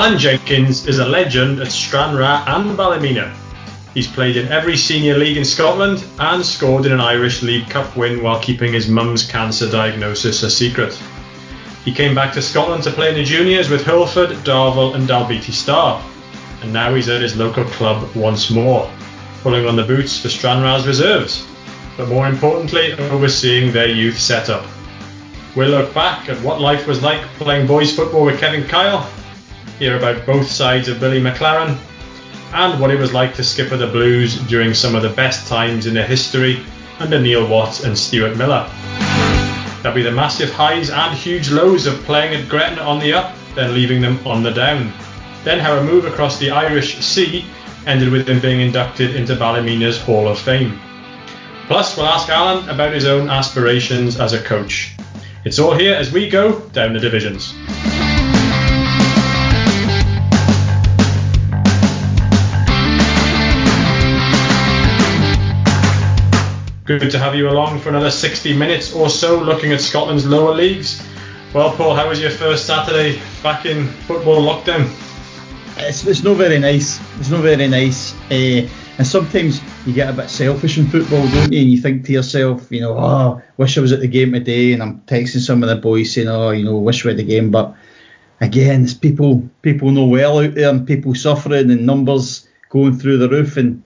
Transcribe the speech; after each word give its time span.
Alan 0.00 0.16
Jenkins 0.16 0.86
is 0.86 0.98
a 0.98 1.04
legend 1.04 1.60
at 1.60 1.70
Stranraer 1.70 2.42
and 2.46 2.74
Ballymena. 2.74 3.36
He's 3.92 4.06
played 4.06 4.38
in 4.38 4.48
every 4.48 4.74
senior 4.74 5.18
league 5.18 5.36
in 5.36 5.44
Scotland 5.44 6.02
and 6.18 6.42
scored 6.42 6.86
in 6.86 6.92
an 6.92 7.02
Irish 7.02 7.42
League 7.42 7.68
Cup 7.68 7.98
win 7.98 8.22
while 8.22 8.40
keeping 8.40 8.72
his 8.72 8.88
mum's 8.88 9.30
cancer 9.30 9.70
diagnosis 9.70 10.42
a 10.42 10.50
secret. 10.50 10.98
He 11.84 11.92
came 11.92 12.14
back 12.14 12.32
to 12.32 12.40
Scotland 12.40 12.82
to 12.84 12.90
play 12.90 13.10
in 13.10 13.16
the 13.16 13.24
juniors 13.24 13.68
with 13.68 13.84
Hurlford, 13.84 14.30
Darvel 14.42 14.94
and 14.94 15.06
Dalbeattie 15.06 15.52
Star, 15.52 16.02
and 16.62 16.72
now 16.72 16.94
he's 16.94 17.10
at 17.10 17.20
his 17.20 17.36
local 17.36 17.64
club 17.64 18.08
once 18.16 18.48
more, 18.48 18.90
pulling 19.42 19.66
on 19.66 19.76
the 19.76 19.84
boots 19.84 20.18
for 20.18 20.30
Stranraer's 20.30 20.86
reserves, 20.86 21.46
but 21.98 22.08
more 22.08 22.26
importantly, 22.26 22.94
overseeing 23.10 23.70
their 23.70 23.88
youth 23.88 24.18
setup. 24.18 24.64
We'll 25.54 25.68
look 25.68 25.92
back 25.92 26.30
at 26.30 26.40
what 26.40 26.58
life 26.58 26.86
was 26.86 27.02
like 27.02 27.20
playing 27.36 27.66
boys 27.66 27.94
football 27.94 28.24
with 28.24 28.40
Kevin 28.40 28.66
Kyle, 28.66 29.06
hear 29.80 29.96
about 29.96 30.26
both 30.26 30.46
sides 30.46 30.88
of 30.88 31.00
Billy 31.00 31.22
McLaren, 31.22 31.74
and 32.52 32.78
what 32.78 32.90
it 32.90 32.98
was 32.98 33.14
like 33.14 33.34
to 33.34 33.42
skipper 33.42 33.78
the 33.78 33.86
Blues 33.86 34.38
during 34.42 34.74
some 34.74 34.94
of 34.94 35.02
the 35.02 35.08
best 35.08 35.48
times 35.48 35.86
in 35.86 35.94
their 35.94 36.06
history 36.06 36.62
under 36.98 37.18
Neil 37.18 37.48
Watts 37.48 37.82
and 37.82 37.96
Stuart 37.96 38.36
Millar. 38.36 38.70
There'll 39.80 39.96
be 39.96 40.02
the 40.02 40.12
massive 40.12 40.52
highs 40.52 40.90
and 40.90 41.16
huge 41.16 41.50
lows 41.50 41.86
of 41.86 41.94
playing 42.02 42.34
at 42.34 42.46
Gretna 42.46 42.82
on 42.82 42.98
the 42.98 43.14
up, 43.14 43.34
then 43.54 43.72
leaving 43.72 44.02
them 44.02 44.18
on 44.26 44.42
the 44.42 44.50
down. 44.50 44.92
Then 45.44 45.58
how 45.58 45.78
a 45.78 45.82
move 45.82 46.04
across 46.04 46.38
the 46.38 46.50
Irish 46.50 46.98
Sea 46.98 47.42
ended 47.86 48.12
with 48.12 48.28
him 48.28 48.38
being 48.38 48.60
inducted 48.60 49.16
into 49.16 49.34
Ballymena's 49.34 49.98
Hall 49.98 50.28
of 50.28 50.38
Fame. 50.38 50.78
Plus, 51.68 51.96
we'll 51.96 52.04
ask 52.04 52.28
Alan 52.28 52.68
about 52.68 52.92
his 52.92 53.06
own 53.06 53.30
aspirations 53.30 54.20
as 54.20 54.34
a 54.34 54.42
coach. 54.42 54.94
It's 55.46 55.58
all 55.58 55.74
here 55.74 55.94
as 55.94 56.12
we 56.12 56.28
go 56.28 56.60
down 56.68 56.92
the 56.92 57.00
divisions. 57.00 57.54
Good 66.98 67.12
to 67.12 67.20
have 67.20 67.36
you 67.36 67.48
along 67.48 67.78
for 67.78 67.90
another 67.90 68.10
60 68.10 68.56
minutes 68.56 68.92
or 68.92 69.08
so 69.08 69.40
looking 69.40 69.70
at 69.70 69.80
Scotland's 69.80 70.26
lower 70.26 70.52
leagues. 70.52 71.00
Well, 71.54 71.70
Paul, 71.76 71.94
how 71.94 72.08
was 72.08 72.20
your 72.20 72.32
first 72.32 72.66
Saturday 72.66 73.22
back 73.44 73.64
in 73.64 73.86
football 74.08 74.42
lockdown? 74.42 74.92
It's, 75.76 76.04
it's 76.04 76.24
not 76.24 76.36
very 76.36 76.58
nice. 76.58 76.98
It's 77.20 77.30
not 77.30 77.42
very 77.42 77.68
nice. 77.68 78.12
Uh, 78.28 78.68
and 78.98 79.06
sometimes 79.06 79.60
you 79.86 79.92
get 79.92 80.10
a 80.10 80.12
bit 80.12 80.30
selfish 80.30 80.78
in 80.78 80.88
football, 80.88 81.24
don't 81.28 81.52
you? 81.52 81.60
And 81.60 81.70
you 81.70 81.78
think 81.78 82.06
to 82.06 82.12
yourself, 82.12 82.66
you 82.72 82.80
know, 82.80 82.98
oh, 82.98 83.40
wish 83.56 83.78
I 83.78 83.82
was 83.82 83.92
at 83.92 84.00
the 84.00 84.08
game 84.08 84.32
today. 84.32 84.72
And 84.72 84.82
I'm 84.82 85.00
texting 85.02 85.46
some 85.46 85.62
of 85.62 85.68
the 85.68 85.76
boys 85.76 86.12
saying, 86.12 86.26
oh, 86.26 86.50
you 86.50 86.64
know, 86.64 86.76
wish 86.76 87.04
we 87.04 87.10
had 87.10 87.18
the 87.18 87.22
game. 87.22 87.52
But 87.52 87.72
again, 88.40 88.82
it's 88.82 88.94
people 88.94 89.48
people 89.62 89.92
know 89.92 90.06
well 90.06 90.40
out 90.40 90.54
there 90.54 90.70
and 90.70 90.88
people 90.88 91.14
suffering 91.14 91.70
and 91.70 91.86
numbers 91.86 92.48
going 92.68 92.98
through 92.98 93.18
the 93.18 93.28
roof. 93.28 93.56
And 93.56 93.84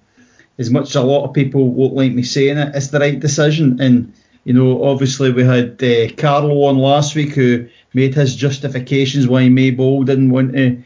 as 0.58 0.70
much 0.70 0.91
as 0.91 0.97
a 0.97 1.02
lot 1.02 1.24
of 1.24 1.34
people 1.34 1.69
won't 1.69 1.94
like 1.94 2.12
me 2.12 2.22
saying 2.22 2.58
it, 2.58 2.74
it's 2.74 2.88
the 2.88 3.00
right 3.00 3.19
decision. 3.19 3.80
And 3.80 4.12
you 4.44 4.52
know, 4.52 4.84
obviously 4.84 5.33
we 5.33 5.42
had 5.42 5.83
uh, 5.83 6.12
Carlo 6.16 6.64
on 6.64 6.78
last 6.78 7.14
week 7.14 7.30
who 7.30 7.66
made 7.94 8.14
his 8.14 8.36
justifications 8.36 9.27
why 9.27 9.44
Maybole 9.44 10.05
didn't 10.05 10.30
want 10.30 10.52
to, 10.52 10.82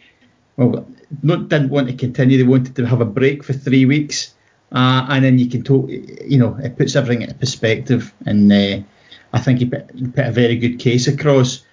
well, 0.57 0.87
not 1.23 1.49
didn't 1.49 1.71
want 1.71 1.89
to 1.89 1.95
continue. 1.95 2.39
They 2.39 2.45
wanted 2.45 2.77
to 2.77 2.87
have 2.87 3.01
a 3.01 3.07
break 3.07 3.43
for 3.43 3.53
three 3.53 3.85
weeks, 3.85 4.35
uh, 4.73 5.07
and 5.09 5.25
then 5.25 5.39
you 5.39 5.49
can 5.49 5.63
talk. 5.63 5.89
You 5.89 6.39
know, 6.39 6.57
it 6.63 6.77
puts 6.77 6.97
everything 6.97 7.23
into 7.23 7.35
perspective, 7.35 8.13
and 8.27 8.53
uh, 8.53 8.81
I 9.33 9.41
think 9.41 9.59
he 9.59 9.67
put, 9.67 9.89
put, 10.15 10.27
a 10.27 10.31
very 10.31 10.57
good 10.57 10.79
case 10.79 11.07
across. 11.07 11.65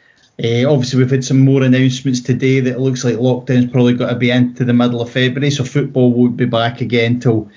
Uh, 0.44 0.70
obviously, 0.70 1.00
we've 1.00 1.12
had 1.12 1.24
some 1.24 1.42
more 1.42 1.64
announcements 1.64 2.22
today 2.22 2.60
that 2.62 2.76
it 2.76 2.80
looks 2.80 3.04
like 3.04 3.16
lockdown's 3.16 3.72
probably 3.72 3.94
got 3.94 4.10
to 4.10 4.16
be 4.16 4.32
into 4.32 4.66
the 4.66 4.74
middle 4.74 5.02
of 5.02 5.12
February, 5.12 5.52
so 5.52 5.64
football 5.64 6.14
won't 6.14 6.38
be 6.38 6.46
back 6.46 6.82
again 6.82 7.20
till 7.20 7.50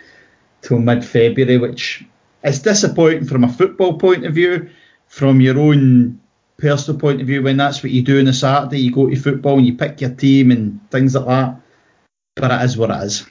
till 0.63 0.79
mid 0.79 1.05
February, 1.05 1.59
which 1.59 2.05
is 2.43 2.61
disappointing 2.61 3.27
from 3.27 3.45
a 3.45 3.49
football 3.49 3.99
point 3.99 4.25
of 4.25 4.35
view. 4.35 4.71
From 5.07 5.41
your 5.41 5.59
own 5.59 6.21
personal 6.59 7.01
point 7.01 7.21
of 7.21 7.27
view, 7.27 7.43
when 7.43 7.57
that's 7.57 7.83
what 7.83 7.93
you 7.93 8.03
do 8.03 8.21
on 8.21 8.29
a 8.29 8.33
Saturday, 8.33 8.81
you 8.81 8.93
go 8.93 9.09
to 9.09 9.17
football 9.17 9.57
and 9.57 9.67
you 9.67 9.75
pick 9.75 10.01
your 10.01 10.11
team 10.11 10.51
and 10.51 10.81
things 10.91 11.15
like 11.15 11.27
that. 11.27 11.61
But 12.37 12.51
it 12.51 12.65
is 12.65 12.77
what 12.77 12.91
it 12.91 13.03
is. 13.05 13.27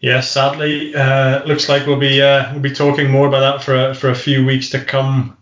Yes, 0.00 0.30
sadly, 0.30 0.94
uh, 0.94 1.42
looks 1.44 1.70
like 1.70 1.86
we'll 1.86 1.98
be 1.98 2.20
uh, 2.20 2.52
we'll 2.52 2.60
be 2.60 2.74
talking 2.74 3.10
more 3.10 3.26
about 3.26 3.40
that 3.40 3.64
for 3.64 3.74
a, 3.74 3.94
for 3.94 4.10
a 4.10 4.14
few 4.14 4.44
weeks 4.44 4.68
to 4.70 4.84
come, 4.84 5.38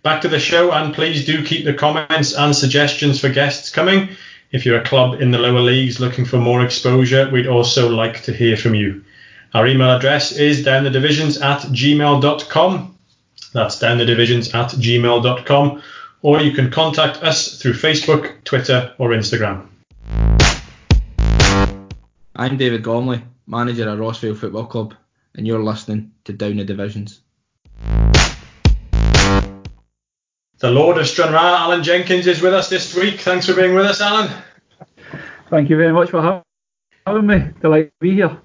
Back 0.03 0.21
to 0.23 0.29
the 0.29 0.39
show, 0.39 0.71
and 0.71 0.95
please 0.95 1.27
do 1.27 1.45
keep 1.45 1.65
the 1.65 1.75
comments 1.75 2.35
and 2.35 2.55
suggestions 2.55 3.21
for 3.21 3.31
guests 3.31 3.71
coming. 3.71 4.11
If 4.51 4.65
you're 4.65 4.81
a 4.81 4.85
club 4.85 5.21
in 5.21 5.31
the 5.31 5.39
lower 5.39 5.61
leagues 5.61 6.01
looking 6.01 6.25
for 6.25 6.39
more 6.39 6.65
exposure, 6.65 7.29
we'd 7.31 7.47
also 7.47 7.91
like 7.91 8.23
to 8.23 8.33
hear 8.33 8.57
from 8.57 8.75
you. 8.75 9.05
Our 9.53 9.67
email 9.67 9.91
address 9.91 10.33
is 10.33 10.65
downthedivisions 10.65 11.43
at 11.43 11.61
gmail.com. 11.61 12.97
That's 13.53 13.79
downthedivisions 13.79 14.55
at 14.55 14.71
gmail.com. 14.71 15.83
Or 16.23 16.41
you 16.41 16.53
can 16.53 16.71
contact 16.71 17.23
us 17.23 17.61
through 17.61 17.75
Facebook, 17.75 18.43
Twitter, 18.45 18.95
or 18.97 19.11
Instagram. 19.11 19.67
I'm 22.35 22.57
David 22.57 22.83
Gormley, 22.83 23.23
manager 23.47 23.87
at 23.89 23.99
Rossvale 23.99 24.37
Football 24.37 24.67
Club, 24.67 24.95
and 25.35 25.47
you're 25.47 25.63
listening 25.63 26.13
to 26.25 26.33
Down 26.33 26.57
the 26.57 26.65
Divisions. 26.65 27.21
The 30.61 30.71
Lord 30.73 30.99
of 30.99 31.07
Stranraer, 31.07 31.39
Alan 31.39 31.85
Jenkins, 31.85 32.27
is 32.27 32.43
with 32.43 32.53
us 32.53 32.69
this 32.69 32.93
week. 32.93 33.21
Thanks 33.21 33.47
for 33.47 33.55
being 33.55 33.77
with 33.77 33.87
us, 33.87 34.01
Alan. 34.01 34.29
Thank 35.51 35.71
you 35.71 35.77
very 35.77 35.93
much 35.93 36.11
for 36.11 36.43
having 37.07 37.27
me. 37.27 37.45
Delighted 37.61 37.93
to 37.93 38.01
be 38.01 38.15
here. 38.15 38.37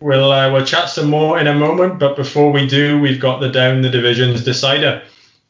We'll 0.00 0.32
uh, 0.32 0.50
we'll 0.50 0.64
chat 0.64 0.88
some 0.88 1.08
more 1.08 1.38
in 1.38 1.46
a 1.46 1.54
moment, 1.54 2.00
but 2.00 2.16
before 2.16 2.50
we 2.50 2.66
do, 2.66 2.98
we've 2.98 3.20
got 3.20 3.38
the 3.38 3.50
down 3.50 3.82
the 3.82 3.88
divisions 3.88 4.42
decider. 4.42 5.02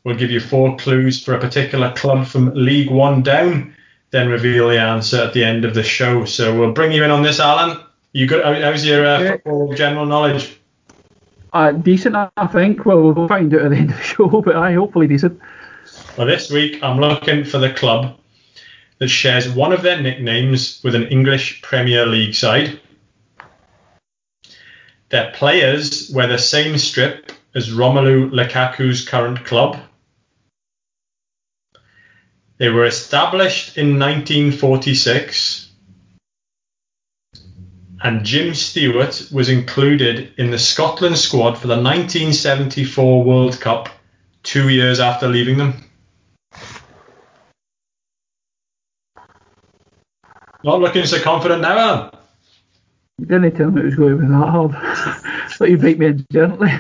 We'll 0.05 0.17
give 0.17 0.31
you 0.31 0.41
four 0.41 0.77
clues 0.77 1.25
for 1.25 1.33
a 1.33 1.41
particular 1.41 1.91
club 1.93 2.27
from 2.27 2.53
League 2.55 2.91
One 2.91 3.23
down, 3.23 3.75
then 4.11 4.29
reveal 4.29 4.69
the 4.69 4.79
answer 4.79 5.23
at 5.23 5.33
the 5.33 5.43
end 5.43 5.65
of 5.65 5.73
the 5.75 5.83
show. 5.83 6.27
So 6.27 6.59
we'll 6.59 6.73
bring 6.73 6.93
you 6.93 7.03
in 7.03 7.11
on 7.11 7.23
this, 7.23 7.41
Alan. 7.41 7.81
You 8.13 8.27
good? 8.27 8.45
How's 8.45 8.85
your 8.85 9.07
uh, 9.07 9.27
football 9.27 9.73
general 9.73 10.05
knowledge? 10.05 10.59
Uh, 11.55 11.73
decent, 11.73 12.15
I 12.15 12.47
think. 12.49 12.85
Well, 12.85 13.01
we'll 13.01 13.27
find 13.27 13.55
out 13.55 13.63
at 13.63 13.71
the 13.71 13.77
end 13.77 13.91
of 13.91 13.97
the 13.97 14.03
show, 14.03 14.43
but 14.43 14.55
I 14.55 14.75
hopefully 14.75 15.07
decent. 15.07 15.41
Well, 16.17 16.27
this 16.27 16.51
week 16.51 16.83
I'm 16.83 16.99
looking 16.99 17.45
for 17.45 17.59
the 17.59 17.73
club 17.73 18.19
that 18.99 19.09
shares 19.09 19.49
one 19.49 19.73
of 19.73 19.83
their 19.83 20.01
nicknames 20.01 20.81
with 20.83 20.95
an 20.97 21.07
English 21.07 21.63
Premier 21.63 22.05
League 22.05 22.35
side. 22.35 22.81
Their 25.11 25.31
players 25.33 26.11
wear 26.13 26.27
the 26.27 26.39
same 26.39 26.79
strip 26.79 27.33
as 27.55 27.71
Romelu 27.71 28.31
Lukaku's 28.31 29.07
current 29.07 29.45
club. 29.45 29.79
They 32.59 32.69
were 32.69 32.85
established 32.85 33.79
in 33.79 33.99
1946 33.99 35.71
and 38.03 38.25
Jim 38.25 38.55
Stewart 38.55 39.29
was 39.31 39.49
included 39.49 40.33
in 40.39 40.51
the 40.51 40.59
Scotland 40.59 41.19
squad 41.19 41.55
for 41.55 41.69
the 41.69 41.81
1974 41.81 43.25
World 43.25 43.61
Cup 43.61 43.89
two 44.43 44.71
years 44.71 45.01
after 45.01 45.29
leaving 45.29 45.57
them. 45.57 45.85
Not 50.63 50.81
looking 50.81 51.07
so 51.07 51.19
confident 51.21 51.63
now, 51.63 51.79
Alan. 51.79 52.11
You 53.19 53.27
didn't 53.27 53.57
tell 53.57 53.71
me 53.71 53.81
it 53.81 53.87
was 53.87 53.95
going 53.95 54.17
to 54.17 54.23
be 54.23 54.29
that 54.29 54.49
hard. 54.49 54.73
but 55.59 55.71
you 55.71 55.79
beat 55.79 55.99
me 55.99 56.23
gently. 56.31 56.71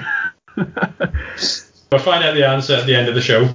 we'll 0.57 2.01
find 2.01 2.23
out 2.23 2.35
the 2.35 2.47
answer 2.47 2.75
at 2.75 2.87
the 2.87 2.95
end 2.95 3.09
of 3.09 3.15
the 3.15 3.23
show. 3.23 3.51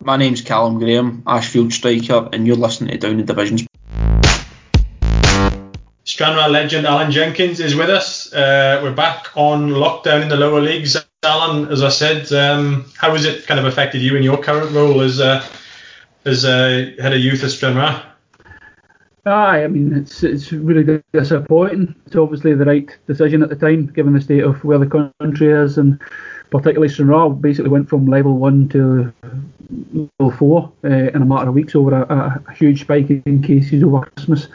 My 0.00 0.16
name's 0.16 0.42
Callum 0.42 0.78
Graham, 0.78 1.24
Ashfield 1.26 1.72
striker, 1.72 2.28
and 2.32 2.46
you're 2.46 2.56
listening 2.56 2.92
to 2.92 2.98
Down 2.98 3.16
the 3.16 3.24
Divisions. 3.24 3.66
Stranraer 6.04 6.48
legend 6.48 6.86
Alan 6.86 7.10
Jenkins 7.10 7.58
is 7.58 7.74
with 7.74 7.90
us. 7.90 8.32
Uh, 8.32 8.78
we're 8.80 8.94
back 8.94 9.36
on 9.36 9.70
lockdown 9.70 10.22
in 10.22 10.28
the 10.28 10.36
lower 10.36 10.60
leagues. 10.60 10.96
Alan, 11.24 11.66
as 11.72 11.82
I 11.82 11.88
said, 11.88 12.30
um, 12.32 12.84
how 12.96 13.10
has 13.12 13.24
it 13.24 13.46
kind 13.46 13.58
of 13.58 13.66
affected 13.66 14.02
you 14.02 14.14
in 14.14 14.22
your 14.22 14.36
current 14.36 14.70
role 14.72 15.00
as 15.00 15.18
uh, 15.18 15.44
as 16.24 16.44
uh, 16.44 16.90
head 17.00 17.12
of 17.12 17.20
youth 17.20 17.44
at 17.44 17.50
Stranraer? 17.50 18.02
Aye, 19.26 19.64
I 19.64 19.68
mean 19.68 19.94
it's 19.94 20.22
it's 20.22 20.52
really 20.52 21.02
disappointing. 21.12 21.94
It's 22.06 22.16
obviously 22.16 22.54
the 22.54 22.66
right 22.66 22.94
decision 23.06 23.42
at 23.42 23.48
the 23.48 23.56
time, 23.56 23.86
given 23.86 24.12
the 24.12 24.20
state 24.20 24.44
of 24.44 24.62
where 24.64 24.78
the 24.78 25.12
country 25.20 25.50
is, 25.50 25.78
and 25.78 25.98
particularly 26.50 26.92
Stranraer 26.92 27.30
basically 27.30 27.70
went 27.70 27.88
from 27.88 28.06
level 28.06 28.36
one 28.36 28.68
to 28.70 29.12
level 30.20 30.36
four 30.36 30.72
uh, 30.84 30.88
in 30.88 31.22
a 31.22 31.24
matter 31.24 31.48
of 31.48 31.54
weeks 31.54 31.74
over 31.74 32.02
a, 32.02 32.42
a, 32.46 32.52
huge 32.52 32.82
spike 32.82 33.08
in 33.08 33.42
cases 33.42 33.82
over 33.82 34.04
Christmas. 34.14 34.48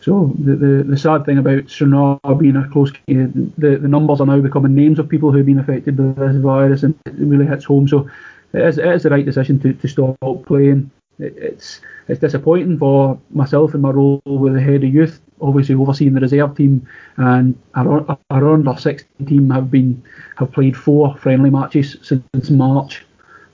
So 0.00 0.34
the, 0.38 0.56
the, 0.56 0.84
the 0.84 0.96
sad 0.96 1.24
thing 1.24 1.38
about 1.38 1.70
Stranraer 1.70 2.18
being 2.36 2.56
a 2.56 2.68
close, 2.70 2.90
the 3.06 3.78
the 3.80 3.88
numbers 3.88 4.20
are 4.20 4.26
now 4.26 4.40
becoming 4.40 4.74
names 4.74 4.98
of 4.98 5.08
people 5.08 5.30
who've 5.30 5.46
been 5.46 5.60
affected 5.60 5.96
by 5.96 6.26
this 6.26 6.42
virus, 6.42 6.82
and 6.82 6.98
it 7.06 7.14
really 7.18 7.46
hits 7.46 7.66
home. 7.66 7.86
So 7.86 8.10
it 8.52 8.62
is, 8.62 8.78
it 8.78 8.86
is 8.86 9.04
the 9.04 9.10
right 9.10 9.24
decision 9.24 9.60
to, 9.60 9.74
to 9.74 9.86
stop 9.86 10.16
playing 10.46 10.90
it's 11.18 11.80
it's 12.08 12.20
disappointing 12.20 12.78
for 12.78 13.18
myself 13.30 13.74
in 13.74 13.80
my 13.80 13.90
role 13.90 14.22
with 14.24 14.54
the 14.54 14.60
head 14.60 14.84
of 14.84 14.94
youth, 14.94 15.20
obviously 15.40 15.74
overseeing 15.74 16.14
the 16.14 16.20
reserve 16.20 16.56
team, 16.56 16.86
and 17.16 17.58
our, 17.74 18.18
our 18.30 18.54
under 18.54 18.76
16 18.76 19.26
team 19.26 19.50
have 19.50 19.70
been 19.70 20.02
have 20.36 20.52
played 20.52 20.76
four 20.76 21.16
friendly 21.16 21.50
matches 21.50 21.96
since 22.02 22.50
March. 22.50 23.04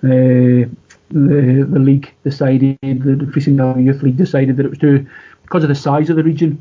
Uh, 0.02 0.68
the 1.10 1.66
the 1.68 1.78
league 1.78 2.12
decided, 2.24 2.78
the 2.82 3.30
Fishing 3.32 3.58
Youth 3.84 4.02
League 4.02 4.16
decided 4.16 4.56
that 4.56 4.66
it 4.66 4.70
was 4.70 4.78
too 4.78 5.06
because 5.42 5.62
of 5.62 5.68
the 5.68 5.74
size 5.74 6.10
of 6.10 6.16
the 6.16 6.24
region. 6.24 6.60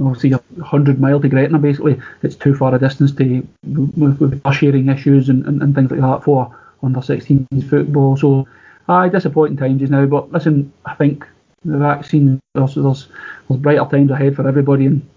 Obviously, 0.00 0.32
a 0.32 0.62
hundred 0.62 1.00
mile 1.00 1.20
to 1.20 1.28
Gretna, 1.28 1.58
basically, 1.58 2.00
it's 2.22 2.36
too 2.36 2.54
far 2.54 2.72
a 2.72 2.78
distance 2.78 3.10
to 3.12 3.46
with, 3.64 4.20
with 4.20 4.54
sharing 4.54 4.88
issues 4.88 5.28
and, 5.28 5.44
and, 5.46 5.60
and 5.60 5.74
things 5.74 5.90
like 5.90 6.00
that 6.00 6.22
for 6.22 6.56
under 6.84 7.02
16 7.02 7.48
football. 7.68 8.16
So 8.16 8.46
aye, 8.88 9.08
disappointing 9.08 9.56
times 9.56 9.80
just 9.80 9.92
now. 9.92 10.06
But 10.06 10.32
listen, 10.32 10.72
I 10.84 10.94
think 10.94 11.26
the 11.64 11.78
vaccine 11.78 12.40
there's, 12.54 12.74
there's, 12.74 13.08
there's 13.48 13.60
brighter 13.60 13.86
times 13.90 14.10
ahead 14.10 14.36
for 14.36 14.46
everybody, 14.48 14.86
and 14.86 15.08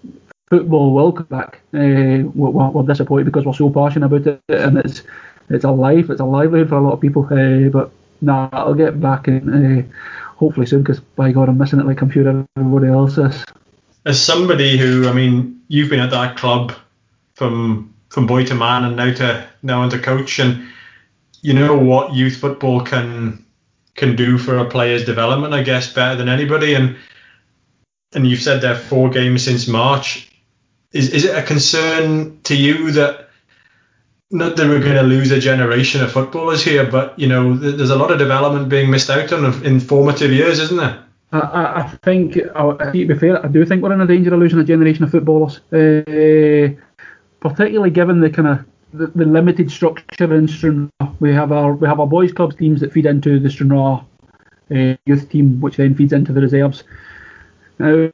football 0.50 0.94
will 0.94 1.12
come 1.12 1.28
back. 1.28 1.62
Uh, 1.74 2.28
we're, 2.34 2.50
we're, 2.50 2.84
disappointed 2.84 3.26
because 3.26 3.46
we're 3.46 3.54
so 3.54 3.70
passionate 3.70 4.08
about 4.08 4.28
it, 4.28 4.42
and 4.50 4.78
it's 4.78 5.04
it's 5.50 5.66
a 5.66 5.72
life, 5.72 6.10
it's 6.10 6.22
a 6.22 6.26
livelihood 6.26 6.70
for 6.70 6.76
a 6.76 6.82
lot 6.82 6.94
of 6.94 7.02
people. 7.02 7.26
Uh, 7.26 7.70
but 7.70 7.92
nah, 8.22 8.50
I'll 8.52 8.74
get 8.74 9.00
back 9.00 9.28
and 9.28 9.82
uh, 9.82 9.96
hopefully 10.36 10.66
soon, 10.66 10.84
because 10.84 11.00
by 11.00 11.32
God, 11.32 11.50
I'm 11.50 11.58
missing 11.58 11.80
it 11.80 11.86
like 11.86 12.02
I'm 12.02 12.12
sure 12.12 12.46
everybody 12.58 12.88
else 12.88 13.18
is. 13.18 13.44
As 14.06 14.22
somebody 14.22 14.78
who, 14.78 15.08
I 15.08 15.14
mean, 15.14 15.62
you've 15.68 15.90
been 15.90 16.00
at 16.00 16.12
that 16.12 16.38
club 16.38 16.74
from 17.36 17.94
from 18.10 18.28
boy 18.28 18.44
to 18.46 18.56
man, 18.56 18.84
and 18.84 18.96
now 18.96 19.14
to 19.14 19.48
now 19.64 19.84
into 19.84 20.00
coach, 20.00 20.40
and 20.40 20.68
you 21.42 21.54
know 21.54 21.78
what 21.78 22.14
youth 22.14 22.38
football 22.38 22.82
can 22.82 23.46
can 23.96 24.16
do 24.16 24.38
for 24.38 24.58
a 24.58 24.66
player's 24.66 25.06
development, 25.06 25.54
I 25.54 25.64
guess, 25.64 25.92
better 25.92 26.16
than 26.16 26.30
anybody. 26.30 26.74
And 26.74 26.96
and 28.14 28.28
you've 28.28 28.42
said 28.42 28.62
there 28.62 28.76
four 28.76 29.10
games 29.10 29.44
since 29.44 29.68
March. 29.68 30.30
Is 30.92 31.10
is 31.14 31.26
it 31.26 31.36
a 31.36 31.44
concern 31.44 32.42
to 32.44 32.56
you 32.56 32.92
that 32.92 33.30
not 34.30 34.56
that 34.56 34.68
we're 34.68 34.80
going 34.80 34.96
to 34.96 35.04
lose 35.04 35.32
a 35.32 35.40
generation 35.40 36.02
of 36.02 36.12
footballers 36.12 36.64
here, 36.64 36.86
but 36.86 37.18
you 37.20 37.28
know 37.28 37.56
there's 37.56 37.90
a 37.90 37.96
lot 37.96 38.12
of 38.12 38.20
development 38.20 38.70
being 38.70 38.90
missed 38.90 39.10
out 39.10 39.32
on 39.34 39.66
in 39.66 39.80
formative 39.80 40.32
years, 40.32 40.60
isn't 40.60 40.78
there? 40.78 41.04
I, 41.34 41.84
I 41.84 41.88
think, 42.04 42.34
to 42.34 42.92
be 42.92 43.14
fair, 43.16 43.44
I 43.44 43.48
do 43.48 43.66
think 43.66 43.82
we're 43.82 43.94
in 43.94 44.02
a 44.02 44.08
danger 44.08 44.34
of 44.34 44.40
losing 44.42 44.60
a 44.60 44.66
generation 44.66 45.06
of 45.06 45.12
footballers, 45.12 45.60
uh, 45.72 46.74
particularly 47.40 47.90
given 47.90 48.20
the 48.20 48.30
kind 48.30 48.50
of 48.50 48.66
the, 48.94 49.08
the 49.08 49.26
limited 49.26 49.72
structure 49.72 50.34
in 50.34 50.48
Stranraer. 50.48 50.90
We 51.20 51.34
have 51.34 51.52
our 51.52 51.74
we 51.74 51.88
have 51.88 52.00
our 52.00 52.08
boys 52.08 52.32
clubs 52.32 52.56
teams 52.56 52.82
that 52.82 52.92
feed 52.92 53.06
into 53.06 53.40
the 53.40 53.50
Stranraer 53.50 54.02
uh, 54.72 54.96
youth 55.06 55.30
team, 55.30 55.60
which 55.62 55.78
then 55.78 55.96
feeds 55.96 56.14
into 56.14 56.34
the 56.34 56.42
reserves. 56.42 56.84
Now, 57.80 58.10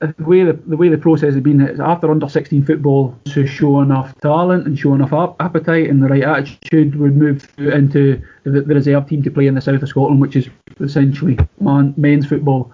the 0.00 0.14
way 0.24 0.42
the, 0.44 0.54
the 0.54 0.76
way 0.76 0.88
the 0.88 0.98
process 0.98 1.34
has 1.34 1.42
been 1.42 1.60
is 1.60 1.78
after 1.78 2.10
under 2.10 2.28
16 2.28 2.64
football 2.64 3.18
to 3.26 3.46
show 3.46 3.80
enough 3.80 4.18
talent 4.20 4.66
and 4.66 4.78
show 4.78 4.94
enough 4.94 5.12
ap- 5.12 5.36
appetite 5.40 5.90
and 5.90 6.02
the 6.02 6.08
right 6.08 6.22
attitude 6.22 6.96
would 6.96 7.16
move 7.16 7.46
into 7.58 8.20
the, 8.44 8.62
the, 8.62 8.74
reserve 8.74 9.06
team 9.06 9.22
to 9.22 9.30
play 9.30 9.46
in 9.46 9.54
the 9.54 9.60
south 9.60 9.82
of 9.82 9.88
Scotland, 9.88 10.20
which 10.20 10.36
is 10.36 10.48
essentially 10.80 11.38
man, 11.60 11.92
men's 11.98 12.26
football. 12.26 12.72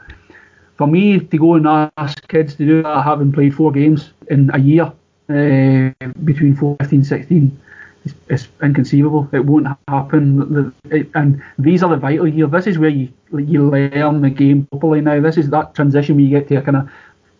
For 0.76 0.86
me 0.86 1.18
to 1.18 1.38
go 1.38 1.54
and 1.54 1.66
ask 1.96 2.28
kids 2.28 2.54
to 2.56 2.66
do 2.66 2.82
that, 2.82 3.02
having 3.02 3.32
played 3.32 3.54
four 3.54 3.72
games 3.72 4.12
in 4.30 4.50
a 4.54 4.58
year, 4.58 4.92
uh, 5.28 5.90
between 6.24 6.54
14 6.54 7.04
16 7.04 7.60
is, 8.04 8.14
is 8.28 8.48
inconceivable. 8.62 9.28
It 9.32 9.44
won't 9.44 9.66
happen. 9.88 10.72
and 11.14 11.42
these 11.58 11.82
are 11.82 11.90
the 11.90 11.96
vital 11.96 12.28
years. 12.28 12.50
This 12.50 12.66
is 12.66 12.78
where 12.78 12.90
you 12.90 13.08
you 13.32 13.68
learn 13.68 14.22
the 14.22 14.30
game 14.30 14.66
properly 14.70 15.00
now. 15.00 15.20
This 15.20 15.36
is 15.36 15.50
that 15.50 15.74
transition 15.74 16.16
where 16.16 16.24
you 16.24 16.30
get 16.30 16.48
to 16.48 16.56
a 16.56 16.62
kind 16.62 16.76
of 16.76 16.90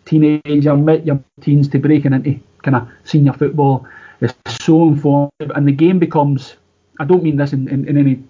teenager, 0.05 0.75
mid 0.75 1.05
your 1.05 1.23
teens 1.41 1.67
to 1.69 1.79
breaking 1.79 2.13
into 2.13 2.39
kind 2.63 2.75
of 2.75 2.87
senior 3.03 3.33
football. 3.33 3.87
It's 4.19 4.33
so 4.65 4.87
informative, 4.87 5.51
and 5.55 5.67
the 5.67 5.71
game 5.71 5.99
becomes. 5.99 6.55
I 6.99 7.05
don't 7.05 7.23
mean 7.23 7.37
this 7.37 7.53
in, 7.53 7.67
in, 7.67 7.87
in 7.87 7.97
any 7.97 8.23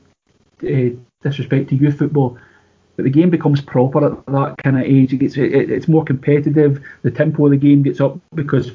uh, 0.63 0.95
disrespect 1.21 1.69
to 1.69 1.75
youth 1.75 1.97
football, 1.97 2.37
but 2.97 3.03
the 3.03 3.09
game 3.09 3.29
becomes 3.29 3.61
proper 3.61 4.05
at 4.05 4.25
that 4.25 4.55
kind 4.63 4.77
of 4.77 4.83
age. 4.83 5.13
It 5.13 5.17
gets, 5.17 5.37
it, 5.37 5.71
it's 5.71 5.87
more 5.87 6.03
competitive. 6.03 6.83
The 7.03 7.11
tempo 7.11 7.45
of 7.45 7.51
the 7.51 7.57
game 7.57 7.83
gets 7.83 8.01
up 8.01 8.19
because 8.35 8.71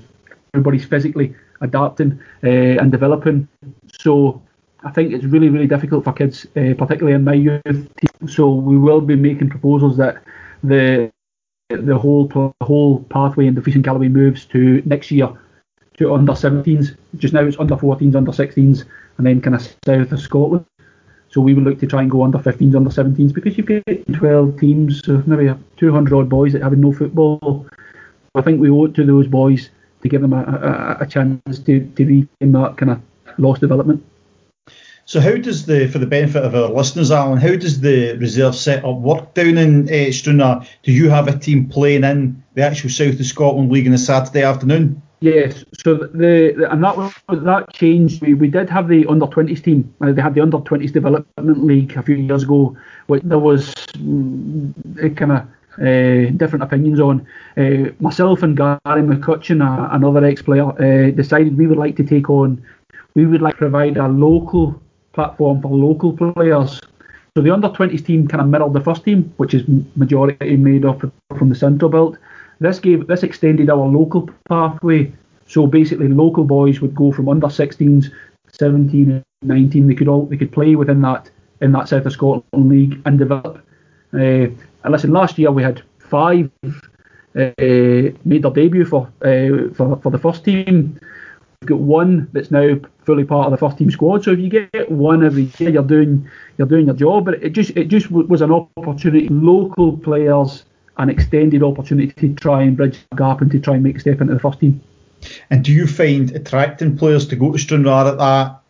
everybody's 0.55 0.85
physically 0.85 1.35
adapting 1.63 2.21
uh, 2.45 2.81
and 2.81 2.93
developing. 2.93 3.49
So 4.01 4.43
I 4.85 4.91
think 4.91 5.13
it's 5.13 5.25
really, 5.25 5.49
really 5.49 5.67
difficult 5.67 6.05
for 6.05 6.13
kids, 6.13 6.45
uh, 6.57 6.75
particularly 6.77 7.15
in 7.15 7.25
my 7.25 7.35
youth 7.35 7.63
team. 7.65 8.29
So 8.29 8.53
we 8.53 8.77
will 8.77 9.01
be 9.01 9.17
making 9.17 9.51
proposals 9.51 9.97
that 9.97 10.23
the 10.63 11.11
the 11.71 11.97
whole 11.97 12.27
the 12.27 12.53
whole 12.63 13.01
pathway 13.05 13.47
in 13.47 13.55
Defeating 13.55 13.83
Galloway 13.83 14.09
moves 14.09 14.45
to 14.47 14.83
next 14.85 15.11
year 15.11 15.31
to 15.97 16.13
under 16.13 16.33
17s. 16.33 16.97
Just 17.17 17.33
now 17.33 17.45
it's 17.45 17.59
under 17.59 17.77
14s, 17.77 18.15
under 18.15 18.33
16s, 18.33 18.85
and 19.17 19.27
then 19.27 19.41
kind 19.41 19.57
of 19.57 19.63
south 19.87 20.13
of 20.13 20.21
Scotland. 20.21 20.67
So 21.31 21.41
we 21.41 21.55
would 21.55 21.65
look 21.65 21.81
to 21.81 21.87
try 21.87 22.03
and 22.03 22.11
go 22.11 22.25
under 22.25 22.39
15s, 22.39 22.77
under 22.77 22.91
17s 22.91 23.33
because 23.33 23.57
you've 23.57 23.67
got 23.67 23.83
12 24.13 24.61
teams, 24.61 25.03
so 25.03 25.23
maybe 25.27 25.55
200 25.79 26.15
odd 26.15 26.29
boys 26.29 26.53
that 26.53 26.63
have 26.63 26.77
no 26.77 26.93
football. 26.93 27.67
I 28.35 28.43
think 28.43 28.61
we 28.61 28.69
owe 28.69 28.85
it 28.85 28.95
to 28.97 29.07
those 29.07 29.27
boys 29.27 29.71
to 30.03 30.09
give 30.09 30.21
them 30.21 30.33
a, 30.33 30.99
a, 31.01 31.05
a 31.05 31.07
chance 31.07 31.59
to, 31.61 31.81
to 31.81 32.05
regain 32.05 32.53
that 32.53 32.77
kind 32.77 32.93
of 32.93 33.01
lost 33.39 33.61
development. 33.61 34.05
So 35.05 35.21
how 35.21 35.37
does 35.37 35.67
the, 35.67 35.89
for 35.89 35.99
the 35.99 36.07
benefit 36.07 36.45
of 36.45 36.55
our 36.55 36.69
listeners, 36.69 37.11
Alan, 37.11 37.39
how 37.39 37.57
does 37.57 37.81
the 37.81 38.17
reserve 38.19 38.55
setup 38.55 38.97
work 38.99 39.35
down 39.35 39.59
in 39.59 39.89
uh? 39.89 40.65
Do 40.83 40.93
you 40.93 41.11
have 41.11 41.29
a 41.29 41.39
team 41.39 41.69
playing 41.69 42.05
in 42.05 42.43
the 42.55 42.63
actual 42.63 42.91
South 42.91 43.19
of 43.19 43.27
Scotland 43.27 43.73
League 43.73 43.87
on 43.87 43.95
a 43.95 43.99
Saturday 43.99 44.43
afternoon? 44.43 45.03
Yes, 45.21 45.65
so 45.85 45.95
the, 45.95 46.55
the 46.57 46.73
and 46.73 46.83
that 46.83 47.15
that 47.29 47.73
changed. 47.73 48.23
We, 48.23 48.35
we 48.35 48.49
did 48.49 48.69
have 48.71 48.89
the 48.89 49.07
under 49.07 49.27
20s 49.27 49.63
team. 49.63 49.95
Uh, 50.01 50.13
they 50.13 50.21
had 50.21 50.35
the 50.35 50.41
under 50.41 50.59
20s 50.59 50.93
development 50.93 51.65
league 51.65 51.97
a 51.97 52.03
few 52.03 52.17
years 52.17 52.43
ago. 52.43 52.77
Which 53.07 53.23
there 53.23 53.39
was 53.39 53.73
mm, 53.95 55.17
kind 55.17 55.33
of 55.33 55.47
uh, 55.79 56.31
different 56.37 56.63
opinions 56.63 57.01
on. 57.01 57.27
Uh, 57.57 57.91
myself 58.01 58.43
and 58.43 58.57
Gary 58.57 59.03
McCutcheon, 59.03 59.63
uh, 59.63 59.89
another 59.93 60.25
ex-player, 60.25 60.69
uh, 60.69 61.11
decided 61.11 61.57
we 61.57 61.67
would 61.67 61.79
like 61.79 61.97
to 61.97 62.05
take 62.05 62.29
on, 62.29 62.63
we 63.15 63.27
would 63.27 63.43
like 63.43 63.55
to 63.55 63.59
provide 63.59 63.97
a 63.97 64.09
local 64.09 64.81
platform 65.13 65.61
for 65.63 65.69
local 65.69 66.13
players. 66.17 66.81
So 67.37 67.43
the 67.43 67.51
under 67.51 67.69
20s 67.69 68.05
team 68.05 68.29
kind 68.29 68.43
of 68.43 68.49
mirrored 68.49 68.75
the 68.75 68.81
first 68.81 69.05
team, 69.05 69.33
which 69.39 69.55
is 69.55 69.65
majority 69.97 70.57
made 70.57 70.85
up 70.85 71.01
from 71.39 71.49
the 71.49 71.55
central 71.55 71.91
belt. 71.91 72.19
This 72.61 72.79
gave 72.79 73.07
this 73.07 73.23
extended 73.23 73.71
our 73.71 73.87
local 73.87 74.29
pathway. 74.49 75.13
So 75.47 75.67
basically, 75.67 76.09
local 76.09 76.45
boys 76.45 76.81
would 76.81 76.95
go 76.95 77.11
from 77.11 77.29
under 77.29 77.47
16s, 77.47 78.13
17, 78.49 79.23
19. 79.43 79.87
They 79.89 79.95
could 79.95 80.09
all 80.09 80.27
they 80.27 80.37
could 80.37 80.53
play 80.53 80.77
within 80.77 81.03
that 81.03 81.31
in 81.61 81.73
that 81.73 81.89
South 81.89 82.07
of 82.07 82.13
Scotland 82.13 82.45
league 82.69 83.01
and 83.05 83.19
develop. 83.19 83.65
Uh, 84.13 84.49
and 84.85 84.93
listen, 84.93 85.13
last 85.13 85.39
year 85.39 85.51
we 85.51 85.63
had 85.63 85.83
five 85.99 86.51
uh, 87.37 87.51
made 88.25 88.43
their 88.43 88.51
debut 88.51 88.85
for, 88.85 89.07
uh, 89.23 89.73
for 89.75 89.97
for 90.03 90.11
the 90.11 90.19
first 90.19 90.45
team. 90.45 90.99
We've 91.61 91.69
got 91.69 91.79
one 91.79 92.29
that's 92.33 92.51
now 92.51 92.77
fully 93.05 93.25
part 93.25 93.47
of 93.47 93.53
the 93.53 93.57
first 93.57 93.79
team 93.79 93.91
squad. 93.91 94.25
So 94.25 94.33
if 94.33 94.41
you 94.41 94.49
get 94.49 94.91
one 94.91 95.25
every 95.25 95.51
year, 95.59 95.71
you're 95.71 95.83
doing 95.83 96.29
you're 96.59 96.69
doing 96.69 96.87
your 96.87 96.97
job. 96.97 97.25
But 97.25 97.43
it 97.43 97.51
just 97.51 97.71
it 97.71 97.89
just 97.89 98.11
was 98.11 98.43
an 98.43 98.53
opportunity. 98.53 99.29
Local 99.29 99.97
players, 99.97 100.65
an 100.99 101.09
extended 101.09 101.63
opportunity 101.63 102.13
to 102.13 102.35
try 102.35 102.63
and 102.63 102.77
bridge 102.77 102.99
the 103.11 103.17
gap 103.17 103.41
and 103.41 103.51
to 103.53 103.61
try 103.61 103.75
and 103.75 103.83
make 103.83 103.97
a 103.97 104.01
step 104.01 104.21
into 104.21 104.35
the 104.35 104.41
first 104.41 104.61
team. 104.61 104.81
And 105.51 105.65
do 105.65 105.73
you 105.73 105.87
find 105.87 106.33
attracting 106.33 106.99
players 106.99 107.29
to 107.29 107.37
go 107.37 107.53
to 107.53 107.59
Stranraer 107.59 108.09
at 108.09 108.19
that 108.19 108.62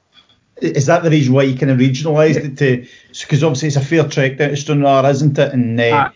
is 0.62 0.86
that 0.86 1.02
the 1.02 1.10
reason 1.10 1.34
why 1.34 1.42
you 1.42 1.58
kind 1.58 1.70
of 1.70 1.78
regionalised 1.78 2.36
it 2.36 2.58
to? 2.58 2.86
Because 3.20 3.42
obviously 3.42 3.68
it's 3.68 3.76
a 3.76 3.80
fair 3.80 4.08
trek 4.08 4.38
down 4.38 4.50
to 4.50 4.56
Stranraer, 4.56 5.10
isn't 5.10 5.38
it? 5.38 5.52
And 5.52 5.80
uh, 5.80 5.84
uh, 5.84 6.10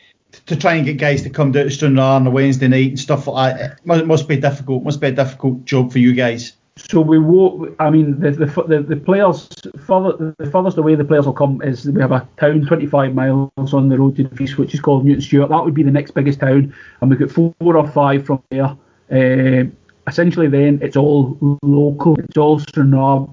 to 0.47 0.57
try 0.57 0.75
and 0.75 0.87
get 0.87 0.99
guys 0.99 1.23
to 1.23 1.31
come 1.31 1.53
down 1.53 1.65
to 1.65 1.71
Stranraer 1.71 2.17
on 2.17 2.26
a 2.26 2.31
Wednesday 2.31 2.69
night 2.69 2.91
and 2.91 3.00
stuff 3.00 3.26
like 3.26 3.57
that, 3.57 3.73
it 3.73 3.87
must, 3.87 4.05
must 4.05 4.29
be 4.29 4.37
difficult. 4.37 4.85
Must 4.85 5.00
be 5.00 5.09
a 5.09 5.12
difficult 5.12 5.65
job 5.65 5.93
for 5.93 5.99
you 5.99 6.15
guys. 6.15 6.53
so 6.76 7.00
we 7.00 7.19
will. 7.19 7.75
I 7.79 7.91
mean, 7.91 8.21
the, 8.21 8.31
the 8.31 8.47
the, 8.47 8.83
the 8.83 8.97
players 8.97 9.49
further 9.85 10.35
the 10.38 10.50
furthest 10.50 10.79
away 10.79 10.95
the 10.95 11.05
players 11.05 11.26
will 11.26 11.33
come 11.33 11.61
is 11.62 11.87
we 11.87 12.00
have 12.00 12.12
a 12.12 12.29
town 12.38 12.65
25 12.67 13.15
miles 13.15 13.75
on 13.75 13.88
the 13.88 13.99
road 13.99 14.17
to 14.17 14.25
the 14.25 14.43
east, 14.43 14.59
which 14.59 14.75
is 14.75 14.81
called 14.81 15.05
Newton 15.05 15.23
Stewart. 15.23 15.50
That 15.50 15.65
would 15.65 15.75
be 15.75 15.83
the 15.83 15.91
next 15.91 16.12
biggest 16.12 16.41
town, 16.41 16.75
and 17.00 17.11
we 17.11 17.17
get 17.17 17.31
four 17.31 17.55
or 17.61 17.88
five 17.88 18.26
from 18.26 18.43
there. 18.50 18.76
Uh, 19.11 19.71
essentially, 20.07 20.49
then 20.49 20.79
it's 20.83 20.97
all 20.97 21.37
local. 21.63 22.19
It's 22.19 22.37
all 22.37 22.59
Stranraer, 22.59 23.27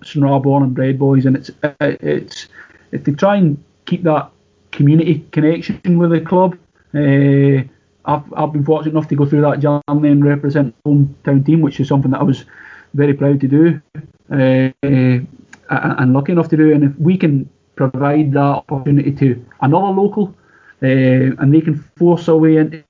and 0.63 0.73
bred 0.73 0.99
boys, 0.99 1.25
and 1.25 1.35
it's 1.35 1.51
it's 1.79 2.47
if 2.91 3.03
they 3.03 3.11
try 3.11 3.37
and 3.37 3.63
keep 3.85 4.03
that 4.03 4.29
community 4.71 5.25
connection 5.31 5.97
with 5.97 6.11
the 6.11 6.21
club. 6.21 6.57
Uh, 6.93 7.63
I've, 8.05 8.33
I've 8.33 8.51
been 8.51 8.65
fortunate 8.65 8.91
enough 8.91 9.07
to 9.09 9.15
go 9.15 9.25
through 9.25 9.41
that 9.41 9.59
journey 9.59 10.09
and 10.09 10.25
represent 10.25 10.75
hometown 10.85 11.45
team, 11.45 11.61
which 11.61 11.79
is 11.79 11.87
something 11.87 12.11
that 12.11 12.19
I 12.19 12.23
was 12.23 12.45
very 12.93 13.13
proud 13.13 13.39
to 13.41 13.47
do 13.47 13.81
uh, 14.29 14.69
and 15.69 16.13
lucky 16.13 16.31
enough 16.33 16.49
to 16.49 16.57
do. 16.57 16.73
And 16.73 16.83
if 16.83 16.99
we 16.99 17.17
can 17.17 17.49
provide 17.75 18.33
that 18.33 18.39
opportunity 18.39 19.11
to 19.11 19.45
another 19.61 19.87
local 19.87 20.35
uh, 20.81 20.85
and 21.39 21.53
they 21.53 21.61
can 21.61 21.75
force 21.97 22.25
their 22.25 22.35
way 22.35 22.57
into 22.57 22.83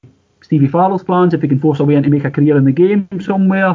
Stevie 0.44 0.68
Farrell's 0.68 1.04
plans, 1.04 1.34
if 1.34 1.42
they 1.42 1.48
can 1.48 1.60
force 1.60 1.80
their 1.80 1.88
way 1.88 1.96
in 1.96 2.04
to 2.04 2.10
make 2.10 2.26
a 2.26 2.32
career 2.32 2.58
in 2.58 2.66
the 2.66 2.72
game 2.72 3.08
somewhere, 3.20 3.70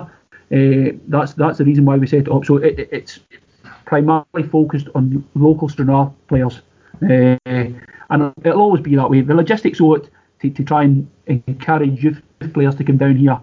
uh, 0.52 0.92
that's 1.08 1.34
that's 1.34 1.58
the 1.58 1.64
reason 1.64 1.84
why 1.84 1.96
we 1.96 2.06
set 2.06 2.20
it 2.20 2.30
up. 2.30 2.44
So 2.44 2.58
it, 2.58 2.88
it's 2.92 3.20
primarily 3.84 4.44
focused 4.50 4.88
on 4.94 5.26
local 5.34 5.68
Stranraer 5.68 6.10
players. 6.28 6.60
Uh, 7.02 7.36
and 8.10 8.32
it'll 8.44 8.60
always 8.60 8.82
be 8.82 8.96
that 8.96 9.10
way. 9.10 9.20
The 9.20 9.34
logistics 9.34 9.80
of 9.80 9.96
it 9.96 10.10
to, 10.40 10.50
to 10.50 10.64
try 10.64 10.84
and 10.84 11.08
encourage 11.26 12.02
youth 12.02 12.22
players 12.52 12.74
to 12.76 12.84
come 12.84 12.96
down 12.96 13.16
here 13.16 13.38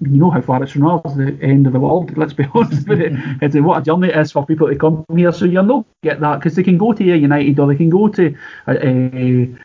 you 0.00 0.18
know 0.18 0.30
how 0.30 0.40
far 0.40 0.62
it's 0.62 0.72
from 0.72 0.82
the 0.82 1.38
end 1.42 1.66
of 1.66 1.72
the 1.72 1.80
world. 1.80 2.16
Let's 2.16 2.32
be 2.32 2.46
honest 2.54 2.88
with 2.88 3.00
it. 3.00 3.12
It's 3.42 3.56
what 3.56 3.80
a 3.80 3.82
journey 3.82 4.08
it 4.08 4.16
is 4.16 4.32
for 4.32 4.46
people 4.46 4.68
to 4.68 4.76
come 4.76 5.04
here. 5.14 5.32
So 5.32 5.44
you'll 5.44 5.64
not 5.64 5.86
get 6.02 6.20
that 6.20 6.36
because 6.36 6.54
they 6.54 6.62
can 6.62 6.78
go 6.78 6.92
to 6.92 7.12
a 7.12 7.16
United 7.16 7.58
or 7.58 7.66
they 7.66 7.76
can 7.76 7.90
go 7.90 8.08
to 8.08 8.34
a, 8.66 8.86
a, 8.86 9.56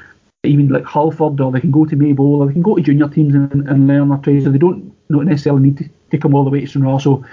even 0.43 0.69
like 0.69 0.83
Hurlford 0.83 1.39
or 1.39 1.51
they 1.51 1.59
can 1.59 1.71
go 1.71 1.85
to 1.85 1.95
Maybole 1.95 2.39
or 2.39 2.47
they 2.47 2.53
can 2.53 2.61
go 2.61 2.75
to 2.75 2.81
junior 2.81 3.07
teams 3.07 3.35
and, 3.35 3.67
and 3.69 3.87
learn 3.87 4.09
their 4.09 4.17
trade. 4.19 4.43
So 4.43 4.49
they 4.49 4.57
don't 4.57 4.93
not 5.09 5.25
necessarily 5.25 5.63
need 5.63 5.77
to, 5.77 5.89
to 6.11 6.17
come 6.17 6.33
all 6.33 6.43
the 6.43 6.49
way 6.49 6.61
to 6.61 6.67
Stranraer. 6.67 6.99
So 6.99 7.23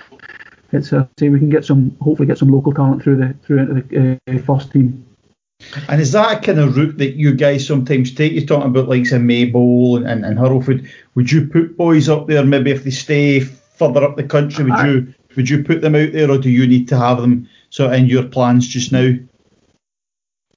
it's 0.72 0.92
a, 0.92 1.08
say 1.18 1.30
we 1.30 1.38
can 1.38 1.48
get 1.48 1.64
some 1.64 1.96
hopefully 2.02 2.26
get 2.26 2.38
some 2.38 2.50
local 2.50 2.72
talent 2.72 3.02
through 3.02 3.16
the 3.16 3.34
through 3.44 3.58
into 3.58 3.74
the 3.74 4.20
uh, 4.26 4.42
first 4.42 4.72
team. 4.72 5.04
And 5.88 6.00
is 6.00 6.12
that 6.12 6.38
a 6.38 6.46
kind 6.46 6.60
of 6.60 6.76
route 6.76 6.98
that 6.98 7.16
you 7.16 7.34
guys 7.34 7.66
sometimes 7.66 8.14
take? 8.14 8.32
You're 8.32 8.46
talking 8.46 8.70
about 8.70 8.88
like 8.88 9.06
say 9.06 9.16
Maybole 9.16 9.96
and, 9.96 10.06
and, 10.06 10.24
and 10.24 10.38
Hurlford. 10.38 10.88
Would 11.14 11.32
you 11.32 11.46
put 11.46 11.76
boys 11.76 12.08
up 12.08 12.26
there 12.26 12.44
maybe 12.44 12.70
if 12.70 12.84
they 12.84 12.90
stay 12.90 13.40
further 13.40 14.04
up 14.04 14.16
the 14.16 14.24
country? 14.24 14.64
Would 14.64 14.72
I, 14.74 14.86
you 14.86 15.14
would 15.34 15.48
you 15.48 15.64
put 15.64 15.80
them 15.80 15.94
out 15.94 16.12
there, 16.12 16.30
or 16.30 16.38
do 16.38 16.50
you 16.50 16.66
need 16.66 16.88
to 16.88 16.98
have 16.98 17.20
them 17.20 17.48
sort 17.70 17.92
of 17.92 17.98
in 17.98 18.06
your 18.06 18.24
plans 18.24 18.68
just 18.68 18.92
now? 18.92 19.14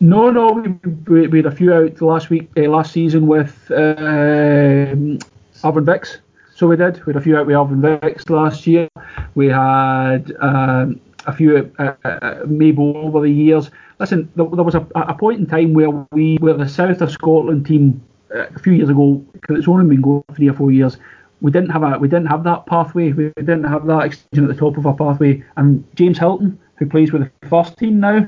No, 0.04 0.32
no, 0.32 0.66
we, 1.06 1.28
we 1.28 1.38
had 1.38 1.46
a 1.46 1.56
few 1.56 1.72
out 1.72 2.02
last 2.02 2.32
week, 2.32 2.50
uh, 2.58 2.62
last 2.62 2.92
season 2.92 3.28
with 3.28 3.70
uh, 3.70 4.96
Irvine 4.96 5.20
Vics. 5.64 6.18
So 6.56 6.66
we 6.66 6.76
did. 6.76 7.06
We 7.06 7.14
had 7.14 7.22
a 7.22 7.24
few 7.24 7.38
out 7.38 7.46
with 7.46 7.56
Irvine 7.56 7.82
Vics 7.82 8.28
last 8.28 8.66
year. 8.66 8.90
We 9.36 9.46
had 9.46 10.34
um, 10.42 11.00
a 11.28 11.34
few 11.34 11.72
uh, 11.78 11.94
uh, 12.04 12.46
Maybole 12.48 12.96
over 12.96 13.22
the 13.22 13.30
years. 13.30 13.70
Listen, 14.00 14.28
there, 14.36 14.48
there 14.48 14.64
was 14.64 14.74
a, 14.74 14.88
a, 14.96 15.14
point 15.14 15.40
in 15.40 15.46
time 15.46 15.74
where 15.74 15.92
we 16.12 16.40
were 16.42 16.54
the 16.54 16.68
South 16.68 17.00
of 17.02 17.12
Scotland 17.12 17.68
team 17.68 18.02
uh, 18.34 18.48
a 18.48 18.60
few 18.60 18.74
years 18.74 18.90
ago 18.90 19.24
because 19.34 19.60
it's 19.60 19.68
only 19.68 19.88
been 19.88 20.02
going 20.02 20.24
three 20.34 20.50
or 20.50 20.54
four 20.54 20.72
years. 20.72 20.98
We 21.42 21.52
didn't 21.52 21.70
have 21.70 21.84
a 21.84 22.00
we 22.00 22.08
didn't 22.08 22.26
have 22.26 22.44
that 22.46 22.66
pathway. 22.66 23.12
We 23.12 23.32
didn't 23.38 23.66
have 23.66 23.86
that 23.86 24.06
extension 24.06 24.50
at 24.50 24.56
the 24.56 24.60
top 24.60 24.78
of 24.78 24.88
our 24.88 24.96
pathway. 24.96 25.44
And 25.58 25.86
James 25.96 26.18
Hilton, 26.18 26.60
who 26.78 26.88
plays 26.88 27.12
with 27.14 27.22
the 27.22 27.48
first 27.48 27.78
team 27.78 28.00
now, 28.00 28.28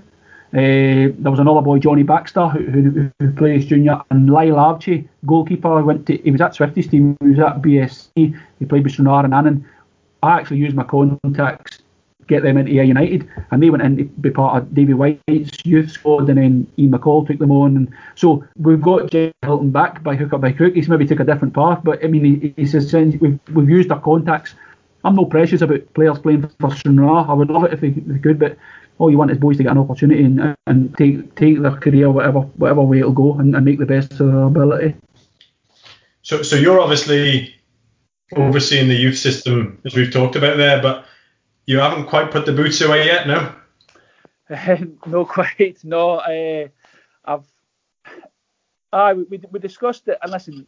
uh, 0.54 1.12
there 1.18 1.32
was 1.32 1.40
another 1.40 1.62
boy, 1.62 1.80
Johnny 1.80 2.04
Baxter, 2.04 2.48
who, 2.48 2.60
who, 2.66 3.12
who 3.20 3.32
plays 3.34 3.66
junior, 3.66 4.00
and 4.12 4.30
Lyle 4.30 4.58
Archie, 4.58 5.10
goalkeeper. 5.26 5.82
Went 5.84 6.06
to 6.08 6.18
he 6.18 6.32
was 6.32 6.42
at 6.42 6.56
Swifty's 6.56 6.88
team. 6.88 7.18
He 7.22 7.30
was 7.30 7.40
at 7.40 7.62
BSC. 7.62 8.40
He 8.60 8.66
played 8.66 8.84
with 8.84 8.94
Stranraer 8.94 9.26
and 9.26 9.34
Annan. 9.34 9.66
I 10.22 10.40
actually 10.40 10.58
used 10.58 10.76
my 10.76 10.84
contacts 10.84 11.80
get 12.28 12.44
them 12.44 12.58
into 12.58 12.72
Ayr 12.72 12.84
United, 12.84 13.30
and 13.52 13.62
they 13.62 13.70
went 13.70 13.84
in 13.84 13.98
to 13.98 14.04
be 14.06 14.30
part 14.30 14.58
of 14.58 14.74
Davy 14.74 14.94
White's 14.94 15.66
youth 15.66 15.92
squad, 15.92 16.30
and 16.30 16.38
then 16.38 16.68
Ian 16.78 16.92
McCall 16.92 17.26
took 17.28 17.40
them 17.40 17.52
on. 17.52 17.76
And 17.76 17.90
so 18.16 18.46
we've 18.58 18.82
got 18.82 19.12
Jay 19.12 19.32
Hilton 19.42 19.72
back 19.72 20.04
by 20.04 20.16
hook 20.16 20.34
or 20.34 20.40
by 20.40 20.52
crook. 20.52 20.76
He's 20.76 20.90
maybe 20.90 21.06
took 21.06 21.20
a 21.20 21.26
different 21.26 21.54
path, 21.54 21.82
but 21.84 22.04
I 22.04 22.08
mean, 22.08 22.42
he, 22.42 22.54
he 22.56 22.66
says 22.66 22.94
we've, 22.94 23.40
we've 23.54 23.70
used 23.70 23.92
our 23.92 24.02
contacts. 24.02 24.56
I'm 25.04 25.16
no 25.16 25.26
precious 25.26 25.62
about 25.62 25.94
players 25.96 26.20
playing 26.20 26.50
for 26.60 26.74
Stranraer. 26.74 27.30
I 27.30 27.34
would 27.34 27.50
love 27.50 27.66
it 27.66 27.74
if 27.74 27.82
they, 27.82 27.90
they 27.90 28.20
could, 28.20 28.40
but 28.40 28.58
all 28.98 29.12
you 29.12 29.18
want 29.18 29.32
is 29.32 29.38
boys 29.38 29.58
to 29.58 29.64
get 29.64 29.72
an 29.72 29.78
opportunity 29.78 30.24
and, 30.24 30.56
and 30.68 30.96
take 30.98 31.36
take 31.36 31.62
their 31.62 31.72
career 31.72 32.10
whatever 32.12 32.42
whatever 32.42 32.82
way 32.82 33.00
it'll 33.00 33.12
go 33.12 33.38
and, 33.40 33.56
and 33.56 33.66
make 33.66 33.80
the 33.80 33.86
best 33.86 34.12
of 34.14 34.32
their 34.32 34.44
ability. 34.44 34.96
So, 36.22 36.42
so 36.42 36.56
you're 36.56 36.80
obviously 36.80 37.54
overseeing 38.36 38.88
the 38.88 38.96
youth 38.96 39.18
system 39.18 39.80
as 39.86 39.96
we've 39.96 40.12
talked 40.12 40.36
about 40.36 40.58
there, 40.58 40.82
but 40.82 41.06
you 41.66 41.80
haven't 41.80 42.08
quite 42.08 42.32
put 42.32 42.46
the 42.46 42.54
boots 42.54 42.82
away 42.82 43.06
yet, 43.06 43.28
no? 43.28 43.54
no, 45.06 45.26
quite. 45.26 45.84
No, 45.84 46.18
uh, 46.18 46.68
I've. 47.26 47.46
I 48.92 49.14
we, 49.14 49.42
we 49.52 49.60
discussed 49.60 50.08
it, 50.08 50.18
and 50.22 50.32
listen, 50.32 50.68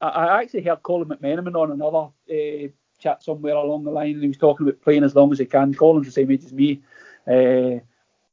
I, 0.00 0.08
I 0.08 0.42
actually 0.42 0.62
heard 0.62 0.82
Colin 0.82 1.08
McMenamin 1.08 1.56
on 1.56 1.72
another 1.72 2.10
uh, 2.30 2.68
chat 2.98 3.22
somewhere 3.22 3.54
along 3.54 3.84
the 3.84 3.90
line, 3.90 4.14
and 4.14 4.22
he 4.22 4.28
was 4.28 4.36
talking 4.36 4.66
about 4.66 4.80
playing 4.80 5.04
as 5.04 5.14
long 5.14 5.32
as 5.32 5.38
he 5.38 5.46
can. 5.46 5.74
Colin's 5.74 6.06
the 6.06 6.12
same 6.12 6.30
age 6.30 6.44
as 6.44 6.52
me, 6.52 6.82
uh, 7.28 7.80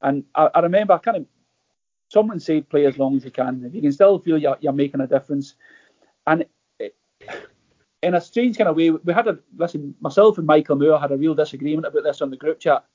and 0.02 0.24
I, 0.34 0.50
I 0.54 0.60
remember 0.62 0.98
kind 1.00 1.18
of 1.18 1.26
someone 2.10 2.40
said 2.40 2.70
play 2.70 2.86
as 2.86 2.98
long 2.98 3.18
as 3.18 3.26
you 3.26 3.32
can. 3.32 3.64
If 3.66 3.76
you 3.76 3.82
can 3.82 3.92
still 3.92 4.20
feel 4.20 4.38
you're, 4.38 4.58
you're 4.62 4.74
making 4.74 5.02
a 5.02 5.08
difference, 5.08 5.56
and 6.28 6.46
in 8.02 8.14
a 8.14 8.22
strange 8.22 8.58
kind 8.58 8.70
of 8.70 8.76
way, 8.76 8.92
we 8.92 9.14
had 9.14 9.28
a 9.28 9.40
listen. 9.58 9.96
Myself 10.00 10.38
and 10.38 10.48
Michael 10.48 10.76
Moore 10.76 11.00
had 11.00 11.12
a 11.12 11.18
real 11.18 11.36
disagreement 11.36 11.88
about 11.88 12.04
this 12.04 12.22
on 12.22 12.30
the 12.30 12.38
group 12.38 12.60
chat 12.60 12.86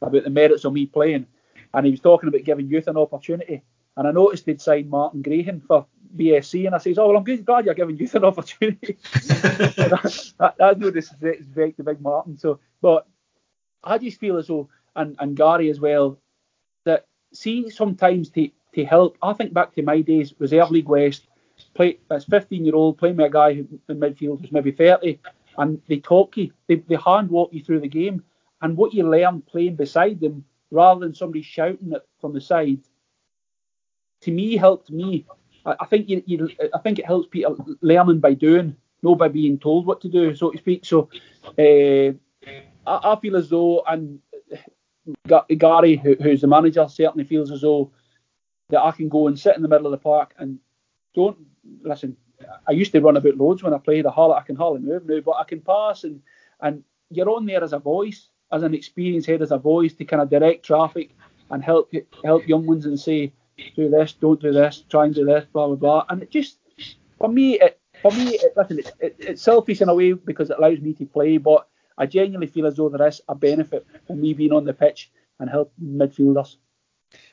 about 0.00 0.24
the 0.24 0.30
merits 0.30 0.64
of 0.64 0.72
me 0.72 0.86
playing, 0.86 1.26
and 1.74 1.86
he 1.86 1.90
was 1.90 2.00
talking 2.00 2.28
about 2.28 2.44
giving 2.44 2.68
youth 2.68 2.88
an 2.88 2.96
opportunity. 2.96 3.62
And 3.96 4.06
I 4.06 4.12
noticed 4.12 4.46
they'd 4.46 4.60
signed 4.60 4.88
Martin 4.88 5.22
Graham 5.22 5.60
for 5.60 5.86
BSC, 6.16 6.66
and 6.66 6.74
I 6.74 6.78
says, 6.78 6.98
"Oh 6.98 7.08
well, 7.08 7.16
I'm 7.16 7.24
good, 7.24 7.44
glad 7.44 7.64
you're 7.64 7.74
giving 7.74 7.96
youth 7.96 8.14
an 8.14 8.24
opportunity." 8.24 8.96
that, 9.26 10.32
that, 10.38 10.54
that's 10.58 10.80
no 10.80 10.90
disrespect 10.90 11.76
to 11.76 11.84
Big 11.84 12.00
Martin. 12.00 12.38
So, 12.38 12.60
but 12.80 13.06
I 13.82 13.98
just 13.98 14.20
feel 14.20 14.36
as 14.36 14.46
though, 14.46 14.68
and, 14.96 15.16
and 15.18 15.36
Gary 15.36 15.70
as 15.70 15.80
well, 15.80 16.18
that 16.84 17.06
see 17.32 17.70
sometimes 17.70 18.30
to 18.30 18.50
to 18.74 18.84
help. 18.84 19.16
I 19.22 19.32
think 19.32 19.52
back 19.52 19.74
to 19.74 19.82
my 19.82 20.00
days, 20.00 20.34
Reserve 20.38 20.70
League 20.70 20.88
West 20.88 21.26
play 21.74 21.98
as 22.10 22.24
15 22.24 22.64
year 22.64 22.74
old 22.74 22.98
playing 22.98 23.16
with 23.16 23.26
a 23.26 23.30
guy 23.30 23.54
who 23.54 23.66
in 23.88 24.00
midfield 24.00 24.40
who's 24.40 24.52
maybe 24.52 24.72
30, 24.72 25.18
and 25.58 25.80
they 25.88 25.98
talk 25.98 26.36
you, 26.36 26.52
they, 26.68 26.76
they 26.76 26.96
hand 26.96 27.30
walk 27.30 27.52
you 27.52 27.62
through 27.62 27.80
the 27.80 27.88
game, 27.88 28.22
and 28.62 28.76
what 28.76 28.94
you 28.94 29.08
learn 29.08 29.42
playing 29.42 29.76
beside 29.76 30.20
them 30.20 30.44
rather 30.70 31.00
than 31.00 31.14
somebody 31.14 31.42
shouting 31.42 31.92
it 31.92 32.06
from 32.20 32.32
the 32.32 32.40
side. 32.40 32.80
To 34.22 34.30
me, 34.30 34.56
helped 34.56 34.90
me. 34.90 35.26
I, 35.64 35.76
I 35.80 35.86
think 35.86 36.08
you, 36.08 36.22
you, 36.26 36.50
I 36.74 36.78
think 36.78 36.98
it 36.98 37.06
helps 37.06 37.28
people 37.28 37.56
learning 37.80 38.20
by 38.20 38.34
doing, 38.34 38.76
not 39.02 39.18
by 39.18 39.28
being 39.28 39.58
told 39.58 39.86
what 39.86 40.00
to 40.02 40.08
do, 40.08 40.34
so 40.34 40.50
to 40.50 40.58
speak. 40.58 40.84
So 40.84 41.08
uh, 41.58 42.12
I, 42.86 43.12
I, 43.12 43.18
feel 43.20 43.36
as 43.36 43.48
though, 43.48 43.82
and 43.88 44.20
Gary, 45.26 45.96
who, 45.96 46.16
who's 46.20 46.40
the 46.40 46.46
manager, 46.46 46.86
certainly 46.88 47.24
feels 47.24 47.50
as 47.50 47.62
though 47.62 47.90
that 48.68 48.82
I 48.82 48.90
can 48.92 49.08
go 49.08 49.28
and 49.28 49.38
sit 49.38 49.56
in 49.56 49.62
the 49.62 49.68
middle 49.68 49.86
of 49.86 49.92
the 49.92 49.98
park 49.98 50.34
and 50.38 50.58
don't 51.14 51.38
listen. 51.82 52.16
I 52.66 52.72
used 52.72 52.92
to 52.92 53.00
run 53.00 53.16
about 53.16 53.36
loads 53.36 53.62
when 53.62 53.74
I 53.74 53.78
played 53.78 54.06
a 54.06 54.10
Harlot. 54.10 54.38
I 54.38 54.42
can 54.42 54.56
hardly 54.56 54.80
move 54.80 55.06
now, 55.06 55.20
but 55.20 55.36
I 55.38 55.44
can 55.44 55.60
pass 55.60 56.04
and 56.04 56.20
and 56.60 56.84
you're 57.10 57.30
on 57.30 57.46
there 57.46 57.64
as 57.64 57.72
a 57.72 57.78
voice, 57.78 58.28
as 58.52 58.62
an 58.62 58.74
experienced 58.74 59.26
head, 59.26 59.42
as 59.42 59.50
a 59.50 59.58
voice 59.58 59.92
to 59.94 60.04
kind 60.04 60.22
of 60.22 60.30
direct 60.30 60.64
traffic 60.64 61.10
and 61.50 61.62
help 61.62 61.92
help 62.24 62.46
young 62.46 62.66
ones 62.66 62.86
and 62.86 62.98
say, 62.98 63.32
do 63.76 63.88
this, 63.88 64.12
don't 64.12 64.40
do 64.40 64.52
this, 64.52 64.84
try 64.88 65.04
and 65.04 65.14
do 65.14 65.24
this, 65.24 65.44
blah 65.52 65.66
blah 65.66 65.76
blah. 65.76 66.06
And 66.08 66.22
it 66.22 66.30
just 66.30 66.58
for 67.18 67.28
me, 67.28 67.58
it 67.60 67.80
for 68.00 68.12
me, 68.12 68.28
it, 68.30 68.52
listen, 68.56 68.78
it, 68.78 68.92
it, 69.00 69.16
it's 69.18 69.42
selfish 69.42 69.80
in 69.82 69.88
a 69.88 69.94
way 69.94 70.12
because 70.12 70.50
it 70.50 70.58
allows 70.58 70.80
me 70.80 70.94
to 70.94 71.06
play, 71.06 71.36
but 71.36 71.68
I 72.00 72.06
genuinely 72.06 72.46
feel 72.46 72.66
as 72.66 72.76
though 72.76 72.88
there 72.88 73.06
is 73.06 73.20
a 73.28 73.34
benefit 73.34 73.86
from 74.06 74.22
me 74.22 74.32
being 74.32 74.52
on 74.52 74.64
the 74.64 74.72
pitch 74.72 75.10
and 75.38 75.50
helping 75.50 75.84
midfielders. 75.84 76.56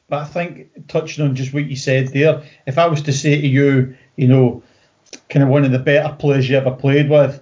But 0.09 0.23
I 0.23 0.25
think 0.25 0.87
touching 0.89 1.23
on 1.23 1.35
just 1.35 1.53
what 1.53 1.65
you 1.65 1.77
said 1.77 2.09
there, 2.09 2.43
if 2.65 2.77
I 2.77 2.87
was 2.87 3.01
to 3.03 3.13
say 3.13 3.39
to 3.39 3.47
you, 3.47 3.95
you 4.17 4.27
know, 4.27 4.61
kind 5.29 5.41
of 5.43 5.49
one 5.49 5.63
of 5.63 5.71
the 5.71 5.79
better 5.79 6.13
players 6.19 6.49
you 6.49 6.57
ever 6.57 6.71
played 6.71 7.09
with, 7.09 7.41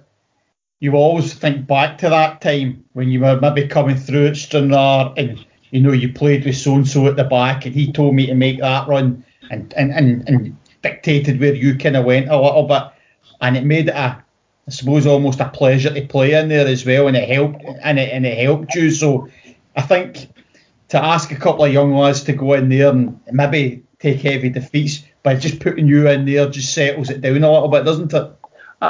you 0.78 0.92
always 0.92 1.34
think 1.34 1.66
back 1.66 1.98
to 1.98 2.08
that 2.10 2.40
time 2.40 2.84
when 2.92 3.08
you 3.08 3.20
were 3.20 3.40
maybe 3.40 3.66
coming 3.66 3.96
through 3.96 4.28
at 4.28 4.36
Stranraer 4.36 5.12
and 5.16 5.44
you 5.70 5.80
know 5.80 5.92
you 5.92 6.12
played 6.12 6.44
with 6.44 6.56
so 6.56 6.74
and 6.74 6.86
so 6.86 7.06
at 7.06 7.16
the 7.16 7.24
back 7.24 7.66
and 7.66 7.74
he 7.74 7.90
told 7.90 8.14
me 8.14 8.26
to 8.26 8.34
make 8.34 8.60
that 8.60 8.86
run 8.86 9.24
and 9.50 9.72
and, 9.74 9.90
and, 9.90 10.28
and 10.28 10.56
dictated 10.82 11.40
where 11.40 11.54
you 11.54 11.76
kind 11.76 11.96
of 11.96 12.04
went 12.04 12.28
a 12.28 12.40
little 12.40 12.64
bit 12.64 12.82
and 13.40 13.56
it 13.56 13.64
made 13.64 13.88
it 13.88 13.94
a 13.94 14.22
I 14.68 14.72
suppose 14.72 15.06
almost 15.06 15.40
a 15.40 15.48
pleasure 15.48 15.94
to 15.94 16.06
play 16.06 16.34
in 16.34 16.48
there 16.48 16.66
as 16.66 16.84
well, 16.84 17.06
and 17.06 17.16
it 17.16 17.28
helped 17.28 17.62
and 17.82 17.98
it 17.98 18.12
and 18.12 18.26
it 18.26 18.38
helped 18.38 18.74
you. 18.74 18.90
So 18.90 19.28
I 19.76 19.82
think 19.82 20.28
to 20.88 21.02
ask 21.02 21.30
a 21.30 21.36
couple 21.36 21.64
of 21.64 21.72
young 21.72 21.94
lads 21.94 22.24
to 22.24 22.32
go 22.32 22.54
in 22.54 22.68
there 22.68 22.90
and 22.90 23.20
maybe 23.30 23.84
take 23.98 24.20
heavy 24.20 24.50
defeats 24.50 25.04
by 25.22 25.36
just 25.36 25.60
putting 25.60 25.86
you 25.86 26.08
in 26.08 26.24
there 26.24 26.48
just 26.48 26.72
settles 26.72 27.10
it 27.10 27.20
down 27.20 27.42
a 27.42 27.52
little 27.52 27.68
bit, 27.68 27.84
doesn't 27.84 28.12
it? 28.12 28.32
I, 28.82 28.86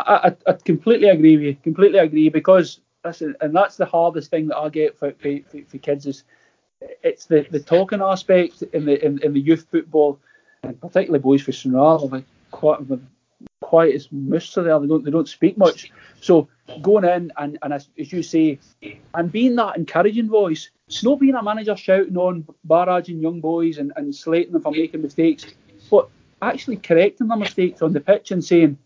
I, 0.47 0.51
I 0.51 0.53
completely 0.55 1.09
agree 1.09 1.37
with 1.37 1.47
you. 1.47 1.57
Completely 1.63 1.99
agree 1.99 2.29
because 2.29 2.81
listen, 3.05 3.37
and 3.41 3.55
that's 3.55 3.77
the 3.77 3.87
hardest 3.87 4.31
thing 4.31 4.49
that 4.49 4.57
I 4.57 4.69
get 4.69 4.99
for, 4.99 5.13
for, 5.13 5.39
for 5.69 5.79
kids 5.79 6.07
is 6.07 6.25
it's 7.03 7.27
the, 7.27 7.47
the 7.51 7.61
talking 7.61 8.03
aspect 8.03 8.63
in 8.73 8.85
the 8.85 9.05
in, 9.05 9.23
in 9.23 9.33
the 9.33 9.41
youth 9.41 9.67
football, 9.71 10.19
and 10.63 10.81
particularly 10.81 11.23
boys 11.23 11.43
for 11.43 11.53
like 12.09 12.25
quite 12.51 12.81
quite 13.61 13.95
as 13.95 14.09
most 14.13 14.55
there. 14.55 14.79
They 14.79 14.87
don't 14.87 15.05
they 15.05 15.11
don't 15.11 15.29
speak 15.29 15.59
much. 15.59 15.91
So 16.21 16.49
going 16.83 17.05
in 17.05 17.33
and, 17.37 17.59
and 17.63 17.73
as, 17.73 17.89
as 17.99 18.13
you 18.13 18.23
say, 18.23 18.59
and 19.15 19.31
being 19.31 19.57
that 19.57 19.77
encouraging 19.77 20.29
voice, 20.29 20.71
it's 20.89 21.05
not 21.05 21.21
being 21.21 21.35
a 21.35 21.43
manager 21.43 21.77
shouting 21.77 22.17
on, 22.17 22.47
barraging 22.67 23.21
young 23.21 23.41
boys 23.41 23.79
and, 23.79 23.93
and 23.97 24.15
slating 24.15 24.53
them 24.53 24.63
for 24.63 24.73
making 24.73 25.03
mistakes, 25.03 25.47
but 25.91 26.09
actually 26.43 26.77
correcting 26.77 27.29
their 27.29 27.37
mistakes 27.37 27.83
on 27.83 27.93
the 27.93 28.01
pitch 28.01 28.31
and 28.31 28.45
saying, 28.45 28.79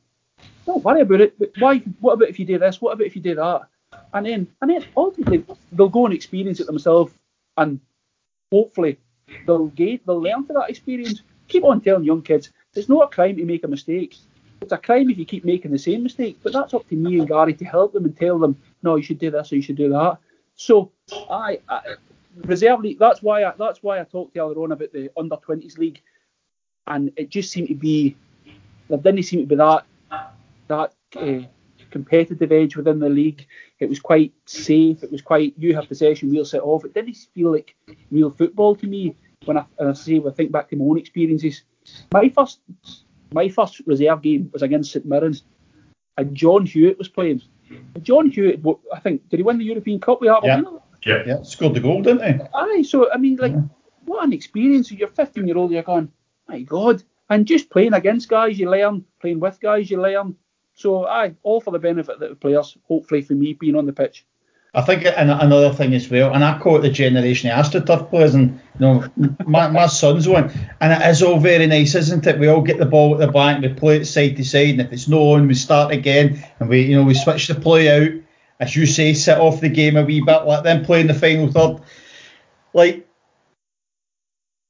don't 0.67 0.85
worry 0.85 1.03
about 1.03 1.21
it. 1.21 1.39
But 1.39 1.53
why? 1.59 1.79
What 2.01 2.15
about 2.15 2.29
if 2.29 2.39
you 2.39 2.47
do 2.47 2.59
this? 2.59 2.81
What 2.81 2.93
about 2.93 3.07
if 3.07 3.17
you 3.17 3.23
do 3.23 3.35
that? 3.35 3.63
And 4.15 4.27
then, 4.27 4.47
and 4.63 4.71
then 4.71 4.85
ultimately 4.97 5.45
they'll 5.73 5.89
go 5.89 6.07
and 6.07 6.15
experience 6.15 6.61
it 6.61 6.67
themselves, 6.67 7.13
and 7.57 7.81
hopefully 8.53 8.99
they'll 9.47 9.67
gain, 9.69 10.01
they'll 10.07 10.23
learn 10.23 10.45
from 10.45 10.57
that 10.57 10.71
experience. 10.71 11.23
Keep 11.49 11.65
on 11.65 11.81
telling 11.81 12.05
young 12.05 12.23
kids 12.23 12.51
it's 12.75 12.89
not 12.89 13.05
a 13.05 13.09
crime 13.09 13.37
to 13.37 13.45
make 13.45 13.65
a 13.65 13.69
mistake. 13.69 14.17
It's 14.61 14.73
a 14.73 14.79
crime 14.79 15.11
if 15.11 15.19
you 15.19 15.25
keep 15.25 15.45
making 15.45 15.71
the 15.71 15.79
same 15.79 16.03
mistake. 16.03 16.39
But 16.43 16.53
that's 16.53 16.75
up 16.75 16.89
to 16.89 16.97
me 16.97 17.19
and 17.19 17.29
Gary 17.29 17.55
to 17.55 17.65
help 17.65 17.93
them 17.93 18.05
and 18.05 18.17
tell 18.17 18.39
them, 18.39 18.57
no, 18.83 18.97
you 18.97 19.03
should 19.03 19.19
do 19.19 19.31
this 19.31 19.53
or 19.53 19.57
you 19.57 19.63
should 19.63 19.77
do 19.77 19.89
that. 19.91 20.19
So 20.55 20.93
I, 21.31 21.61
I 21.69 21.81
reserve 22.37 22.81
league. 22.81 22.99
That's 22.99 23.23
why 23.23 23.45
I, 23.45 23.53
that's 23.59 23.83
why 23.83 24.01
I 24.01 24.05
talked 24.05 24.37
earlier 24.37 24.59
on 24.63 24.73
about 24.73 24.93
the 24.93 25.11
under 25.17 25.37
20s 25.37 25.79
league, 25.79 26.01
and 26.87 27.13
it 27.17 27.31
just 27.31 27.51
seemed 27.51 27.69
to 27.69 27.75
be 27.75 28.17
there 28.89 28.99
didn't 28.99 29.23
seem 29.23 29.41
to 29.41 29.47
be 29.47 29.55
that 29.57 29.85
that 30.69 30.95
uh, 31.17 31.47
competitive 31.91 32.53
edge 32.53 32.77
within 32.77 32.99
the 32.99 33.09
league. 33.09 33.47
It 33.79 33.89
was 33.89 34.01
quite 34.01 34.33
safe. 34.47 35.03
It 35.03 35.11
was 35.11 35.23
quite 35.23 35.55
you 35.59 35.75
have 35.75 35.89
possession, 35.89 36.31
we'll 36.31 36.45
set 36.45 36.63
off. 36.63 36.85
It 36.85 36.95
didn't 36.95 37.17
feel 37.35 37.53
like 37.53 37.75
real 38.11 38.31
football 38.31 38.77
to 38.77 38.87
me 38.87 39.17
when 39.45 39.57
I, 39.57 39.65
I 39.81 39.93
say 39.95 40.19
when 40.19 40.33
I 40.33 40.37
think 40.37 40.53
back 40.53 40.69
to 40.71 40.77
my 40.77 40.85
own 40.85 40.99
experiences. 40.99 41.63
My 42.13 42.29
first 42.29 42.61
my 43.33 43.49
first 43.49 43.81
reserve 43.87 44.23
game 44.23 44.51
was 44.53 44.63
against 44.63 44.93
St 44.93 45.07
Mirren, 45.07 45.37
and 46.17 46.35
John 46.35 46.67
Hewitt 46.67 46.99
was 46.99 47.09
playing. 47.09 47.43
John 48.03 48.31
Hewitt, 48.31 48.61
I 48.93 48.99
think, 49.01 49.29
did 49.29 49.39
he 49.39 49.43
win 49.43 49.59
the 49.59 49.65
European 49.65 50.01
Cup 50.01 50.21
with 50.21 50.31
Aberdeen? 50.31 50.79
Yeah. 51.05 51.17
yeah, 51.17 51.23
yeah, 51.27 51.43
scored 51.43 51.75
the 51.75 51.81
goal, 51.81 52.03
didn't 52.03 52.41
he? 52.41 52.45
Aye, 52.55 52.83
so 52.83 53.13
I 53.13 53.17
mean, 53.17 53.37
like, 53.37 53.53
yeah. 53.53 53.63
what 54.05 54.25
an 54.25 54.33
experience! 54.33 54.91
You're 54.91 55.09
15 55.09 55.47
year 55.47 55.57
old, 55.57 55.71
you're 55.71 55.83
going, 55.83 56.11
my 56.49 56.63
God, 56.63 57.03
and 57.29 57.47
just 57.47 57.71
playing 57.71 57.95
against 57.95 58.29
guys 58.29 58.59
you 58.59 58.69
learn, 58.69 59.05
playing 59.21 59.41
with 59.41 59.61
guys 59.61 59.91
you 59.91 60.01
learn. 60.01 60.37
So, 60.75 61.07
aye, 61.07 61.35
all 61.43 61.61
for 61.61 61.73
the 61.73 61.79
benefit 61.79 62.15
of 62.15 62.21
the 62.21 62.35
players. 62.35 62.77
Hopefully, 62.85 63.23
for 63.23 63.35
me 63.35 63.53
being 63.53 63.77
on 63.77 63.87
the 63.87 63.93
pitch. 63.93 64.25
I 64.73 64.83
think 64.83 65.05
another 65.05 65.73
thing 65.73 65.95
as 65.95 66.09
well, 66.09 66.33
and 66.33 66.45
I 66.45 66.57
call 66.59 66.77
it 66.77 66.83
the 66.83 66.91
generation 66.91 67.51
of 67.51 67.67
AstroTurf 67.67 68.09
players, 68.09 68.35
and 68.35 68.61
you 68.79 68.81
know, 68.81 69.05
my, 69.45 69.67
my 69.67 69.87
son's 69.87 70.29
one, 70.29 70.53
and 70.81 70.93
it 70.93 71.09
is 71.09 71.23
all 71.23 71.41
very 71.41 71.67
nice, 71.67 71.97
isn't 71.97 72.27
it? 72.27 72.39
We 72.39 72.47
all 72.47 72.63
get 72.63 72.79
the 72.79 72.87
ball 72.87 73.15
at 73.15 73.19
the 73.19 73.33
back, 73.33 73.61
we 73.61 73.69
play 73.71 73.97
it 73.97 74.05
side 74.05 74.37
to 74.37 74.45
side, 74.45 74.71
and 74.71 74.81
if 74.81 74.93
it's 74.93 75.09
no 75.09 75.33
on, 75.33 75.49
we 75.49 75.55
start 75.55 75.93
again, 75.93 76.45
and 76.61 76.69
we, 76.69 76.83
you 76.83 76.97
know, 76.97 77.03
we 77.03 77.15
switch 77.15 77.49
the 77.49 77.57
play 77.57 77.91
out, 77.91 78.13
as 78.61 78.77
you 78.77 78.87
say, 78.87 79.13
sit 79.13 79.39
off 79.39 79.61
the 79.61 79.69
game 79.69 79.97
a 79.97 80.05
wee 80.05 80.23
bit, 80.25 80.47
let 80.47 80.63
them 80.63 80.85
play 80.85 81.01
in 81.01 81.09
the 81.09 81.15
final 81.15 81.51
third. 81.51 81.83
Like 82.73 83.09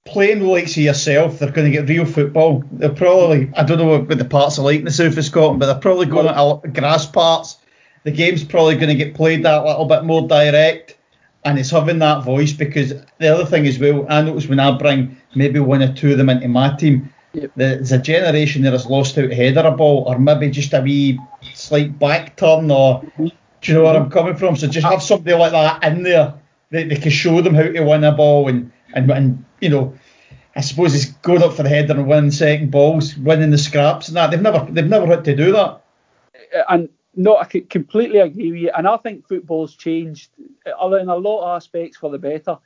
playing 0.06 0.38
the 0.38 0.46
likes 0.46 0.78
of 0.78 0.82
yourself, 0.82 1.38
they're 1.38 1.52
going 1.52 1.70
to 1.70 1.76
get 1.76 1.88
real 1.90 2.06
football. 2.06 2.64
They're 2.72 2.88
probably, 2.88 3.52
I 3.54 3.64
don't 3.64 3.76
know 3.76 3.98
what 3.98 4.08
the 4.08 4.24
parts 4.24 4.58
are 4.58 4.62
like 4.62 4.78
in 4.78 4.86
the 4.86 4.90
south 4.90 5.18
of 5.18 5.24
Scotland, 5.26 5.60
but 5.60 5.66
they're 5.66 5.74
probably 5.74 6.06
going 6.06 6.26
to 6.26 6.68
grass 6.68 7.04
parts 7.04 7.58
the 8.02 8.10
game's 8.10 8.44
probably 8.44 8.76
going 8.76 8.88
to 8.88 8.94
get 8.94 9.14
played 9.14 9.44
that 9.44 9.64
little 9.64 9.84
bit 9.84 10.04
more 10.04 10.26
direct, 10.26 10.96
and 11.44 11.58
it's 11.58 11.70
having 11.70 11.98
that 12.00 12.24
voice 12.24 12.52
because 12.52 12.94
the 13.18 13.28
other 13.28 13.44
thing 13.44 13.66
as 13.66 13.78
well, 13.78 14.06
I 14.08 14.22
notice 14.22 14.46
when 14.46 14.60
I 14.60 14.76
bring 14.76 15.16
maybe 15.34 15.60
one 15.60 15.82
or 15.82 15.92
two 15.92 16.12
of 16.12 16.18
them 16.18 16.30
into 16.30 16.48
my 16.48 16.74
team, 16.76 17.12
yep. 17.32 17.50
there's 17.56 17.92
a 17.92 17.98
generation 17.98 18.62
that 18.62 18.72
has 18.72 18.86
lost 18.86 19.16
out 19.18 19.32
header 19.32 19.60
a 19.60 19.70
ball 19.70 20.04
or 20.06 20.18
maybe 20.18 20.50
just 20.50 20.74
a 20.74 20.80
wee 20.80 21.18
slight 21.54 21.98
back 21.98 22.36
turn 22.36 22.70
or 22.70 23.02
mm-hmm. 23.02 23.26
do 23.26 23.32
you 23.62 23.74
know 23.74 23.84
where 23.84 23.96
I'm 23.96 24.10
coming 24.10 24.36
from? 24.36 24.56
So 24.56 24.66
just 24.66 24.86
have 24.86 25.02
somebody 25.02 25.36
like 25.36 25.52
that 25.52 25.84
in 25.84 26.02
there 26.02 26.34
that 26.70 26.88
they 26.88 26.96
can 26.96 27.10
show 27.10 27.40
them 27.40 27.54
how 27.54 27.62
to 27.62 27.80
win 27.82 28.04
a 28.04 28.12
ball 28.12 28.48
and 28.48 28.72
and, 28.94 29.10
and 29.10 29.44
you 29.60 29.68
know. 29.68 29.94
I 30.56 30.62
suppose 30.62 30.96
it's 30.96 31.12
going 31.22 31.44
up 31.44 31.54
for 31.54 31.62
the 31.62 31.68
header 31.68 31.92
and 31.94 32.08
winning 32.08 32.32
second 32.32 32.72
balls, 32.72 33.16
winning 33.16 33.52
the 33.52 33.56
scraps 33.56 34.08
and 34.08 34.16
that. 34.16 34.32
They've 34.32 34.42
never 34.42 34.66
they've 34.68 34.84
never 34.84 35.06
had 35.06 35.24
to 35.26 35.36
do 35.36 35.52
that. 35.52 35.80
And 36.68 36.88
no, 37.14 37.36
I 37.36 37.44
completely 37.44 38.18
agree 38.18 38.52
with 38.52 38.60
you, 38.60 38.70
and 38.76 38.86
I 38.86 38.96
think 38.98 39.26
football's 39.26 39.74
changed 39.74 40.30
uh, 40.66 40.90
in 40.92 41.08
a 41.08 41.16
lot 41.16 41.42
of 41.42 41.56
aspects 41.56 41.96
for 41.96 42.10
the 42.10 42.18
better. 42.18 42.58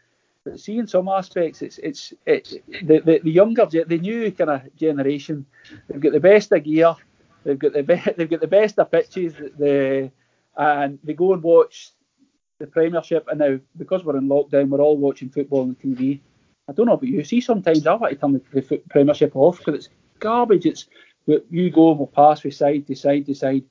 But 0.45 0.61
see, 0.61 0.77
in 0.77 0.87
some 0.87 1.09
aspects, 1.09 1.63
it's 1.63 1.79
it's 1.79 2.13
it, 2.27 2.63
the, 2.83 3.01
the 3.01 3.21
the 3.25 3.31
younger, 3.31 3.67
the 3.67 3.99
new 3.99 4.31
kind 4.33 4.51
of 4.51 4.77
generation. 4.77 5.47
They've 5.89 6.01
got 6.01 6.13
the 6.13 6.21
best 6.21 6.53
of 6.53 6.63
gear, 6.63 6.95
they've 7.45 7.59
got 7.59 7.73
the 7.73 7.83
be- 7.83 8.03
they've 8.17 8.29
got 8.29 8.41
the 8.41 8.47
best 8.47 8.79
of 8.79 8.91
pitches, 8.91 9.35
the 9.35 10.11
and 10.57 10.99
they 11.03 11.15
go 11.15 11.33
and 11.33 11.43
watch 11.43 11.91
the 12.59 12.67
Premiership. 12.67 13.27
And 13.29 13.39
now 13.39 13.59
because 13.79 14.05
we're 14.05 14.19
in 14.19 14.29
lockdown, 14.29 14.69
we're 14.69 14.83
all 14.83 14.99
watching 14.99 15.31
football 15.31 15.63
on 15.63 15.71
the 15.81 15.89
TV. 15.89 16.21
I 16.69 16.73
don't 16.73 16.87
know 16.87 16.93
about 16.93 17.09
you. 17.09 17.25
See, 17.25 17.41
sometimes 17.41 17.87
I 17.87 17.95
want 17.95 18.13
to 18.13 18.19
turn 18.19 18.33
the, 18.33 18.83
Premiership 18.91 19.35
off 19.35 19.59
because 19.59 19.75
it's 19.75 19.89
garbage. 20.19 20.67
It's 20.67 20.87
you 21.27 21.71
go 21.71 21.93
we'll 21.93 22.07
pass 22.09 22.41
from 22.41 22.51
side 22.51 22.87
to 22.87 22.95
side 22.95 23.25
to 23.25 23.35
side 23.35 23.65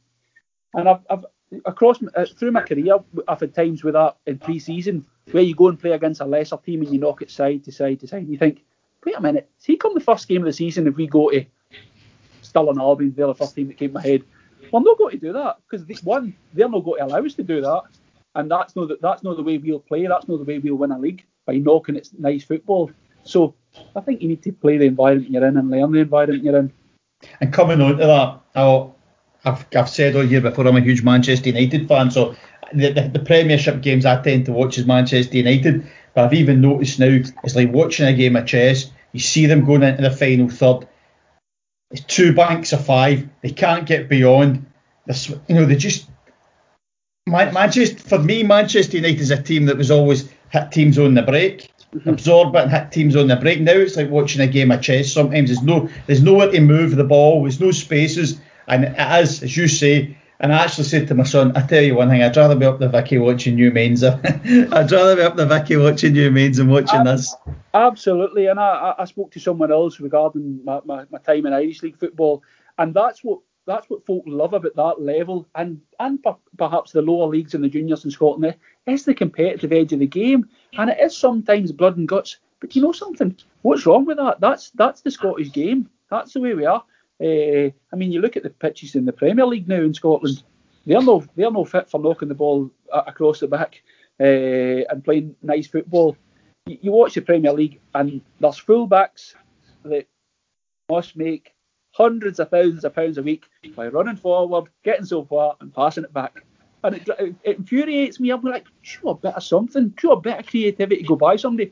and 0.74 0.90
I've, 0.90 1.00
I've 1.10 1.26
across 1.66 2.00
uh, 2.16 2.26
through 2.26 2.52
my 2.52 2.62
career, 2.62 2.98
I've 3.28 3.40
had 3.40 3.54
times 3.54 3.84
with 3.84 3.94
that 3.94 4.18
in 4.26 4.40
pre-season 4.40 5.06
where 5.32 5.44
you 5.44 5.56
go 5.56 5.68
and 5.68 5.80
play 5.80 5.92
against 5.92 6.22
a 6.22 6.26
lesser 6.26 6.58
team 6.58 6.82
and 6.82 6.92
you 6.92 7.00
knock 7.00 7.22
it 7.22 7.32
side 7.32 7.64
to 7.66 7.72
side 7.72 8.00
to 8.02 8.08
side. 8.08 8.24
And 8.24 8.32
you 8.32 8.38
think, 8.38 8.64
wait 9.06 9.16
a 9.16 9.22
minute, 9.22 9.50
he 9.64 9.78
come 9.78 9.94
the 9.94 10.00
first 10.00 10.28
game 10.28 10.42
of 10.42 10.46
the 10.46 10.54
season, 10.54 10.88
if 10.88 10.96
we 10.96 11.08
go 11.08 11.30
to 11.30 11.46
Stirling 12.42 12.80
Albion, 12.80 13.14
they're 13.16 13.28
the 13.28 13.36
first 13.36 13.56
team 13.56 13.68
that 13.68 13.78
came 13.78 13.90
to 13.90 13.96
my 13.96 14.02
head. 14.02 14.24
Well, 14.72 14.80
I'm 14.80 14.84
not 14.84 14.98
going 14.98 15.12
to 15.12 15.26
do 15.26 15.34
that 15.34 15.58
because 15.70 16.04
one, 16.04 16.36
they're 16.54 16.70
not 16.70 16.84
going 16.84 17.00
to 17.00 17.06
allow 17.06 17.26
us 17.26 17.34
to 17.36 17.44
do 17.44 17.62
that, 17.62 17.84
and 18.36 18.50
that's 18.50 18.76
not 18.76 18.90
that's 19.02 19.24
not 19.24 19.38
the 19.38 19.44
way 19.44 19.58
we'll 19.58 19.80
play. 19.80 20.08
That's 20.08 20.28
not 20.28 20.38
the 20.38 20.46
way 20.46 20.60
we'll 20.60 20.76
win 20.76 20.92
a 20.92 21.00
league 21.00 21.26
by 21.46 21.58
knocking 21.58 21.96
it 21.96 22.10
nice 22.18 22.44
football. 22.44 22.92
So 23.24 23.54
I 23.96 24.02
think 24.02 24.22
you 24.22 24.28
need 24.30 24.42
to 24.44 24.52
play 24.52 24.78
the 24.78 24.86
environment 24.86 25.30
you're 25.30 25.46
in 25.46 25.58
and 25.58 25.70
learn 25.70 25.92
the 25.92 26.00
environment 26.00 26.44
you're 26.44 26.58
in. 26.58 26.74
And 27.40 27.54
coming 27.54 27.82
on 27.82 27.98
to 27.98 28.06
that, 28.06 28.40
I'll 28.56 28.96
I've, 29.46 29.66
I've 29.76 29.90
said 29.90 30.16
all 30.16 30.24
year 30.24 30.42
before 30.42 30.68
I'm 30.68 30.78
a 30.78 30.82
huge 30.82 31.04
Manchester 31.04 31.50
United 31.50 31.88
fan, 31.88 32.12
so 32.12 32.36
the, 32.74 32.92
the, 32.92 33.10
the, 33.10 33.20
Premiership 33.20 33.82
games 33.82 34.06
I 34.06 34.22
tend 34.22 34.46
to 34.46 34.52
watch 34.52 34.78
is 34.78 34.86
Manchester 34.86 35.38
United. 35.38 35.86
But 36.14 36.26
I've 36.26 36.34
even 36.34 36.62
noticed 36.62 37.00
now 37.00 37.20
it's 37.44 37.56
like 37.56 37.72
watching 37.72 38.06
a 38.06 38.14
game 38.14 38.36
of 38.36 38.46
chess. 38.46 38.92
You 39.12 39.20
see 39.20 39.46
them 39.46 39.66
going 39.66 39.84
into 39.84 40.02
the 40.02 40.12
final 40.12 40.50
third. 40.50 40.88
It's 41.92 42.02
two 42.02 42.34
banks 42.34 42.74
of 42.74 42.86
five. 42.86 43.28
They 43.42 43.52
can't 43.52 43.86
get 43.86 44.10
beyond. 44.10 44.66
This, 45.06 45.30
you 45.30 45.56
know, 45.56 45.66
they 45.66 45.76
just. 45.76 46.10
Manchester 47.28 47.98
for 47.98 48.20
me, 48.20 48.44
Manchester 48.44 48.98
United 48.98 49.22
is 49.22 49.32
a 49.32 49.42
team 49.42 49.66
that 49.66 49.78
was 49.78 49.92
always 49.92 50.30
hit 50.50 50.72
teams 50.72 51.00
on 51.00 51.14
the 51.14 51.22
break, 51.22 51.72
mm-hmm. 51.94 52.10
absorb 52.10 52.56
it 52.56 52.64
and 52.64 52.72
hit 52.72 52.92
teams 52.92 53.16
on 53.16 53.28
the 53.28 53.36
break. 53.36 53.62
Now 53.62 53.74
it's 53.74 53.96
like 53.96 54.10
watching 54.10 54.42
a 54.42 54.48
game 54.48 54.72
of 54.72 54.82
chess. 54.82 55.12
Sometimes 55.12 55.50
there's 55.50 55.64
no 55.64 55.90
there's 56.06 56.22
nowhere 56.22 56.52
to 56.52 56.60
move 56.60 56.96
the 56.96 57.04
ball. 57.04 57.44
There's 57.44 57.60
no 57.60 57.72
spaces. 57.72 58.40
And 58.68 58.86
it 58.86 59.22
is, 59.22 59.44
as 59.44 59.56
you 59.58 59.68
say, 59.68 60.18
and 60.40 60.54
I 60.54 60.64
actually 60.64 60.86
said 60.86 61.08
to 61.08 61.16
my 61.16 61.24
son, 61.24 61.56
I 61.56 61.66
tell 61.66 61.82
you 61.82 61.96
one 61.96 62.10
thing, 62.10 62.22
I'd 62.22 62.36
rather 62.36 62.56
be 62.56 62.66
up 62.66 62.80
the 62.80 62.90
Vicky 62.90 63.18
watching 63.18 63.56
New 63.56 63.72
Mains. 63.72 64.04
I'd 64.04 64.92
rather 64.92 65.16
be 65.16 65.22
up 65.22 65.36
the 65.36 65.46
Vicky 65.46 65.78
watching 65.78 66.14
New 66.14 66.32
Mains 66.32 66.60
and 66.60 66.70
watching 66.70 67.04
this. 67.06 67.34
Absolutely. 67.74 68.48
And 68.48 68.60
I, 68.60 68.94
I 68.98 69.06
spoke 69.06 69.32
to 69.32 69.40
someone 69.40 69.72
else 69.72 70.00
regarding 70.00 70.64
my, 70.66 70.82
my, 70.84 71.06
my 71.10 71.20
time 71.20 71.46
in 71.46 71.54
Irish 71.54 71.82
League 71.82 71.98
football, 71.98 72.44
and 72.78 72.94
that's 72.94 73.24
what 73.24 73.40
that's 73.66 73.90
what 73.90 74.06
folk 74.06 74.24
love 74.28 74.54
about 74.54 74.76
that 74.76 75.02
level, 75.02 75.48
and 75.56 75.80
and 76.00 76.22
per, 76.22 76.36
perhaps 76.58 76.92
the 76.92 77.02
lower 77.02 77.28
leagues 77.28 77.54
and 77.54 77.64
the 77.64 77.70
juniors 77.70 78.04
in 78.04 78.12
Scotland. 78.12 78.46
Eh, 78.46 78.92
is 78.92 79.06
the 79.06 79.14
competitive 79.14 79.72
edge 79.72 79.94
of 79.94 80.00
the 80.00 80.08
game, 80.08 80.50
and 80.74 80.90
it 80.90 81.00
is 81.00 81.16
sometimes 81.16 81.72
blood 81.72 81.96
and 81.96 82.08
guts. 82.08 82.40
But 82.60 82.76
you 82.76 82.82
know 82.82 82.92
something? 82.92 83.36
What's 83.62 83.86
wrong 83.86 84.06
with 84.06 84.18
that? 84.18 84.42
That's 84.42 84.72
that's 84.72 85.02
the 85.02 85.12
Scottish 85.12 85.52
game. 85.54 85.90
That's 86.10 86.34
the 86.34 86.42
way 86.42 86.54
we 86.54 86.66
are. 86.66 86.84
Uh, 87.24 87.72
I 87.92 87.96
mean, 87.96 88.12
you 88.12 88.20
look 88.20 88.36
at 88.36 88.44
the 88.44 88.50
pitches 88.50 88.96
in 88.96 89.06
the 89.06 89.14
Premier 89.14 89.46
League 89.46 89.68
now 89.68 89.82
in 89.82 89.94
Scotland. 89.94 90.44
They're 90.86 91.02
no 91.02 91.24
they're 91.36 91.52
no 91.52 91.64
fit 91.64 91.90
for 91.90 92.02
knocking 92.02 92.28
the 92.28 92.36
ball 92.36 92.70
across 92.92 93.40
the 93.40 93.48
back 93.48 93.82
uh, 94.20 94.84
and 94.90 95.04
playing 95.04 95.36
nice 95.42 95.68
football. 95.68 96.18
You, 96.66 96.78
you, 96.82 96.92
watch 96.92 97.14
the 97.14 97.22
Premier 97.22 97.54
League 97.54 97.80
and 97.94 98.22
there's 98.42 98.60
fullbacks 98.60 99.36
that 99.84 100.08
must 100.90 101.16
make 101.16 101.54
hundreds 101.92 102.40
of 102.40 102.50
thousands 102.50 102.84
of 102.84 102.94
pounds 102.94 103.18
a 103.18 103.24
week 103.24 103.46
by 103.76 103.88
running 103.88 104.18
forward, 104.18 104.70
getting 104.84 105.06
so 105.06 105.24
far, 105.24 105.56
and 105.62 105.74
passing 105.74 106.04
it 106.04 106.14
back. 106.14 106.44
And 106.84 106.96
it, 106.96 107.10
it, 107.44 107.58
infuriates 107.58 108.20
me. 108.20 108.32
I'm 108.32 108.42
like, 108.42 108.66
show 108.82 109.10
a 109.10 109.16
bit 109.16 109.36
of 109.36 109.44
something, 109.44 109.94
show 109.98 110.12
a 110.12 110.20
bit 110.20 110.40
of 110.40 110.48
creativity, 110.48 111.04
go 111.04 111.16
buy 111.16 111.38
somebody. 111.38 111.72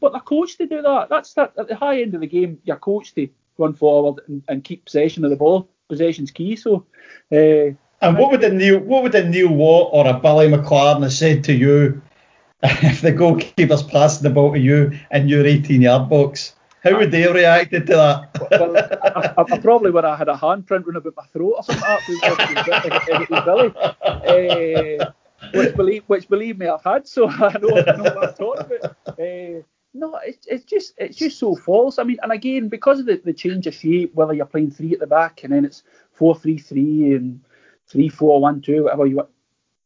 But 0.00 0.12
they're 0.12 0.20
coached 0.20 0.58
to 0.58 0.66
do 0.66 0.82
that. 0.82 1.08
That's 1.08 1.34
that 1.34 1.54
at 1.58 1.66
the 1.66 1.74
high 1.74 2.02
end 2.02 2.14
of 2.14 2.20
the 2.20 2.26
game. 2.28 2.58
You're 2.64 2.76
coached 2.76 3.16
to 3.16 3.28
run 3.58 3.74
forward 3.74 4.22
and, 4.28 4.42
and 4.48 4.64
keep 4.64 4.84
possession 4.84 5.24
of 5.24 5.30
the 5.30 5.36
ball. 5.36 5.68
Possession's 5.88 6.30
key. 6.30 6.56
So. 6.56 6.86
Uh, 7.30 7.76
and 8.00 8.18
what 8.18 8.32
would 8.32 8.42
a 8.42 8.52
Neil, 8.52 8.80
what 8.80 9.02
would 9.04 9.14
a 9.14 9.28
Neil 9.28 9.48
Watt 9.48 9.90
or 9.92 10.08
a 10.08 10.18
Billy 10.18 10.48
McLaren 10.48 11.02
have 11.02 11.12
said 11.12 11.44
to 11.44 11.52
you 11.52 12.02
if 12.62 13.00
the 13.00 13.12
goalkeeper's 13.12 13.82
passing 13.82 14.24
the 14.24 14.30
ball 14.30 14.52
to 14.52 14.58
you 14.58 14.92
in 15.10 15.28
your 15.28 15.44
18-yard 15.44 16.08
box? 16.08 16.54
How 16.82 16.98
would 16.98 17.12
they 17.12 17.20
have 17.20 17.34
reacted 17.34 17.86
to 17.86 17.94
that? 17.94 18.48
well, 18.50 18.76
I, 18.76 19.54
I, 19.54 19.58
probably 19.58 19.92
would 19.92 20.02
have 20.02 20.18
had 20.18 20.28
a 20.28 20.34
handprint 20.34 20.84
running 20.84 20.96
about 20.96 21.14
my 21.16 21.24
throat 21.26 21.54
or 21.58 21.62
something 21.62 22.18
like 22.22 22.66
that 22.66 23.20
it 23.20 23.30
was 23.30 23.44
Billy. 23.44 25.00
Uh, 25.00 25.12
which 25.54 25.76
believe 25.76 26.02
which 26.06 26.28
believe 26.28 26.58
me 26.58 26.66
I've 26.66 26.82
had, 26.82 27.06
so 27.06 27.28
I 27.30 27.56
know, 27.58 27.76
I 27.76 27.96
know 27.96 28.02
what 28.02 28.28
I'm 28.28 28.34
talking 28.34 28.76
about. 28.76 28.96
Uh, 29.06 29.62
no, 29.94 30.18
it's, 30.24 30.46
it's 30.46 30.64
just 30.64 30.94
it's 30.96 31.16
just 31.16 31.38
so 31.38 31.54
false. 31.54 31.98
I 31.98 32.04
mean, 32.04 32.18
and 32.22 32.32
again, 32.32 32.68
because 32.68 33.00
of 33.00 33.06
the, 33.06 33.20
the 33.24 33.32
change 33.32 33.66
of 33.66 33.74
shape, 33.74 34.14
whether 34.14 34.32
you're 34.32 34.46
playing 34.46 34.70
three 34.70 34.92
at 34.92 35.00
the 35.00 35.06
back 35.06 35.44
and 35.44 35.52
then 35.52 35.64
it's 35.64 35.82
four 36.12 36.34
three 36.34 36.58
three 36.58 37.14
and 37.14 37.40
three 37.86 38.08
four 38.08 38.40
one 38.40 38.60
two, 38.60 38.84
whatever 38.84 39.06
you 39.06 39.16
want. 39.16 39.28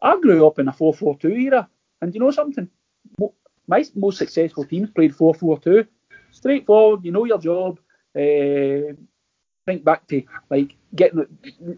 I 0.01 0.19
grew 0.21 0.47
up 0.47 0.59
in 0.59 0.69
a 0.69 0.73
four 0.73 0.95
four 0.95 1.19
two 1.19 1.33
era, 1.33 1.69
and 2.01 2.14
you 2.14 2.21
know 2.21 2.31
something? 2.31 2.69
My 3.66 3.85
most 3.97 4.19
successful 4.19 4.64
teams 4.64 4.90
played 4.90 5.14
four 5.14 5.35
four 5.35 5.59
two 5.59 5.87
straightforward. 6.31 7.05
You 7.05 7.12
know 7.12 7.25
your 7.25 7.38
job. 7.38 7.81
Uh, 8.14 8.95
think 9.66 9.85
back 9.85 10.07
to 10.09 10.23
like 10.51 10.77
getting. 10.95 11.27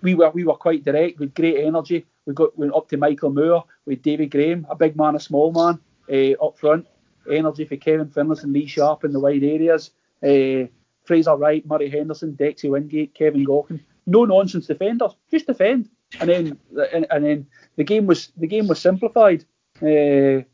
We 0.02 0.14
were 0.14 0.30
we 0.30 0.44
were 0.44 0.54
quite 0.54 0.84
direct 0.84 1.18
with 1.18 1.34
great 1.34 1.64
energy. 1.64 2.06
We 2.26 2.34
got 2.34 2.56
went 2.58 2.74
up 2.74 2.88
to 2.90 2.98
Michael 2.98 3.30
Moore 3.30 3.64
with 3.86 4.02
David 4.02 4.30
Graham, 4.30 4.66
a 4.68 4.76
big 4.76 4.96
man, 4.96 5.16
a 5.16 5.20
small 5.20 5.50
man, 5.50 5.80
uh, 6.12 6.44
up 6.44 6.58
front. 6.58 6.86
Energy 7.30 7.64
for 7.64 7.76
Kevin 7.76 8.08
Finlayson 8.08 8.44
and 8.44 8.52
Lee 8.52 8.66
Sharp 8.66 9.04
in 9.04 9.12
the 9.12 9.20
wide 9.20 9.44
areas. 9.44 9.90
Uh, 10.22 10.68
Fraser 11.04 11.36
Wright, 11.36 11.64
Murray 11.66 11.88
Henderson, 11.88 12.36
Dexy 12.36 12.70
Wingate, 12.70 13.14
Kevin 13.14 13.44
Gaughan. 13.44 13.80
No 14.06 14.24
nonsense 14.24 14.66
defenders, 14.66 15.16
just 15.30 15.46
defend. 15.46 15.88
And 16.20 16.28
then 16.30 16.58
and, 16.92 17.06
and 17.10 17.24
then 17.24 17.46
the 17.76 17.84
game 17.84 18.06
was 18.06 18.32
the 18.36 18.46
game 18.46 18.66
was 18.66 18.80
simplified. 18.80 19.44
Uh, 19.76 20.44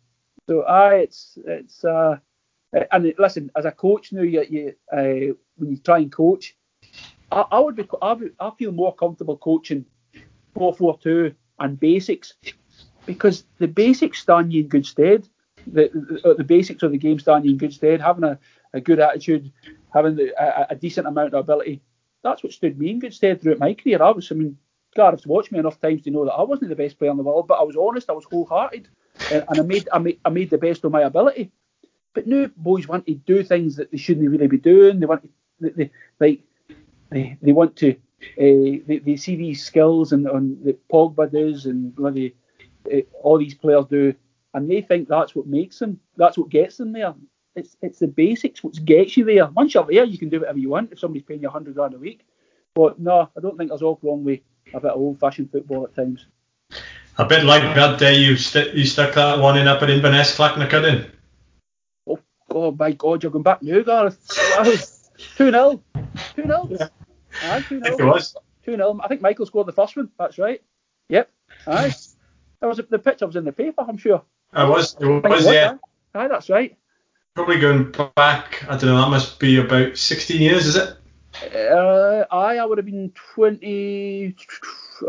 so 0.47 0.63
I 0.67 0.95
it's 0.97 1.39
it's 1.45 1.85
uh, 1.85 2.19
uh, 2.75 2.85
and 2.93 3.15
listen, 3.19 3.51
as 3.57 3.65
a 3.65 3.73
coach 3.73 4.13
now, 4.13 4.23
you, 4.23 4.45
you 4.49 4.75
uh, 4.93 5.35
when 5.57 5.71
you 5.71 5.77
try 5.79 5.99
and 5.99 6.13
coach, 6.13 6.57
I, 7.31 7.45
I 7.53 7.59
would 7.61 7.77
be 7.77 7.89
I, 8.03 8.17
I 8.41 8.51
feel 8.59 8.73
more 8.73 8.95
comfortable 8.95 9.37
coaching 9.37 9.85
four 10.55 10.75
four 10.75 10.99
two 10.99 11.35
and 11.59 11.79
basics 11.79 12.35
because 13.07 13.45
the 13.59 13.69
basics 13.69 14.21
stand 14.21 14.53
you 14.53 14.63
in 14.63 14.69
good 14.69 14.87
stead. 14.87 15.29
The, 15.67 16.35
the, 16.37 16.45
basics 16.45 16.83
of 16.83 16.93
the 16.93 16.99
game 16.99 17.19
stand 17.19 17.45
you 17.45 17.53
in 17.53 17.59
good 17.59 17.73
stead. 17.73 18.01
Having 18.01 18.25
a, 18.25 18.39
a 18.73 18.81
good 18.81 19.01
attitude, 19.01 19.53
having 19.93 20.17
the, 20.17 20.33
a, 20.39 20.67
a, 20.71 20.75
decent 20.75 21.07
amount 21.07 21.35
of 21.35 21.41
ability, 21.41 21.81
that's 22.23 22.43
what 22.43 22.53
stood 22.53 22.79
me 22.79 22.91
in 22.91 22.99
good 22.99 23.15
stead 23.15 23.41
throughout 23.41 23.59
my 23.59 23.75
career. 23.75 24.03
I 24.03 24.11
was, 24.11 24.31
I 24.31 24.35
mean, 24.35 24.59
Gareth's 24.95 25.27
watched 25.27 25.53
me 25.53 25.59
enough 25.59 25.81
times 25.81 26.03
to 26.03 26.11
know 26.11 26.25
that 26.25 26.33
I 26.33 26.43
wasn't 26.43 26.71
the 26.71 26.77
best 26.77 26.99
player 26.99 27.11
in 27.11 27.17
the 27.17 27.23
world, 27.23 27.49
but 27.49 27.61
I 27.61 27.63
was 27.63 27.77
honest, 27.77 28.11
I 28.11 28.15
was 28.15 28.25
wholehearted, 28.25 28.89
and, 29.31 29.45
and 29.49 29.61
I 29.61 29.63
made 29.63 29.89
I 29.93 29.99
made 29.99 30.21
I 30.25 30.31
made 30.31 30.51
the 30.51 30.59
best 30.59 30.85
of 30.85 30.93
my 30.93 31.03
ability. 31.03 31.51
But 32.13 32.27
now 32.27 32.49
boys 32.57 32.87
want 32.87 33.07
to 33.07 33.15
do 33.15 33.43
things 33.43 33.77
that 33.77 33.91
they 33.91 33.97
shouldn't 33.97 34.31
really 34.31 34.47
be 34.47 34.59
doing. 34.59 35.01
They 35.01 35.07
want 35.07 35.23
to, 35.23 35.29
they, 35.61 35.71
they 35.71 35.91
like 36.21 36.43
they, 37.11 37.37
they 37.43 37.53
want 37.53 37.77
to 37.77 37.93
uh, 37.93 38.81
they, 38.87 39.01
they 39.05 39.17
see 39.17 39.37
these 39.37 39.65
skills 39.65 40.13
and 40.13 40.29
on 40.29 40.59
the 40.65 40.77
Pogba 40.91 41.31
does 41.31 41.67
and 41.67 41.95
bloody 41.95 42.35
uh, 42.93 43.01
all 43.23 43.39
these 43.39 43.55
players 43.55 43.87
do, 43.87 44.15
and 44.55 44.71
they 44.71 44.81
think 44.81 45.09
that's 45.09 45.35
what 45.35 45.47
makes 45.47 45.79
them. 45.79 46.01
That's 46.17 46.39
what 46.39 46.49
gets 46.49 46.79
them 46.79 46.93
there. 46.93 47.15
It's 47.57 47.77
it's 47.83 47.99
the 47.99 48.07
basics 48.07 48.65
what 48.65 48.83
gets 48.85 49.17
you 49.17 49.25
there. 49.25 49.47
Once 49.47 49.75
you're 49.75 49.85
there, 49.85 50.05
you 50.05 50.19
can 50.19 50.29
do 50.29 50.41
whatever 50.41 50.59
you 50.59 50.71
want. 50.71 50.93
If 50.93 51.01
somebody's 51.01 51.25
paying 51.25 51.43
you 51.43 51.49
a 51.49 51.53
hundred 51.53 51.75
grand 51.75 51.95
a 51.95 51.99
week, 51.99 52.27
but 52.75 52.99
no, 52.99 53.29
I 53.37 53.41
don't 53.41 53.59
think 53.59 53.71
there's 53.71 53.83
all 53.83 53.99
wrong 54.03 54.25
with 54.25 54.41
a 54.73 54.81
bit 54.81 54.91
of 54.91 54.97
old-fashioned 54.97 55.53
football 55.53 55.85
at 55.85 55.95
times. 55.95 56.27
A 57.19 57.25
bit 57.25 57.45
like 57.45 57.63
that 57.63 57.99
day 57.99 58.17
eh, 58.17 58.19
you 58.19 58.37
st- 58.37 58.75
you 58.75 58.85
stuck 58.85 59.15
that 59.15 59.39
one 59.39 59.57
in 59.59 59.69
up 59.69 59.83
at 59.83 59.91
Inverness, 59.91 60.37
Clachnacuddin. 60.37 61.11
Oh, 62.09 62.19
oh 62.51 62.73
my 62.73 62.93
God, 62.93 63.23
you're 63.23 63.31
going 63.31 63.45
back 63.45 63.63
now, 63.63 63.83
Gareth. 63.83 65.01
2 65.37 65.51
0. 65.51 65.83
2 66.35 66.43
0. 66.43 66.69
Yeah. 66.71 66.89
Aye, 67.43 67.65
2 67.69 67.81
0. 67.83 68.19
2 68.65 68.77
0. 68.77 69.01
I 69.03 69.09
think 69.09 69.21
Michael 69.21 69.47
scored 69.47 69.69
the 69.69 69.73
first 69.73 69.97
one. 69.97 70.11
That's 70.19 70.39
right. 70.39 70.61
Yep. 71.09 71.31
Aye. 71.69 71.95
That 72.61 72.67
was 72.67 72.79
the 72.79 72.99
picture 72.99 73.27
was 73.27 73.37
in 73.37 73.45
the 73.45 73.53
paper, 73.53 73.85
I'm 73.87 73.99
sure. 73.99 74.23
I 74.55 74.65
was. 74.65 74.97
It 75.01 75.07
was, 75.07 75.47
yeah. 75.47 75.77
Aye, 76.15 76.29
that's 76.29 76.49
right. 76.49 76.77
Probably 77.35 77.59
going 77.59 77.91
back, 78.15 78.65
I 78.69 78.77
don't 78.77 78.91
know, 78.91 79.01
that 79.01 79.11
must 79.11 79.41
be 79.41 79.59
about 79.59 79.97
16 79.97 80.41
years, 80.41 80.67
is 80.67 80.77
it? 80.77 80.97
Uh, 81.53 82.25
aye, 82.31 82.59
I 82.59 82.65
would 82.65 82.79
have 82.79 82.87
been 82.87 83.13
20. 83.35 84.37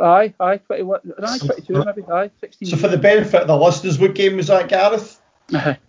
Aye, 0.01 0.33
aye, 0.39 0.57
21. 0.57 0.99
Aye, 1.23 1.37
22 1.37 1.85
maybe. 1.85 2.03
Aye, 2.11 2.31
16. 2.41 2.69
So, 2.69 2.77
for 2.77 2.87
the 2.87 2.97
benefit 2.97 3.41
of 3.41 3.47
the 3.47 3.55
listeners, 3.55 3.99
what 3.99 4.15
game 4.15 4.37
was 4.37 4.47
that, 4.47 4.67
Gareth? 4.69 5.21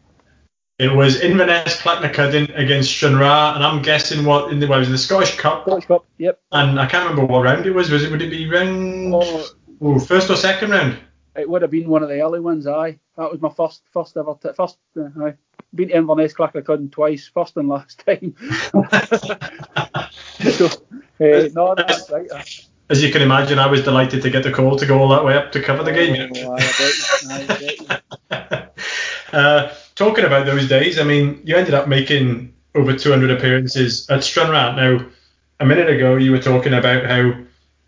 It 0.79 0.95
was 0.95 1.23
Inverness 1.23 1.81
Clachnacuddin 1.81 2.55
against 2.55 2.90
Stranraer, 2.90 3.55
and 3.55 3.64
I'm 3.64 3.81
guessing 3.81 4.27
what 4.27 4.53
in 4.53 4.61
the 4.61 4.66
well, 4.66 4.77
it 4.77 4.81
was 4.81 4.88
in 4.88 4.92
the 4.92 4.99
Scottish 4.99 5.38
Cup. 5.38 5.62
Scottish 5.62 5.87
Cup, 5.87 6.05
yep. 6.19 6.38
And 6.53 6.79
I 6.79 6.85
can't 6.85 7.09
remember 7.09 7.33
what 7.33 7.45
round 7.45 7.64
it 7.64 7.71
was. 7.71 7.90
Was 7.90 8.05
it 8.05 8.11
would 8.11 8.21
it 8.21 8.29
be 8.29 8.47
round 8.47 9.14
oh, 9.14 9.47
oh, 9.81 9.99
first 9.99 10.29
or 10.29 10.37
second 10.37 10.73
round? 10.73 10.99
It 11.38 11.49
would 11.49 11.62
have 11.62 11.70
been 11.70 11.88
one 11.88 12.03
of 12.03 12.09
the 12.09 12.20
early 12.20 12.40
ones. 12.40 12.66
Aye, 12.66 12.99
that 13.16 13.31
was 13.31 13.40
my 13.40 13.51
first 13.51 13.83
first 13.92 14.16
ever 14.16 14.35
t- 14.42 14.53
first. 14.57 14.79
Uh, 14.99 15.09
aye. 15.22 15.35
Been 15.75 15.88
to 15.88 15.96
Inverness 15.96 16.33
Clachnacuddin 16.33 16.90
twice, 16.90 17.31
first 17.33 17.57
and 17.57 17.68
last 17.68 18.05
time. 18.07 18.35
so, 20.53 20.66
uh, 21.20 21.49
no, 21.55 21.75
that's 21.75 22.11
right. 22.11 22.31
As 22.88 23.03
you 23.03 23.11
can 23.11 23.20
imagine, 23.20 23.59
I 23.59 23.66
was 23.66 23.83
delighted 23.83 24.22
to 24.22 24.31
get 24.31 24.44
the 24.44 24.53
call 24.53 24.77
to 24.77 24.87
go 24.87 24.99
all 24.99 25.09
that 25.09 25.25
way 25.25 25.37
up 25.37 25.53
to 25.53 25.61
cover 25.61 25.83
the 25.83 25.92
game. 25.92 26.33
Oh, 28.31 28.66
uh, 29.37 29.75
talking 29.96 30.25
about 30.25 30.46
those 30.46 30.68
days, 30.68 30.99
I 30.99 31.05
mean, 31.05 31.42
you 31.44 31.57
ended 31.57 31.75
up 31.75 31.88
making 31.88 32.55
over 32.75 32.96
200 32.96 33.31
appearances 33.33 34.09
at 34.09 34.22
Stranraer. 34.22 34.77
Now, 34.77 35.07
a 35.59 35.66
minute 35.66 35.90
ago, 35.90 36.16
you 36.16 36.31
were 36.31 36.40
talking 36.40 36.75
about 36.75 37.05
how 37.07 37.33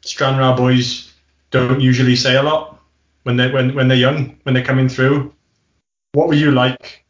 Stranraer 0.02 0.56
boys 0.56 1.12
don't 1.50 1.80
usually 1.80 2.16
say 2.16 2.36
a 2.36 2.42
lot 2.42 2.77
when 3.22 3.36
they 3.36 3.50
when 3.50 3.74
when 3.74 3.88
they're 3.88 3.96
young, 3.96 4.38
when 4.42 4.54
they're 4.54 4.64
coming 4.64 4.88
through. 4.88 5.34
What 6.12 6.28
were 6.28 6.34
you 6.34 6.50
like? 6.50 7.04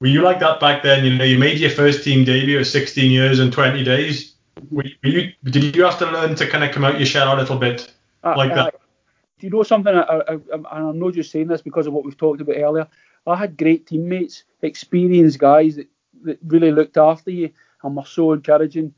Were 0.00 0.06
you 0.06 0.22
like 0.22 0.40
that 0.40 0.60
back 0.60 0.82
then? 0.82 1.04
You 1.04 1.14
know, 1.16 1.24
you 1.24 1.38
made 1.38 1.58
your 1.58 1.70
first 1.70 2.04
team 2.04 2.24
debut 2.24 2.60
at 2.60 2.66
16 2.66 3.10
years 3.10 3.38
and 3.38 3.52
20 3.52 3.82
days. 3.82 4.34
Were 4.70 4.84
you, 5.02 5.32
did 5.44 5.76
you 5.76 5.84
have 5.84 5.98
to 5.98 6.06
learn 6.06 6.34
to 6.34 6.46
kind 6.46 6.64
of 6.64 6.72
come 6.72 6.84
out 6.84 6.98
your 6.98 7.06
shell 7.06 7.34
a 7.34 7.36
little 7.36 7.56
bit 7.56 7.92
uh, 8.22 8.34
like 8.36 8.54
that? 8.54 8.74
Uh, 8.74 8.78
do 9.38 9.46
you 9.46 9.50
know 9.50 9.62
something? 9.62 9.94
I, 9.94 10.20
I, 10.28 10.38
I'm 10.70 10.98
not 10.98 11.14
just 11.14 11.30
saying 11.30 11.48
this 11.48 11.62
because 11.62 11.86
of 11.86 11.92
what 11.92 12.04
we've 12.04 12.16
talked 12.16 12.40
about 12.40 12.56
earlier. 12.56 12.88
I 13.26 13.36
had 13.36 13.56
great 13.56 13.86
teammates, 13.86 14.44
experienced 14.62 15.38
guys 15.38 15.76
that, 15.76 15.88
that 16.22 16.38
really 16.46 16.70
looked 16.70 16.96
after 16.96 17.30
you 17.30 17.50
and 17.82 17.96
were 17.96 18.04
so 18.04 18.32
encouraging. 18.32 18.94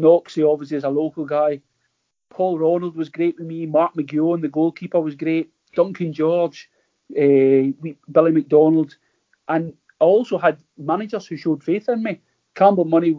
Noxie 0.00 0.50
obviously 0.50 0.76
is 0.76 0.84
a 0.84 0.88
local 0.88 1.24
guy. 1.24 1.60
Paul 2.30 2.58
Ronald 2.58 2.96
was 2.96 3.08
great 3.08 3.38
with 3.38 3.46
me. 3.46 3.66
Mark 3.66 3.94
McGowan, 3.94 4.42
the 4.42 4.48
goalkeeper, 4.48 5.00
was 5.00 5.14
great. 5.14 5.50
Duncan 5.74 6.12
George, 6.12 6.70
uh, 7.12 7.72
Billy 8.10 8.32
McDonald, 8.32 8.96
and 9.48 9.74
I 10.00 10.04
also 10.04 10.38
had 10.38 10.58
managers 10.76 11.26
who 11.26 11.36
showed 11.36 11.64
faith 11.64 11.88
in 11.88 12.02
me. 12.02 12.20
Campbell 12.54 12.84
Money 12.84 13.18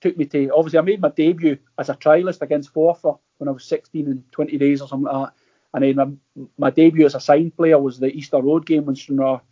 took 0.00 0.16
me 0.16 0.24
to 0.26 0.50
obviously 0.54 0.78
I 0.78 0.82
made 0.82 1.00
my 1.00 1.10
debut 1.10 1.58
as 1.78 1.88
a 1.88 1.94
trialist 1.94 2.42
against 2.42 2.74
Forfar 2.74 3.18
when 3.38 3.48
I 3.48 3.52
was 3.52 3.64
16 3.64 4.06
and 4.06 4.32
20 4.32 4.58
days 4.58 4.80
or 4.80 4.88
something 4.88 5.12
like 5.12 5.28
that. 5.28 5.34
And 5.74 5.84
then 5.84 5.96
my, 5.96 6.46
my 6.56 6.70
debut 6.70 7.06
as 7.06 7.14
a 7.14 7.20
signed 7.20 7.56
player 7.56 7.78
was 7.78 7.98
the 7.98 8.08
Easter 8.08 8.40
Road 8.40 8.66
game 8.66 8.86
when 8.86 8.96
Stranraer 8.96 9.42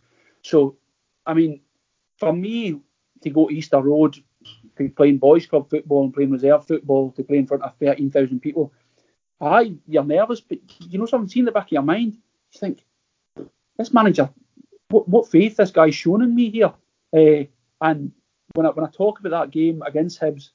so, 0.47 0.77
I 1.25 1.33
mean, 1.33 1.61
for 2.17 2.33
me 2.33 2.79
to 3.21 3.29
go 3.29 3.47
to 3.47 3.53
Easter 3.53 3.81
Road, 3.81 4.17
to 4.77 4.89
playing 4.89 5.17
boys 5.17 5.45
club 5.45 5.69
football 5.69 6.05
and 6.05 6.13
playing 6.13 6.31
reserve 6.31 6.65
football, 6.65 7.11
to 7.11 7.23
play 7.23 7.37
in 7.37 7.47
front 7.47 7.63
of 7.63 7.75
13,000 7.79 8.39
people, 8.39 8.71
aye, 9.41 9.73
you're 9.87 10.05
nervous, 10.05 10.41
but 10.41 10.59
you 10.79 10.99
know 10.99 11.05
something, 11.05 11.27
see 11.27 11.39
in 11.39 11.45
the 11.45 11.51
back 11.51 11.65
of 11.65 11.71
your 11.71 11.81
mind, 11.81 12.17
think, 12.59 12.83
this 13.77 13.93
manager, 13.93 14.29
what, 14.89 15.07
what 15.07 15.29
faith 15.29 15.57
this 15.57 15.71
guy's 15.71 15.95
shown 15.95 16.21
in 16.21 16.35
me 16.35 16.49
here. 16.49 16.73
Uh, 17.15 17.45
and 17.81 18.11
when 18.53 18.65
I, 18.65 18.69
when 18.69 18.85
I 18.85 18.89
talk 18.89 19.19
about 19.19 19.29
that 19.29 19.51
game 19.51 19.81
against 19.85 20.19
Hibs, 20.19 20.49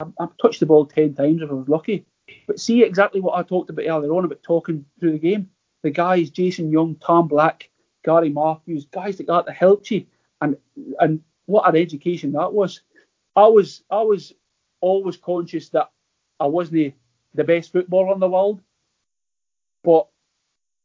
I've 0.00 0.36
touched 0.40 0.60
the 0.60 0.66
ball 0.66 0.86
10 0.86 1.14
times 1.14 1.42
if 1.42 1.50
I 1.50 1.54
was 1.54 1.68
lucky. 1.68 2.06
But 2.46 2.58
see 2.58 2.82
exactly 2.82 3.20
what 3.20 3.38
I 3.38 3.42
talked 3.42 3.70
about 3.70 3.86
earlier 3.86 4.12
on 4.12 4.24
about 4.24 4.42
talking 4.42 4.84
through 4.98 5.12
the 5.12 5.18
game. 5.18 5.50
The 5.82 5.90
guys, 5.90 6.30
Jason 6.30 6.70
Young, 6.70 6.96
Tom 6.96 7.28
Black, 7.28 7.70
Gary 8.04 8.30
Matthews, 8.30 8.86
guys 8.86 9.18
like 9.18 9.28
that 9.28 9.46
that 9.46 9.54
helped 9.54 9.90
you, 9.90 10.06
and 10.40 10.56
and 11.00 11.20
what 11.46 11.68
an 11.68 11.76
education 11.76 12.32
that 12.32 12.52
was. 12.52 12.80
I 13.36 13.46
was 13.46 13.82
I 13.90 14.00
was 14.00 14.32
always 14.80 15.16
conscious 15.16 15.68
that 15.70 15.90
I 16.40 16.46
wasn't 16.46 16.94
the 17.34 17.44
best 17.44 17.72
footballer 17.72 18.14
in 18.14 18.20
the 18.20 18.28
world, 18.28 18.62
but 19.82 20.08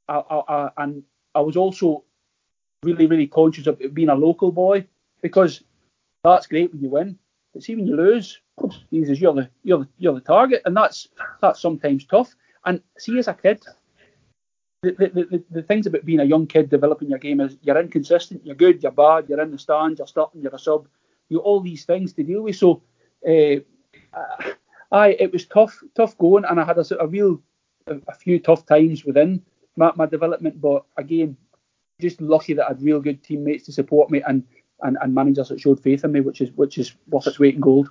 I, 0.09 0.41
I, 0.47 0.69
and 0.77 1.03
I 1.35 1.41
was 1.41 1.55
also 1.55 2.03
really, 2.83 3.07
really 3.07 3.27
conscious 3.27 3.67
of 3.67 3.79
being 3.93 4.09
a 4.09 4.15
local 4.15 4.51
boy 4.51 4.85
because 5.21 5.63
that's 6.23 6.47
great 6.47 6.71
when 6.71 6.81
you 6.81 6.89
win, 6.89 7.17
but 7.53 7.63
see 7.63 7.75
when 7.75 7.87
you 7.87 7.95
lose, 7.95 8.39
Jesus, 8.91 9.19
you're 9.19 9.33
the 9.33 9.49
you're 9.63 9.79
the 9.79 9.87
you're 9.97 10.13
the 10.13 10.21
target, 10.21 10.61
and 10.65 10.75
that's 10.75 11.09
that's 11.41 11.61
sometimes 11.61 12.05
tough. 12.05 12.35
And 12.65 12.81
see, 12.97 13.17
as 13.17 13.27
a 13.27 13.33
kid, 13.33 13.63
the, 14.81 14.91
the, 14.91 15.07
the, 15.09 15.43
the 15.49 15.63
things 15.63 15.85
about 15.85 16.05
being 16.05 16.19
a 16.19 16.25
young 16.25 16.45
kid 16.45 16.69
developing 16.69 17.09
your 17.09 17.19
game 17.19 17.39
is 17.39 17.57
you're 17.61 17.79
inconsistent, 17.79 18.45
you're 18.45 18.55
good, 18.55 18.83
you're 18.83 18.91
bad, 18.91 19.29
you're 19.29 19.41
in 19.41 19.51
the 19.51 19.59
stand, 19.59 19.97
you're 19.97 20.07
starting, 20.07 20.41
you're 20.41 20.55
a 20.55 20.59
sub, 20.59 20.87
you 21.29 21.39
all 21.39 21.61
these 21.61 21.85
things 21.85 22.13
to 22.13 22.23
deal 22.23 22.41
with. 22.41 22.55
So, 22.55 22.81
uh, 23.27 23.61
I 24.91 25.09
it 25.19 25.31
was 25.31 25.45
tough, 25.45 25.81
tough 25.95 26.17
going, 26.17 26.45
and 26.45 26.59
I 26.59 26.65
had 26.65 26.77
a, 26.77 27.01
a 27.01 27.07
real 27.07 27.41
a, 27.87 27.95
a 28.07 28.13
few 28.13 28.39
tough 28.39 28.65
times 28.65 29.05
within 29.05 29.41
my, 29.79 29.91
my 29.95 30.05
development. 30.05 30.61
But 30.61 30.85
again, 30.97 31.37
just 31.99 32.21
lucky 32.21 32.53
that 32.53 32.65
I 32.65 32.67
had 32.69 32.83
real 32.83 32.99
good 32.99 33.23
teammates 33.23 33.65
to 33.65 33.71
support 33.71 34.11
me 34.11 34.21
and, 34.27 34.43
and, 34.81 34.97
and 35.01 35.15
managers 35.15 35.49
that 35.49 35.59
showed 35.59 35.79
faith 35.79 36.03
in 36.03 36.11
me, 36.11 36.21
which 36.21 36.41
is 36.41 36.51
which 36.51 36.77
is 36.77 36.93
worth 37.07 37.27
its 37.27 37.39
weight 37.39 37.55
in 37.55 37.61
gold. 37.61 37.89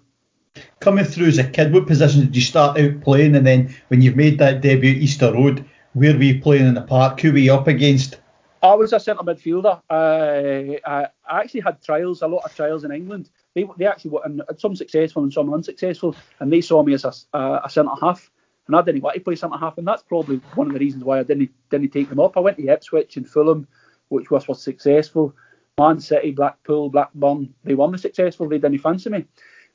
Coming 0.81 1.05
through 1.05 1.27
as 1.27 1.39
a 1.39 1.45
kid, 1.45 1.73
what 1.73 1.87
position 1.87 2.21
did 2.21 2.37
you 2.37 2.43
start 2.43 2.79
out 2.79 3.01
playing, 3.01 3.35
and 3.37 3.47
then 3.47 3.75
when 3.89 4.03
you've 4.03 4.17
made 4.17 4.39
that 4.39 4.61
debut 4.61 4.93
at 4.93 4.97
Easter 4.97 5.33
Road, 5.33 5.65
where 5.93 6.15
were 6.15 6.23
you 6.23 6.41
playing 6.41 6.67
in 6.67 6.75
the 6.75 6.83
park? 6.83 7.21
Who 7.21 7.33
were 7.33 7.39
you 7.39 7.55
up 7.55 7.69
against? 7.69 8.19
I 8.61 8.75
was 8.75 8.93
a 8.93 8.99
centre 8.99 9.23
midfielder. 9.23 9.81
Uh, 9.89 10.79
I, 10.85 11.07
I 11.29 11.41
actually 11.41 11.61
had 11.61 11.81
trials, 11.83 12.23
a 12.23 12.27
lot 12.27 12.45
of 12.45 12.57
trials 12.57 12.83
in 12.83 12.91
England. 12.91 13.31
They, 13.55 13.69
they 13.77 13.87
actually 13.87 14.11
were, 14.13 14.23
and 14.25 14.43
some 14.57 14.75
successful 14.75 15.23
and 15.23 15.33
some 15.33 15.53
unsuccessful, 15.53 16.17
and 16.41 16.53
they 16.53 16.61
saw 16.61 16.83
me 16.83 16.95
as 16.95 17.05
a, 17.05 17.13
a, 17.35 17.61
a 17.65 17.71
centre 17.71 17.93
half, 18.01 18.31
and 18.69 18.77
I 18.77 18.83
didn't 18.83 19.03
want 19.03 19.15
to 19.15 19.21
play 19.21 19.35
centre 19.35 19.57
half, 19.57 19.79
and 19.79 19.89
that's 19.89 20.03
probably 20.03 20.37
one 20.55 20.69
of 20.69 20.75
the 20.75 20.79
reasons 20.79 21.03
why 21.03 21.19
I 21.19 21.23
didn't 21.25 21.51
didn't 21.71 21.91
take 21.91 22.09
them 22.09 22.21
up. 22.21 22.37
I 22.37 22.41
went 22.41 22.59
to 22.59 22.69
Ipswich 22.69 23.17
and 23.17 23.29
Fulham, 23.29 23.67
which 24.09 24.31
was 24.31 24.47
was 24.47 24.63
successful. 24.63 25.35
Man 25.79 26.01
City, 26.01 26.33
Blackpool, 26.33 26.91
Blackburn, 26.91 27.55
they 27.65 27.75
were 27.75 27.91
the 27.91 27.99
successful. 27.99 28.49
They 28.49 28.59
didn't 28.59 28.79
fancy 28.79 29.11
me, 29.11 29.25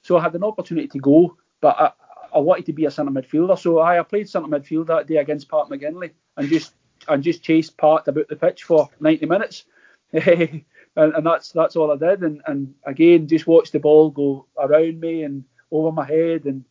so 0.02 0.18
I 0.18 0.22
had 0.22 0.36
an 0.36 0.44
opportunity 0.44 0.88
to 0.90 1.00
go, 1.00 1.36
but 1.60 1.80
I, 1.80 1.92
I 2.36 2.40
wanted 2.40 2.66
to 2.68 2.74
be 2.74 2.86
a 2.86 2.92
centre 2.92 3.12
midfielder. 3.12 3.58
So 3.58 3.80
I, 3.80 4.00
I 4.00 4.04
played 4.04 4.30
centre 4.30 4.48
midfield 4.48 4.88
that 4.88 5.08
day 5.08 5.18
against 5.18 5.50
Pat 5.50 5.68
McGinley 5.70 6.12
and 6.38 6.50
just 6.50 6.74
and 7.08 7.24
just 7.24 7.44
chased 7.44 7.78
Pat 7.78 8.08
about 8.08 8.28
the 8.28 8.36
pitch 8.36 8.64
for 8.64 8.90
90 9.00 9.26
minutes. 9.26 9.66
and, 10.14 10.64
and, 10.96 11.26
that's 11.26 11.52
that's 11.52 11.76
all 11.76 11.92
I 11.92 11.96
did. 11.96 12.22
And, 12.22 12.42
and 12.46 12.74
again, 12.86 13.28
just 13.28 13.48
watched 13.48 13.72
the 13.72 13.80
ball 13.80 14.10
go 14.10 14.46
around 14.58 15.00
me 15.00 15.24
and 15.24 15.44
over 15.72 15.92
my 15.92 16.06
head. 16.06 16.46
And 16.46 16.64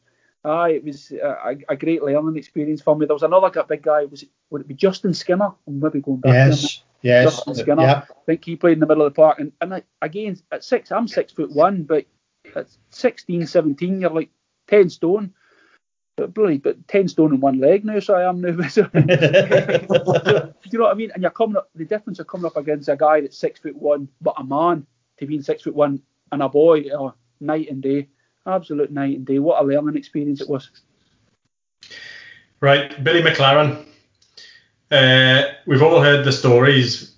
aye, 0.44 0.70
it 0.70 0.84
was 0.84 1.10
a, 1.12 1.56
a 1.68 1.76
great 1.76 2.02
learning 2.02 2.36
experience 2.36 2.82
for 2.82 2.96
me. 2.96 3.06
There 3.06 3.14
was 3.14 3.22
another 3.22 3.50
big 3.64 3.82
guy. 3.82 4.04
Was 4.04 4.22
it, 4.22 4.28
would 4.50 4.62
it 4.62 4.68
be 4.68 4.74
Justin 4.74 5.14
Skinner? 5.14 5.52
I'm 5.66 5.80
maybe 5.80 6.00
going 6.00 6.20
back. 6.20 6.32
Yes, 6.32 6.82
yes. 7.02 7.24
Justin 7.24 7.54
Skinner. 7.54 7.82
I 7.82 8.04
think 8.26 8.44
he 8.44 8.56
played 8.56 8.74
in 8.74 8.80
the 8.80 8.86
middle 8.86 9.06
of 9.06 9.12
the 9.12 9.16
park. 9.16 9.38
And, 9.38 9.52
and 9.60 9.74
I, 9.74 9.82
again, 10.00 10.38
at 10.50 10.64
six, 10.64 10.90
I'm 10.92 11.08
six 11.08 11.32
foot 11.32 11.50
one, 11.50 11.84
but 11.84 12.06
at 12.56 12.68
16, 12.90 13.46
17, 13.46 14.00
you're 14.00 14.10
like 14.10 14.30
10 14.68 14.90
stone 14.90 15.32
but 16.16 16.34
bloody, 16.34 16.58
but 16.58 16.86
ten 16.88 17.08
stone 17.08 17.34
in 17.34 17.40
one 17.40 17.58
leg 17.58 17.84
now, 17.84 17.98
so 17.98 18.14
I 18.14 18.28
am 18.28 18.40
now. 18.40 18.68
so, 18.68 18.82
do 18.92 19.00
you 19.00 20.78
know 20.78 20.84
what 20.84 20.92
I 20.92 20.94
mean? 20.94 21.10
And 21.12 21.22
you're 21.22 21.30
coming 21.30 21.56
up. 21.56 21.70
The 21.74 21.84
difference 21.84 22.18
of 22.18 22.26
coming 22.26 22.46
up 22.46 22.56
against 22.56 22.88
a 22.88 22.96
guy 22.96 23.20
that's 23.20 23.38
six 23.38 23.60
foot 23.60 23.76
one, 23.76 24.08
but 24.20 24.34
a 24.38 24.44
man 24.44 24.86
to 25.18 25.26
being 25.26 25.42
six 25.42 25.62
foot 25.62 25.74
one 25.74 26.02
and 26.30 26.42
a 26.42 26.48
boy, 26.48 26.84
oh, 26.92 27.14
night 27.40 27.70
and 27.70 27.82
day, 27.82 28.08
absolute 28.46 28.90
night 28.90 29.18
and 29.18 29.26
day. 29.26 29.38
What 29.38 29.62
a 29.62 29.66
learning 29.66 29.96
experience 29.96 30.40
it 30.40 30.48
was. 30.48 30.70
Right, 32.60 33.02
Billy 33.02 33.22
McLaren. 33.22 33.84
Uh, 34.90 35.44
we've 35.66 35.82
all 35.82 36.00
heard 36.00 36.24
the 36.24 36.32
stories. 36.32 37.14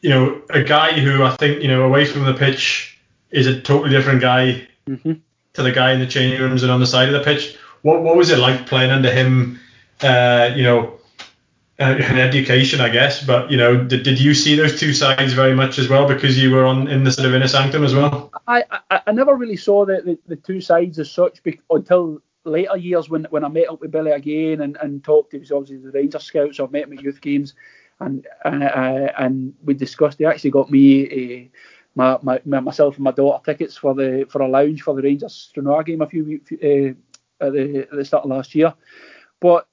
You 0.00 0.10
know, 0.10 0.42
a 0.50 0.62
guy 0.62 0.92
who 0.92 1.24
I 1.24 1.30
think 1.36 1.62
you 1.62 1.68
know 1.68 1.82
away 1.84 2.04
from 2.04 2.24
the 2.24 2.34
pitch 2.34 2.98
is 3.30 3.46
a 3.46 3.60
totally 3.60 3.90
different 3.90 4.20
guy 4.20 4.66
mm-hmm. 4.86 5.14
to 5.54 5.62
the 5.62 5.72
guy 5.72 5.92
in 5.92 6.00
the 6.00 6.06
changing 6.06 6.40
rooms 6.40 6.62
and 6.62 6.70
on 6.70 6.80
the 6.80 6.86
side 6.86 7.08
of 7.08 7.14
the 7.14 7.24
pitch 7.24 7.56
what 7.84 8.02
what 8.02 8.16
was 8.16 8.30
it 8.30 8.38
like 8.38 8.66
playing 8.66 8.90
under 8.90 9.12
him? 9.12 9.60
Uh, 10.00 10.50
you 10.56 10.64
know, 10.64 10.94
an 11.78 12.18
education, 12.18 12.80
I 12.80 12.88
guess. 12.88 13.24
But 13.24 13.50
you 13.50 13.56
know, 13.56 13.82
did, 13.82 14.02
did 14.02 14.20
you 14.20 14.34
see 14.34 14.54
those 14.54 14.78
two 14.78 14.92
sides 14.92 15.32
very 15.32 15.54
much 15.54 15.78
as 15.78 15.88
well 15.88 16.06
because 16.06 16.40
you 16.40 16.50
were 16.50 16.64
on 16.64 16.88
in 16.88 17.04
the 17.04 17.12
sort 17.12 17.26
of 17.26 17.34
inner 17.34 17.48
sanctum 17.48 17.84
as 17.84 17.94
well? 17.94 18.30
I 18.46 18.64
I, 18.90 19.00
I 19.06 19.12
never 19.12 19.34
really 19.34 19.56
saw 19.56 19.84
the, 19.84 20.02
the, 20.02 20.18
the 20.26 20.36
two 20.36 20.60
sides 20.60 20.98
as 20.98 21.10
such 21.10 21.40
until 21.70 22.22
later 22.44 22.76
years 22.76 23.08
when 23.08 23.26
when 23.30 23.44
I 23.44 23.48
met 23.48 23.68
up 23.68 23.80
with 23.80 23.90
Billy 23.90 24.12
again 24.12 24.60
and, 24.60 24.76
and 24.80 25.02
talked. 25.02 25.32
He 25.32 25.38
was 25.38 25.50
obviously 25.50 25.78
the 25.78 25.90
Ranger 25.90 26.18
scouts. 26.18 26.58
So 26.58 26.64
I've 26.64 26.72
met 26.72 26.84
him 26.84 26.98
at 26.98 27.02
youth 27.02 27.20
games, 27.20 27.54
and 28.00 28.26
and, 28.44 28.62
uh, 28.62 29.12
and 29.18 29.54
we 29.64 29.74
discussed. 29.74 30.18
He 30.18 30.24
actually 30.24 30.50
got 30.50 30.70
me 30.70 31.02
a. 31.12 31.50
My, 31.96 32.18
my, 32.24 32.40
myself 32.44 32.96
and 32.96 33.04
my 33.04 33.12
daughter 33.12 33.40
tickets 33.44 33.76
for 33.76 33.94
the 33.94 34.26
for 34.28 34.42
a 34.42 34.48
lounge 34.48 34.82
for 34.82 34.96
the 34.96 35.02
Rangers 35.02 35.32
Stranraer 35.32 35.84
game 35.84 36.02
a 36.02 36.08
few 36.08 36.40
uh, 36.50 37.46
at 37.46 37.52
the, 37.52 37.86
at 37.88 37.90
the 37.92 38.04
start 38.04 38.24
of 38.24 38.30
last 38.30 38.52
year. 38.56 38.74
But 39.38 39.68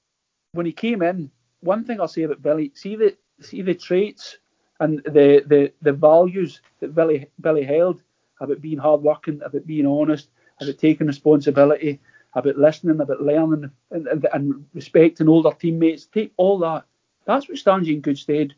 when 0.52 0.64
he 0.64 0.70
came 0.70 1.02
in, 1.02 1.32
one 1.62 1.84
thing 1.84 2.00
I'll 2.00 2.08
say 2.08 2.22
about 2.24 2.42
Billy, 2.42 2.72
see 2.74 2.96
the 2.96 3.16
see 3.40 3.62
the 3.62 3.74
traits 3.74 4.38
and 4.80 5.00
the 5.04 5.42
the, 5.46 5.72
the 5.82 5.92
values 5.92 6.60
that 6.80 6.94
Billy 6.94 7.28
Billy 7.40 7.64
held 7.64 8.02
about 8.40 8.60
being 8.62 8.78
hardworking, 8.78 9.40
about 9.44 9.66
being 9.66 9.86
honest, 9.86 10.30
about 10.60 10.78
taking 10.78 11.06
responsibility, 11.08 12.00
about 12.34 12.56
listening, 12.58 13.00
about 13.00 13.22
learning 13.22 13.70
and, 13.90 14.06
and, 14.08 14.28
and 14.32 14.66
respecting 14.74 15.28
older 15.28 15.52
teammates. 15.52 16.06
Take 16.06 16.32
all 16.36 16.58
that. 16.60 16.84
That's 17.26 17.48
what 17.48 17.58
stands 17.58 17.88
you 17.88 17.94
in 17.96 18.00
good 18.02 18.18
stead. 18.18 18.54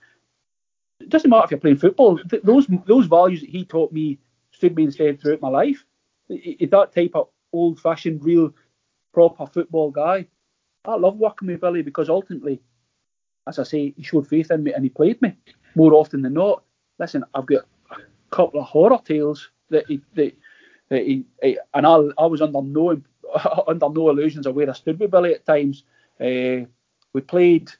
It 1.00 1.10
doesn't 1.10 1.30
matter 1.30 1.44
if 1.44 1.50
you're 1.52 1.60
playing 1.60 1.76
football. 1.78 2.18
Th- 2.18 2.42
those 2.42 2.66
those 2.86 3.06
values 3.06 3.40
that 3.40 3.50
he 3.50 3.64
taught 3.64 3.92
me 3.92 4.18
stood 4.50 4.76
me 4.76 4.84
in 4.84 4.92
stead 4.92 5.20
throughout 5.20 5.42
my 5.42 5.48
life. 5.48 5.84
It, 6.28 6.70
that 6.70 6.92
type 6.94 7.12
of 7.14 7.28
old-fashioned, 7.52 8.24
real 8.24 8.52
proper 9.12 9.46
football 9.46 9.90
guy. 9.90 10.26
I 10.84 10.96
love 10.96 11.18
working 11.18 11.48
with 11.48 11.60
Billy 11.60 11.82
because 11.82 12.08
ultimately, 12.08 12.60
as 13.46 13.58
I 13.58 13.62
say, 13.62 13.94
he 13.96 14.02
showed 14.02 14.26
faith 14.26 14.50
in 14.50 14.62
me 14.62 14.72
and 14.72 14.84
he 14.84 14.90
played 14.90 15.20
me 15.22 15.36
more 15.74 15.94
often 15.94 16.22
than 16.22 16.34
not. 16.34 16.62
Listen, 16.98 17.24
I've 17.34 17.46
got 17.46 17.64
a 17.90 17.96
couple 18.30 18.60
of 18.60 18.66
horror 18.66 18.98
tales 19.04 19.50
that 19.70 19.86
he, 19.86 20.00
that, 20.14 20.34
that 20.88 21.02
he, 21.06 21.24
he 21.42 21.58
and 21.72 21.86
I, 21.86 21.96
I 22.18 22.26
was 22.26 22.40
under 22.40 22.62
no 22.62 23.00
under 23.66 23.88
no 23.88 24.10
illusions 24.10 24.46
of 24.46 24.54
where 24.54 24.68
I 24.68 24.72
stood 24.72 24.98
with 24.98 25.10
Billy 25.10 25.34
at 25.34 25.46
times. 25.46 25.84
Uh, 26.20 26.66
we 27.12 27.20
played 27.26 27.70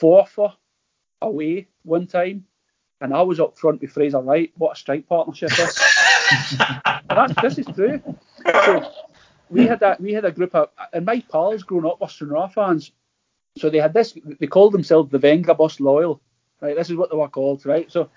Forfar 0.00 0.54
away 1.22 1.68
one 1.84 2.06
time, 2.06 2.44
and 3.00 3.14
I 3.14 3.22
was 3.22 3.40
up 3.40 3.58
front 3.58 3.80
with 3.80 3.92
Fraser 3.92 4.20
Wright. 4.20 4.52
What 4.56 4.72
a 4.72 4.76
strike 4.76 5.08
partnership 5.08 5.50
this! 5.50 5.74
this 7.42 7.58
is 7.58 7.66
true. 7.66 8.02
So, 8.64 8.92
we 9.50 9.66
had 9.66 9.80
that 9.80 10.00
we 10.00 10.12
had 10.12 10.24
a 10.24 10.32
group 10.32 10.54
of 10.54 10.70
and 10.92 11.04
my 11.04 11.22
pals 11.30 11.62
growing 11.62 11.86
up 11.86 12.00
were 12.00 12.08
Stranraer 12.08 12.48
fans, 12.48 12.92
so 13.56 13.70
they 13.70 13.78
had 13.78 13.94
this. 13.94 14.16
They 14.40 14.46
called 14.46 14.72
themselves 14.72 15.10
the 15.10 15.18
Venga 15.18 15.54
Bus 15.54 15.80
Loyal. 15.80 16.20
Right, 16.60 16.76
this 16.76 16.88
is 16.88 16.96
what 16.96 17.10
they 17.10 17.16
were 17.16 17.28
called, 17.28 17.66
right? 17.66 17.90
So 17.90 18.08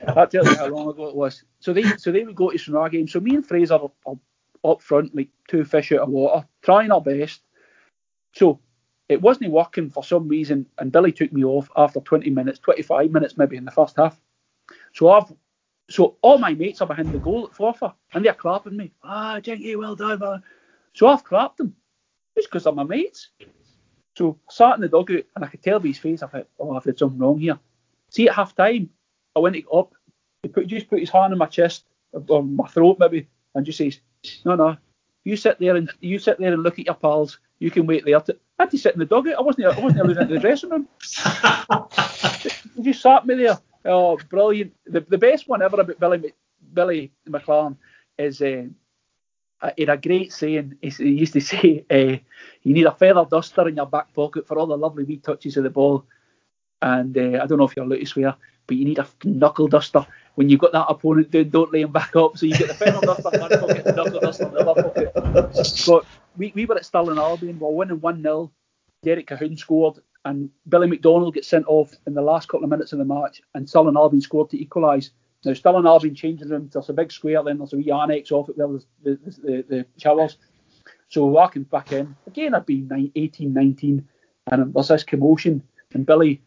that 0.00 0.30
tells 0.30 0.48
you 0.48 0.56
how 0.56 0.68
long 0.68 0.88
ago 0.88 1.08
it 1.08 1.16
was. 1.16 1.42
So 1.60 1.72
they 1.72 1.82
so 1.96 2.12
they 2.12 2.24
would 2.24 2.36
go 2.36 2.50
to 2.50 2.58
Stranraer 2.58 2.90
games. 2.90 3.12
So 3.12 3.20
me 3.20 3.34
and 3.34 3.46
Fraser 3.46 3.74
are, 3.74 4.18
up 4.64 4.82
front 4.82 5.14
like 5.14 5.28
two 5.48 5.64
fish 5.64 5.92
out 5.92 6.00
of 6.00 6.08
water, 6.08 6.46
trying 6.62 6.90
our 6.92 7.00
best. 7.00 7.42
So 8.32 8.60
it 9.08 9.20
wasn't 9.20 9.50
working 9.50 9.90
for 9.90 10.04
some 10.04 10.28
reason, 10.28 10.66
and 10.78 10.92
Billy 10.92 11.12
took 11.12 11.32
me 11.32 11.44
off 11.44 11.70
after 11.76 12.00
20 12.00 12.30
minutes, 12.30 12.58
25 12.60 13.10
minutes 13.10 13.36
maybe 13.36 13.56
in 13.56 13.64
the 13.64 13.70
first 13.70 13.96
half. 13.96 14.20
So 14.92 15.10
I've 15.10 15.32
so 15.88 16.16
all 16.22 16.38
my 16.38 16.54
mates 16.54 16.80
are 16.80 16.88
behind 16.88 17.12
the 17.12 17.18
goal 17.18 17.48
at 17.50 17.56
Forfar, 17.56 17.94
and 18.12 18.24
they're 18.24 18.34
clapping 18.34 18.76
me. 18.76 18.92
Ah, 19.02 19.40
Jinky, 19.40 19.76
well 19.76 19.96
done, 19.96 20.18
man. 20.18 20.42
So 20.94 21.06
I've 21.06 21.24
clapped 21.24 21.58
them 21.58 21.74
just 22.36 22.50
because 22.50 22.64
they're 22.64 22.72
my 22.72 22.84
mates. 22.84 23.30
So 24.16 24.38
I 24.48 24.52
sat 24.52 24.74
in 24.76 24.80
the 24.80 24.88
dugout 24.88 25.24
and 25.34 25.44
I 25.44 25.48
could 25.48 25.62
tell 25.62 25.78
by 25.78 25.88
his 25.88 25.98
face, 25.98 26.22
I 26.22 26.26
thought, 26.26 26.48
oh, 26.58 26.74
I've 26.74 26.84
did 26.84 26.98
something 26.98 27.18
wrong 27.18 27.38
here. 27.38 27.58
See, 28.10 28.28
at 28.28 28.34
half 28.34 28.54
time, 28.56 28.88
I 29.34 29.40
went 29.40 29.56
up, 29.72 29.92
he 30.42 30.48
put, 30.48 30.66
just 30.66 30.88
put 30.88 31.00
his 31.00 31.10
hand 31.10 31.32
on 31.32 31.38
my 31.38 31.46
chest, 31.46 31.84
or 32.28 32.42
my 32.42 32.66
throat 32.68 32.96
maybe, 32.98 33.28
and 33.54 33.66
just 33.66 33.78
says, 33.78 34.00
no, 34.44 34.54
no, 34.54 34.76
you 35.24 35.36
sit 35.36 35.58
there 35.58 35.76
and 35.76 35.90
you 36.00 36.18
sit 36.18 36.38
there 36.38 36.52
and 36.52 36.62
look 36.62 36.78
at 36.78 36.86
your 36.86 36.94
pals. 36.94 37.40
You 37.58 37.70
can 37.70 37.86
wait 37.86 38.04
there. 38.04 38.20
To, 38.20 38.36
I 38.58 38.62
had 38.62 38.70
to 38.70 38.78
sit 38.78 38.94
in 38.94 39.00
the 39.00 39.06
dugout. 39.06 39.38
I 39.38 39.42
wasn't. 39.42 39.66
I 39.66 39.80
wasn't 39.80 40.20
into 40.20 40.34
the 40.34 40.38
dressing 40.38 40.70
room. 40.70 40.88
he 42.76 42.82
just 42.82 43.02
sat 43.02 43.26
me 43.26 43.34
there. 43.34 43.58
Oh, 43.84 44.18
brilliant! 44.28 44.72
The, 44.86 45.00
the 45.00 45.18
best 45.18 45.48
one 45.48 45.62
ever 45.62 45.80
about 45.80 45.98
Billy 45.98 46.32
Billy 46.74 47.12
McLaren 47.28 47.76
is 48.18 48.40
uh, 48.40 48.66
uh, 49.60 49.70
had 49.78 49.88
a 49.88 49.96
great 49.96 50.32
saying. 50.32 50.76
He, 50.80 50.90
used 51.10 51.32
to 51.34 51.40
say, 51.52 51.84
uh, 51.90 52.18
"You 52.62 52.74
need 52.74 52.86
a 52.86 52.92
feather 52.92 53.26
duster 53.30 53.68
in 53.68 53.76
your 53.76 53.86
back 53.86 54.12
pocket 54.14 54.46
for 54.46 54.58
all 54.58 54.66
the 54.66 54.76
lovely 54.76 55.04
wee 55.04 55.18
touches 55.18 55.56
of 55.56 55.64
the 55.64 55.70
ball." 55.70 56.04
And 56.82 57.16
uh, 57.16 57.40
I 57.42 57.46
don't 57.46 57.58
know 57.58 57.64
if 57.64 57.76
you're 57.76 57.86
allowed 57.86 58.06
swear, 58.06 58.34
but 58.66 58.76
you 58.76 58.84
need 58.84 58.98
a 58.98 59.08
knuckle 59.24 59.68
duster 59.68 60.06
when 60.34 60.48
you've 60.48 60.60
got 60.60 60.72
that 60.72 60.86
opponent 60.88 61.30
doing. 61.30 61.48
Don't 61.48 61.72
lay 61.72 61.82
him 61.82 61.92
back 61.92 62.14
up. 62.16 62.36
So 62.36 62.46
you 62.46 62.56
get 62.56 62.68
the 62.68 62.74
feather 62.74 63.00
duster 63.00 63.30
in 63.32 63.40
one 63.40 63.50
pocket, 63.50 63.84
the 63.84 63.92
knuckle 63.92 64.20
duster 64.20 64.46
in 64.46 64.52
the 64.52 64.60
other 64.60 64.82
pocket. 64.82 65.12
But 65.86 66.04
we, 66.36 66.52
we 66.54 66.66
were 66.66 66.76
at 66.76 66.84
Stirling 66.84 67.18
Albion, 67.18 67.58
We're 67.58 67.70
winning 67.70 68.00
one 68.00 68.22
0 68.22 68.52
Derek 69.02 69.28
Cahoon 69.28 69.58
scored, 69.58 70.00
and 70.24 70.50
Billy 70.68 70.88
McDonald 70.88 71.34
gets 71.34 71.48
sent 71.48 71.66
off 71.66 71.94
in 72.06 72.14
the 72.14 72.22
last 72.22 72.48
couple 72.48 72.64
of 72.64 72.70
minutes 72.70 72.92
of 72.92 72.98
the 72.98 73.04
match, 73.04 73.40
and 73.54 73.68
Stirling 73.68 73.96
Albion 73.96 74.20
scored 74.20 74.50
to 74.50 74.60
equalise. 74.60 75.10
Now, 75.46 75.54
Stirling 75.54 75.86
Albion 75.86 76.16
changing 76.16 76.48
room, 76.48 76.68
there's 76.72 76.88
a 76.88 76.92
big 76.92 77.12
square, 77.12 77.40
then 77.44 77.58
there's 77.58 77.72
a 77.72 77.76
wee 77.76 77.92
annex 77.92 78.32
off 78.32 78.48
it 78.48 78.58
where 78.58 78.66
there's 78.66 78.86
the, 79.04 79.10
the, 79.14 79.30
the, 79.30 79.64
the 79.68 79.86
showers. 79.96 80.38
So 81.08 81.24
walking 81.26 81.62
back 81.62 81.92
in, 81.92 82.16
again, 82.26 82.52
I'd 82.52 82.66
been 82.66 83.12
18, 83.14 83.54
19, 83.54 84.08
and 84.50 84.74
there's 84.74 84.88
this 84.88 85.04
commotion, 85.04 85.62
and 85.94 86.04
Billy 86.04 86.42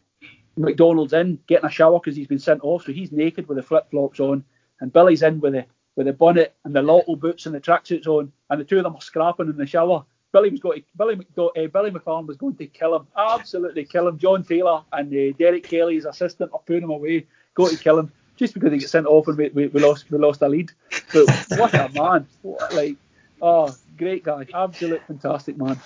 McDonald's 0.58 1.14
in 1.14 1.38
getting 1.46 1.64
a 1.64 1.70
shower 1.70 1.98
because 1.98 2.14
he's 2.14 2.26
been 2.26 2.38
sent 2.38 2.60
off, 2.62 2.84
so 2.84 2.92
he's 2.92 3.10
naked 3.10 3.48
with 3.48 3.56
the 3.56 3.62
flip 3.62 3.90
flops 3.90 4.20
on, 4.20 4.44
and 4.80 4.92
Billy's 4.92 5.22
in 5.22 5.40
with 5.40 5.54
the 5.54 5.64
with 5.96 6.06
the 6.06 6.12
bonnet 6.12 6.54
and 6.64 6.74
the 6.74 6.82
lotto 6.82 7.16
boots 7.16 7.46
and 7.46 7.54
the 7.54 7.60
tracksuits 7.60 8.06
on, 8.06 8.30
and 8.50 8.60
the 8.60 8.64
two 8.64 8.76
of 8.76 8.84
them 8.84 8.94
are 8.94 9.00
scrapping 9.00 9.48
in 9.48 9.56
the 9.56 9.66
shower. 9.66 10.04
Billy 10.32 10.50
was 10.50 10.60
going 10.60 10.82
to, 10.82 10.86
Billy 10.96 11.26
uh, 11.38 11.66
Billy 11.72 11.90
McFarlane 11.90 12.26
was 12.26 12.36
going 12.36 12.56
to 12.56 12.66
kill 12.66 12.96
him, 12.96 13.06
absolutely 13.16 13.86
kill 13.86 14.08
him. 14.08 14.18
John 14.18 14.44
Taylor 14.44 14.84
and 14.92 15.10
uh, 15.12 15.34
Derek 15.38 15.64
Kelly, 15.64 15.94
his 15.94 16.04
assistant, 16.04 16.50
are 16.52 16.60
putting 16.60 16.82
him 16.82 16.90
away, 16.90 17.26
going 17.54 17.74
to 17.74 17.82
kill 17.82 17.98
him 17.98 18.12
just 18.40 18.54
because 18.54 18.72
he 18.72 18.78
gets 18.78 18.90
sent 18.90 19.06
off 19.06 19.28
and 19.28 19.38
we, 19.38 19.50
we, 19.50 19.66
we 19.68 19.80
lost 19.80 20.10
we 20.10 20.18
lost 20.18 20.42
a 20.42 20.48
lead. 20.48 20.72
But 21.12 21.26
what 21.50 21.74
a 21.74 21.88
man! 21.94 22.26
What, 22.42 22.74
like, 22.74 22.96
oh, 23.40 23.72
great 23.96 24.24
guy, 24.24 24.46
absolute 24.52 25.02
fantastic 25.06 25.56
man. 25.56 25.78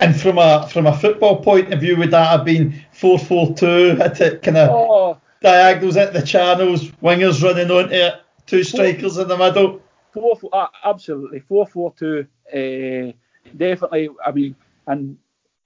And 0.00 0.20
from 0.20 0.38
a 0.38 0.68
from 0.68 0.86
a 0.86 0.98
football 0.98 1.42
point 1.42 1.72
of 1.72 1.80
view, 1.80 1.96
would 1.96 2.10
that 2.10 2.28
have 2.28 2.44
been 2.44 2.84
four 2.92 3.18
four 3.18 3.54
two? 3.54 3.96
Had 3.96 4.16
to 4.16 4.38
kind 4.40 4.58
of 4.58 4.68
Oh, 4.70 5.18
diagonals 5.40 5.96
at 5.96 6.12
the 6.12 6.20
channels, 6.20 6.90
wingers 7.02 7.42
running 7.42 7.70
onto 7.70 7.94
it, 7.94 8.14
two 8.46 8.64
strikers 8.64 9.16
in 9.16 9.28
the 9.28 9.38
middle. 9.38 9.80
four, 10.12 10.36
four 10.36 10.50
uh, 10.52 10.66
absolutely 10.84 11.40
four 11.40 11.66
four 11.66 11.94
two. 11.96 12.26
Uh, 12.52 13.12
definitely. 13.56 14.10
I 14.26 14.32
mean, 14.32 14.56
and 14.88 15.16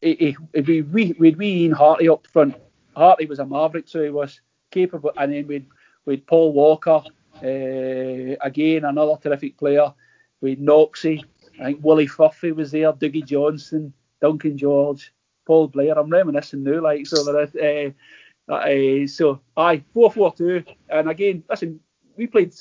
it, 0.03 0.21
it, 0.21 0.37
it'd 0.53 0.67
be 0.67 0.83
we 0.83 1.17
we'd 1.19 1.39
we 1.39 1.47
Ian 1.47 1.73
Hartley 1.73 2.09
up 2.09 2.27
front. 2.27 2.55
Hartley 2.95 3.27
was 3.27 3.39
a 3.39 3.47
maverick, 3.47 3.89
so 3.89 4.03
he 4.03 4.11
was 4.11 4.41
capable. 4.71 5.13
And 5.17 5.33
then 5.33 5.47
we'd 5.47 5.67
we'd 6.09 6.27
Paul 6.27 6.53
Walker, 6.55 7.03
uh, 7.43 8.37
again 8.41 8.85
another 8.87 9.17
terrific 9.23 9.59
player. 9.59 9.93
We'd 10.41 10.61
Knoxy. 10.61 11.23
I 11.61 11.65
think 11.67 11.85
Willie 11.85 12.07
Fuffy 12.07 12.53
was 12.53 12.71
there. 12.71 12.93
Dougie 12.93 13.27
Johnson, 13.27 13.93
Duncan 14.21 14.57
George, 14.57 15.13
Paul 15.47 15.69
Blair. 15.69 15.99
I'm 15.99 16.09
reminiscing 16.09 16.65
now, 16.65 16.81
like 16.81 17.07
so. 17.07 17.23
That, 17.25 17.95
uh, 18.49 18.53
uh, 18.53 19.07
so 19.07 19.41
aye. 19.57 19.85
And 20.89 21.11
again, 21.11 21.45
listen, 21.51 21.81
we 22.17 22.27
played 22.27 22.55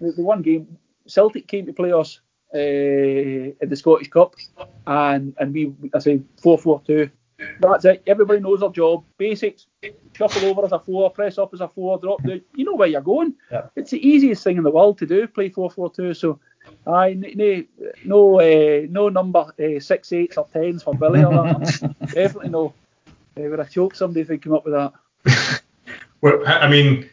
the, 0.00 0.12
the 0.12 0.22
one 0.22 0.40
game. 0.40 0.78
Celtic 1.06 1.46
came 1.46 1.66
to 1.66 1.72
play 1.74 1.92
us 1.92 2.20
uh, 2.54 2.58
in 2.58 3.68
the 3.68 3.76
Scottish 3.76 4.08
Cup, 4.08 4.34
and 4.86 5.34
and 5.38 5.52
we 5.52 5.74
I 5.94 5.98
say 5.98 6.22
four 6.42 6.56
four 6.56 6.80
two. 6.86 7.10
That's 7.60 7.84
it. 7.84 8.02
Everybody 8.06 8.40
knows 8.40 8.60
their 8.60 8.70
job. 8.70 9.04
Basics. 9.18 9.66
Shuffle 10.14 10.48
over 10.48 10.64
as 10.64 10.72
a 10.72 10.78
four, 10.78 11.10
press 11.10 11.38
up 11.38 11.52
as 11.54 11.60
a 11.60 11.68
four, 11.68 11.98
drop 11.98 12.22
down. 12.22 12.40
You 12.54 12.64
know 12.64 12.74
where 12.74 12.88
you're 12.88 13.00
going. 13.00 13.34
Yeah. 13.50 13.66
It's 13.76 13.90
the 13.90 14.06
easiest 14.06 14.44
thing 14.44 14.56
in 14.56 14.62
the 14.62 14.70
world 14.70 14.98
to 14.98 15.06
do. 15.06 15.26
Play 15.26 15.48
four 15.48 15.70
four 15.70 15.90
two. 15.90 16.14
So, 16.14 16.38
I 16.86 17.14
no 17.14 17.64
no 18.04 18.40
uh, 18.40 18.86
no 18.88 19.08
number 19.08 19.52
uh, 19.58 19.80
six 19.80 20.12
eights 20.12 20.36
or 20.36 20.46
tens 20.52 20.82
for 20.82 20.94
Billy 20.94 21.24
or 21.24 21.32
that. 21.32 21.94
Definitely 22.12 22.50
no. 22.50 22.74
Uh, 23.36 23.42
would 23.42 23.58
have 23.58 23.70
choked 23.70 23.96
somebody 23.96 24.20
if 24.20 24.28
they 24.28 24.38
came 24.38 24.54
up 24.54 24.64
with 24.64 24.74
that. 24.74 25.60
Well, 26.24 26.42
I 26.46 26.68
mean, 26.70 27.10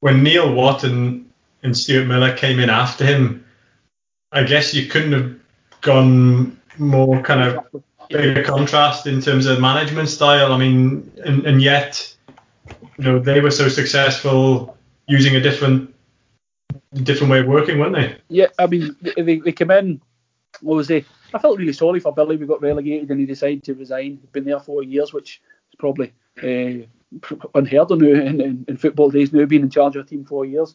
when 0.00 0.22
Neil 0.22 0.54
Watt 0.54 0.84
and, 0.84 1.30
and 1.62 1.76
Stuart 1.76 2.06
Millar 2.06 2.34
came 2.34 2.58
in 2.60 2.70
after 2.70 3.04
him, 3.04 3.44
I 4.32 4.42
guess 4.42 4.72
you 4.72 4.86
couldn't 4.86 5.12
have 5.12 5.38
gone 5.82 6.58
more 6.78 7.20
kind 7.20 7.42
of 7.42 7.82
bigger 8.08 8.42
contrast 8.42 9.06
in 9.06 9.20
terms 9.20 9.46
of 9.46 9.60
management 9.60 10.08
style. 10.08 10.52
I 10.52 10.58
mean, 10.58 11.10
and, 11.24 11.46
and 11.46 11.62
yet, 11.62 12.14
you 12.98 13.04
know, 13.04 13.18
they 13.18 13.40
were 13.40 13.50
so 13.50 13.68
successful 13.68 14.76
using 15.06 15.36
a 15.36 15.40
different 15.40 15.94
different 17.02 17.30
way 17.30 17.40
of 17.40 17.46
working, 17.46 17.78
weren't 17.78 17.94
they? 17.94 18.16
Yeah, 18.28 18.46
I 18.58 18.66
mean, 18.66 18.96
they, 19.02 19.38
they 19.38 19.52
came 19.52 19.70
in. 19.70 20.00
What 20.60 20.76
was 20.76 20.88
they? 20.88 21.04
I 21.34 21.38
felt 21.38 21.58
really 21.58 21.72
sorry 21.72 22.00
for 22.00 22.12
Billy. 22.12 22.36
We 22.36 22.46
got 22.46 22.62
relegated 22.62 23.10
and 23.10 23.20
he 23.20 23.26
decided 23.26 23.64
to 23.64 23.74
resign. 23.74 24.18
He'd 24.20 24.32
been 24.32 24.44
there 24.44 24.60
four 24.60 24.82
years, 24.82 25.12
which 25.12 25.42
is 25.70 25.76
probably 25.78 26.14
uh, 26.42 26.86
unheard 27.54 27.90
of 27.90 28.02
in, 28.02 28.40
in, 28.40 28.64
in 28.66 28.76
football 28.76 29.10
days. 29.10 29.32
Now 29.32 29.44
being 29.44 29.62
in 29.62 29.70
charge 29.70 29.96
of 29.96 30.06
a 30.06 30.08
team 30.08 30.24
four 30.24 30.46
years, 30.46 30.74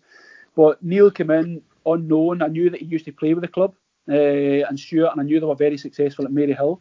but 0.55 0.83
Neil 0.83 1.09
came 1.09 1.31
in 1.31 1.61
unknown. 1.85 2.41
I 2.41 2.47
knew 2.47 2.69
that 2.69 2.81
he 2.81 2.85
used 2.85 3.05
to 3.05 3.11
play 3.11 3.33
with 3.33 3.41
the 3.41 3.47
club 3.47 3.73
uh, 4.09 4.13
and 4.13 4.79
Stuart, 4.79 5.11
and 5.11 5.21
I 5.21 5.23
knew 5.23 5.39
they 5.39 5.45
were 5.45 5.55
very 5.55 5.77
successful 5.77 6.25
at 6.25 6.31
Maryhill. 6.31 6.79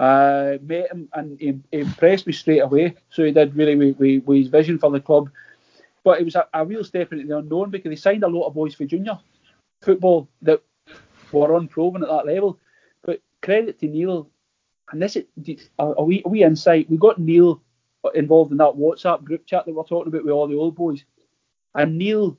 Uh, 0.00 0.56
met 0.62 0.90
him 0.90 1.10
and 1.12 1.38
he, 1.38 1.58
he 1.70 1.80
impressed 1.80 2.26
me 2.26 2.32
straight 2.32 2.60
away. 2.60 2.94
So 3.10 3.22
he 3.22 3.32
did 3.32 3.54
really 3.54 3.76
with, 3.76 3.98
with, 3.98 4.24
with 4.24 4.38
his 4.38 4.48
vision 4.48 4.78
for 4.78 4.90
the 4.90 4.98
club. 4.98 5.28
But 6.02 6.20
it 6.20 6.24
was 6.24 6.36
a, 6.36 6.48
a 6.54 6.64
real 6.64 6.84
step 6.84 7.12
into 7.12 7.26
the 7.26 7.36
unknown 7.36 7.68
because 7.68 7.90
he 7.90 7.96
signed 7.96 8.24
a 8.24 8.28
lot 8.28 8.46
of 8.46 8.54
boys 8.54 8.74
for 8.74 8.86
junior 8.86 9.18
football 9.82 10.26
that 10.40 10.62
were 11.32 11.54
unproven 11.54 12.02
at 12.02 12.08
that 12.08 12.24
level. 12.24 12.58
But 13.02 13.20
credit 13.42 13.78
to 13.80 13.88
Neil, 13.88 14.30
and 14.90 15.02
this 15.02 15.16
is 15.16 15.68
a, 15.78 16.02
wee, 16.02 16.22
a 16.24 16.28
wee 16.30 16.44
insight. 16.44 16.88
We 16.88 16.96
got 16.96 17.18
Neil 17.18 17.60
involved 18.14 18.52
in 18.52 18.56
that 18.56 18.76
WhatsApp 18.76 19.22
group 19.24 19.44
chat 19.44 19.66
that 19.66 19.74
we're 19.74 19.84
talking 19.84 20.08
about 20.08 20.24
with 20.24 20.32
all 20.32 20.48
the 20.48 20.56
old 20.56 20.76
boys, 20.76 21.04
and 21.74 21.98
Neil 21.98 22.38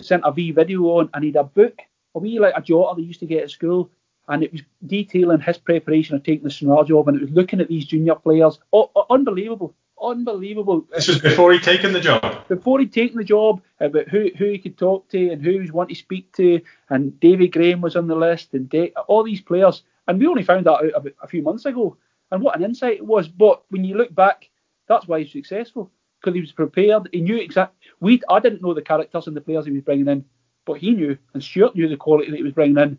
sent 0.00 0.22
a 0.24 0.30
wee 0.30 0.52
video 0.52 0.84
on, 0.84 1.10
and 1.14 1.24
he 1.24 1.30
had 1.30 1.40
a 1.40 1.44
book, 1.44 1.80
a 2.14 2.20
wee 2.20 2.38
like 2.38 2.54
a 2.56 2.62
jotter 2.62 2.96
they 2.96 3.02
used 3.02 3.20
to 3.20 3.26
get 3.26 3.42
at 3.42 3.50
school, 3.50 3.90
and 4.28 4.42
it 4.42 4.52
was 4.52 4.62
detailing 4.86 5.40
his 5.40 5.58
preparation 5.58 6.16
of 6.16 6.22
taking 6.22 6.44
the 6.44 6.50
Stranraer 6.50 6.84
job, 6.84 7.08
and 7.08 7.16
it 7.16 7.22
was 7.22 7.30
looking 7.30 7.60
at 7.60 7.68
these 7.68 7.84
junior 7.86 8.14
players. 8.14 8.58
Oh, 8.72 8.90
oh, 8.96 9.06
unbelievable, 9.10 9.74
unbelievable. 10.02 10.86
This 10.92 11.08
was 11.08 11.20
before 11.20 11.52
he'd 11.52 11.62
taken 11.62 11.92
the 11.92 12.00
job. 12.00 12.48
Before 12.48 12.78
he'd 12.80 12.92
taken 12.92 13.18
the 13.18 13.24
job, 13.24 13.62
about 13.80 14.08
who 14.08 14.30
who 14.36 14.46
he 14.46 14.58
could 14.58 14.78
talk 14.78 15.08
to 15.10 15.30
and 15.30 15.42
who 15.42 15.52
he 15.52 15.60
was 15.60 15.72
wanting 15.72 15.94
to 15.94 16.00
speak 16.00 16.32
to, 16.36 16.60
and 16.90 17.18
David 17.20 17.52
Graham 17.52 17.80
was 17.80 17.96
on 17.96 18.08
the 18.08 18.16
list, 18.16 18.54
and 18.54 18.68
Da- 18.68 18.92
all 19.08 19.22
these 19.22 19.40
players, 19.40 19.82
and 20.06 20.18
we 20.18 20.26
only 20.26 20.42
found 20.42 20.66
that 20.66 20.84
out 20.84 20.92
about 20.94 21.12
a 21.22 21.28
few 21.28 21.42
months 21.42 21.64
ago. 21.66 21.96
And 22.32 22.42
what 22.42 22.56
an 22.56 22.64
insight 22.64 22.96
it 22.96 23.06
was! 23.06 23.28
But 23.28 23.62
when 23.70 23.84
you 23.84 23.96
look 23.96 24.14
back, 24.14 24.50
that's 24.88 25.06
why 25.06 25.20
he's 25.20 25.32
successful 25.32 25.90
because 26.20 26.34
he 26.34 26.40
was 26.40 26.52
prepared. 26.52 27.08
He 27.12 27.20
knew 27.20 27.36
exactly. 27.36 27.76
We 28.00 28.20
I 28.28 28.40
didn't 28.40 28.62
know 28.62 28.74
the 28.74 28.82
characters 28.82 29.28
and 29.28 29.36
the 29.36 29.40
players 29.40 29.66
he 29.66 29.72
was 29.72 29.82
bringing 29.82 30.08
in, 30.08 30.24
but 30.64 30.78
he 30.78 30.90
knew, 30.90 31.16
and 31.34 31.42
Stuart 31.42 31.76
knew 31.76 31.88
the 31.88 31.96
quality 31.96 32.30
that 32.30 32.36
he 32.36 32.42
was 32.42 32.52
bringing 32.52 32.78
in, 32.78 32.98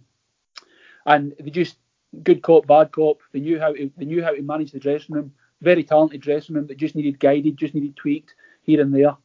and 1.07 1.33
they 1.39 1.49
just 1.49 1.77
good 2.23 2.43
cop, 2.43 2.67
bad 2.67 2.91
cop. 2.91 3.19
They 3.31 3.39
knew 3.39 3.59
how 3.59 3.73
to 3.73 3.89
they 3.97 4.05
knew 4.05 4.23
how 4.23 4.31
to 4.33 4.41
manage 4.41 4.71
the 4.71 4.79
dressing 4.79 5.15
room. 5.15 5.33
Very 5.61 5.83
talented 5.83 6.21
dressing 6.21 6.55
room 6.55 6.67
that 6.67 6.77
just 6.77 6.95
needed 6.95 7.19
guided, 7.19 7.57
just 7.57 7.73
needed 7.73 7.95
tweaked 7.95 8.35
here 8.61 8.81
and 8.81 8.93
there. 8.93 9.15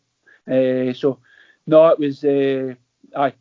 Uh, 0.48 0.94
so 0.94 1.18
no, 1.66 1.88
it 1.88 1.98
was 1.98 2.24
uh, 2.24 2.74
aye, 3.14 3.34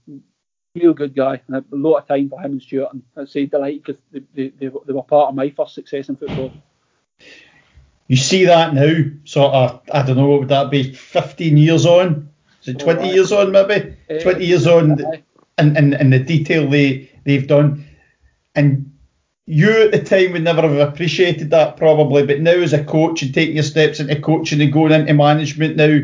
real 0.76 0.94
good 0.94 1.16
guy, 1.16 1.42
and 1.48 1.56
a 1.56 1.66
lot 1.72 2.00
of 2.00 2.08
time 2.08 2.30
for 2.30 2.42
him 2.42 2.52
and 2.52 2.62
Stuart. 2.62 2.90
And 2.92 3.04
I 3.16 3.26
say 3.26 3.46
delighted 3.46 3.84
because 3.84 4.02
they, 4.12 4.20
they, 4.34 4.50
they, 4.50 4.72
they 4.86 4.94
were 4.94 5.04
part 5.04 5.30
of 5.30 5.36
my 5.36 5.50
first 5.50 5.76
success 5.76 6.10
in 6.10 6.18
football. 6.18 6.52
You 8.08 8.18
see 8.18 8.44
that 8.46 8.74
now, 8.74 8.92
sort 9.24 9.54
of, 9.54 9.82
I 9.94 10.04
don't 10.04 10.18
know, 10.18 10.28
what 10.28 10.42
would 10.42 10.50
that 10.50 10.70
be, 10.70 10.92
15 10.94 11.56
years 11.56 11.86
on? 11.86 12.30
Is 12.62 12.68
it 12.68 12.80
20 12.80 13.10
Oh, 13.10 13.14
years 13.14 13.32
on, 13.32 13.52
maybe? 13.54 13.96
Eh, 14.10 14.22
20 14.22 14.46
years 14.46 14.68
on, 14.68 15.00
and, 15.58 15.78
and, 15.78 15.94
and 15.94 16.12
the 16.12 16.20
detail 16.20 16.70
they, 16.70 17.10
they've 17.24 17.48
done. 17.48 17.88
And 18.56 18.92
you 19.46 19.84
at 19.84 19.92
the 19.92 20.04
time 20.04 20.34
would 20.34 20.44
never 20.44 20.62
have 20.62 20.90
appreciated 20.90 21.50
that, 21.50 21.78
probably, 21.78 22.26
but 22.26 22.42
now 22.42 22.52
as 22.52 22.74
a 22.74 22.84
coach 22.84 23.22
and 23.22 23.34
taking 23.34 23.56
your 23.56 23.64
steps 23.64 24.00
into 24.00 24.20
coaching 24.20 24.62
and 24.62 24.72
going 24.74 24.92
into 24.92 25.14
management 25.14 25.76
now, 25.76 26.00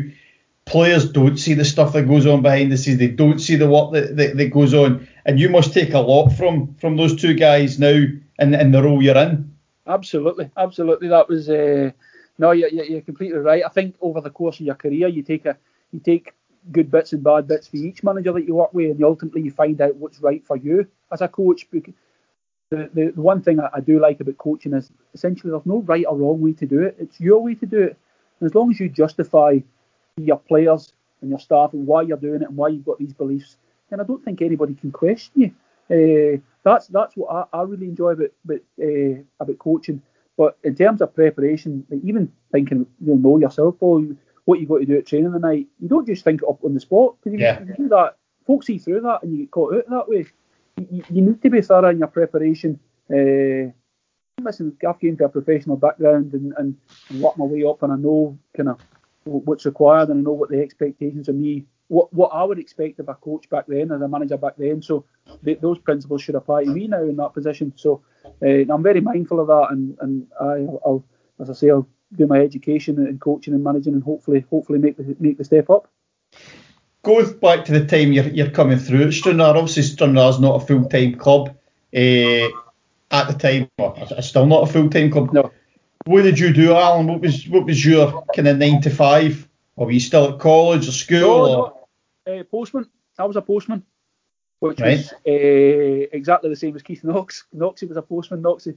players 0.64 1.10
don't 1.10 1.38
see 1.38 1.54
the 1.54 1.64
stuff 1.64 1.92
that 1.92 2.08
goes 2.08 2.26
on 2.26 2.42
behind 2.42 2.70
the 2.70 2.76
scenes. 2.76 2.98
They 2.98 3.08
don't 3.08 3.38
see 3.38 3.56
the 3.56 3.68
work 3.68 3.92
that, 3.92 4.16
that, 4.16 4.36
that 4.36 4.52
goes 4.52 4.74
on. 4.74 5.08
And 5.24 5.40
you 5.40 5.48
must 5.48 5.72
take 5.72 5.94
a 5.94 5.98
lot 5.98 6.30
from 6.30 6.74
from 6.74 6.96
those 6.96 7.20
two 7.20 7.34
guys 7.34 7.78
now 7.78 8.06
in 8.38 8.72
the 8.72 8.82
role 8.82 9.02
you're 9.02 9.16
in. 9.16 9.54
Absolutely, 9.86 10.50
absolutely. 10.56 11.08
That 11.08 11.28
was 11.28 11.48
uh, 11.48 11.90
no, 12.38 12.52
you're 12.52 12.68
you're 12.68 13.00
completely 13.00 13.38
right. 13.38 13.64
I 13.64 13.68
think 13.68 13.96
over 14.00 14.20
the 14.20 14.30
course 14.30 14.60
of 14.60 14.66
your 14.66 14.74
career, 14.74 15.08
you 15.08 15.22
take 15.22 15.46
a 15.46 15.56
you 15.92 16.00
take 16.00 16.34
good 16.70 16.90
bits 16.90 17.12
and 17.12 17.22
bad 17.22 17.48
bits 17.48 17.68
for 17.68 17.76
each 17.76 18.02
manager 18.04 18.32
that 18.32 18.46
you 18.46 18.54
work 18.54 18.72
with, 18.74 18.90
and 18.90 19.04
ultimately 19.04 19.42
you 19.42 19.50
find 19.50 19.80
out 19.80 19.96
what's 19.96 20.20
right 20.20 20.44
for 20.46 20.56
you 20.56 20.86
as 21.10 21.20
a 21.20 21.28
coach. 21.28 21.66
The, 22.70 22.90
the, 22.92 23.12
one 23.20 23.42
thing 23.42 23.60
I, 23.60 23.68
I 23.74 23.80
do 23.80 23.98
like 23.98 24.20
about 24.20 24.36
coaching 24.38 24.74
is 24.74 24.90
essentially 25.14 25.50
there's 25.50 25.64
no 25.64 25.80
right 25.82 26.04
or 26.06 26.16
wrong 26.16 26.40
way 26.40 26.52
to 26.54 26.66
do 26.66 26.82
it. 26.82 26.96
It's 26.98 27.18
your 27.18 27.42
way 27.42 27.54
to 27.54 27.66
do 27.66 27.80
it. 27.80 27.96
And 28.40 28.48
as 28.48 28.54
long 28.54 28.70
as 28.70 28.78
you 28.78 28.88
justify 28.88 29.58
your 30.16 30.38
players 30.38 30.92
and 31.22 31.30
your 31.30 31.38
staff 31.38 31.72
and 31.72 31.86
why 31.86 32.02
you're 32.02 32.18
doing 32.18 32.42
it 32.42 32.48
and 32.48 32.56
why 32.56 32.68
you've 32.68 32.84
got 32.84 32.98
these 32.98 33.14
beliefs, 33.14 33.56
then 33.88 34.00
I 34.00 34.04
don't 34.04 34.22
think 34.22 34.42
anybody 34.42 34.74
can 34.74 34.92
question 34.92 35.42
you. 35.42 35.52
Uh, 35.90 36.40
that's 36.62 36.88
that's 36.88 37.16
what 37.16 37.48
I, 37.52 37.58
I 37.58 37.62
really 37.62 37.86
enjoy 37.86 38.10
about 38.10 38.30
about, 38.44 38.60
uh, 38.82 39.22
about 39.40 39.58
coaching. 39.58 40.02
But 40.36 40.58
in 40.62 40.74
terms 40.74 41.00
of 41.00 41.14
preparation, 41.14 41.86
like 41.90 42.00
even 42.04 42.30
thinking 42.52 42.86
you'll 43.00 43.16
know 43.18 43.38
yourself, 43.38 43.76
Paul, 43.80 44.14
what 44.44 44.60
you 44.60 44.66
got 44.66 44.78
to 44.78 44.84
do 44.86 44.98
at 44.98 45.06
training 45.06 45.32
the 45.32 45.38
night, 45.38 45.66
you 45.80 45.88
don't 45.88 46.06
just 46.06 46.22
think 46.22 46.42
it 46.42 46.48
up 46.48 46.62
on 46.62 46.74
the 46.74 46.80
spot 46.80 47.16
because 47.22 47.34
if, 47.34 47.40
Yeah. 47.40 47.60
you 47.60 47.74
do 47.74 47.88
that, 47.88 48.16
folks 48.46 48.66
see 48.66 48.78
through 48.78 49.00
that 49.00 49.22
and 49.22 49.32
you 49.32 49.38
get 49.38 49.50
caught 49.50 49.74
out 49.74 49.88
that 49.88 50.08
way. 50.08 50.26
You, 50.78 51.04
you- 51.10 51.22
need 51.22 51.42
to 51.42 51.50
be 51.50 51.60
thorough 51.60 51.90
in 51.90 51.98
your 51.98 52.08
preparation. 52.08 52.78
Uh, 53.10 53.72
listen, 54.42 54.76
I've 54.86 55.00
came 55.00 55.16
to 55.16 55.24
a 55.24 55.28
professional 55.28 55.76
background 55.76 56.32
and, 56.34 56.52
and, 56.56 56.76
worked 57.20 57.38
my 57.38 57.44
way 57.44 57.64
up, 57.64 57.82
and 57.82 57.92
I 57.92 57.96
know 57.96 58.38
kind 58.56 58.68
of 58.68 58.80
what's 59.24 59.66
required, 59.66 60.08
and 60.10 60.20
I 60.20 60.22
know 60.22 60.32
what 60.32 60.50
the 60.50 60.60
expectations 60.60 61.28
of 61.28 61.34
me, 61.34 61.64
what 61.88 62.12
what 62.12 62.30
I 62.32 62.44
would 62.44 62.58
expect 62.58 63.00
of 63.00 63.08
a 63.08 63.14
coach 63.14 63.48
back 63.48 63.66
then, 63.66 63.90
as 63.92 64.00
a 64.00 64.08
manager 64.08 64.36
back 64.36 64.54
then. 64.56 64.82
So 64.82 65.04
those 65.42 65.78
principles 65.78 66.22
should 66.22 66.34
apply 66.34 66.64
to 66.64 66.70
me 66.70 66.86
now 66.86 67.02
in 67.02 67.16
that 67.16 67.34
position. 67.34 67.72
So 67.76 68.02
uh, 68.42 68.72
I'm 68.72 68.82
very 68.82 69.00
mindful 69.00 69.40
of 69.40 69.48
that, 69.48 69.68
and 69.70 69.96
and 70.00 70.26
I, 70.40 70.58
will 70.58 71.04
as 71.40 71.50
I 71.50 71.54
say, 71.54 71.70
I'll 71.70 71.88
do 72.16 72.26
my 72.26 72.40
education 72.40 72.98
and 72.98 73.20
coaching 73.20 73.54
and 73.54 73.64
managing, 73.64 73.94
and 73.94 74.02
hopefully 74.02 74.44
hopefully 74.50 74.78
make 74.78 74.96
the 74.96 75.16
make 75.18 75.38
the 75.38 75.44
step 75.44 75.70
up. 75.70 75.88
Go 77.02 77.32
back 77.34 77.64
to 77.66 77.72
the 77.72 77.86
time 77.86 78.12
you're, 78.12 78.28
you're 78.28 78.50
coming 78.50 78.78
through 78.78 79.06
at 79.06 79.12
Stranraer. 79.12 79.56
Obviously, 79.56 79.82
Stranraer's 79.82 80.40
not 80.40 80.62
a 80.62 80.66
full 80.66 80.84
time 80.86 81.14
club. 81.14 81.50
Uh, 81.94 82.48
at 83.10 83.28
the 83.28 83.34
time, 83.38 83.70
well, 83.78 83.96
it's 84.10 84.28
still 84.28 84.46
not 84.46 84.68
a 84.68 84.72
full 84.72 84.90
time 84.90 85.10
club. 85.10 85.32
No. 85.32 85.52
What 86.04 86.22
did 86.22 86.38
you 86.38 86.52
do, 86.52 86.74
Alan? 86.74 87.06
What 87.06 87.20
was 87.20 87.48
what 87.48 87.64
was 87.64 87.84
your 87.84 88.24
kind 88.34 88.48
of 88.48 88.58
nine 88.58 88.80
to 88.82 88.90
five? 88.90 89.48
Or 89.76 89.86
were 89.86 89.92
you 89.92 90.00
still 90.00 90.32
at 90.32 90.40
college 90.40 90.88
or 90.88 90.92
school? 90.92 91.46
No, 91.46 91.84
no. 92.26 92.40
Uh, 92.40 92.44
postman. 92.44 92.88
I 93.18 93.24
was 93.24 93.36
a 93.36 93.42
postman, 93.42 93.84
which 94.58 94.80
right. 94.80 94.98
was 94.98 95.12
uh, 95.12 96.08
exactly 96.12 96.50
the 96.50 96.56
same 96.56 96.74
as 96.76 96.82
Keith 96.82 97.04
Knox. 97.04 97.44
Knoxy 97.52 97.86
was 97.86 97.96
a 97.96 98.02
postman. 98.02 98.42
Knoxy. 98.42 98.76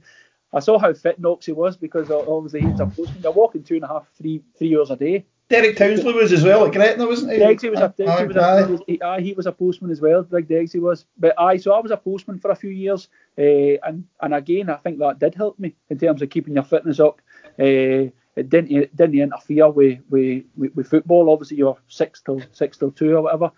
I 0.52 0.60
saw 0.60 0.78
how 0.78 0.92
fit 0.92 1.18
Knoxy 1.18 1.52
was 1.52 1.76
because 1.76 2.10
obviously 2.10 2.60
he 2.60 2.66
was 2.66 2.80
a 2.80 2.86
postman. 2.86 3.22
They're 3.22 3.30
walking 3.30 3.62
two 3.64 3.76
and 3.76 3.84
a 3.84 3.88
half, 3.88 4.06
three, 4.16 4.42
three 4.58 4.76
hours 4.76 4.90
a 4.90 4.96
day. 4.96 5.24
Derek 5.48 5.76
Townsley 5.76 6.14
was 6.14 6.32
as 6.32 6.42
well 6.42 6.64
at 6.64 6.72
Gretna, 6.72 7.06
wasn't 7.06 7.32
he? 7.32 7.38
Degsy 7.38 7.70
was 7.70 7.80
a, 7.80 7.90
Degsy 7.90 8.28
was 8.28 8.80
a, 8.80 8.84
he, 8.86 9.02
aye, 9.02 9.20
he 9.20 9.32
was 9.34 9.46
a 9.46 9.52
postman 9.52 9.90
as 9.90 10.00
well, 10.00 10.22
Big 10.22 10.48
Degsy 10.48 10.80
was. 10.80 11.04
But 11.18 11.38
aye, 11.38 11.58
so 11.58 11.72
I 11.72 11.80
was 11.80 11.90
a 11.90 11.96
postman 11.96 12.38
for 12.38 12.50
a 12.50 12.56
few 12.56 12.70
years, 12.70 13.08
uh, 13.38 13.76
and 13.86 14.04
and 14.20 14.34
again, 14.34 14.70
I 14.70 14.76
think 14.76 14.98
that 14.98 15.18
did 15.18 15.34
help 15.34 15.58
me 15.58 15.74
in 15.90 15.98
terms 15.98 16.22
of 16.22 16.30
keeping 16.30 16.54
your 16.54 16.64
fitness 16.64 17.00
up. 17.00 17.20
Uh, 17.58 18.08
it 18.34 18.48
didn't 18.48 18.70
it 18.70 18.96
didn't 18.96 19.18
interfere 19.18 19.68
with, 19.68 19.98
with, 20.08 20.44
with, 20.56 20.88
football. 20.88 21.30
Obviously, 21.30 21.58
you're 21.58 21.76
six 21.88 22.22
till 22.22 22.40
six 22.52 22.78
till 22.78 22.90
two 22.90 23.14
or 23.14 23.22
whatever, 23.22 23.50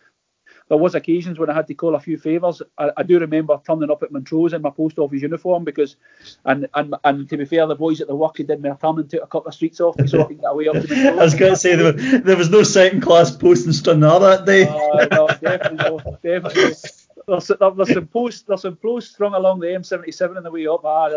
there 0.68 0.78
was 0.78 0.94
occasions 0.94 1.38
when 1.38 1.50
I 1.50 1.54
had 1.54 1.66
to 1.66 1.74
call 1.74 1.94
a 1.94 2.00
few 2.00 2.16
favours. 2.16 2.62
I, 2.78 2.90
I, 2.96 3.02
do 3.02 3.18
remember 3.18 3.60
turning 3.66 3.90
up 3.90 4.02
at 4.02 4.12
Montrose 4.12 4.54
in 4.54 4.62
my 4.62 4.70
post 4.70 4.98
office 4.98 5.20
uniform 5.20 5.64
because, 5.64 5.96
and 6.44 6.68
and, 6.74 6.94
and 7.04 7.28
to 7.28 7.36
be 7.36 7.44
fair, 7.44 7.66
the 7.66 7.74
boys 7.74 8.00
at 8.00 8.08
the 8.08 8.14
work 8.14 8.38
had 8.38 8.46
did 8.46 8.62
me 8.62 8.70
a 8.70 8.76
turn 8.76 8.98
and 8.98 9.10
took 9.10 9.22
a 9.22 9.26
couple 9.26 9.48
of 9.48 9.54
streets 9.54 9.80
off 9.80 9.98
me 9.98 10.06
so 10.06 10.22
I 10.22 10.24
could 10.24 10.40
get 10.40 10.50
away 10.50 10.68
up 10.68 10.74
to 10.74 10.80
Montrose. 10.88 11.06
I 11.18 11.24
was 11.24 11.34
going 11.34 11.52
to 11.52 11.58
say 11.58 11.76
there, 11.76 11.92
there 11.92 12.36
was 12.36 12.50
no 12.50 12.62
second 12.62 13.02
class 13.02 13.34
post 13.36 13.66
in 13.66 13.72
Stranraer 13.72 14.20
that 14.20 14.46
day. 14.46 14.66
Uh, 14.66 15.06
no, 15.12 15.28
definitely, 15.28 15.76
no, 15.76 15.98
definitely. 16.22 16.74
There's, 17.26 17.50
there's 17.58 17.92
some 17.92 18.06
posts 18.06 18.42
there's 18.42 18.62
some 18.62 18.76
posts 18.76 19.12
strung 19.12 19.34
along 19.34 19.60
the 19.60 19.66
M77 19.68 20.36
on 20.36 20.42
the 20.42 20.50
way 20.50 20.66
up. 20.66 20.84
Ah, 20.84 21.08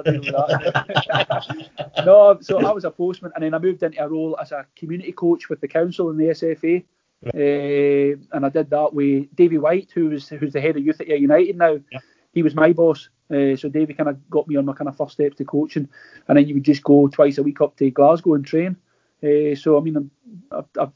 no, 2.06 2.38
so 2.42 2.66
I 2.66 2.72
was 2.72 2.86
a 2.86 2.92
postman, 2.92 3.32
and 3.36 3.44
then 3.44 3.54
I 3.54 3.60
moved 3.60 3.84
into 3.84 4.04
a 4.04 4.08
role 4.08 4.38
as 4.42 4.52
a 4.52 4.66
community 4.76 5.12
coach 5.12 5.50
with 5.50 5.60
the 5.62 5.68
council 5.68 6.10
and 6.10 6.20
the 6.20 6.26
SFA. 6.26 6.84
Uh, 7.26 8.18
and 8.32 8.46
I 8.46 8.50
did 8.50 8.70
that 8.70 8.94
with 8.94 9.36
Davy 9.36 9.58
White, 9.58 9.92
who's 9.94 10.30
who's 10.30 10.54
the 10.54 10.62
head 10.62 10.78
of 10.78 10.86
youth 10.86 11.02
at 11.02 11.08
United 11.08 11.58
now. 11.58 11.80
Yeah. 11.92 12.00
He 12.34 12.44
was 12.44 12.54
my 12.54 12.72
boss, 12.74 13.10
uh, 13.32 13.56
so 13.56 13.70
Davy 13.70 13.94
kind 13.94 14.10
of 14.10 14.30
got 14.30 14.48
me 14.48 14.56
on 14.56 14.66
my 14.66 14.74
kind 14.74 14.88
of 14.88 14.96
first 14.96 15.14
steps 15.14 15.38
to 15.38 15.46
coaching, 15.46 15.90
and 16.28 16.38
then 16.38 16.48
you 16.48 16.54
would 16.54 16.64
just 16.64 16.84
go 16.84 17.08
twice 17.08 17.38
a 17.40 17.44
week 17.44 17.62
up 17.62 17.76
to 17.78 17.90
Glasgow 17.90 18.36
and 18.36 18.46
train. 18.46 18.78
Uh, 19.24 19.56
so 19.56 19.78
I 19.78 19.82
mean, 19.82 20.12
i 20.52 20.64
i 20.80 20.88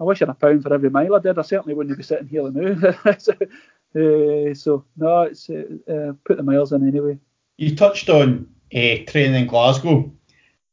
i 0.00 0.04
wish 0.04 0.20
I 0.20 0.26
had 0.26 0.30
a 0.30 0.34
pound 0.34 0.64
for 0.64 0.74
every 0.74 0.90
mile 0.90 1.14
I 1.14 1.20
did. 1.20 1.38
I 1.38 1.42
certainly 1.42 1.74
wouldn't 1.74 1.96
be 1.96 2.02
sitting 2.02 2.26
here 2.26 2.50
now. 2.50 3.14
so, 3.18 3.32
uh, 3.32 4.54
so 4.54 4.84
no, 4.96 5.22
it's 5.22 5.48
uh, 5.48 6.12
put 6.24 6.38
the 6.38 6.42
miles 6.42 6.72
in 6.72 6.88
anyway. 6.88 7.18
You 7.58 7.76
touched 7.76 8.08
on 8.08 8.48
training 8.72 9.34
in 9.34 9.46
Glasgow. 9.46 10.10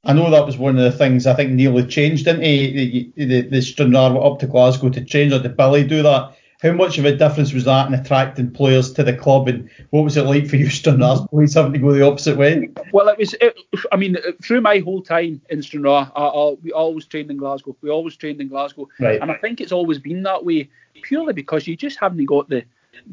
I 0.05 0.13
know 0.13 0.29
that 0.29 0.45
was 0.45 0.57
one 0.57 0.77
of 0.77 0.83
the 0.83 0.97
things 0.97 1.27
I 1.27 1.33
think 1.33 1.51
Neil 1.51 1.75
had 1.75 1.89
changed, 1.89 2.25
didn't 2.25 2.43
he? 2.43 3.11
The, 3.15 3.25
the, 3.25 3.41
the 3.49 3.61
Stranraer 3.61 4.13
went 4.13 4.25
up 4.25 4.39
to 4.39 4.47
Glasgow 4.47 4.89
to 4.89 5.03
change, 5.03 5.33
or 5.33 5.39
did 5.39 5.57
Billy 5.57 5.83
do 5.83 6.01
that? 6.03 6.35
How 6.61 6.73
much 6.73 6.97
of 6.97 7.05
a 7.05 7.15
difference 7.15 7.53
was 7.53 7.63
that 7.65 7.87
in 7.87 7.93
attracting 7.93 8.51
players 8.51 8.91
to 8.93 9.03
the 9.03 9.15
club, 9.15 9.47
and 9.47 9.69
what 9.91 10.03
was 10.03 10.17
it 10.17 10.23
like 10.23 10.47
for 10.47 10.55
you, 10.55 10.69
Stranraer 10.69 11.25
boys, 11.31 11.53
having 11.53 11.73
to 11.73 11.79
go 11.79 11.93
the 11.93 12.05
opposite 12.05 12.37
way? 12.37 12.69
Well, 12.93 13.09
it 13.09 13.17
was. 13.17 13.33
It, 13.35 13.57
I 13.91 13.97
mean, 13.97 14.17
through 14.43 14.61
my 14.61 14.79
whole 14.79 15.01
time 15.01 15.41
in 15.49 15.61
Stranraer, 15.61 16.11
I, 16.15 16.23
I, 16.23 16.55
we 16.61 16.71
always 16.71 17.05
trained 17.05 17.31
in 17.31 17.37
Glasgow. 17.37 17.75
We 17.81 17.89
always 17.89 18.15
trained 18.15 18.41
in 18.41 18.47
Glasgow, 18.47 18.87
right. 18.99 19.21
and 19.21 19.31
I 19.31 19.35
think 19.35 19.61
it's 19.61 19.71
always 19.71 19.99
been 19.99 20.23
that 20.23 20.43
way, 20.43 20.69
purely 21.01 21.33
because 21.33 21.67
you 21.67 21.75
just 21.75 21.99
haven't 21.99 22.25
got 22.25 22.49
the 22.49 22.63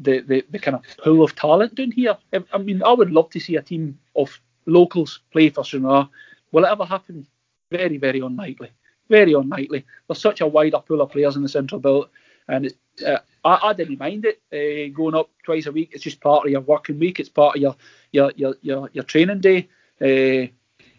the, 0.01 0.19
the, 0.21 0.45
the 0.49 0.59
kind 0.59 0.75
of 0.75 0.83
pool 1.03 1.23
of 1.23 1.35
talent 1.35 1.75
down 1.75 1.91
here. 1.91 2.17
I 2.53 2.57
mean, 2.57 2.83
I 2.83 2.91
would 2.91 3.11
love 3.11 3.29
to 3.31 3.39
see 3.39 3.55
a 3.55 3.61
team 3.61 3.97
of 4.15 4.39
locals 4.65 5.21
play 5.31 5.49
for 5.49 5.63
Stranraer 5.63 6.09
Will 6.51 6.65
it 6.65 6.71
ever 6.71 6.85
happen? 6.85 7.27
Very, 7.71 7.97
very 7.97 8.19
unlikely. 8.19 8.71
Very 9.09 9.33
unlikely. 9.33 9.85
There's 10.07 10.21
such 10.21 10.41
a 10.41 10.47
wider 10.47 10.79
pool 10.79 11.01
of 11.01 11.11
players 11.11 11.35
in 11.35 11.41
the 11.41 11.49
central 11.49 11.79
belt, 11.79 12.09
and 12.47 12.73
uh, 13.05 13.19
I, 13.43 13.59
I, 13.69 13.73
didn't 13.73 13.99
mind 13.99 14.25
it 14.25 14.41
uh, 14.51 14.93
going 14.95 15.15
up 15.15 15.29
twice 15.43 15.65
a 15.65 15.71
week. 15.71 15.91
It's 15.93 16.03
just 16.03 16.21
part 16.21 16.45
of 16.45 16.51
your 16.51 16.61
working 16.61 16.99
week. 16.99 17.19
It's 17.19 17.29
part 17.29 17.55
of 17.55 17.61
your 17.61 17.75
your 18.11 18.31
your 18.35 18.55
your, 18.61 18.89
your 18.93 19.03
training 19.03 19.41
day. 19.41 19.69
Uh, 20.01 20.51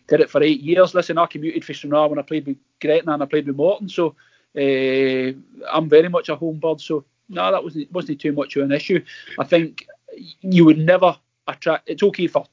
did 0.09 0.21
it 0.21 0.31
for 0.31 0.43
eight 0.43 0.61
years. 0.61 0.95
Listen, 0.95 1.19
I 1.19 1.27
commuted 1.27 1.65
for 1.65 1.75
Stranraer 1.75 2.09
when 2.09 2.19
I 2.19 2.23
played 2.23 2.47
with 2.47 2.57
Gretna 2.81 3.13
and 3.13 3.23
I 3.23 3.27
played 3.27 3.47
with 3.47 3.57
Morton, 3.57 3.89
so 3.89 4.17
uh, 4.57 5.33
I'm 5.71 5.89
very 5.89 6.09
much 6.09 6.31
a 6.31 6.37
home 6.37 6.59
bird. 6.59 6.81
So 6.81 7.05
no, 7.29 7.53
that 7.53 7.63
wasn't 7.63 7.93
wasn't 7.93 8.21
too 8.21 8.33
much 8.33 8.57
of 8.57 8.63
an 8.65 8.73
issue. 8.73 9.05
I 9.39 9.45
think 9.45 9.87
you 10.41 10.65
would 10.65 10.79
never 10.79 11.17
attract. 11.47 11.89
It's 11.89 12.03
okay 12.03 12.27
for 12.27 12.47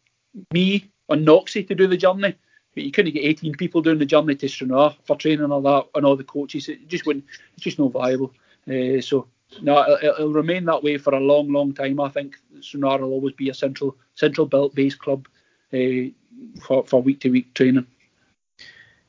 me 0.54 0.92
and 1.10 1.26
Knoxy 1.26 1.64
to 1.64 1.76
do 1.76 1.88
the 1.88 1.98
journey, 1.98 2.36
but 2.76 2.84
you 2.84 2.92
couldn't 2.92 3.14
get 3.14 3.24
18 3.24 3.56
people 3.56 3.82
doing 3.82 3.98
the 3.98 4.06
journey 4.06 4.36
to 4.36 4.50
Stranraer 4.50 4.94
for 5.06 5.16
training 5.16 5.46
and 5.46 5.54
all 5.54 5.62
that 5.62 5.88
and 5.96 6.06
all 6.06 6.18
the 6.18 6.26
coaches. 6.26 6.68
It 6.68 6.88
just 6.88 7.06
wouldn't. 7.06 7.26
It's 7.56 7.64
just 7.64 7.80
not 7.80 7.94
viable. 7.94 8.34
Uh, 8.70 9.02
so 9.02 9.28
no, 9.62 9.82
it'll, 9.82 10.14
it'll, 10.16 10.34
remain 10.34 10.66
that 10.66 10.84
way 10.84 10.98
for 10.98 11.16
a 11.16 11.20
long, 11.20 11.52
long 11.52 11.74
time. 11.74 12.00
I 12.02 12.10
think 12.10 12.38
Stranraer 12.60 13.00
will 13.00 13.14
always 13.14 13.34
be 13.34 13.50
a 13.50 13.54
central 13.54 13.96
central 14.16 14.46
belt 14.46 14.76
based 14.76 15.00
club 15.00 15.28
uh, 15.74 16.12
for 16.62 16.86
for 16.86 17.02
week 17.02 17.22
to 17.22 17.30
week 17.30 17.54
training. 17.54 17.88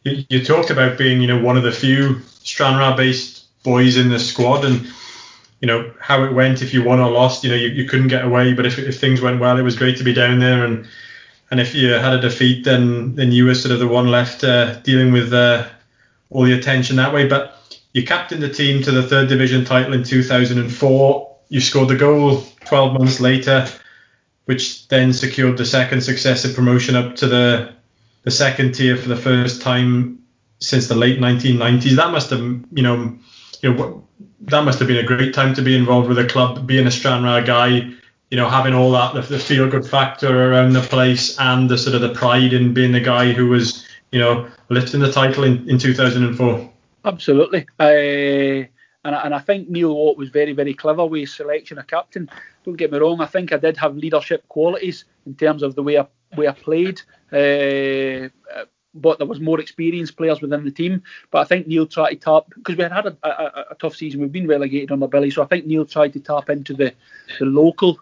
You, 0.05 0.25
you, 0.29 0.45
talked 0.45 0.71
about 0.71 0.97
being, 0.97 1.21
you 1.21 1.27
know, 1.27 1.43
one 1.43 1.57
of 1.57 1.65
the 1.65 1.73
few 1.73 2.21
Stranraer 2.45 2.97
based 2.97 3.47
boys 3.65 3.97
in 3.97 4.09
the 4.09 4.21
squad, 4.21 4.65
and 4.65 4.87
you 5.61 5.67
know 5.67 5.93
how 6.01 6.23
it 6.23 6.33
went. 6.33 6.63
If 6.63 6.73
you 6.73 6.85
won 6.85 7.01
or 7.01 7.11
lost, 7.11 7.43
you 7.43 7.51
know, 7.51 7.57
you, 7.57 7.69
you 7.69 7.89
couldn't 7.89 8.09
get 8.09 8.25
away. 8.25 8.53
But 8.53 8.67
if, 8.67 8.79
if 8.79 9.01
things 9.01 9.21
went 9.21 9.41
well, 9.41 9.59
it 9.59 9.63
was 9.63 9.77
great 9.77 9.97
to 9.97 10.05
be 10.05 10.13
down 10.13 10.39
there 10.39 10.65
and 10.65 10.87
and 11.51 11.61
if 11.61 11.75
you 11.75 11.93
had 11.93 12.13
a 12.13 12.21
defeat, 12.21 12.65
then 12.65 13.15
then 13.15 13.33
you 13.33 13.45
were 13.45 13.55
sort 13.55 13.73
of 13.73 13.79
the 13.79 13.87
one 13.87 14.09
left 14.09 14.43
uh, 14.43 14.75
dealing 14.81 15.13
with 15.13 15.33
uh, 15.33 15.67
all 16.31 16.43
the 16.43 16.53
attention 16.53 16.97
that 16.97 17.13
way. 17.13 17.29
But 17.29 17.55
you 17.93 18.05
captained 18.05 18.43
the 18.43 18.49
team 18.49 18.83
to 18.83 18.91
the 18.91 19.03
third 19.03 19.29
division 19.29 19.65
title 19.65 19.93
in 19.93 20.03
2004. 20.03 21.37
You 21.49 21.61
scored 21.61 21.89
the 21.89 21.97
goal 21.97 22.45
12 22.65 22.93
months 22.95 23.21
later, 23.21 23.67
which 24.47 24.89
then 24.89 25.13
secured 25.13 25.57
the 25.57 25.65
second 25.65 26.01
successive 26.01 26.55
promotion 26.55 26.97
up 26.97 27.17
to 27.17 27.27
the 27.27 27.73
the 28.25 28.31
second 28.33 28.75
tier 28.75 28.97
for 28.97 29.09
the 29.09 29.17
first 29.17 29.63
time 29.63 30.19
since 30.59 30.89
the 30.89 30.97
late 30.97 31.21
1990s. 31.21 31.95
That 31.95 32.11
must 32.11 32.31
have, 32.31 32.41
you 32.41 32.83
know, 32.83 33.17
you 33.63 33.73
know, 33.73 34.05
that 34.41 34.65
must 34.65 34.81
have 34.81 34.89
been 34.89 34.97
a 34.97 35.05
great 35.05 35.33
time 35.33 35.55
to 35.55 35.63
be 35.63 35.77
involved 35.77 36.09
with 36.09 36.19
a 36.19 36.27
club, 36.27 36.67
being 36.67 36.89
a 36.89 36.91
Stranraer 36.91 37.43
guy 37.43 37.93
you 38.31 38.37
know, 38.37 38.49
having 38.49 38.75
all 38.75 38.91
that, 38.93 39.15
the, 39.15 39.21
the 39.21 39.39
feel 39.39 39.69
good 39.69 39.87
factor 39.87 40.51
around 40.53 40.73
the 40.73 40.81
place 40.81 41.39
and 41.39 41.69
the 41.69 41.79
sort 41.79 41.95
of 41.95 42.01
the 42.01 42.13
pride 42.13 42.53
in 42.53 42.75
being 42.75 42.93
the 42.93 43.01
guy 43.01 43.33
who 43.33 43.49
was, 43.49 43.87
you 44.11 44.19
know, 44.19 44.49
lifting 44.69 45.01
the 45.01 45.13
title 45.13 45.45
in, 45.45 45.69
in 45.69 45.79
2004. 45.79 46.73
Absolutely. 47.05 47.67
Uh, 47.79 48.67
and, 49.05 49.15
and 49.15 49.35
I 49.35 49.39
think 49.39 49.69
Neil 49.69 49.95
Watt 49.95 50.19
was 50.19 50.31
very, 50.31 50.53
very 50.53 50.75
clever 50.75 51.07
with 51.07 51.21
his 51.21 51.35
selection 51.35 51.79
of 51.79 51.87
captain. 51.87 52.29
Don't 52.65 52.77
get 52.77 52.91
me 52.91 52.99
wrong, 52.99 53.21
I 53.21 53.27
think 53.27 53.53
I 53.53 53.59
did 53.59 53.77
have 53.77 53.97
leadership 53.97 54.49
qualities 54.49 55.05
in 55.25 55.37
terms 55.37 55.63
of 55.63 55.77
the 55.77 55.83
way 55.85 55.99
I, 55.99 56.07
way 56.37 56.49
I 56.49 56.53
played. 56.53 57.01
Uh, 57.33 58.29
but 58.97 59.19
there 59.19 59.27
was 59.27 59.41
more 59.41 59.61
experienced 59.61 60.17
players 60.17 60.41
within 60.41 60.65
the 60.65 60.71
team. 60.71 61.03
But 61.31 61.41
I 61.41 61.45
think 61.45 61.67
Neil 61.67 61.87
tried 61.87 62.15
to 62.15 62.17
tap 62.17 62.45
because 62.55 62.77
we 62.77 62.83
had 62.83 62.93
had 62.93 63.07
a, 63.07 63.17
a, 63.23 63.67
a, 63.71 63.75
tough 63.79 63.95
season. 63.95 64.21
We've 64.21 64.33
been 64.33 64.49
relegated 64.49 64.91
under 64.91 65.07
Billy, 65.07 65.31
so 65.31 65.43
I 65.43 65.47
think 65.47 65.67
Neil 65.67 65.85
tried 65.85 66.15
to 66.15 66.21
tap 66.21 66.51
into 66.51 66.75
the 66.75 66.95
the 67.39 67.45
local 67.45 68.01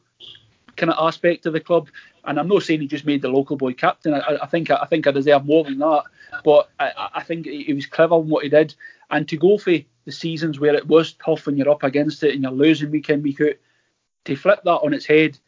kind 0.77 0.91
of 0.91 1.07
aspect 1.07 1.47
of 1.47 1.53
the 1.53 1.61
club. 1.61 1.89
And 2.25 2.39
I'm 2.39 2.49
not 2.49 2.63
saying 2.63 2.81
he 2.81 2.87
just 2.87 3.07
made 3.07 3.23
the 3.23 3.29
local 3.29 3.57
boy 3.57 3.75
captain. 3.75 4.15
I, 4.15 4.39
I 4.43 4.47
think 4.47 4.71
I 4.71 4.85
think 4.87 5.07
I 5.07 5.11
deserve 5.11 5.45
more 5.45 5.65
than 5.65 5.79
that. 5.79 6.05
But 6.45 6.71
I, 6.79 7.11
I 7.15 7.23
think 7.23 7.47
he 7.47 7.73
was 7.73 7.87
clever 7.87 8.17
in 8.17 8.29
what 8.29 8.45
he 8.45 8.49
did. 8.49 8.75
And 9.11 9.29
to 9.29 9.37
go 9.37 9.59
for 9.59 9.73
the 10.05 10.13
seasons 10.13 10.59
where 10.59 10.75
it 10.75 10.87
was 10.87 11.15
tough 11.15 11.47
and 11.47 11.57
you're 11.57 11.71
up 11.71 11.83
against 11.83 12.23
it 12.23 12.35
and 12.35 12.43
you're 12.43 12.53
losing 12.53 12.91
week 12.91 13.11
in 13.11 13.23
week 13.23 13.41
out, 13.41 13.55
to 14.25 14.37
flip 14.37 14.61
that 14.65 14.81
on 14.81 14.95
its 14.95 15.07
head. 15.07 15.39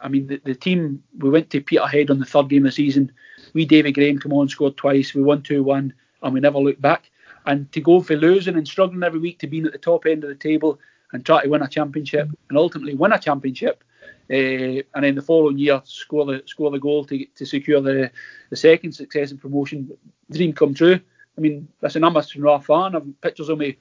I 0.00 0.08
mean, 0.08 0.26
the, 0.26 0.40
the 0.44 0.54
team 0.54 1.02
we 1.18 1.30
went 1.30 1.50
to 1.50 1.60
Peterhead 1.60 2.10
on 2.10 2.18
the 2.18 2.24
third 2.24 2.48
game 2.48 2.64
of 2.64 2.70
the 2.70 2.72
season. 2.72 3.12
We 3.52 3.66
David 3.66 3.94
Graham 3.94 4.18
come 4.18 4.32
on, 4.32 4.48
scored 4.48 4.76
twice. 4.76 5.14
We 5.14 5.22
won 5.22 5.42
two 5.42 5.62
one, 5.62 5.92
and 6.22 6.34
we 6.34 6.40
never 6.40 6.58
looked 6.58 6.80
back. 6.80 7.10
And 7.44 7.70
to 7.72 7.80
go 7.80 8.00
for 8.00 8.16
losing 8.16 8.56
and 8.56 8.66
struggling 8.66 9.02
every 9.02 9.20
week 9.20 9.38
to 9.40 9.46
being 9.46 9.66
at 9.66 9.72
the 9.72 9.78
top 9.78 10.06
end 10.06 10.24
of 10.24 10.28
the 10.28 10.36
table 10.36 10.78
and 11.12 11.24
try 11.24 11.42
to 11.42 11.48
win 11.48 11.62
a 11.62 11.68
championship 11.68 12.28
and 12.48 12.58
ultimately 12.58 12.94
win 12.94 13.12
a 13.12 13.18
championship 13.18 13.84
Uh, 14.30 14.82
and 14.94 15.02
then 15.02 15.14
the 15.14 15.22
following 15.22 15.58
year, 15.58 15.80
score 15.84 16.24
the 16.24 16.42
score 16.46 16.70
the 16.70 16.78
goal 16.78 17.04
to 17.04 17.26
to 17.34 17.44
secure 17.44 17.80
the 17.80 18.10
the 18.50 18.56
second 18.56 18.92
success 18.92 19.30
and 19.30 19.40
promotion. 19.40 19.90
Dream 20.30 20.52
come 20.52 20.74
true. 20.74 21.00
I 21.36 21.40
mean, 21.40 21.68
listen, 21.80 22.04
I'm 22.04 22.16
a 22.16 22.22
Stranraer 22.22 22.60
fan. 22.60 22.94
I've 22.94 23.20
pictures 23.20 23.48
of 23.48 23.58
me, 23.58 23.78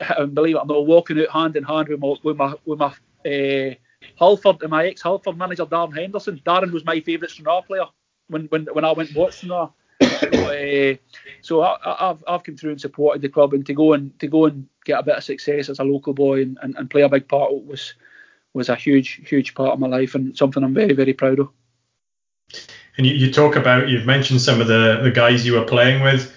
and 0.00 0.34
believe 0.34 0.56
it 0.56 0.60
or 0.60 0.66
not, 0.66 0.86
walking 0.86 1.20
out 1.20 1.30
hand 1.30 1.56
in 1.56 1.64
hand 1.64 1.88
with 1.88 2.00
my 2.00 2.14
with 2.22 2.36
my 2.36 2.54
with 2.64 2.78
my 2.78 2.86
uh, 2.86 3.74
Hurlford 4.20 4.62
and 4.62 4.70
my 4.70 4.86
ex 4.86 5.02
Hurlford 5.02 5.36
manager 5.36 5.66
Darren 5.66 5.96
Henderson. 5.96 6.40
Darren 6.44 6.72
was 6.72 6.84
my 6.84 7.00
favourite 7.00 7.30
Stranraer 7.30 7.62
player 7.62 7.86
when 8.28 8.46
when 8.46 8.66
when 8.72 8.84
I 8.84 8.92
went 8.92 9.14
watching 9.14 9.48
Stranraer. 9.48 9.70
So, 10.20 10.50
uh, 10.50 10.94
so 11.42 11.62
I, 11.62 11.96
have 11.98 12.24
I've 12.26 12.42
come 12.42 12.56
through 12.56 12.72
and 12.72 12.80
supported 12.80 13.22
the 13.22 13.28
club, 13.28 13.52
and 13.54 13.64
to 13.66 13.74
go 13.74 13.92
and 13.92 14.18
to 14.20 14.26
go 14.26 14.46
and 14.46 14.66
get 14.84 14.98
a 14.98 15.02
bit 15.02 15.16
of 15.16 15.24
success 15.24 15.68
as 15.68 15.78
a 15.78 15.84
local 15.84 16.14
boy 16.14 16.42
and, 16.42 16.58
and, 16.62 16.74
and 16.76 16.90
play 16.90 17.02
a 17.02 17.08
big 17.08 17.28
part 17.28 17.52
was 17.52 17.94
was 18.54 18.68
a 18.68 18.76
huge 18.76 19.20
huge 19.28 19.54
part 19.54 19.72
of 19.72 19.80
my 19.80 19.88
life 19.88 20.14
and 20.14 20.36
something 20.36 20.62
I'm 20.62 20.74
very 20.74 20.94
very 20.94 21.12
proud 21.12 21.40
of. 21.40 21.50
And 22.96 23.06
you, 23.06 23.14
you 23.14 23.32
talk 23.32 23.56
about 23.56 23.88
you've 23.88 24.06
mentioned 24.06 24.40
some 24.40 24.60
of 24.60 24.68
the 24.68 25.00
the 25.02 25.10
guys 25.10 25.44
you 25.44 25.54
were 25.54 25.64
playing 25.64 26.02
with. 26.02 26.32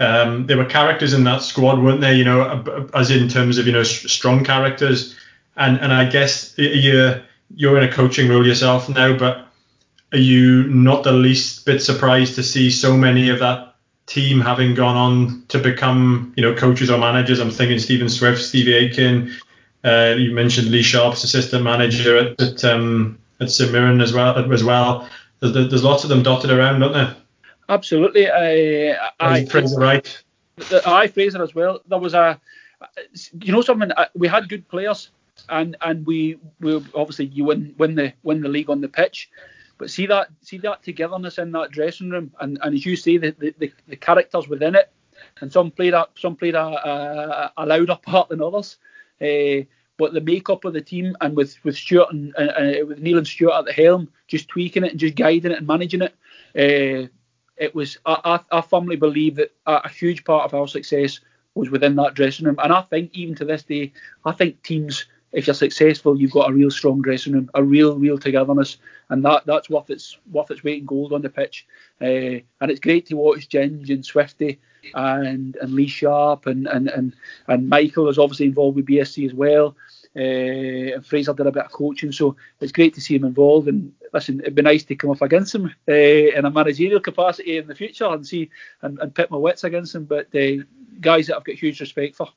Um, 0.00 0.46
there 0.46 0.56
were 0.56 0.64
characters 0.64 1.12
in 1.12 1.24
that 1.24 1.42
squad, 1.42 1.78
weren't 1.82 2.00
there? 2.00 2.14
You 2.14 2.24
know, 2.24 2.88
as 2.94 3.10
in 3.10 3.28
terms 3.28 3.58
of 3.58 3.66
you 3.66 3.72
know 3.72 3.82
strong 3.82 4.42
characters, 4.42 5.14
and 5.56 5.78
and 5.78 5.92
I 5.92 6.06
guess 6.06 6.54
you're 6.56 7.22
you're 7.54 7.76
in 7.78 7.88
a 7.88 7.92
coaching 7.92 8.28
role 8.28 8.46
yourself 8.46 8.88
now, 8.88 9.16
but 9.16 9.46
are 10.12 10.18
you 10.18 10.64
not 10.64 11.04
the 11.04 11.12
least 11.12 11.66
bit 11.66 11.82
surprised 11.82 12.34
to 12.36 12.42
see 12.42 12.70
so 12.70 12.96
many 12.96 13.28
of 13.28 13.38
that 13.40 13.74
team 14.06 14.40
having 14.40 14.74
gone 14.74 14.96
on 14.96 15.44
to 15.48 15.58
become, 15.58 16.32
you 16.36 16.42
know, 16.42 16.54
coaches 16.54 16.90
or 16.90 16.98
managers? 16.98 17.38
I'm 17.38 17.50
thinking 17.50 17.78
Stephen 17.78 18.08
Swift, 18.08 18.42
Stevie 18.42 18.74
Aitken. 18.74 19.32
Uh, 19.82 20.14
you 20.18 20.32
mentioned 20.32 20.68
Lee 20.68 20.82
Sharp's 20.82 21.24
assistant 21.24 21.64
manager 21.64 22.18
at 22.18 22.40
at, 22.40 22.64
um, 22.64 23.18
at 23.40 23.50
St 23.50 23.72
Mirren 23.72 24.00
as 24.00 24.12
well. 24.12 24.36
As 24.52 24.62
well, 24.62 25.08
there's, 25.40 25.52
there's 25.52 25.84
lots 25.84 26.04
of 26.04 26.10
them 26.10 26.22
dotted 26.22 26.50
around, 26.50 26.80
don't 26.80 26.92
there? 26.92 27.16
Absolutely. 27.68 28.28
I, 28.28 28.96
I 29.20 29.44
Fraser 29.46 29.78
right. 29.78 30.22
I 30.84 31.06
Fraser 31.06 31.42
as 31.42 31.54
well. 31.54 31.80
There 31.88 31.98
was 31.98 32.14
a, 32.14 32.38
you 33.40 33.52
know, 33.52 33.62
something. 33.62 33.90
We 34.14 34.28
had 34.28 34.48
good 34.48 34.68
players, 34.68 35.10
and 35.48 35.76
and 35.80 36.04
we 36.04 36.38
we 36.60 36.74
obviously 36.94 37.26
you 37.26 37.44
win 37.44 37.74
win 37.78 37.94
the 37.94 38.12
win 38.22 38.42
the 38.42 38.48
league 38.48 38.68
on 38.68 38.80
the 38.82 38.88
pitch, 38.88 39.30
but 39.78 39.88
see 39.88 40.06
that 40.06 40.28
see 40.42 40.58
that 40.58 40.82
togetherness 40.82 41.38
in 41.38 41.52
that 41.52 41.70
dressing 41.70 42.10
room, 42.10 42.32
and, 42.40 42.58
and 42.62 42.74
as 42.74 42.84
you 42.84 42.96
say, 42.96 43.16
the, 43.16 43.34
the, 43.38 43.72
the 43.88 43.96
characters 43.96 44.48
within 44.48 44.74
it, 44.74 44.90
and 45.40 45.50
some 45.50 45.70
played 45.70 45.94
a 45.94 46.06
some 46.16 46.36
played 46.36 46.54
a, 46.54 46.66
a, 46.66 47.52
a 47.56 47.64
louder 47.66 47.96
part 48.02 48.28
than 48.28 48.42
others. 48.42 48.76
Uh, 49.20 49.64
but 49.98 50.14
the 50.14 50.20
makeup 50.20 50.64
of 50.64 50.72
the 50.72 50.80
team 50.80 51.14
and 51.20 51.36
with 51.36 51.62
with 51.62 51.76
Stuart 51.76 52.10
and 52.10 52.34
uh, 52.36 52.86
with 52.86 53.00
Neil 53.00 53.18
and 53.18 53.26
Stuart 53.26 53.58
at 53.58 53.64
the 53.66 53.72
helm, 53.72 54.08
just 54.28 54.48
tweaking 54.48 54.84
it 54.84 54.92
and 54.92 55.00
just 55.00 55.14
guiding 55.14 55.52
it 55.52 55.58
and 55.58 55.66
managing 55.66 56.02
it, 56.02 56.14
uh, 56.56 57.06
it 57.58 57.74
was. 57.74 57.98
I, 58.06 58.40
I, 58.50 58.58
I 58.58 58.60
firmly 58.62 58.96
believe 58.96 59.36
that 59.36 59.52
a, 59.66 59.82
a, 59.84 59.88
huge 59.90 60.24
part 60.24 60.46
of 60.46 60.54
our 60.54 60.66
success 60.66 61.20
was 61.54 61.68
within 61.68 61.96
that 61.96 62.14
dressing 62.14 62.46
room, 62.46 62.58
and 62.62 62.72
I 62.72 62.80
think 62.80 63.10
even 63.12 63.34
to 63.36 63.44
this 63.44 63.62
day, 63.62 63.92
I 64.24 64.32
think 64.32 64.62
teams 64.62 65.04
if 65.32 65.46
you're 65.46 65.54
successful, 65.54 66.20
you've 66.20 66.32
got 66.32 66.50
a 66.50 66.52
real 66.52 66.70
strong 66.70 67.02
dressing 67.02 67.34
room, 67.34 67.50
a 67.54 67.62
real, 67.62 67.96
real 67.96 68.18
togetherness, 68.18 68.78
and 69.10 69.24
that 69.24 69.46
that's 69.46 69.70
worth 69.70 69.90
its 69.90 70.18
worth 70.30 70.50
its 70.50 70.64
weight 70.64 70.80
in 70.80 70.86
gold 70.86 71.12
on 71.12 71.22
the 71.22 71.30
pitch. 71.30 71.66
Uh, 72.00 72.42
and 72.60 72.70
it's 72.70 72.80
great 72.80 73.06
to 73.06 73.14
watch 73.14 73.48
Ginge 73.48 73.90
and 73.90 74.04
Swifty 74.04 74.58
and 74.94 75.56
and 75.56 75.72
Lee 75.72 75.86
Sharp 75.86 76.46
and 76.46 76.66
and 76.66 76.88
and, 76.88 77.14
and 77.46 77.68
Michael 77.68 78.08
is 78.08 78.18
obviously 78.18 78.46
involved 78.46 78.76
with 78.76 78.86
BSC 78.86 79.26
as 79.26 79.34
well. 79.34 79.76
Uh, 80.16 80.94
and 80.94 81.06
Fraser 81.06 81.32
did 81.32 81.46
a 81.46 81.52
bit 81.52 81.64
of 81.64 81.72
coaching, 81.72 82.10
so 82.10 82.34
it's 82.60 82.72
great 82.72 82.94
to 82.94 83.00
see 83.00 83.14
him 83.14 83.24
involved. 83.24 83.68
And 83.68 83.92
listen, 84.12 84.40
it'd 84.40 84.56
be 84.56 84.62
nice 84.62 84.82
to 84.84 84.96
come 84.96 85.10
up 85.10 85.22
against 85.22 85.54
him 85.54 85.66
uh, 85.88 85.92
in 85.92 86.44
a 86.44 86.50
managerial 86.50 86.98
capacity 86.98 87.58
in 87.58 87.68
the 87.68 87.76
future 87.76 88.06
and 88.06 88.26
see 88.26 88.50
and, 88.82 88.98
and 88.98 89.14
pit 89.14 89.30
my 89.30 89.36
wits 89.36 89.62
against 89.62 89.94
him. 89.94 90.06
But 90.06 90.32
guys 91.00 91.28
that 91.28 91.36
I've 91.36 91.44
got 91.44 91.54
huge 91.54 91.80
respect 91.80 92.16
for 92.16 92.28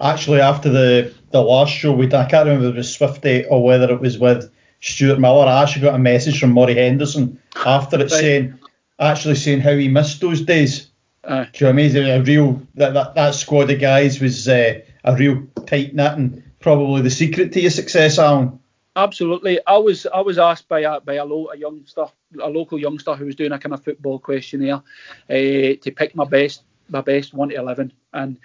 actually 0.00 0.40
after 0.40 0.70
the 0.70 1.14
the 1.30 1.42
last 1.42 1.72
show 1.72 1.92
we 1.92 2.06
I 2.06 2.26
can't 2.26 2.46
remember 2.46 2.68
if 2.68 2.74
it 2.74 2.78
was 2.78 2.94
Swifty 2.94 3.44
or 3.46 3.62
whether 3.62 3.90
it 3.90 4.00
was 4.00 4.18
with 4.18 4.50
Stuart 4.80 5.18
Millar. 5.18 5.46
I 5.46 5.62
actually 5.62 5.82
got 5.82 5.94
a 5.94 5.98
message 5.98 6.38
from 6.40 6.52
Murray 6.52 6.74
Henderson 6.74 7.40
after 7.64 7.96
it 7.96 8.02
right. 8.02 8.10
saying 8.10 8.58
actually 8.98 9.34
saying 9.34 9.60
how 9.60 9.76
he 9.76 9.88
missed 9.88 10.20
those 10.20 10.40
days. 10.42 10.88
Uh, 11.24 11.44
Do 11.52 11.64
you 11.64 11.72
know 11.72 11.82
what 11.82 11.96
I 11.96 12.00
mean? 12.00 12.20
A 12.20 12.22
real 12.22 12.62
that 12.74 12.94
that, 12.94 13.14
that 13.14 13.34
squad 13.34 13.70
of 13.70 13.80
guys 13.80 14.20
was 14.20 14.48
uh, 14.48 14.80
a 15.04 15.16
real 15.16 15.42
tight 15.66 15.94
knit 15.94 16.12
and 16.12 16.42
probably 16.60 17.02
the 17.02 17.10
secret 17.10 17.52
to 17.52 17.60
your 17.60 17.70
success, 17.70 18.18
Alan. 18.18 18.58
Absolutely. 18.96 19.60
I 19.66 19.76
was 19.76 20.06
I 20.06 20.20
was 20.20 20.38
asked 20.38 20.68
by 20.68 20.80
a 20.80 21.00
by 21.00 21.14
a, 21.14 21.24
lo- 21.24 21.50
a 21.52 21.56
youngster, 21.56 22.06
a 22.40 22.48
local 22.48 22.78
youngster 22.78 23.14
who 23.14 23.26
was 23.26 23.36
doing 23.36 23.52
a 23.52 23.58
kind 23.58 23.74
of 23.74 23.84
football 23.84 24.18
questionnaire 24.18 24.82
uh, 25.28 25.76
to 25.82 25.92
pick 25.94 26.14
my 26.14 26.24
best 26.24 26.62
my 26.88 27.02
best 27.02 27.34
one 27.34 27.50
to 27.50 27.56
eleven, 27.56 27.92
and 28.14 28.38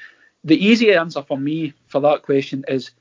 the 0.44 0.66
easy 0.66 0.94
answer 0.94 1.22
for 1.22 1.38
me 1.38 1.74
for 1.88 2.02
that 2.02 2.24
question 2.24 2.66
is 2.68 2.92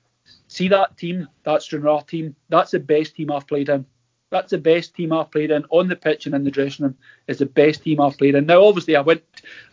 see 0.48 0.68
that 0.68 0.96
team, 0.96 1.28
that 1.44 1.62
Stranraer 1.62 2.02
team, 2.06 2.36
that's 2.48 2.72
the 2.72 2.80
best 2.80 3.16
team 3.16 3.30
I've 3.30 3.46
played 3.46 3.68
in. 3.68 3.86
That's 4.30 4.50
the 4.50 4.58
best 4.58 4.94
team 4.94 5.12
I've 5.12 5.30
played 5.30 5.50
in 5.50 5.64
on 5.70 5.88
the 5.88 5.96
pitch 5.96 6.26
and 6.26 6.34
in 6.36 6.44
the 6.44 6.52
dressing 6.52 6.84
room. 6.84 6.98
Is 7.26 7.38
the 7.38 7.46
best 7.46 7.82
team 7.82 8.00
I've 8.00 8.16
played 8.16 8.36
in. 8.36 8.46
Now, 8.46 8.64
obviously, 8.64 8.94
I 8.94 9.00
went, 9.00 9.22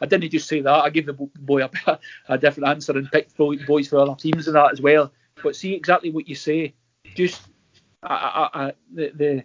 I 0.01 0.07
didn't 0.07 0.31
just 0.31 0.47
say 0.47 0.61
that. 0.61 0.83
I 0.83 0.89
gave 0.89 1.05
the 1.05 1.13
boy 1.13 1.63
a, 1.63 1.99
a 2.29 2.37
different 2.37 2.69
answer 2.69 2.97
and 2.97 3.11
picked 3.11 3.37
boys 3.37 3.87
for 3.87 3.99
other 3.99 4.15
teams 4.15 4.47
and 4.47 4.55
that 4.55 4.71
as 4.71 4.81
well. 4.81 5.11
But 5.43 5.55
see 5.55 5.73
exactly 5.73 6.09
what 6.09 6.27
you 6.27 6.33
say. 6.33 6.73
Just 7.13 7.41
I, 8.01 8.49
I, 8.53 8.65
I, 8.65 8.73
the, 8.93 9.43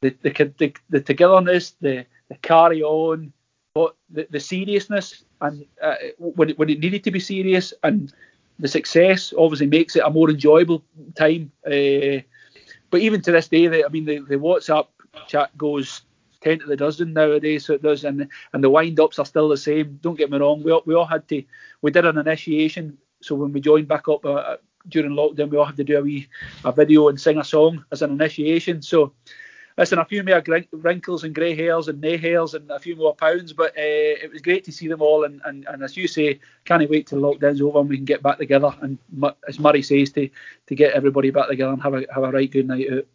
the, 0.00 0.10
the 0.20 0.54
the 0.58 0.74
the 0.88 1.00
togetherness, 1.00 1.76
the 1.80 2.06
the 2.30 2.36
carry 2.36 2.82
on, 2.82 3.32
but 3.74 3.96
the, 4.08 4.26
the 4.30 4.40
seriousness 4.40 5.24
and 5.40 5.66
uh, 5.82 5.96
when 6.18 6.50
it, 6.50 6.58
when 6.58 6.70
it 6.70 6.78
needed 6.78 7.02
to 7.04 7.10
be 7.10 7.20
serious 7.20 7.74
and 7.82 8.12
the 8.60 8.68
success 8.68 9.34
obviously 9.36 9.66
makes 9.66 9.96
it 9.96 10.04
a 10.06 10.10
more 10.10 10.30
enjoyable 10.30 10.82
time. 11.16 11.50
Uh, 11.66 12.22
but 12.90 13.00
even 13.00 13.20
to 13.20 13.32
this 13.32 13.48
day, 13.48 13.82
I 13.82 13.88
mean, 13.88 14.04
the, 14.04 14.20
the 14.20 14.36
WhatsApp 14.36 14.86
chat 15.26 15.56
goes 15.58 16.02
ten 16.40 16.60
to 16.60 16.66
the 16.66 16.76
dozen 16.76 17.12
nowadays, 17.12 17.66
so 17.66 17.72
it 17.72 17.82
does, 17.82 18.04
and 18.04 18.28
and 18.52 18.62
the 18.62 18.70
wind 18.70 19.00
ups 19.00 19.18
are 19.18 19.26
still 19.26 19.48
the 19.48 19.56
same. 19.56 19.98
Don't 20.02 20.18
get 20.18 20.30
me 20.30 20.38
wrong, 20.38 20.62
we 20.62 20.70
all, 20.70 20.82
we 20.86 20.94
all 20.94 21.06
had 21.06 21.26
to, 21.28 21.42
we 21.82 21.90
did 21.90 22.04
an 22.04 22.18
initiation, 22.18 22.96
so 23.20 23.34
when 23.34 23.52
we 23.52 23.60
joined 23.60 23.88
back 23.88 24.08
up 24.08 24.24
uh, 24.24 24.56
during 24.88 25.12
lockdown, 25.12 25.50
we 25.50 25.56
all 25.58 25.64
had 25.64 25.76
to 25.78 25.84
do 25.84 25.98
a 25.98 26.02
wee 26.02 26.28
a 26.64 26.70
video 26.70 27.08
and 27.08 27.20
sing 27.20 27.38
a 27.38 27.44
song 27.44 27.84
as 27.90 28.02
an 28.02 28.12
initiation. 28.12 28.82
So 28.82 29.14
listen, 29.76 29.98
a 29.98 30.04
few 30.04 30.22
more 30.22 30.42
wrinkles 30.72 31.24
and 31.24 31.34
grey 31.34 31.54
hairs 31.54 31.88
and 31.88 32.00
nay 32.00 32.16
hairs 32.16 32.54
and 32.54 32.70
a 32.70 32.78
few 32.78 32.96
more 32.96 33.14
pounds, 33.14 33.52
but 33.52 33.70
uh, 33.72 34.22
it 34.22 34.32
was 34.32 34.42
great 34.42 34.64
to 34.64 34.72
see 34.72 34.88
them 34.88 35.02
all. 35.02 35.24
And, 35.24 35.40
and, 35.44 35.66
and 35.66 35.82
as 35.82 35.96
you 35.96 36.08
say, 36.08 36.40
can't 36.64 36.88
wait 36.88 37.06
till 37.06 37.20
lockdown's 37.20 37.60
over 37.60 37.80
and 37.80 37.88
we 37.88 37.96
can 37.96 38.04
get 38.04 38.22
back 38.22 38.38
together. 38.38 38.74
And 38.80 38.98
as 39.48 39.58
Murray 39.58 39.82
says, 39.82 40.12
to 40.12 40.28
to 40.66 40.74
get 40.74 40.94
everybody 40.94 41.30
back 41.30 41.48
together 41.48 41.72
and 41.72 41.82
have 41.82 41.94
a 41.94 42.04
have 42.12 42.24
a 42.24 42.30
right 42.30 42.50
good 42.50 42.68
night 42.68 42.92
out. 42.92 43.06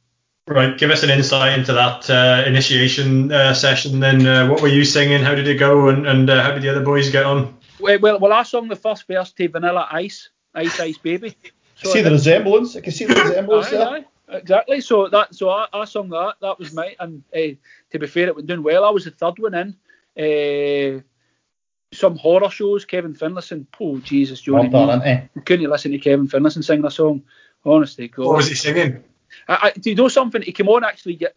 Right, 0.48 0.76
give 0.76 0.90
us 0.90 1.04
an 1.04 1.12
insight 1.12 1.60
into 1.60 1.74
that 1.74 2.10
uh, 2.10 2.44
initiation 2.48 3.32
uh, 3.32 3.54
session. 3.54 4.00
Then, 4.00 4.26
uh, 4.26 4.48
what 4.48 4.64
were 4.64 4.68
you 4.68 4.84
singing? 4.84 5.22
How 5.22 5.36
did 5.36 5.48
it 5.48 5.60
go? 5.60 5.90
And, 5.90 6.08
and 6.08 6.28
uh, 6.28 6.42
how 6.42 6.52
did 6.54 6.64
the 6.64 6.70
other 6.70 6.84
boys 6.84 7.12
get 7.12 7.24
on? 7.24 7.56
Well, 7.80 8.00
well, 8.00 8.34
I 8.34 8.42
sung 8.42 8.68
the 8.68 8.76
first 8.76 9.06
verse 9.08 9.32
to 9.34 9.48
Vanilla 9.48 9.88
Ice, 9.92 10.30
Ice 10.56 10.80
Ice 10.80 10.98
Baby. 10.98 11.38
So 11.76 11.92
see 11.92 12.02
the 12.02 12.10
resemblance. 12.12 12.76
I 12.76 12.82
can 12.82 12.92
see 12.92 13.06
the 13.06 13.14
resemblance 13.14 13.68
aye, 13.68 13.72
there. 13.72 13.88
Aye. 13.88 14.06
Exactly. 14.30 14.82
So 14.82 15.08
that 15.08 15.34
so 15.34 15.50
I, 15.50 15.68
I 15.74 15.86
sung 15.86 16.10
that. 16.10 16.36
That 16.42 16.60
was 16.60 16.74
my 16.74 16.96
and 17.00 17.24
uh, 17.34 17.56
to 17.92 18.00
be 18.00 18.08
fair, 18.08 18.28
it 18.28 18.36
went 18.36 18.48
doing 18.48 18.64
well. 18.64 18.86
I 18.86 18.90
was 18.90 19.06
the 19.06 19.12
third 19.12 19.40
one 19.40 19.56
in. 19.56 19.76
Uh, 20.18 21.02
some 21.92 22.18
horror 22.18 22.50
shows. 22.50 22.86
Kevin 22.86 23.16
Finlayson. 23.16 23.66
Oh 23.80 23.98
Jesus, 24.00 24.42
Johnny. 24.42 24.70
Well 24.70 24.88
done, 24.88 25.30
Couldn't 25.46 25.62
you 25.62 25.70
listen 25.70 25.92
to 25.92 25.98
Kevin 25.98 26.28
Finlayson 26.28 26.64
sing 26.64 26.86
a 26.86 26.92
song? 26.92 27.24
Honestly, 27.66 28.08
God. 28.08 28.28
What 28.28 28.38
was 28.38 28.50
he 28.50 28.56
singing? 28.56 29.04
I, 29.48 29.72
I, 29.76 29.80
do 29.80 29.90
you 29.90 29.96
know 29.96 30.08
something? 30.08 30.42
He 30.42 30.52
came 30.52 30.70
on 30.70 30.84
actually. 30.84 31.20
I 31.26 31.30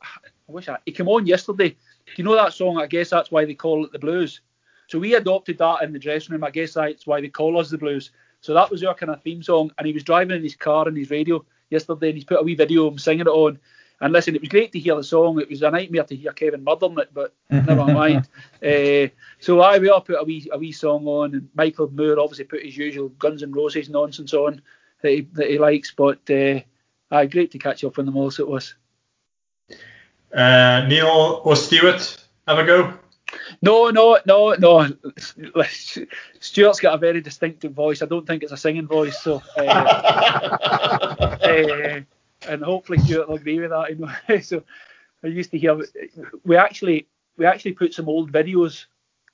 wish 0.46 0.68
I, 0.68 0.78
he 0.84 0.92
came 0.92 1.08
on 1.08 1.26
yesterday. 1.26 1.70
Do 1.70 2.12
you 2.16 2.24
know 2.24 2.34
that 2.34 2.52
song? 2.52 2.78
I 2.78 2.86
guess 2.86 3.10
that's 3.10 3.30
why 3.30 3.44
they 3.44 3.54
call 3.54 3.84
it 3.84 3.92
the 3.92 3.98
blues. 3.98 4.40
So 4.88 4.98
we 4.98 5.14
adopted 5.14 5.58
that 5.58 5.82
in 5.82 5.92
the 5.92 5.98
dressing 5.98 6.32
room. 6.32 6.44
I 6.44 6.50
guess 6.50 6.74
that's 6.74 7.06
why 7.06 7.20
they 7.20 7.28
call 7.28 7.58
us 7.58 7.70
the 7.70 7.78
blues. 7.78 8.10
So 8.40 8.52
that 8.54 8.70
was 8.70 8.82
our 8.84 8.94
kind 8.94 9.10
of 9.10 9.22
theme 9.22 9.42
song. 9.42 9.72
And 9.78 9.86
he 9.86 9.92
was 9.92 10.02
driving 10.02 10.36
in 10.36 10.42
his 10.42 10.56
car 10.56 10.88
in 10.88 10.96
his 10.96 11.10
radio 11.10 11.44
yesterday, 11.72 12.08
and 12.08 12.16
he's 12.16 12.24
put 12.24 12.40
a 12.40 12.42
wee 12.42 12.54
video 12.54 12.86
of 12.86 12.92
him 12.92 12.98
singing 12.98 13.22
it 13.22 13.28
on. 13.28 13.58
And 14.00 14.12
listen, 14.12 14.34
it 14.34 14.40
was 14.40 14.48
great 14.48 14.72
to 14.72 14.80
hear 14.80 14.96
the 14.96 15.04
song. 15.04 15.40
It 15.40 15.48
was 15.48 15.62
a 15.62 15.70
nightmare 15.70 16.02
to 16.04 16.16
hear 16.16 16.32
Kevin 16.32 16.64
murdering 16.64 16.98
it, 16.98 17.10
but 17.14 17.34
never 17.50 17.84
mind. 17.84 18.28
Uh, 18.62 19.08
so 19.38 19.60
I 19.60 19.78
we 19.78 19.88
all 19.88 20.00
put 20.00 20.20
a 20.20 20.24
wee 20.24 20.48
a 20.52 20.58
wee 20.58 20.72
song 20.72 21.06
on, 21.06 21.34
and 21.34 21.48
Michael 21.54 21.90
Moore 21.90 22.18
obviously 22.18 22.44
put 22.44 22.64
his 22.64 22.76
usual 22.76 23.10
Guns 23.10 23.42
and 23.42 23.54
Roses 23.54 23.88
nonsense 23.88 24.34
on 24.34 24.60
that 25.02 25.10
he, 25.10 25.20
that 25.32 25.50
he 25.50 25.58
likes. 25.58 25.92
But 25.92 26.28
uh, 26.30 26.60
aye, 27.10 27.26
great 27.26 27.52
to 27.52 27.58
catch 27.58 27.84
up 27.84 27.98
on 27.98 28.06
them 28.06 28.16
all. 28.16 28.30
So 28.30 28.42
it 28.42 28.48
was. 28.48 28.74
Uh, 30.34 30.86
Neil 30.88 31.42
or 31.44 31.54
Stuart, 31.56 32.24
have 32.48 32.58
a 32.58 32.64
go. 32.64 32.98
No, 33.60 33.90
no, 33.90 34.18
no, 34.26 34.54
no. 34.54 34.88
Stuart's 36.40 36.80
got 36.80 36.94
a 36.94 36.98
very 36.98 37.20
distinctive 37.20 37.72
voice. 37.72 38.02
I 38.02 38.06
don't 38.06 38.26
think 38.26 38.42
it's 38.42 38.52
a 38.52 38.56
singing 38.56 38.86
voice. 38.86 39.20
So, 39.20 39.42
uh, 39.56 39.62
uh, 41.42 42.00
and 42.48 42.62
hopefully 42.62 42.98
Stuart 42.98 43.28
will 43.28 43.36
agree 43.36 43.60
with 43.60 43.70
that. 43.70 43.90
You 43.90 43.96
know? 43.96 44.40
so 44.40 44.62
I 45.22 45.28
used 45.28 45.50
to 45.52 45.58
hear 45.58 45.78
we 46.44 46.56
actually 46.56 47.06
we 47.36 47.46
actually 47.46 47.72
put 47.72 47.94
some 47.94 48.08
old 48.08 48.32
videos 48.32 48.86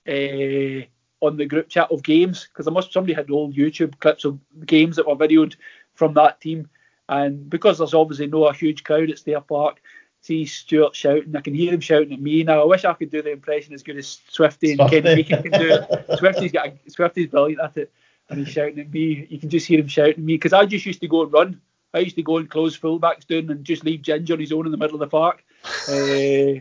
uh, 0.09 0.87
on 1.25 1.37
the 1.37 1.47
group 1.47 1.69
chat 1.69 1.91
of 1.91 2.03
games 2.03 2.49
because 2.49 2.66
I 2.66 2.71
must 2.71 2.93
somebody 2.93 3.14
had 3.14 3.31
old 3.31 3.55
YouTube 3.55 3.99
clips 3.99 4.25
of 4.25 4.39
games 4.66 4.97
that 4.97 5.07
were 5.07 5.16
videoed 5.16 5.57
from 5.95 6.14
that 6.14 6.41
team, 6.41 6.69
and 7.09 7.49
because 7.51 7.79
there's 7.79 7.95
obviously 7.95 8.27
no 8.27 8.45
a 8.45 8.55
huge 8.55 8.85
crowd 8.85 9.11
at 9.11 9.19
Stair 9.19 9.41
Park, 9.41 9.81
see 10.21 10.47
Stuart 10.47 10.95
shouting. 10.95 11.35
I 11.37 11.41
can 11.41 11.55
hear 11.55 11.73
him 11.73 11.81
shouting 11.81 12.12
at 12.12 12.21
me 12.21 12.43
now. 12.43 12.62
I 12.62 12.64
wish 12.64 12.85
I 12.85 12.93
could 12.95 13.11
do 13.11 13.23
the 13.23 13.33
impression 13.33 13.75
as 13.75 13.83
good 13.83 13.97
as 13.97 14.21
Swifty 14.29 14.73
and 14.73 14.91
Kenny 14.91 15.23
Meekin 15.23 15.43
can 15.43 15.61
do 15.61 15.73
it. 15.73 16.07
Swifty's 16.19 16.53
got 16.53 16.66
a, 16.66 16.91
Swifty's 16.91 17.29
brilliant 17.29 17.61
at 17.61 17.77
it, 17.77 17.93
and 18.29 18.41
he's 18.41 18.53
shouting 18.53 18.81
at 18.81 18.93
me. 18.93 19.27
You 19.29 19.39
can 19.39 19.49
just 19.49 19.66
hear 19.66 19.81
him 19.81 19.89
shouting 19.89 20.14
at 20.14 20.19
me 20.19 20.35
because 20.35 20.53
I 20.53 20.66
just 20.66 20.87
used 20.87 21.01
to 21.01 21.09
go 21.09 21.23
and 21.23 21.33
run. 21.33 21.61
I 21.95 22.01
used 22.01 22.16
to 22.16 22.23
go 22.23 22.37
and 22.37 22.51
close 22.51 22.79
fullbacks 22.79 23.27
down 23.27 23.51
and 23.51 23.64
just 23.64 23.85
leave 23.85 24.03
Ginger 24.03 24.35
on 24.35 24.41
his 24.41 24.53
own 24.53 24.66
in 24.66 24.73
the 24.73 24.79
middle 24.79 24.97
of 24.97 25.01
the 25.01 25.07
park. 25.07 25.43
uh, 25.89 26.61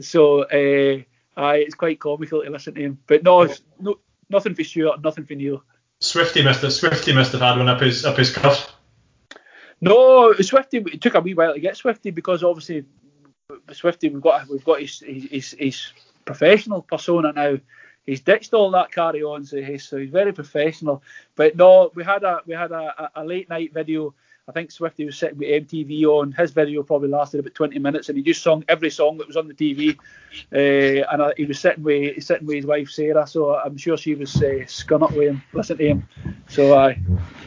so 0.00 0.42
uh, 0.42 1.02
aye, 1.36 1.56
it's 1.58 1.74
quite 1.74 2.00
comical 2.00 2.42
to 2.42 2.50
listen 2.50 2.74
to 2.74 2.80
him. 2.80 2.98
But 3.06 3.22
no, 3.22 3.48
no 3.78 3.98
nothing 4.28 4.54
for 4.54 4.64
Stuart, 4.64 5.02
nothing 5.02 5.24
for 5.24 5.34
Neil. 5.34 5.62
Swifty 6.00 6.42
must 6.42 6.62
have 6.62 6.72
Swifty 6.72 7.12
must 7.12 7.32
have 7.32 7.40
had 7.40 7.56
one 7.56 7.68
up 7.68 7.80
his 7.80 8.04
up 8.04 8.16
his 8.16 8.32
cuff. 8.32 8.75
No, 9.80 10.32
Swifty. 10.34 10.78
It 10.78 11.00
took 11.00 11.14
a 11.14 11.20
wee 11.20 11.34
while 11.34 11.54
to 11.54 11.60
get 11.60 11.76
Swifty 11.76 12.10
because 12.10 12.42
obviously 12.42 12.84
Swifty 13.72 14.08
we've 14.08 14.22
got 14.22 14.48
we've 14.48 14.64
got 14.64 14.80
his 14.80 15.00
his, 15.00 15.54
his 15.58 15.92
professional 16.24 16.82
persona 16.82 17.32
now. 17.32 17.58
He's 18.04 18.20
ditched 18.20 18.54
all 18.54 18.70
that 18.70 18.92
carry 18.92 19.24
on, 19.24 19.44
so 19.44 19.60
he's, 19.60 19.88
so 19.88 19.98
he's 19.98 20.10
very 20.10 20.32
professional. 20.32 21.02
But 21.34 21.56
no, 21.56 21.90
we 21.94 22.04
had 22.04 22.22
a 22.22 22.40
we 22.46 22.54
had 22.54 22.72
a, 22.72 23.10
a 23.16 23.24
late 23.24 23.48
night 23.48 23.74
video 23.74 24.14
I 24.48 24.52
think 24.52 24.70
Swifty 24.70 25.04
was 25.04 25.18
sitting 25.18 25.38
with 25.38 25.48
MTV 25.48 26.04
on. 26.04 26.30
His 26.30 26.52
video 26.52 26.84
probably 26.84 27.08
lasted 27.08 27.40
about 27.40 27.54
20 27.54 27.80
minutes, 27.80 28.08
and 28.08 28.16
he 28.16 28.22
just 28.22 28.44
sung 28.44 28.64
every 28.68 28.90
song 28.90 29.18
that 29.18 29.26
was 29.26 29.36
on 29.36 29.48
the 29.48 29.54
TV. 29.54 29.98
Uh, 30.52 31.04
and 31.10 31.20
uh, 31.20 31.32
he 31.36 31.44
was 31.44 31.58
sitting 31.58 31.82
with 31.82 32.22
sitting 32.22 32.46
with 32.46 32.56
his 32.56 32.66
wife 32.66 32.88
Sarah, 32.88 33.26
so 33.26 33.56
I'm 33.56 33.76
sure 33.76 33.96
she 33.96 34.14
was 34.14 34.36
uh, 34.36 34.62
scun 34.66 35.02
up 35.02 35.10
with 35.10 35.30
him, 35.30 35.42
listening 35.52 35.78
to 35.78 35.88
him. 35.88 36.08
So 36.48 36.78
uh, 36.78 36.94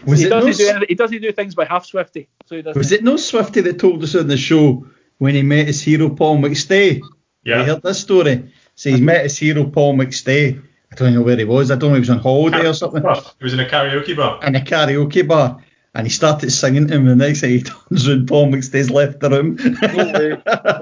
he 0.06 0.28
doesn't 0.28 0.30
no, 0.30 0.52
do 0.52 0.68
anything, 0.68 0.86
he 0.89 0.95
doesn't 0.95 1.22
do 1.22 1.32
things 1.32 1.56
by 1.56 1.64
half 1.64 1.86
Swifty. 1.86 2.28
So 2.47 2.58
he 2.58 2.64
doesn't. 2.64 2.78
Was 2.78 2.91
it 2.91 3.02
no 3.02 3.16
Swifty 3.16 3.62
that 3.62 3.80
told 3.80 4.04
us 4.04 4.16
on 4.16 4.28
the 4.28 4.36
show 4.36 4.86
when 5.20 5.36
he 5.36 5.41
met 5.41 5.68
his 5.68 5.82
hero 5.82 6.10
Paul 6.10 6.39
McStay? 6.39 7.02
Yeah. 7.45 7.60
You 7.60 7.64
heard 7.64 7.82
this 7.82 8.02
story. 8.02 8.52
So 8.76 8.89
he's 8.89 9.00
met 9.00 9.24
his 9.24 9.38
hero 9.38 9.64
Paul 9.66 9.95
McStay. 9.95 10.62
I 10.91 10.95
don't 10.95 11.14
know 11.14 11.22
where 11.22 11.38
he 11.38 11.45
was. 11.45 11.72
I 11.72 11.76
don't 11.76 11.91
know 11.91 11.97
if 11.97 12.04
he 12.04 12.10
was 12.12 12.18
on 12.18 12.20
holiday 12.20 12.68
or 12.68 12.74
something. 12.74 13.02
He 13.02 13.43
was 13.43 13.54
in 13.54 13.62
a 13.62 13.66
karaoke 13.66 14.18
bar. 14.18 14.43
In 14.43 14.56
a 14.56 14.60
karaoke 14.60 15.26
bar 15.26 15.62
and 15.95 16.05
he 16.05 16.11
started 16.11 16.51
singing 16.51 16.87
to 16.87 16.95
him. 16.95 17.05
The 17.05 17.15
next 17.15 17.41
thing 17.41 17.51
he 17.51 17.61
turns 17.89 18.07
around, 18.07 18.27
Paul 18.27 18.51
McStay's 18.51 18.89
left 18.89 19.19
the 19.19 19.29
room. 19.29 19.57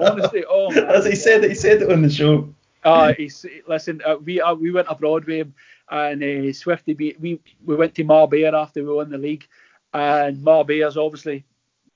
Honestly, 0.00 0.44
oh 0.48 0.70
man. 0.74 0.86
As 0.86 1.06
he 1.06 1.14
said 1.14 1.44
it, 1.44 1.50
he 1.50 1.54
said 1.54 1.82
it 1.82 1.90
on 1.90 2.02
the 2.02 2.10
show. 2.10 2.52
Uh, 2.84 3.12
he's, 3.14 3.44
listen, 3.66 4.00
uh, 4.06 4.16
we 4.16 4.40
uh, 4.40 4.54
we 4.54 4.70
went 4.70 4.88
abroad 4.88 5.24
with 5.24 5.36
him, 5.36 5.54
and 5.90 6.22
uh, 6.22 6.52
Swifty 6.52 6.94
beat, 6.94 7.20
we 7.20 7.40
we 7.64 7.76
went 7.76 7.94
to 7.96 8.04
Marbella 8.04 8.62
after 8.62 8.82
we 8.82 8.92
won 8.92 9.10
the 9.10 9.18
league, 9.18 9.46
and 9.92 10.42
Marbella's 10.42 10.96
obviously 10.96 11.44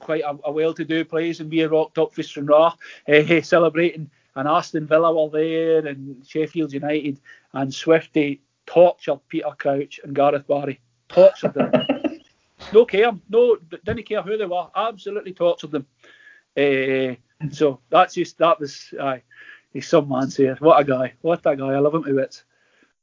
quite 0.01 0.23
a, 0.23 0.37
a 0.45 0.51
well-to-do 0.51 1.05
place, 1.05 1.39
and 1.39 1.51
we 1.51 1.63
rocked 1.63 1.99
up 1.99 2.13
for 2.13 2.23
Stranraer 2.23 2.73
uh, 3.09 3.41
celebrating, 3.43 4.11
and 4.35 4.49
Aston 4.49 4.87
Villa 4.87 5.15
were 5.15 5.31
there, 5.31 5.87
and 5.87 6.27
Sheffield 6.27 6.73
United, 6.73 7.21
and 7.53 7.73
Swifty 7.73 8.41
tortured 8.67 9.21
Peter 9.29 9.53
Crouch 9.57 10.01
and 10.03 10.15
Gareth 10.15 10.49
Barry, 10.49 10.81
tortured 11.09 11.55
them. 11.55 11.71
no 12.73 12.85
care, 12.85 13.13
no, 13.29 13.57
didn't 13.85 14.05
care 14.05 14.23
who 14.23 14.37
they 14.37 14.47
were, 14.47 14.69
absolutely 14.75 15.33
tortured 15.33 15.71
them. 15.71 15.87
Uh, 16.57 17.15
so 17.51 17.81
that's 17.91 18.15
just 18.15 18.39
that 18.39 18.61
was 18.61 18.95
uh, 18.99 19.19
he's 19.73 19.89
some 19.89 20.09
man 20.09 20.31
here. 20.31 20.57
What 20.61 20.81
a 20.81 20.85
guy, 20.85 21.15
what 21.23 21.45
a 21.45 21.57
guy. 21.57 21.69
I 21.69 21.79
love 21.79 21.95
him 21.95 22.05
to 22.05 22.15
bits. 22.15 22.45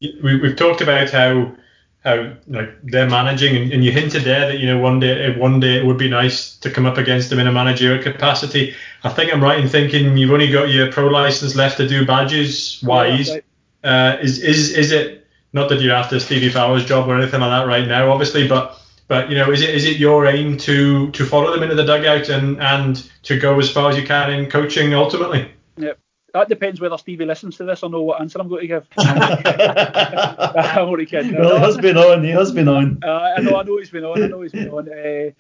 We, 0.01 0.39
we've 0.39 0.55
talked 0.55 0.81
about 0.81 1.09
how 1.09 1.55
how 2.03 2.33
like 2.47 2.81
they're 2.83 3.09
managing, 3.09 3.55
and, 3.55 3.73
and, 3.73 3.83
you 3.83 3.91
hinted 3.91 4.23
there 4.23 4.47
that 4.47 4.59
you 4.59 4.67
know 4.67 4.79
one 4.79 4.99
day 4.99 5.35
one 5.37 5.59
day 5.59 5.79
it 5.79 5.85
would 5.85 5.97
be 5.97 6.09
nice 6.09 6.55
to 6.59 6.71
come 6.71 6.85
up 6.85 6.97
against 6.97 7.29
them 7.29 7.39
in 7.39 7.47
a 7.47 7.51
managerial 7.51 8.01
capacity. 8.01 8.73
I 9.03 9.09
think 9.09 9.33
I'm 9.33 9.43
right 9.43 9.59
in 9.59 9.67
thinking 9.67 10.17
you've 10.17 10.31
only 10.31 10.49
got 10.49 10.69
your 10.69 10.91
pro 10.91 11.07
license 11.07 11.55
left 11.55 11.77
to 11.77 11.87
do 11.87 12.05
badges 12.05 12.81
wise. 12.83 13.27
Yeah, 13.27 13.33
right. 13.33 14.15
uh, 14.15 14.19
is 14.21 14.41
is 14.41 14.77
is 14.77 14.91
it 14.91 15.27
not 15.51 15.67
that 15.69 15.81
you're 15.81 15.95
after 15.95 16.19
Stevie 16.19 16.49
Fowler's 16.49 16.85
job 16.85 17.09
or 17.09 17.17
anything 17.17 17.41
like 17.41 17.49
that 17.49 17.67
right 17.67 17.87
now, 17.87 18.11
obviously, 18.11 18.47
but 18.47 18.78
but 19.09 19.29
you 19.29 19.35
know, 19.35 19.51
is 19.51 19.61
it 19.61 19.71
is 19.71 19.85
it 19.85 19.97
your 19.97 20.27
aim 20.27 20.55
to 20.57 21.09
to 21.11 21.25
follow 21.25 21.51
them 21.51 21.63
into 21.63 21.75
the 21.75 21.83
dugout 21.83 22.29
and 22.29 22.61
and 22.61 23.09
to 23.23 23.37
go 23.39 23.59
as 23.59 23.69
far 23.69 23.89
as 23.89 23.97
you 23.97 24.05
can 24.05 24.31
in 24.31 24.49
coaching 24.49 24.93
ultimately? 24.93 25.51
Yep. 25.77 25.99
That 26.35 26.47
depends 26.47 26.79
whether 26.79 26.97
Stevie 26.97 27.25
listens 27.25 27.57
to 27.57 27.63
this 27.63 27.81
or 27.81 27.89
know 27.89 28.03
what 28.03 28.21
answer 28.21 28.39
I'm 28.39 28.47
going 28.47 28.61
to 28.61 28.67
give. 28.67 28.87
I'm 28.97 30.87
only 30.87 31.07
kidding. 31.07 31.33
Well, 31.33 31.55
he 31.55 31.65
has 31.65 31.77
been 31.77 31.97
on. 31.97 32.23
He 32.23 32.29
has 32.29 32.51
been 32.51 32.67
on. 32.67 32.99
Uh, 33.03 33.33
I 33.35 33.41
know. 33.41 33.59
I 33.59 33.63
know 33.63 33.77
he's 33.77 33.89
been 33.89 34.05
on. 34.05 34.21
I 34.21 34.27
know 34.27 34.41
he's 34.41 34.53
been 34.53 34.69
on. 34.69 34.87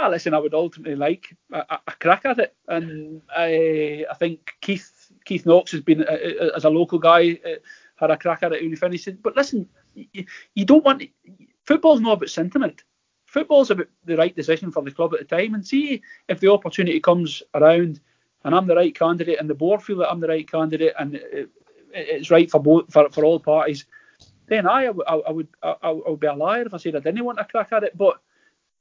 Uh, 0.00 0.04
ah, 0.04 0.08
listen, 0.08 0.32
I 0.32 0.38
would 0.38 0.54
ultimately 0.54 0.96
like 0.96 1.36
a, 1.52 1.78
a, 1.86 1.92
crack 2.00 2.24
at 2.24 2.38
it, 2.38 2.54
and 2.68 3.20
I 3.36 4.06
I 4.10 4.14
think 4.14 4.54
Keith 4.62 5.10
Keith 5.26 5.44
Knox 5.44 5.72
has 5.72 5.82
been 5.82 6.02
uh, 6.02 6.06
uh 6.06 6.56
as 6.56 6.64
a 6.64 6.70
local 6.70 6.98
guy 6.98 7.38
uh, 7.44 7.58
had 7.96 8.10
a 8.10 8.16
crack 8.16 8.42
at 8.42 8.52
it 8.52 8.62
when 8.62 8.70
he 8.70 8.76
finished. 8.76 9.22
But 9.22 9.36
listen, 9.36 9.68
you, 9.94 10.24
you 10.54 10.64
don't 10.64 10.82
want 10.82 11.02
football's 11.66 12.00
not 12.00 12.12
about 12.12 12.30
sentiment 12.30 12.82
football's 13.30 13.70
about 13.70 13.86
the 14.04 14.16
right 14.16 14.34
decision 14.34 14.72
for 14.72 14.82
the 14.82 14.90
club 14.90 15.14
at 15.14 15.20
the 15.20 15.36
time, 15.36 15.54
and 15.54 15.66
see 15.66 16.02
if 16.28 16.40
the 16.40 16.50
opportunity 16.50 17.00
comes 17.00 17.42
around, 17.54 18.00
and 18.44 18.54
I'm 18.54 18.66
the 18.66 18.74
right 18.74 18.94
candidate, 18.94 19.38
and 19.38 19.48
the 19.48 19.54
board 19.54 19.82
feel 19.82 19.98
that 19.98 20.10
I'm 20.10 20.20
the 20.20 20.28
right 20.28 20.50
candidate, 20.50 20.94
and 20.98 21.14
it, 21.14 21.48
it's 21.92 22.30
right 22.30 22.50
for 22.50 22.60
both 22.60 22.92
for, 22.92 23.08
for 23.10 23.24
all 23.24 23.38
parties. 23.38 23.86
Then 24.46 24.66
I, 24.66 24.86
I, 24.86 25.14
I 25.14 25.30
would 25.30 25.48
I, 25.62 25.76
I, 25.82 25.90
would 25.90 26.20
be 26.20 26.26
a 26.26 26.34
liar 26.34 26.62
if 26.62 26.74
I 26.74 26.78
said 26.78 26.96
I 26.96 27.00
didn't 27.00 27.24
want 27.24 27.38
to 27.38 27.44
crack 27.44 27.72
at 27.72 27.84
it. 27.84 27.96
But 27.96 28.20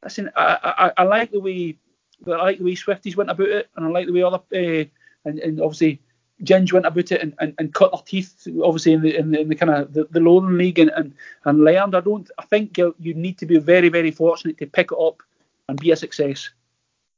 listen, 0.04 0.32
I, 0.36 0.92
I, 0.98 1.02
I 1.02 1.04
like 1.04 1.32
the 1.32 1.40
way 1.40 1.78
I 2.26 2.32
like 2.32 2.58
the 2.58 2.66
way 2.66 2.76
Swifties 2.76 3.16
went 3.16 3.30
about 3.30 3.50
it, 3.50 3.70
and 3.76 3.86
I 3.86 3.90
like 3.90 4.08
the 4.08 4.14
way 4.14 4.24
other 4.24 4.38
uh, 4.38 4.86
and, 5.26 5.40
and 5.40 5.62
obviously 5.62 6.02
Ginge 6.44 6.72
went 6.72 6.86
about 6.86 7.12
it 7.12 7.22
and, 7.22 7.34
and, 7.40 7.54
and 7.60 7.74
cut 7.74 7.92
their 7.92 8.02
teeth, 8.06 8.48
obviously 8.64 8.94
in 8.94 9.02
the 9.02 9.16
in 9.16 9.32
the, 9.32 9.42
in 9.42 9.50
the 9.50 9.56
kind 9.56 9.72
of 9.72 9.94
the, 9.94 10.08
the 10.10 10.22
Lowland 10.22 10.58
League 10.58 10.80
and, 10.80 10.90
and, 10.92 11.14
and 11.46 11.64
learned. 11.64 11.96
I 11.96 12.00
don't. 12.00 12.30
I 12.38 12.44
think 12.44 12.78
you, 12.78 12.96
you 13.00 13.14
need 13.14 13.38
to 13.40 13.46
be 13.46 13.58
very 13.58 13.90
very 13.90 14.12
fortunate 14.12 14.58
to 14.60 14.66
pick 14.66 14.92
it 14.92 14.98
up 14.98 15.22
and 15.68 15.80
be 15.80 15.92
a 15.92 15.96
success. 15.96 16.50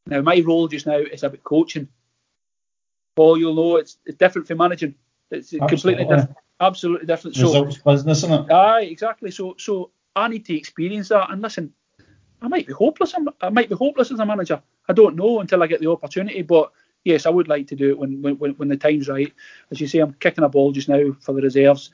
Now 0.07 0.21
my 0.21 0.41
role 0.45 0.67
just 0.67 0.87
now 0.87 0.97
is 0.97 1.23
about 1.23 1.43
coaching. 1.43 1.87
Paul, 3.15 3.37
you'll 3.37 3.55
know 3.55 3.75
it's, 3.75 3.97
it's 4.05 4.17
different 4.17 4.47
from 4.47 4.57
managing. 4.57 4.95
It's 5.29 5.53
absolutely. 5.53 5.67
completely 5.67 6.03
different. 6.05 6.37
Absolutely 6.59 7.07
different. 7.07 7.37
Results 7.37 7.77
so, 7.77 7.91
business, 7.91 8.17
isn't 8.19 8.49
it? 8.49 8.51
Aye, 8.51 8.83
exactly. 8.83 9.31
So 9.31 9.55
so 9.57 9.91
I 10.15 10.27
need 10.27 10.45
to 10.45 10.57
experience 10.57 11.09
that. 11.09 11.29
And 11.29 11.41
listen, 11.41 11.73
I 12.41 12.47
might 12.47 12.65
be 12.65 12.73
hopeless. 12.73 13.13
I 13.41 13.49
might 13.49 13.69
be 13.69 13.75
hopeless 13.75 14.11
as 14.11 14.19
a 14.19 14.25
manager. 14.25 14.61
I 14.89 14.93
don't 14.93 15.15
know 15.15 15.41
until 15.41 15.61
I 15.61 15.67
get 15.67 15.79
the 15.79 15.91
opportunity. 15.91 16.41
But 16.41 16.71
yes, 17.03 17.25
I 17.25 17.29
would 17.29 17.47
like 17.47 17.67
to 17.67 17.75
do 17.75 17.89
it 17.89 17.97
when 17.97 18.21
when, 18.21 18.35
when 18.35 18.67
the 18.67 18.77
time's 18.77 19.07
right. 19.07 19.33
As 19.71 19.81
you 19.81 19.87
say, 19.87 19.99
I'm 19.99 20.13
kicking 20.13 20.43
a 20.43 20.49
ball 20.49 20.71
just 20.71 20.89
now 20.89 21.15
for 21.21 21.33
the 21.33 21.41
reserves. 21.41 21.91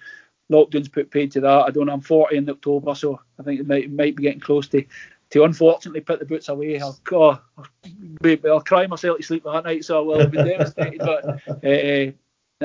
Lockdown's 0.52 0.88
put 0.88 1.12
paid 1.12 1.32
to 1.34 1.42
that. 1.42 1.64
I 1.64 1.72
don't 1.72 1.88
know. 1.88 1.94
I'm 1.94 2.02
40 2.02 2.38
in 2.38 2.50
October, 2.50 2.96
so 2.96 3.20
I 3.40 3.44
think 3.44 3.60
it 3.60 3.68
might 3.68 3.92
might 3.92 4.16
be 4.16 4.24
getting 4.24 4.40
close 4.40 4.68
to 4.70 4.84
to 5.30 5.44
unfortunately 5.44 6.02
put 6.02 6.20
the 6.20 6.26
boots 6.26 6.48
away. 6.48 6.80
I'll, 6.80 6.98
oh, 7.12 7.40
I'll, 7.58 8.52
I'll 8.52 8.62
cry 8.62 8.88
myself 8.88 9.18
to 9.18 9.24
sleep 9.24 9.44
that 9.44 9.66
night, 9.66 9.84
so 9.84 9.98
I 9.98 10.18
will 10.18 10.28
be 10.28 10.38
devastated. 10.38 11.00
But 11.00 11.42
uh, 11.66 12.12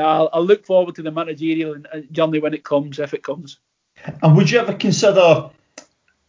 I'll, 0.01 0.31
I'll, 0.33 0.45
look 0.45 0.65
forward 0.65 0.95
to 0.95 1.03
the 1.03 1.11
managerial 1.11 1.77
journey 2.13 2.39
when 2.39 2.55
it 2.55 2.65
comes, 2.65 3.01
if 3.01 3.15
it 3.15 3.25
comes. 3.25 3.59
And 4.23 4.37
would 4.37 4.51
you 4.51 4.61
ever 4.61 4.75
consider 4.75 5.51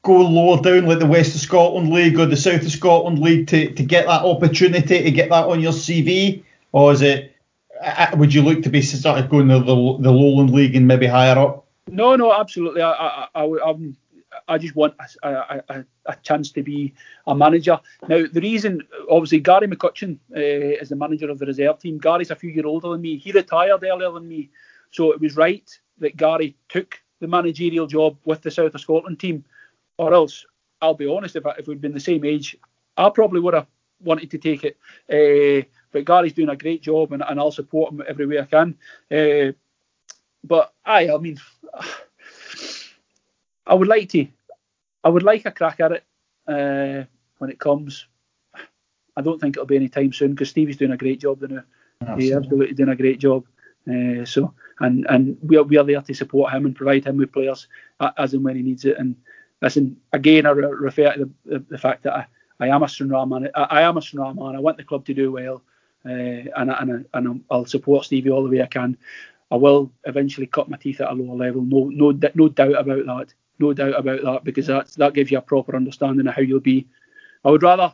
go 0.03 0.17
lower 0.21 0.61
down 0.61 0.85
like 0.85 0.99
the 0.99 1.05
West 1.05 1.33
of 1.33 1.41
Scotland 1.41 1.91
League 1.91 2.19
or 2.19 2.25
the 2.25 2.37
South 2.37 2.61
of 2.61 2.71
Scotland 2.71 3.19
League 3.19 3.47
to, 3.47 3.73
to 3.73 3.83
get 3.83 4.05
that 4.05 4.23
opportunity 4.23 5.01
to 5.01 5.11
get 5.11 5.29
that 5.29 5.45
on 5.45 5.61
your 5.61 5.71
CV, 5.71 6.43
or 6.73 6.91
is 6.91 7.01
it 7.01 7.35
uh, 7.81 8.07
uh, 8.11 8.17
would 8.17 8.33
you 8.33 8.41
look 8.41 8.61
to 8.63 8.69
be 8.69 8.81
sort 8.81 9.17
of 9.17 9.29
going 9.29 9.47
to 9.47 9.59
the, 9.59 9.65
the 9.65 10.11
Lowland 10.11 10.51
League 10.51 10.75
and 10.75 10.87
maybe 10.87 11.07
higher 11.07 11.39
up? 11.39 11.65
No, 11.89 12.15
no, 12.15 12.33
absolutely. 12.33 12.81
I 12.81 12.91
I, 12.91 13.27
I, 13.33 13.69
I'm, 13.69 13.97
I 14.47 14.57
just 14.57 14.75
want 14.75 14.93
a, 15.23 15.63
a, 15.69 15.85
a, 16.07 16.15
chance 16.17 16.51
to 16.51 16.63
be 16.63 16.93
a 17.27 17.35
manager. 17.35 17.79
Now, 18.07 18.25
the 18.31 18.41
reason, 18.41 18.81
obviously, 19.09 19.39
Gary 19.39 19.67
McCutcheon 19.67 20.17
uh, 20.35 20.81
is 20.81 20.89
the 20.89 20.95
manager 20.95 21.29
of 21.29 21.39
the 21.39 21.45
reserve 21.45 21.79
team. 21.79 21.97
Gary's 21.97 22.31
a 22.31 22.35
few 22.35 22.49
years 22.49 22.65
older 22.65 22.89
than 22.89 23.01
me. 23.01 23.17
He 23.17 23.31
retired 23.31 23.83
earlier 23.83 24.11
than 24.11 24.27
me, 24.27 24.49
so 24.91 25.11
it 25.11 25.21
was 25.21 25.37
right 25.37 25.69
that 25.99 26.17
Gary 26.17 26.57
took 26.67 27.01
the 27.21 27.27
managerial 27.27 27.87
job 27.87 28.17
with 28.25 28.41
the 28.41 28.51
South 28.51 28.75
of 28.75 28.81
Scotland 28.81 29.19
team 29.19 29.45
or 30.03 30.13
else 30.13 30.45
I'll 30.81 30.93
be 30.93 31.07
honest, 31.07 31.35
if, 31.35 31.45
I, 31.45 31.51
if 31.51 31.67
we'd 31.67 31.81
been 31.81 31.93
the 31.93 31.99
same 31.99 32.25
age, 32.25 32.57
I 32.97 33.09
probably 33.09 33.39
would 33.39 33.53
have 33.53 33.67
wanted 34.01 34.31
to 34.31 34.37
take 34.37 34.65
it. 34.65 34.77
Uh, 35.09 35.65
but 35.91 36.05
Gary's 36.05 36.33
doing 36.33 36.49
a 36.49 36.57
great 36.57 36.81
job, 36.81 37.13
and, 37.13 37.23
and 37.27 37.39
I'll 37.39 37.51
support 37.51 37.93
him 37.93 38.03
every 38.07 38.27
way 38.27 38.39
I 38.39 38.45
can. 38.45 38.75
Uh, 39.09 39.53
but 40.43 40.73
I, 40.85 41.09
I 41.09 41.17
mean, 41.17 41.39
I 43.65 43.73
would 43.73 43.87
like 43.87 44.09
to, 44.09 44.27
I 45.03 45.09
would 45.09 45.23
like 45.23 45.45
a 45.45 45.51
crack 45.51 45.79
at 45.79 45.93
it 45.93 46.03
uh, 46.47 47.05
when 47.37 47.49
it 47.49 47.59
comes. 47.59 48.07
I 49.15 49.21
don't 49.21 49.39
think 49.39 49.55
it'll 49.55 49.65
be 49.65 49.77
any 49.77 49.89
time 49.89 50.11
soon 50.11 50.31
because 50.31 50.49
Stevie's 50.49 50.77
doing 50.77 50.91
a 50.91 50.97
great 50.97 51.21
job 51.21 51.41
now. 51.41 51.63
He's 52.17 52.33
absolutely 52.33 52.75
doing 52.75 52.89
a 52.89 52.95
great 52.95 53.19
job. 53.19 53.45
Uh, 53.87 54.25
so 54.25 54.53
and 54.79 55.05
and 55.09 55.37
we 55.41 55.57
are, 55.57 55.63
we 55.63 55.77
are 55.77 55.83
there 55.83 56.01
to 56.01 56.13
support 56.13 56.53
him 56.53 56.65
and 56.65 56.75
provide 56.75 57.05
him 57.05 57.17
with 57.17 57.31
players 57.31 57.67
as 58.17 58.33
and 58.33 58.43
when 58.43 58.55
he 58.55 58.63
needs 58.63 58.85
it. 58.85 58.97
And 58.97 59.15
listen, 59.63 59.97
again, 60.11 60.45
I 60.45 60.51
refer 60.51 61.13
to 61.13 61.25
the, 61.25 61.31
the, 61.45 61.65
the 61.69 61.77
fact 61.77 62.03
that 62.03 62.13
I, 62.13 62.27
I 62.59 62.67
am 62.67 62.83
a 62.83 62.87
Stranraer 62.87 63.25
man. 63.25 63.49
I, 63.55 63.63
I 63.63 63.81
am 63.81 63.97
a 63.97 64.01
Stranraer 64.01 64.33
man. 64.35 64.55
I 64.55 64.59
want 64.59 64.77
the 64.77 64.83
club 64.83 65.05
to 65.05 65.13
do 65.13 65.31
well, 65.31 65.63
uh, 66.05 66.09
and 66.09 66.69
and 66.69 67.05
and 67.13 67.43
I'll 67.49 67.65
support 67.65 68.05
Stevie 68.05 68.29
all 68.29 68.43
the 68.43 68.49
way 68.49 68.61
I 68.61 68.67
can. 68.67 68.97
I 69.49 69.55
will 69.55 69.91
eventually 70.03 70.47
cut 70.47 70.69
my 70.69 70.77
teeth 70.77 71.01
at 71.01 71.09
a 71.09 71.13
lower 71.13 71.35
level. 71.35 71.61
No 71.61 71.89
no 71.89 72.11
no 72.35 72.49
doubt 72.49 72.75
about 72.75 73.05
that. 73.05 73.33
No 73.59 73.73
doubt 73.73 73.95
about 73.97 74.21
that 74.23 74.43
because 74.43 74.67
that 74.67 74.89
that 74.97 75.13
gives 75.13 75.31
you 75.31 75.37
a 75.37 75.41
proper 75.41 75.75
understanding 75.75 76.27
of 76.27 76.35
how 76.35 76.41
you'll 76.41 76.59
be. 76.59 76.87
I 77.45 77.49
would 77.49 77.63
rather, 77.63 77.93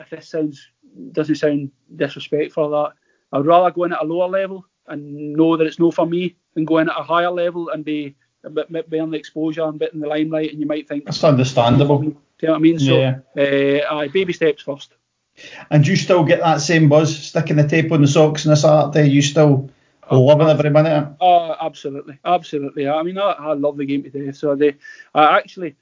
if 0.00 0.10
this 0.10 0.28
sounds 0.28 0.68
doesn't 1.12 1.36
sound 1.36 1.70
disrespectful, 1.96 2.70
that 2.70 2.92
I 3.32 3.38
would 3.38 3.46
rather 3.46 3.70
go 3.70 3.84
in 3.84 3.92
at 3.92 4.02
a 4.02 4.06
lower 4.06 4.28
level 4.28 4.66
and 4.86 5.32
know 5.32 5.56
that 5.56 5.66
it's 5.66 5.78
no 5.78 5.90
for 5.90 6.06
me 6.06 6.36
than 6.54 6.64
go 6.64 6.78
in 6.78 6.88
at 6.88 6.98
a 6.98 7.02
higher 7.02 7.30
level 7.30 7.70
and 7.70 7.84
be 7.84 8.16
a 8.44 8.50
bit, 8.50 8.90
be 8.90 8.98
on 8.98 9.10
the 9.10 9.18
exposure 9.18 9.64
and 9.64 9.78
bit 9.78 9.92
in 9.92 10.00
the 10.00 10.08
limelight, 10.08 10.50
and 10.50 10.60
you 10.60 10.66
might 10.66 10.88
think 10.88 11.04
that's 11.04 11.22
understandable. 11.24 11.98
Do 11.98 12.06
you 12.06 12.46
know 12.46 12.52
what 12.52 12.58
I 12.58 12.60
mean? 12.60 12.78
So, 12.78 12.98
yeah. 12.98 13.82
uh, 13.90 14.08
baby 14.08 14.32
steps 14.32 14.62
first. 14.62 14.94
And 15.70 15.86
you 15.86 15.96
still 15.96 16.24
get 16.24 16.40
that 16.40 16.60
same 16.60 16.88
buzz 16.88 17.16
sticking 17.16 17.56
the 17.56 17.68
tape 17.68 17.92
on 17.92 18.02
the 18.02 18.08
socks 18.08 18.44
and 18.44 18.50
on 18.50 18.58
a 18.58 18.60
Saturday? 18.60 19.08
You 19.08 19.22
still 19.22 19.70
oh, 20.10 20.20
loving 20.22 20.48
every 20.48 20.70
minute? 20.70 21.16
Oh, 21.20 21.56
absolutely, 21.60 22.18
absolutely. 22.24 22.88
I 22.88 23.02
mean, 23.02 23.18
I, 23.18 23.32
I 23.32 23.52
love 23.54 23.76
the 23.76 23.86
game 23.86 24.02
today. 24.02 24.32
So 24.32 24.54
they, 24.54 24.76
I 25.14 25.38
actually, 25.38 25.76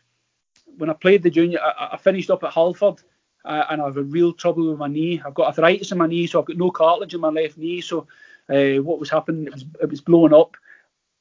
when 0.77 0.91
I 0.91 0.95
played 0.95 1.23
the 1.23 1.31
junior, 1.31 1.61
I, 1.61 1.91
I 1.93 1.97
finished 1.97 2.31
up 2.31 2.45
at 2.45 2.53
Hurlford. 2.53 3.03
Uh, 3.45 3.65
and 3.71 3.81
I 3.81 3.87
have 3.87 3.97
a 3.97 4.03
real 4.03 4.33
trouble 4.33 4.69
with 4.69 4.79
my 4.79 4.89
knee. 4.89 5.23
I've 5.25 5.33
got 5.33 5.47
arthritis 5.47 5.91
in 5.93 5.97
my 5.97 6.07
knee, 6.07 6.27
so 6.27 6.41
I've 6.41 6.45
got 6.45 6.57
no 6.57 6.71
cartilage 6.71 7.15
in 7.15 7.21
my 7.21 7.29
left 7.29 7.57
knee. 7.57 7.81
So 7.81 8.07
uh, 8.51 8.83
what 8.83 8.99
was 8.99 9.09
happening? 9.09 9.47
It 9.47 9.55
was 9.55 9.65
it 9.81 9.89
was 9.89 10.01
blowing 10.03 10.35
up, 10.35 10.57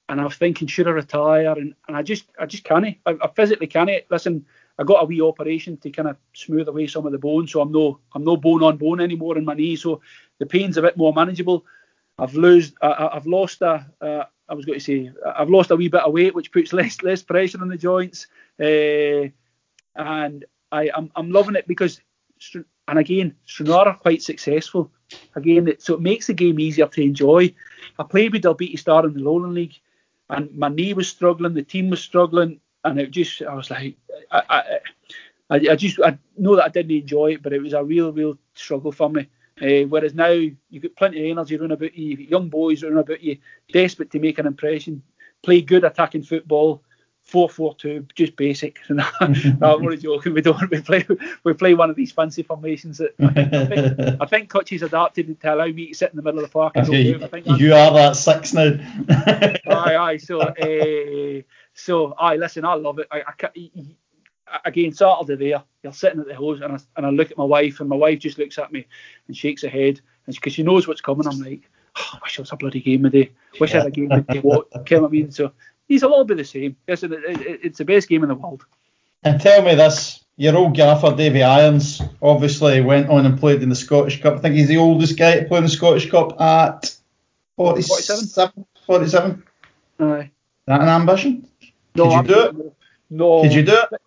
and 0.09 0.21
I 0.21 0.23
was 0.23 0.35
thinking, 0.35 0.67
should 0.67 0.87
I 0.87 0.91
retire? 0.91 1.51
And, 1.51 1.73
and 1.87 1.97
I 1.97 2.01
just 2.01 2.25
I 2.39 2.45
just 2.45 2.63
can't. 2.63 2.85
I, 3.05 3.15
I 3.21 3.27
physically 3.35 3.67
can't. 3.67 3.89
Listen, 4.09 4.45
I 4.79 4.83
got 4.83 5.03
a 5.03 5.05
wee 5.05 5.21
operation 5.21 5.77
to 5.77 5.89
kind 5.89 6.07
of 6.07 6.17
smooth 6.33 6.67
away 6.67 6.87
some 6.87 7.05
of 7.05 7.11
the 7.11 7.17
bone, 7.17 7.47
so 7.47 7.61
I'm 7.61 7.71
no 7.71 7.99
I'm 8.13 8.23
no 8.23 8.37
bone 8.37 8.63
on 8.63 8.77
bone 8.77 9.01
anymore 9.01 9.37
in 9.37 9.45
my 9.45 9.53
knee, 9.53 9.75
so 9.75 10.01
the 10.39 10.45
pain's 10.45 10.77
a 10.77 10.81
bit 10.81 10.97
more 10.97 11.13
manageable. 11.13 11.65
I've 12.19 12.35
lost 12.35 12.73
I, 12.81 13.09
have 13.13 13.27
lost 13.27 13.61
a 13.61 13.85
uh, 14.01 14.25
I 14.49 14.53
was 14.53 14.65
going 14.65 14.79
to 14.79 14.83
say 14.83 15.11
I've 15.35 15.49
lost 15.49 15.71
a 15.71 15.75
wee 15.75 15.89
bit 15.89 16.01
of 16.01 16.13
weight, 16.13 16.35
which 16.35 16.51
puts 16.51 16.73
less 16.73 17.01
less 17.01 17.21
pressure 17.23 17.61
on 17.61 17.69
the 17.69 17.77
joints, 17.77 18.27
uh, 18.61 19.29
and 19.95 20.45
I 20.71 20.89
I'm, 20.95 21.11
I'm 21.15 21.31
loving 21.31 21.55
it 21.55 21.67
because 21.67 21.99
and 22.87 22.99
again 22.99 23.35
Stranraer 23.45 23.87
are 23.87 23.97
quite 23.97 24.21
successful. 24.21 24.91
Again, 25.35 25.73
so 25.79 25.93
it 25.93 26.01
makes 26.01 26.27
the 26.27 26.33
game 26.33 26.59
easier 26.59 26.87
to 26.87 27.01
enjoy. 27.01 27.53
I 27.97 28.03
played 28.03 28.33
with 28.33 28.43
Dalbeattie 28.43 28.77
Star 28.77 29.05
in 29.05 29.13
the 29.13 29.21
Lowland 29.21 29.53
League, 29.53 29.79
and 30.29 30.55
my 30.55 30.69
knee 30.69 30.93
was 30.93 31.07
struggling, 31.07 31.53
the 31.53 31.63
team 31.63 31.89
was 31.89 32.01
struggling, 32.01 32.59
and 32.83 32.99
it 32.99 33.11
just 33.11 33.41
I 33.41 33.53
was 33.53 33.69
like, 33.69 33.95
I, 34.31 34.79
I, 35.49 35.55
I 35.55 35.75
just 35.75 35.99
I 35.99 36.17
know 36.37 36.55
that 36.55 36.65
I 36.65 36.69
didn't 36.69 36.91
enjoy 36.91 37.33
it, 37.33 37.43
but 37.43 37.53
it 37.53 37.61
was 37.61 37.73
a 37.73 37.83
real, 37.83 38.11
real 38.11 38.37
struggle 38.53 38.91
for 38.91 39.09
me. 39.09 39.27
Uh, 39.61 39.87
whereas 39.87 40.13
now 40.13 40.27
you've 40.29 40.83
got 40.83 40.95
plenty 40.95 41.19
of 41.19 41.37
energy 41.37 41.57
running 41.57 41.71
about 41.71 41.97
you, 41.97 42.15
young 42.17 42.47
boys 42.47 42.83
running 42.83 42.99
about 42.99 43.23
you, 43.23 43.37
desperate 43.71 44.11
to 44.11 44.19
make 44.19 44.37
an 44.37 44.45
impression, 44.45 45.01
play 45.41 45.61
good 45.61 45.83
attacking 45.83 46.23
football, 46.23 46.83
four 47.27 47.49
four 47.49 47.75
two, 47.75 48.07
just 48.15 48.35
basic. 48.37 48.79
no, 48.89 49.05
I'm 49.21 49.61
only 49.61 49.97
joking. 49.97 50.33
We 50.33 50.41
don't. 50.41 50.71
We 50.71 50.81
play. 50.81 51.05
We 51.43 51.53
play 51.53 51.73
one 51.73 51.89
of 51.89 51.95
these 51.95 52.11
fancy 52.11 52.41
formations 52.41 52.97
that 52.97 53.13
I 53.19 53.27
think, 53.27 53.53
I 53.53 53.65
think, 53.65 54.21
I 54.21 54.25
think 54.25 54.81
adapted 54.81 55.39
to 55.41 55.53
allow 55.53 55.67
me 55.67 55.87
to 55.87 55.93
sit 55.93 56.11
in 56.11 56.15
the 56.15 56.23
middle 56.23 56.39
of 56.39 56.45
the 56.45 56.53
park. 56.53 56.75
Okay, 56.77 57.01
you, 57.01 57.29
you 57.57 57.73
are 57.73 57.93
that 57.93 58.15
six 58.15 58.53
now. 58.53 58.71
aye, 59.09 59.95
aye. 59.95 60.17
So, 60.17 60.39
uh, 60.39 61.41
so, 61.73 62.13
aye. 62.13 62.37
Listen, 62.37 62.65
I 62.65 62.75
love 62.75 62.99
it. 62.99 63.07
I, 63.11 63.21
I, 63.27 63.49
again, 64.63 64.93
Saturday 64.93 65.35
there, 65.35 65.63
you're 65.83 65.93
sitting 65.93 66.21
at 66.21 66.27
the 66.27 66.35
hose, 66.35 66.61
and 66.61 66.73
I, 66.73 66.79
and 66.95 67.05
I 67.05 67.09
look 67.09 67.29
at 67.29 67.37
my 67.37 67.43
wife, 67.43 67.81
and 67.81 67.89
my 67.89 67.97
wife 67.97 68.19
just 68.19 68.37
looks 68.37 68.57
at 68.57 68.71
me 68.71 68.87
and 69.27 69.35
shakes 69.35 69.63
her 69.63 69.69
head, 69.69 69.99
and 70.25 70.35
because 70.35 70.53
she, 70.53 70.61
she 70.61 70.63
knows 70.63 70.87
what's 70.87 71.01
coming. 71.01 71.27
I'm 71.27 71.39
like, 71.39 71.69
oh, 71.97 72.09
I 72.13 72.19
wish 72.23 72.39
it 72.39 72.41
was 72.41 72.53
a 72.53 72.55
bloody 72.55 72.79
game 72.79 73.03
today. 73.03 73.31
Wish. 73.59 73.73
I 73.73 73.79
had 73.79 73.87
a 73.87 73.91
game 73.91 74.09
today. 74.09 74.39
What? 74.39 74.67
You 74.89 74.97
know 74.97 75.01
what 75.03 75.09
I 75.09 75.11
mean? 75.11 75.31
So 75.31 75.51
he's 75.87 76.03
a 76.03 76.07
little 76.07 76.25
bit 76.25 76.37
the 76.37 76.45
same. 76.45 76.75
Yes, 76.87 77.03
it, 77.03 77.11
it, 77.11 77.59
it's 77.63 77.77
the 77.77 77.85
best 77.85 78.07
game 78.07 78.23
in 78.23 78.29
the 78.29 78.35
world. 78.35 78.65
And 79.23 79.41
tell 79.41 79.61
me 79.61 79.75
this, 79.75 80.23
your 80.35 80.55
old 80.55 80.75
gaffer 80.75 81.15
Davy 81.15 81.43
Irons 81.43 82.01
obviously 82.21 82.81
went 82.81 83.09
on 83.09 83.25
and 83.25 83.39
played 83.39 83.63
in 83.63 83.69
the 83.69 83.75
Scottish 83.75 84.21
Cup. 84.21 84.35
I 84.35 84.39
think 84.39 84.55
he's 84.55 84.67
the 84.67 84.77
oldest 84.77 85.17
guy 85.17 85.39
to 85.39 85.45
play 85.45 85.57
in 85.57 85.63
the 85.63 85.69
Scottish 85.69 86.09
Cup 86.09 86.39
at 86.39 86.95
47. 87.55 88.65
47. 88.85 89.43
Aye. 89.99 90.31
That 90.65 90.81
an 90.81 90.87
ambition? 90.87 91.47
No, 91.95 92.09
Did 92.09 92.29
you 92.29 92.35
do 92.35 92.41
it? 92.41 92.73
No. 93.09 93.43
Did 93.43 93.53
you 93.53 93.63
do 93.63 93.73
it? 93.73 94.01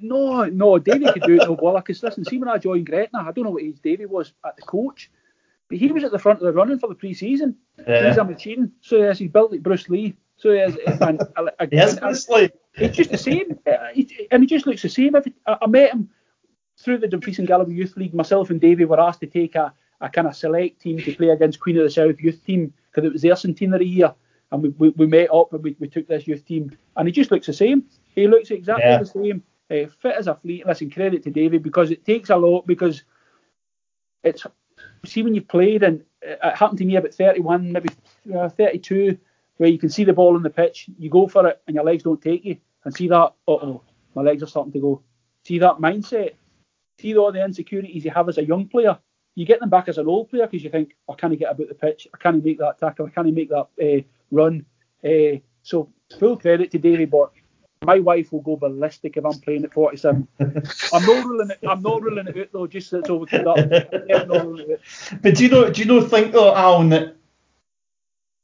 No, 0.00 0.44
no. 0.44 0.78
Davy 0.78 1.04
could 1.12 1.22
do 1.22 1.40
it 1.40 1.46
no 1.46 1.56
bother. 1.56 1.80
Because 1.80 2.02
listen, 2.02 2.24
see 2.24 2.38
when 2.38 2.48
I 2.48 2.58
joined 2.58 2.86
Gretna, 2.86 3.20
I 3.20 3.32
don't 3.32 3.44
know 3.44 3.50
what 3.50 3.62
age 3.62 3.78
Davy 3.82 4.06
was 4.06 4.32
at 4.44 4.56
the 4.56 4.62
coach, 4.62 5.10
but 5.68 5.78
he 5.78 5.92
was 5.92 6.02
at 6.04 6.12
the 6.12 6.18
front 6.18 6.40
of 6.40 6.46
the 6.46 6.52
running 6.52 6.78
for 6.78 6.88
the 6.88 6.94
pre-season. 6.94 7.56
Yeah. 7.86 8.08
He's 8.08 8.16
a 8.16 8.24
machine. 8.24 8.72
So 8.80 8.96
yes, 8.96 9.18
he's 9.18 9.30
built 9.30 9.52
like 9.52 9.62
Bruce 9.62 9.88
Lee. 9.88 10.16
So 10.44 10.50
and, 10.50 11.22
yes, 11.72 11.96
honestly. 12.02 12.52
He's 12.74 12.90
just 12.90 13.10
the 13.10 13.16
same, 13.16 13.58
uh, 13.66 13.76
and 14.30 14.42
he 14.42 14.46
just 14.46 14.66
looks 14.66 14.82
the 14.82 14.90
same. 14.90 15.16
I, 15.16 15.22
I 15.46 15.66
met 15.66 15.94
him 15.94 16.10
through 16.78 16.98
the 16.98 17.08
Dumfries 17.08 17.38
and 17.38 17.48
Galloway 17.48 17.72
Youth 17.72 17.96
League. 17.96 18.12
Myself 18.12 18.50
and 18.50 18.60
Davy 18.60 18.84
were 18.84 19.00
asked 19.00 19.20
to 19.20 19.26
take 19.26 19.54
a, 19.54 19.72
a 20.02 20.10
kind 20.10 20.26
of 20.26 20.36
select 20.36 20.82
team 20.82 20.98
to 20.98 21.14
play 21.14 21.30
against 21.30 21.60
Queen 21.60 21.78
of 21.78 21.84
the 21.84 21.90
South 21.90 22.20
youth 22.20 22.44
team 22.44 22.74
because 22.90 23.06
it 23.06 23.12
was 23.14 23.22
their 23.22 23.36
centenary 23.36 23.86
year, 23.86 24.14
and 24.52 24.62
we, 24.62 24.68
we, 24.68 24.90
we 24.90 25.06
met 25.06 25.32
up 25.32 25.50
and 25.54 25.64
we, 25.64 25.76
we 25.80 25.88
took 25.88 26.06
this 26.08 26.28
youth 26.28 26.44
team, 26.44 26.76
and 26.94 27.08
he 27.08 27.12
just 27.12 27.30
looks 27.30 27.46
the 27.46 27.54
same. 27.54 27.84
He 28.14 28.28
looks 28.28 28.50
exactly 28.50 28.84
yeah. 28.84 28.98
the 28.98 29.06
same, 29.06 29.42
uh, 29.70 29.88
fit 30.02 30.14
as 30.14 30.26
a 30.26 30.34
fleet. 30.34 30.66
Listen, 30.66 30.90
credit 30.90 31.22
to 31.22 31.30
Davy 31.30 31.56
because 31.56 31.90
it 31.90 32.04
takes 32.04 32.28
a 32.28 32.36
lot 32.36 32.66
because 32.66 33.02
it's 34.22 34.46
see 35.06 35.22
when 35.22 35.34
you've 35.34 35.48
played 35.48 35.84
and 35.84 36.04
it 36.20 36.38
happened 36.42 36.80
to 36.80 36.84
me 36.84 36.96
about 36.96 37.14
31, 37.14 37.72
maybe 37.72 37.88
uh, 38.36 38.50
32 38.50 39.16
where 39.56 39.68
you 39.68 39.78
can 39.78 39.88
see 39.88 40.04
the 40.04 40.12
ball 40.12 40.36
on 40.36 40.42
the 40.42 40.50
pitch, 40.50 40.88
you 40.98 41.10
go 41.10 41.26
for 41.28 41.46
it, 41.48 41.62
and 41.66 41.74
your 41.74 41.84
legs 41.84 42.02
don't 42.02 42.20
take 42.20 42.44
you. 42.44 42.58
And 42.84 42.94
see 42.94 43.08
that, 43.08 43.32
oh, 43.48 43.82
my 44.14 44.22
legs 44.22 44.42
are 44.42 44.46
starting 44.46 44.72
to 44.72 44.80
go. 44.80 45.02
See 45.44 45.58
that 45.58 45.76
mindset. 45.76 46.34
See 46.98 47.16
all 47.16 47.32
the 47.32 47.44
insecurities 47.44 48.04
you 48.04 48.10
have 48.10 48.28
as 48.28 48.38
a 48.38 48.44
young 48.44 48.68
player. 48.68 48.98
You 49.34 49.46
get 49.46 49.60
them 49.60 49.70
back 49.70 49.88
as 49.88 49.98
an 49.98 50.06
old 50.06 50.30
player 50.30 50.46
because 50.46 50.62
you 50.62 50.70
think, 50.70 50.94
I 51.08 51.14
can't 51.14 51.36
get 51.38 51.50
about 51.50 51.68
the 51.68 51.74
pitch. 51.74 52.06
I 52.14 52.18
can't 52.18 52.44
make 52.44 52.58
that 52.58 52.78
tackle. 52.78 53.06
I 53.06 53.10
can't 53.10 53.32
make 53.34 53.50
that 53.50 53.68
uh, 53.82 54.02
run. 54.30 54.64
Uh, 55.04 55.38
so 55.62 55.90
full 56.18 56.36
credit 56.36 56.70
to 56.72 56.78
Davy, 56.78 57.06
but 57.06 57.32
my 57.84 57.98
wife 57.98 58.32
will 58.32 58.40
go 58.40 58.56
ballistic 58.56 59.16
if 59.16 59.24
I'm 59.24 59.38
playing 59.40 59.64
at 59.64 59.72
47. 59.72 60.26
I'm 60.40 61.06
not 61.06 61.24
ruling 61.24 61.50
it. 61.50 61.58
I'm 61.68 61.82
not 61.82 62.02
ruling 62.02 62.26
it 62.28 62.36
out 62.36 62.48
though, 62.52 62.66
just 62.66 62.90
so 62.90 63.16
we 63.16 63.26
can. 63.26 63.44
But 63.44 65.34
do 65.34 65.44
you 65.44 65.50
know? 65.50 65.70
Do 65.70 65.80
you 65.80 65.86
know? 65.86 66.00
Think 66.00 66.32
though, 66.32 66.54
Alan, 66.54 66.88
that 66.90 67.16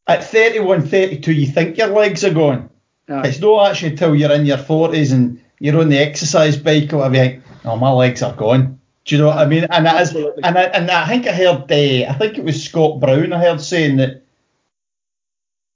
at 0.07 0.25
31, 0.25 0.89
32, 0.89 1.33
you 1.33 1.47
think 1.47 1.79
your 1.79 1.89
legs 1.89 2.25
are 2.25 2.35
gone. 2.35 2.71
It's 3.09 3.41
not 3.41 3.71
actually 3.71 3.91
until 3.91 4.15
you're 4.15 4.33
in 4.33 4.47
your 4.47 4.59
40s 4.59 5.13
and 5.13 5.43
you're 5.59 5.81
on 5.81 5.89
the 5.89 5.99
exercise 5.99 6.57
bike 6.57 6.93
or 6.93 6.99
whatever, 6.99 7.17
you 7.17 7.23
think, 7.23 7.43
oh, 7.65 7.77
my 7.77 7.91
legs 7.91 8.23
are 8.23 8.35
gone. 8.35 8.81
Do 9.05 9.17
you 9.17 9.21
know 9.21 9.29
what 9.29 9.39
I 9.39 9.47
mean? 9.47 9.67
And 9.69 9.87
that 9.87 10.01
is, 10.01 10.15
and 10.15 10.57
I, 10.57 10.63
and 10.63 10.91
I 10.91 11.09
think 11.09 11.27
I 11.27 11.33
heard, 11.33 11.71
uh, 11.71 12.11
I 12.11 12.17
think 12.19 12.39
it 12.39 12.45
was 12.45 12.63
Scott 12.63 13.01
Brown, 13.01 13.33
I 13.33 13.41
heard 13.41 13.61
saying 13.61 13.97
that 13.97 14.25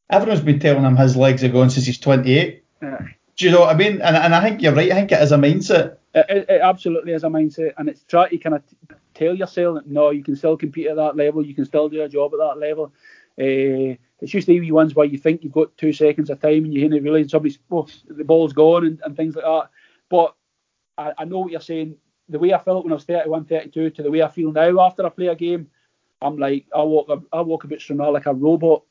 everyone's 0.09 0.43
been 0.43 0.61
telling 0.61 0.85
him 0.85 0.97
his 0.97 1.17
legs 1.17 1.43
are 1.43 1.49
gone 1.49 1.71
since 1.71 1.87
he's 1.87 1.99
28. 1.99 2.63
Yeah. 2.81 2.99
Do 3.37 3.45
you 3.45 3.51
know 3.51 3.61
what 3.61 3.75
I 3.75 3.79
mean? 3.79 4.01
And, 4.01 4.17
and 4.17 4.35
I 4.35 4.41
think 4.41 4.63
you're 4.63 4.75
right. 4.75 4.93
I 4.93 4.95
think 4.95 5.11
it 5.11 5.21
is 5.21 5.33
a 5.33 5.37
mindset. 5.37 5.97
It, 6.15 6.47
it 6.49 6.61
absolutely 6.61 7.13
is 7.13 7.25
a 7.25 7.29
mindset, 7.29 7.73
and 7.77 7.89
it's 7.89 8.05
trying 8.05 8.31
to 8.31 8.39
kind 8.39 8.55
of 8.55 8.63
tell 9.15 9.35
yourself 9.35 9.77
that 9.77 9.89
no, 9.89 10.11
you 10.11 10.23
can 10.23 10.37
still 10.37 10.57
compete 10.57 10.87
at 10.87 10.97
that 10.97 11.17
level, 11.17 11.45
you 11.45 11.55
can 11.55 11.65
still 11.65 11.89
do 11.89 12.03
a 12.03 12.09
job 12.09 12.33
at 12.35 12.39
that 12.39 12.61
level. 12.61 12.93
Uh, 13.39 13.99
it's 14.21 14.33
just 14.33 14.47
the 14.47 14.73
ones 14.73 14.95
where 14.95 15.07
you 15.07 15.19
think 15.19 15.43
you've 15.43 15.53
got 15.53 15.77
two 15.77 15.93
seconds 15.93 16.31
of 16.31 16.41
time 16.41 16.65
and 16.65 16.73
you 16.73 16.81
didn't 16.81 17.03
realise 17.03 17.31
somebody's 17.31 17.59
oh, 17.71 17.87
the 18.07 18.25
ball's 18.25 18.53
gone 18.53 18.87
and, 18.87 19.01
and 19.05 19.17
things 19.17 19.35
like 19.35 19.45
that. 19.45 19.69
But 20.09 20.35
I, 20.97 21.13
I, 21.19 21.25
know 21.25 21.41
what 21.41 21.51
you're 21.51 21.61
saying. 21.61 21.97
The 22.29 22.39
way 22.39 22.53
I 22.55 22.59
felt 22.59 22.85
when 22.85 22.93
I 22.93 22.97
was 22.97 23.05
31, 23.05 23.45
32 23.45 23.91
to 23.91 24.03
the 24.03 24.11
way 24.11 24.23
I 24.23 24.29
feel 24.29 24.53
now 24.53 24.81
after 24.81 25.05
I 25.05 25.11
play 25.11 25.27
a 25.27 25.35
game, 25.35 25.69
I'm 26.23 26.39
like 26.39 26.67
I 26.75 26.83
walk 26.83 27.11
I 27.33 27.41
walk 27.43 27.65
about 27.65 27.81
Stranraer 27.81 28.13
like 28.13 28.27
a 28.27 28.33
robot. 28.33 28.85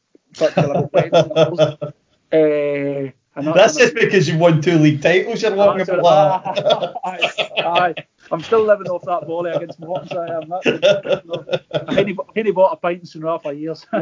uh, 2.31 3.11
that's 3.55 3.77
just 3.77 3.95
because 3.95 4.27
you've 4.27 4.39
won 4.39 4.61
two 4.61 4.77
league 4.77 5.01
titles. 5.01 5.41
You're 5.41 5.55
walking 5.55 5.89
about 5.89 6.43
that. 6.43 8.05
I'm 8.31 8.41
still 8.41 8.63
living 8.63 8.87
off 8.87 9.03
that 9.03 9.27
volley 9.27 9.51
against 9.51 9.79
Morton, 9.79 10.07
so 10.07 10.19
I 10.21 10.37
am. 10.37 10.49
That's, 10.49 10.65
I 11.87 11.93
hadn't 11.93 12.53
bought 12.53 12.73
a 12.73 12.77
pint 12.77 13.01
in 13.01 13.05
Stranraer 13.05 13.39
for 13.39 13.53
years. 13.53 13.85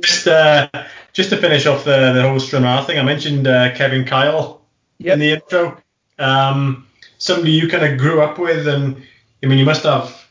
just, 0.00 0.26
uh, 0.26 0.68
just 1.12 1.30
to 1.30 1.36
finish 1.36 1.66
off 1.66 1.84
the, 1.84 2.12
the 2.12 2.22
whole 2.22 2.40
Stranraer 2.40 2.82
thing, 2.84 2.98
I 2.98 3.02
mentioned 3.02 3.46
uh, 3.46 3.74
Kevin 3.74 4.04
Kyle 4.04 4.62
yep. 4.98 5.14
in 5.14 5.20
the 5.20 5.32
intro. 5.32 5.76
Um, 6.18 6.86
somebody 7.18 7.52
you 7.52 7.68
kind 7.68 7.84
of 7.84 7.98
grew 7.98 8.22
up 8.22 8.38
with, 8.38 8.66
and 8.66 9.02
I 9.42 9.46
mean, 9.46 9.58
you 9.58 9.64
must 9.64 9.84
have 9.84 10.26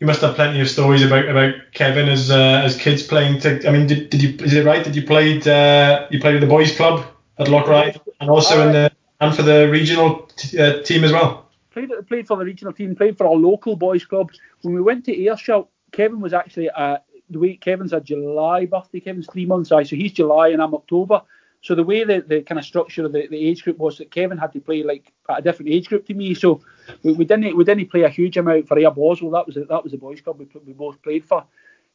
you 0.00 0.06
must 0.06 0.20
have 0.20 0.36
plenty 0.36 0.60
of 0.60 0.68
stories 0.68 1.02
about, 1.02 1.28
about 1.28 1.54
Kevin 1.72 2.08
as 2.08 2.30
uh, 2.30 2.62
as 2.64 2.76
kids 2.76 3.02
playing. 3.02 3.40
To, 3.40 3.66
I 3.68 3.72
mean, 3.72 3.86
did, 3.86 4.10
did 4.10 4.22
you 4.22 4.30
is 4.44 4.54
it 4.54 4.64
right 4.64 4.84
that 4.84 4.94
you 4.94 5.02
played 5.02 5.46
uh, 5.46 6.06
you 6.10 6.20
played 6.20 6.34
with 6.34 6.42
the 6.42 6.48
boys 6.48 6.76
club 6.76 7.04
at 7.38 7.46
Loughryde 7.48 8.00
and 8.20 8.30
also 8.30 8.66
in 8.66 8.72
the 8.72 8.92
and 9.20 9.34
for 9.34 9.42
the 9.42 9.68
regional 9.68 10.30
t- 10.36 10.58
uh, 10.58 10.82
team 10.82 11.04
as 11.04 11.12
well? 11.12 11.50
Played 11.70 11.90
played 12.08 12.26
for 12.26 12.36
the 12.36 12.44
regional 12.44 12.72
team. 12.72 12.94
Played 12.94 13.18
for 13.18 13.26
our 13.26 13.34
local 13.34 13.76
boys 13.76 14.04
club. 14.04 14.30
When 14.62 14.74
we 14.74 14.80
went 14.80 15.04
to 15.06 15.16
Ayrshire, 15.16 15.64
Kevin 15.92 16.20
was 16.20 16.32
actually 16.32 16.70
uh, 16.70 16.98
the 17.30 17.38
way 17.38 17.56
Kevin's 17.56 17.92
a 17.92 18.00
July 18.00 18.66
birthday. 18.66 19.00
Kevin's 19.00 19.28
three 19.30 19.46
months 19.46 19.70
high, 19.70 19.82
so 19.82 19.96
he's 19.96 20.12
July 20.12 20.48
and 20.48 20.62
I'm 20.62 20.74
October. 20.74 21.22
So 21.60 21.74
the 21.74 21.82
way 21.82 22.04
that 22.04 22.28
the 22.28 22.42
kind 22.42 22.58
of 22.58 22.64
structure 22.64 23.04
of 23.04 23.12
the, 23.12 23.26
the 23.26 23.36
age 23.36 23.64
group 23.64 23.78
was 23.78 23.98
that 23.98 24.12
Kevin 24.12 24.38
had 24.38 24.52
to 24.52 24.60
play 24.60 24.84
like 24.84 25.12
at 25.28 25.40
a 25.40 25.42
different 25.42 25.70
age 25.70 25.88
group 25.88 26.06
to 26.06 26.14
me. 26.14 26.34
So 26.34 26.60
we, 27.02 27.12
we 27.12 27.24
didn't 27.24 27.56
we 27.56 27.64
didn't 27.64 27.90
play 27.90 28.02
a 28.02 28.08
huge 28.08 28.36
amount 28.36 28.68
for 28.68 28.78
Ayr 28.78 28.90
Boswell. 28.90 29.32
That 29.32 29.46
was 29.46 29.56
a, 29.56 29.64
that 29.64 29.82
was 29.82 29.92
the 29.92 29.98
boys 29.98 30.20
club 30.20 30.38
we, 30.38 30.48
we 30.64 30.72
both 30.72 31.02
played 31.02 31.24
for. 31.24 31.44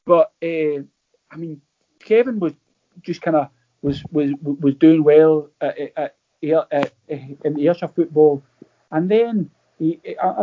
But 0.05 0.33
uh, 0.43 0.83
I 1.31 1.37
mean, 1.37 1.61
Kevin 1.99 2.39
was 2.39 2.53
just 3.01 3.21
kind 3.21 3.37
of 3.37 3.49
was 3.81 4.03
was 4.11 4.31
was 4.41 4.75
doing 4.75 5.03
well 5.03 5.49
at, 5.61 5.77
at, 5.95 6.15
in 6.51 7.53
the 7.53 7.67
Ayrshire 7.67 7.87
football, 7.87 8.43
and 8.91 9.09
then 9.09 9.49
he, 9.79 9.99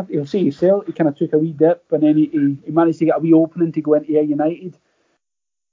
he'll 0.09 0.27
say 0.27 0.43
himself, 0.43 0.87
he 0.87 0.93
kind 0.93 1.09
of 1.09 1.17
took 1.17 1.33
a 1.33 1.39
wee 1.39 1.53
dip, 1.53 1.85
and 1.93 2.03
then 2.03 2.17
he, 2.17 2.27
he, 2.65 2.71
managed 2.71 2.99
to 2.99 3.07
get 3.07 3.17
a 3.17 3.21
wee 3.21 3.33
opening 3.33 3.73
to 3.73 3.81
go 3.81 3.95
into 3.95 4.17
Ayr 4.17 4.23
United. 4.23 4.77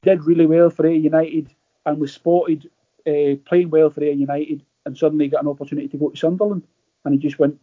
Did 0.04 0.24
really 0.24 0.46
well 0.46 0.70
for 0.70 0.86
Ayr 0.86 0.94
United, 0.94 1.54
and 1.86 2.00
was 2.00 2.14
spotted 2.14 2.70
uh, 3.08 3.36
playing 3.46 3.70
well 3.70 3.90
for 3.90 4.04
Ayr 4.04 4.12
United, 4.12 4.64
and 4.86 4.98
suddenly 4.98 5.28
got 5.28 5.44
an 5.44 5.50
opportunity 5.50 5.88
to 5.88 5.98
go 5.98 6.10
to 6.10 6.18
Sunderland, 6.18 6.64
and 7.04 7.14
he 7.14 7.20
just 7.20 7.40
went 7.40 7.60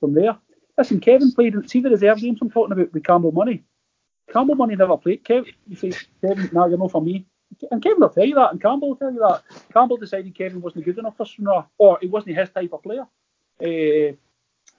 from 0.00 0.14
there. 0.14 0.36
Listen, 0.78 1.00
Kevin 1.00 1.32
played. 1.32 1.54
See 1.68 1.80
the 1.80 1.90
reserve 1.90 2.18
games 2.18 2.38
I'm 2.40 2.50
talking 2.50 2.72
about 2.72 2.92
with 2.92 3.04
Campbell 3.04 3.32
Money. 3.32 3.62
Campbell 4.32 4.54
Money 4.54 4.76
never 4.76 4.96
played. 4.96 5.24
Kevin, 5.24 5.52
you 5.68 5.76
say, 5.76 5.92
Kevin, 6.20 6.50
now 6.52 6.66
you're 6.66 6.78
not 6.78 6.90
for 6.92 7.02
me. 7.02 7.26
And 7.70 7.82
Kevin 7.82 8.00
will 8.00 8.08
tell 8.08 8.24
you 8.24 8.34
that, 8.34 8.52
and 8.52 8.60
Campbell 8.60 8.90
will 8.90 8.96
tell 8.96 9.12
you 9.12 9.20
that. 9.20 9.42
Campbell 9.72 9.96
decided 9.96 10.34
Kevin 10.34 10.60
wasn't 10.60 10.84
good 10.84 10.98
enough 10.98 11.16
for 11.16 11.26
Stranraer, 11.26 11.64
or 11.78 11.98
he 12.00 12.08
wasn't 12.08 12.36
his 12.36 12.50
type 12.50 12.72
of 12.72 12.82
player. 12.82 13.06
Uh, 13.60 14.16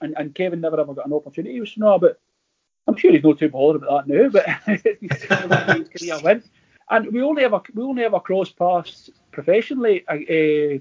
and, 0.00 0.14
and 0.16 0.34
Kevin 0.34 0.60
never 0.60 0.80
ever 0.80 0.94
got 0.94 1.06
an 1.06 1.12
opportunity 1.12 1.58
with 1.60 1.68
Stranraer, 1.68 1.98
but 1.98 2.20
I'm 2.86 2.96
sure 2.96 3.12
he's 3.12 3.24
not 3.24 3.38
too 3.38 3.48
bothered 3.48 3.82
about 3.82 4.06
that 4.06 4.14
now. 4.14 4.28
But 4.28 4.46
his 5.90 5.98
career 6.02 6.20
went, 6.22 6.50
and 6.90 7.12
we 7.12 7.22
only 7.22 7.44
ever 7.44 7.62
we 7.74 7.82
only 7.82 8.04
ever 8.04 8.20
crossed 8.20 8.56
paths 8.56 9.10
professionally. 9.32 10.04
Uh, 10.06 10.80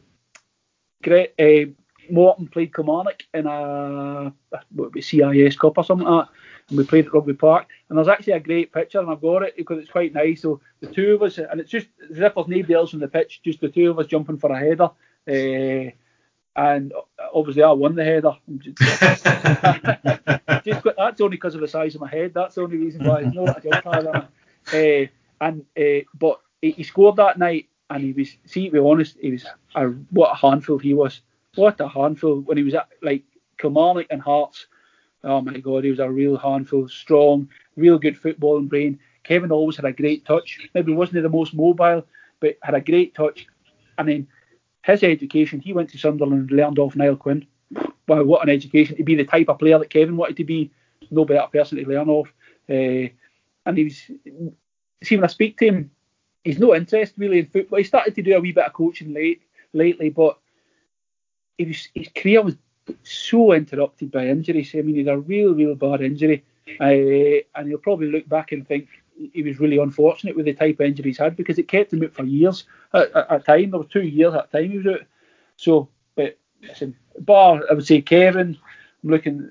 great. 1.02 1.34
Uh, 1.40 1.72
Morton 2.10 2.48
played 2.48 2.74
Kilmarnock 2.74 3.24
in 3.34 3.48
a 3.48 4.34
CIS 5.00 5.58
Cup 5.58 5.78
or 5.78 5.84
something 5.84 6.08
like 6.08 6.26
that, 6.26 6.34
and 6.70 6.78
we 6.78 6.86
played 6.86 7.06
at 7.06 7.14
Rugby 7.14 7.34
Park. 7.34 7.68
And 7.90 7.98
there's 7.98 8.08
actually 8.08 8.34
a 8.34 8.40
great 8.40 8.74
picture, 8.74 9.00
and 9.00 9.10
I've 9.10 9.22
got 9.22 9.44
it 9.44 9.58
because 9.58 9.80
it's 9.80 9.92
quite 9.92 10.14
nice. 10.14 10.42
So 10.42 10.62
the 10.80 10.88
two 10.88 11.16
of 11.16 11.24
us, 11.24 11.38
and 11.38 11.60
it's 11.60 11.72
just 11.72 11.88
as 12.04 12.20
if 12.20 12.36
there's 12.36 12.48
nobody 12.48 12.74
else 12.74 12.94
on 12.94 13.00
the 13.00 13.08
pitch, 13.08 13.42
just 13.44 13.62
the 13.62 13.70
two 13.70 13.92
of 13.92 14.00
us 14.00 14.08
jumping 14.08 14.38
for 14.38 14.52
a 14.52 14.60
header. 14.60 14.90
Uh, 15.28 15.92
and 16.56 16.94
obviously 17.34 17.64
I 17.64 17.72
won 17.72 17.96
the 17.96 18.04
header. 18.04 18.34
Just, 20.64 20.84
that's 20.96 21.20
only 21.20 21.36
because 21.36 21.56
of 21.56 21.62
the 21.62 21.68
size 21.68 21.96
of 21.96 22.02
my 22.02 22.10
head. 22.10 22.34
That's 22.34 22.56
the 22.56 22.62
only 22.62 22.78
reason 22.78 23.06
why. 23.06 23.22
It's 23.22 23.36
not 23.36 23.58
a 23.58 23.70
jump 23.70 23.84
higher 23.84 24.28
uh, 24.72 25.08
and 25.42 25.66
uh, 25.78 26.06
but 26.14 26.40
he, 26.62 26.72
he, 26.72 26.84
scored 26.84 27.18
that 27.18 27.38
night, 27.38 27.68
and 27.90 28.04
he 28.04 28.14
was. 28.14 28.38
See, 28.46 28.66
to 28.66 28.72
be 28.72 28.80
honest, 28.80 29.18
he 29.20 29.32
was. 29.32 29.46
A, 29.76 29.88
what 29.88 30.32
a 30.32 30.36
handful 30.36 30.78
he 30.78 30.94
was. 30.94 31.22
What 31.56 31.82
a 31.82 31.88
handful 31.88 32.42
when 32.42 32.58
he 32.58 32.64
was 32.64 32.76
at 32.76 32.90
like 33.02 33.24
Kilmarnock 33.58 34.08
and 34.10 34.22
Hearts. 34.22 34.68
Oh 35.24 35.42
my 35.42 35.58
God, 35.58 35.84
he 35.84 35.90
was 35.90 36.00
a 36.00 36.10
real 36.10 36.38
handful. 36.38 36.88
Strong, 36.88 37.50
real 37.78 37.98
good 37.98 38.22
footballing 38.22 38.68
brain. 38.68 39.00
Kevin 39.24 39.52
always 39.52 39.78
had 39.78 39.86
a 39.86 39.94
great 39.94 40.26
touch. 40.26 40.60
Maybe 40.74 40.92
he 40.92 40.98
wasn't 40.98 41.24
the 41.24 41.30
most 41.30 41.54
mobile, 41.54 42.06
but 42.40 42.58
had 42.62 42.76
a 42.76 42.82
great 42.82 43.16
touch. 43.16 43.48
I 43.98 44.04
mean, 44.04 44.28
his 44.84 45.04
education, 45.04 45.62
he 45.62 45.72
went 45.72 45.90
to 45.92 45.98
Sunderland 45.98 46.50
and 46.50 46.52
learned 46.52 46.80
off 46.80 46.96
Niall 46.96 47.16
Quinn. 47.16 47.46
Wow, 48.08 48.24
what 48.24 48.44
an 48.44 48.50
education 48.50 48.98
to 48.98 49.04
be 49.04 49.16
the 49.16 49.24
type 49.24 49.48
of 49.48 49.60
player 49.60 49.80
that 49.80 49.90
Kevin 49.90 50.18
wanted 50.18 50.38
to 50.38 50.44
be. 50.44 50.72
No 51.10 51.24
better 51.26 51.48
person 51.48 51.78
to 51.78 51.88
learn 51.88 52.10
off. 52.10 52.28
Uh, 52.70 53.08
and 53.66 53.78
he 53.78 53.86
was, 53.86 54.12
see, 55.04 55.16
when 55.16 55.24
I 55.24 55.28
speak 55.28 55.58
to 55.60 55.66
him, 55.66 55.92
he's 56.44 56.60
no 56.60 56.76
interest 56.76 57.14
really 57.18 57.40
in 57.40 57.46
football. 57.46 57.78
He 57.78 57.86
started 57.86 58.16
to 58.16 58.22
do 58.22 58.36
a 58.36 58.42
wee 58.42 58.52
bit 58.52 58.66
of 58.66 58.74
coaching 58.74 59.14
late 59.14 59.42
lately, 59.72 60.10
but 60.10 60.38
was, 61.60 61.88
his 61.94 62.10
career 62.16 62.42
was 62.42 62.56
so 63.04 63.54
interrupted 63.54 64.12
by 64.12 64.28
injuries. 64.28 64.74
I 64.76 64.82
mean, 64.82 64.96
he 64.96 65.04
had 65.04 65.14
a 65.14 65.20
real, 65.20 65.54
real 65.54 65.76
bad 65.76 66.02
injury. 66.02 66.44
Uh, 66.80 67.44
and 67.56 67.68
he'll 67.68 67.78
probably 67.78 68.10
look 68.10 68.28
back 68.30 68.52
and 68.52 68.68
think 68.68 68.88
he 69.34 69.44
was 69.44 69.60
really 69.60 69.78
unfortunate 69.78 70.36
with 70.36 70.46
the 70.46 70.54
type 70.54 70.80
of 70.80 70.86
injuries 70.86 71.18
he 71.18 71.24
had 71.24 71.36
because 71.36 71.60
it 71.60 71.68
kept 71.68 71.94
him 71.94 72.04
out 72.04 72.14
for 72.14 72.24
years 72.24 72.66
at, 72.94 73.12
at 73.16 73.46
time. 73.46 73.72
There 73.72 73.80
were 73.80 73.86
two 73.86 74.04
years 74.04 74.34
at 74.34 74.46
a 74.46 74.48
time 74.48 74.72
he 74.72 74.78
was 74.78 74.88
out. 74.88 75.02
So, 75.58 75.90
but 76.16 76.38
listen, 76.62 76.96
bar 77.20 77.64
I 77.70 77.74
would 77.74 77.86
say 77.86 78.02
Kevin. 78.02 78.58
I'm 79.04 79.10
looking. 79.10 79.50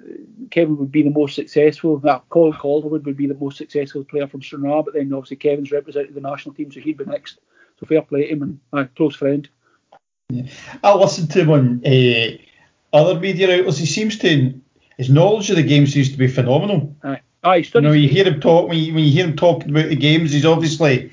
Kevin 0.50 0.78
would 0.78 0.90
be 0.90 1.02
the 1.02 1.10
most 1.10 1.34
successful. 1.34 2.00
Now, 2.02 2.22
Colin 2.30 2.54
Calderwood 2.54 3.04
would 3.04 3.16
be 3.16 3.26
the 3.26 3.34
most 3.34 3.58
successful 3.58 4.04
player 4.04 4.26
from 4.26 4.42
Stranraer, 4.42 4.82
but 4.82 4.94
then 4.94 5.12
obviously 5.12 5.36
Kevin's 5.36 5.70
represented 5.70 6.14
the 6.14 6.20
national 6.20 6.54
team, 6.54 6.72
so 6.72 6.80
he'd 6.80 6.96
be 6.96 7.04
next. 7.04 7.38
So 7.78 7.86
fair 7.86 8.02
play 8.02 8.22
to 8.22 8.28
him 8.28 8.42
and 8.42 8.60
my 8.72 8.84
close 8.84 9.14
friend. 9.14 9.48
Yeah. 10.30 10.50
I 10.82 10.94
listened 10.94 11.30
to 11.32 11.40
him 11.40 11.50
on 11.50 11.82
uh, 11.84 12.38
other 12.92 13.18
media 13.18 13.58
outlets. 13.58 13.78
He 13.78 13.86
seems 13.86 14.18
to 14.18 14.60
his 14.98 15.10
knowledge 15.10 15.50
of 15.50 15.56
the 15.56 15.62
games 15.62 15.92
seems 15.92 16.10
to 16.10 16.18
be 16.18 16.28
phenomenal. 16.28 16.94
Aye. 17.02 17.20
Aye, 17.44 17.64
you 17.74 17.80
know, 17.80 17.90
you 17.90 18.08
hear 18.08 18.24
him 18.24 18.40
talk 18.40 18.68
when 18.68 18.78
you, 18.78 18.94
when 18.94 19.02
you 19.02 19.10
hear 19.10 19.26
him 19.26 19.34
talking 19.34 19.70
about 19.70 19.88
the 19.88 19.96
games, 19.96 20.30
he's 20.30 20.46
obviously 20.46 21.10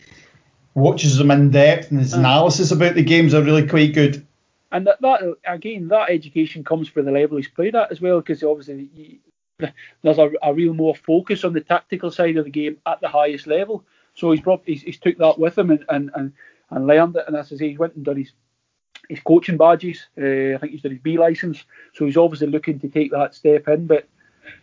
watches 0.75 1.17
them 1.17 1.31
in 1.31 1.49
depth, 1.49 1.89
and 1.89 1.99
his 1.99 2.13
uh, 2.13 2.19
analysis 2.19 2.71
about 2.71 2.93
the 2.93 3.03
games 3.03 3.33
are 3.33 3.41
really 3.41 3.67
quite 3.67 3.95
good. 3.95 4.25
And 4.71 4.85
that, 4.85 5.01
that 5.01 5.35
again, 5.47 5.87
that 5.87 6.11
education 6.11 6.63
comes 6.63 6.87
for 6.87 7.01
the 7.01 7.11
level 7.11 7.37
he's 7.37 7.47
played 7.47 7.75
at 7.75 7.91
as 7.91 7.99
well, 7.99 8.19
because 8.19 8.43
obviously 8.43 8.89
he, 8.93 9.19
there's 10.03 10.19
a, 10.19 10.31
a, 10.43 10.53
real 10.53 10.75
more 10.75 10.95
focus 10.95 11.43
on 11.43 11.53
the 11.53 11.61
tactical 11.61 12.11
side 12.11 12.37
of 12.37 12.45
the 12.45 12.51
game 12.51 12.77
at 12.85 13.01
the 13.01 13.09
highest 13.09 13.47
level. 13.47 13.83
So 14.13 14.31
he's 14.31 14.41
brought, 14.41 14.61
he's, 14.65 14.83
he's 14.83 14.99
took 14.99 15.17
that 15.17 15.39
with 15.39 15.57
him 15.57 15.71
and, 15.71 15.85
and, 15.89 16.11
and, 16.13 16.33
and 16.69 16.87
learned 16.87 17.15
it. 17.15 17.23
And 17.25 17.35
as 17.35 17.51
I 17.51 17.55
say, 17.55 17.69
he 17.69 17.77
went 17.77 17.95
and 17.95 18.05
done 18.05 18.17
his 18.17 18.31
his 19.09 19.19
coaching 19.19 19.57
badges. 19.57 20.07
Uh, 20.17 20.55
I 20.55 20.57
think 20.59 20.71
he's 20.71 20.81
done 20.81 20.91
his 20.91 21.01
B 21.01 21.17
license. 21.17 21.65
So 21.93 22.05
he's 22.05 22.17
obviously 22.17 22.47
looking 22.47 22.79
to 22.79 22.87
take 22.87 23.11
that 23.11 23.35
step 23.35 23.67
in. 23.67 23.87
But 23.87 24.07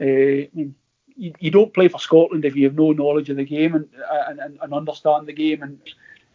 uh, 0.00 0.04
I 0.04 0.50
mean, 0.54 0.74
you, 1.16 1.32
you, 1.40 1.50
don't 1.50 1.74
play 1.74 1.88
for 1.88 1.98
Scotland 1.98 2.44
if 2.44 2.54
you 2.54 2.64
have 2.64 2.76
no 2.76 2.92
knowledge 2.92 3.28
of 3.30 3.36
the 3.36 3.44
game 3.44 3.74
and 3.74 3.88
and, 4.28 4.38
and, 4.38 4.58
and 4.62 4.74
understand 4.74 5.26
the 5.26 5.32
game 5.32 5.62
and 5.62 5.80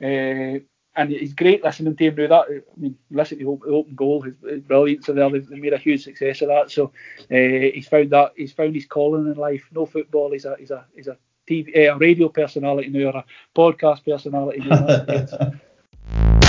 uh, 0.02 0.60
and 0.96 1.12
it's 1.14 1.34
great 1.34 1.64
listening 1.64 1.96
to 1.96 2.06
him 2.06 2.16
do 2.16 2.28
that. 2.28 2.46
I 2.50 2.62
mean, 2.80 2.98
listen 3.10 3.40
to 3.40 3.60
the 3.64 3.72
open 3.72 3.96
goal 3.96 4.26
is 4.44 4.62
brilliant. 4.62 5.06
So 5.06 5.14
they 5.14 5.30
made 5.30 5.74
a 5.74 5.78
huge 5.78 6.04
success 6.04 6.42
of 6.42 6.50
that. 6.50 6.70
So 6.70 6.92
uh, 7.32 7.72
he's 7.74 7.88
found 7.88 8.10
that 8.10 8.34
he's 8.36 8.52
found 8.52 8.76
his 8.76 8.86
calling 8.86 9.28
in 9.28 9.36
life. 9.36 9.70
No 9.72 9.86
football. 9.86 10.32
He's 10.32 10.46
a 10.46 10.56
he's 10.60 10.72
a 10.72 10.86
he's 10.94 11.08
a 11.08 11.18
TV 11.50 11.88
uh, 11.88 11.96
a 11.96 11.98
radio 11.98 12.28
personality 12.28 12.90
now 12.90 13.12
or 13.12 13.18
a 13.18 13.26
podcast 13.56 14.04
personality 14.04 14.60
now. 16.28 16.41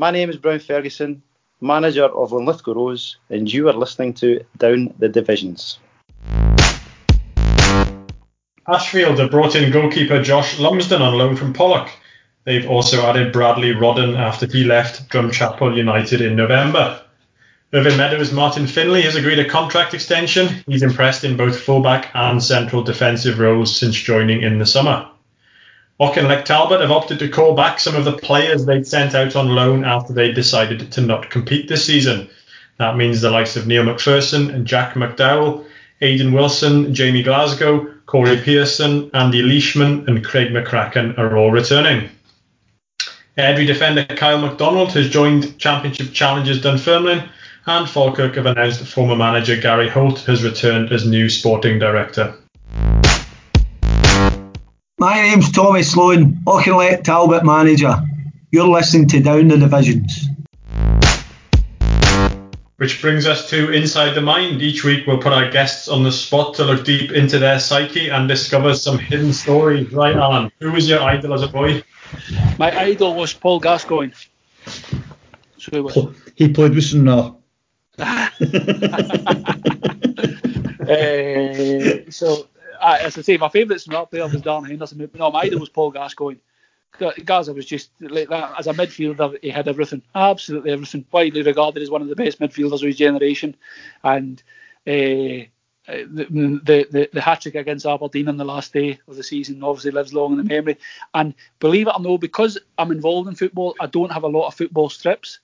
My 0.00 0.10
name 0.10 0.30
is 0.30 0.38
Brown 0.38 0.60
Ferguson, 0.60 1.22
manager 1.60 2.06
of 2.06 2.32
Linlithgow 2.32 2.72
Rose, 2.72 3.18
and 3.28 3.52
you 3.52 3.68
are 3.68 3.74
listening 3.74 4.14
to 4.14 4.42
Down 4.56 4.94
the 4.98 5.10
Divisions. 5.10 5.78
Ashfield 8.66 9.18
have 9.18 9.30
brought 9.30 9.54
in 9.54 9.70
goalkeeper 9.70 10.22
Josh 10.22 10.58
Lumsden 10.58 11.02
on 11.02 11.18
loan 11.18 11.36
from 11.36 11.52
Pollok. 11.52 11.90
They've 12.44 12.66
also 12.66 13.02
added 13.02 13.30
Bradley 13.30 13.74
Rodden 13.74 14.16
after 14.16 14.46
he 14.46 14.64
left 14.64 15.10
Drumchapel 15.10 15.76
United 15.76 16.22
in 16.22 16.34
November. 16.34 17.02
Irvine 17.74 17.98
Meadows' 17.98 18.32
Martin 18.32 18.66
Finley 18.66 19.02
has 19.02 19.16
agreed 19.16 19.38
a 19.38 19.50
contract 19.50 19.92
extension. 19.92 20.64
He's 20.66 20.82
impressed 20.82 21.24
in 21.24 21.36
both 21.36 21.60
fullback 21.60 22.10
and 22.14 22.42
central 22.42 22.82
defensive 22.82 23.38
roles 23.38 23.76
since 23.76 23.96
joining 23.96 24.40
in 24.40 24.58
the 24.58 24.64
summer. 24.64 25.09
Auchinleck 26.00 26.46
Talbot 26.46 26.80
have 26.80 26.90
opted 26.90 27.18
to 27.18 27.28
call 27.28 27.54
back 27.54 27.78
some 27.78 27.94
of 27.94 28.06
the 28.06 28.16
players 28.16 28.64
they'd 28.64 28.86
sent 28.86 29.14
out 29.14 29.36
on 29.36 29.54
loan 29.54 29.84
after 29.84 30.14
they 30.14 30.32
decided 30.32 30.90
to 30.92 31.00
not 31.02 31.28
compete 31.28 31.68
this 31.68 31.84
season. 31.84 32.30
That 32.78 32.96
means 32.96 33.20
the 33.20 33.30
likes 33.30 33.54
of 33.54 33.66
Neil 33.66 33.84
McPherson 33.84 34.48
and 34.54 34.66
Jack 34.66 34.94
McDowell, 34.94 35.66
Aidan 36.00 36.32
Wilson, 36.32 36.94
Jamie 36.94 37.22
Glasgow, 37.22 37.86
Corey 38.06 38.38
Pearson, 38.38 39.10
Andy 39.12 39.42
Leishman, 39.42 40.08
and 40.08 40.24
Craig 40.24 40.48
McCracken 40.48 41.18
are 41.18 41.36
all 41.36 41.50
returning. 41.50 42.08
Airdrie 43.36 43.66
defender 43.66 44.06
Kyle 44.06 44.40
MacDonald 44.40 44.92
has 44.92 45.10
joined 45.10 45.58
Championship 45.58 46.14
challengers 46.14 46.62
Dunfermline, 46.62 47.28
and 47.66 47.86
Falkirk 47.86 48.36
have 48.36 48.46
announced 48.46 48.80
former 48.86 49.16
manager 49.16 49.60
Gary 49.60 49.90
Holt 49.90 50.20
has 50.20 50.42
returned 50.42 50.92
as 50.92 51.06
new 51.06 51.28
sporting 51.28 51.78
director. 51.78 52.34
My 55.00 55.14
name's 55.14 55.50
Tommy 55.50 55.82
Sloan, 55.82 56.34
Auchinleck 56.46 57.04
Talbot 57.04 57.42
manager. 57.42 57.96
You're 58.50 58.68
listening 58.68 59.08
to 59.08 59.22
Down 59.22 59.48
the 59.48 59.56
Divisions. 59.56 60.28
Which 62.76 63.00
brings 63.00 63.26
us 63.26 63.48
to 63.48 63.72
Inside 63.72 64.12
the 64.12 64.20
Mind. 64.20 64.60
Each 64.60 64.84
week 64.84 65.06
we'll 65.06 65.16
put 65.16 65.32
our 65.32 65.50
guests 65.50 65.88
on 65.88 66.02
the 66.02 66.12
spot 66.12 66.52
to 66.56 66.66
look 66.66 66.84
deep 66.84 67.12
into 67.12 67.38
their 67.38 67.58
psyche 67.58 68.10
and 68.10 68.28
discover 68.28 68.74
some 68.74 68.98
hidden 68.98 69.32
stories. 69.32 69.90
Right, 69.90 70.14
Alan, 70.14 70.52
who 70.60 70.70
was 70.70 70.86
your 70.86 71.00
idol 71.00 71.32
as 71.32 71.44
a 71.44 71.48
boy? 71.48 71.82
My 72.58 72.78
idol 72.78 73.14
was 73.14 73.32
Paul 73.32 73.58
Gascoigne. 73.58 74.12
So 74.66 75.70
he 75.72 75.80
was. 75.80 75.96
He 76.34 76.52
played 76.52 76.74
with 76.74 76.84
Sunna. 76.84 77.36
uh, 82.06 82.10
so, 82.10 82.46
as 82.82 83.18
I 83.18 83.22
say, 83.22 83.36
my 83.36 83.48
favourite 83.48 83.86
not 83.88 84.10
player 84.10 84.24
was 84.24 84.42
Darren 84.42 84.68
Henderson. 84.68 85.10
No, 85.14 85.30
my 85.30 85.40
idol 85.40 85.60
was 85.60 85.68
Paul 85.68 85.90
Gascoigne. 85.90 86.38
Gaza 87.24 87.52
was 87.52 87.66
just 87.66 87.90
like 88.00 88.28
that. 88.28 88.54
As 88.58 88.66
a 88.66 88.72
midfielder, 88.72 89.38
he 89.42 89.48
had 89.48 89.68
everything, 89.68 90.02
absolutely 90.14 90.72
everything. 90.72 91.04
Widely 91.12 91.42
regarded 91.42 91.82
as 91.82 91.90
one 91.90 92.02
of 92.02 92.08
the 92.08 92.16
best 92.16 92.40
midfielders 92.40 92.74
of 92.74 92.88
his 92.88 92.96
generation, 92.96 93.54
and 94.02 94.42
uh, 94.86 95.46
the, 95.86 96.26
the, 96.64 96.86
the, 96.90 97.10
the 97.12 97.20
hat 97.20 97.40
trick 97.40 97.54
against 97.54 97.86
Aberdeen 97.86 98.28
on 98.28 98.36
the 98.36 98.44
last 98.44 98.72
day 98.72 98.98
of 99.08 99.16
the 99.16 99.22
season 99.22 99.62
obviously 99.62 99.90
lives 99.90 100.12
long 100.12 100.32
in 100.32 100.38
the 100.38 100.44
memory. 100.44 100.78
And 101.14 101.34
believe 101.58 101.88
it 101.88 101.94
or 101.96 102.00
no, 102.00 102.18
because 102.18 102.58
I'm 102.78 102.92
involved 102.92 103.28
in 103.28 103.34
football, 103.34 103.74
I 103.80 103.86
don't 103.86 104.12
have 104.12 104.24
a 104.24 104.28
lot 104.28 104.46
of 104.46 104.54
football 104.54 104.88
strips. 104.88 105.40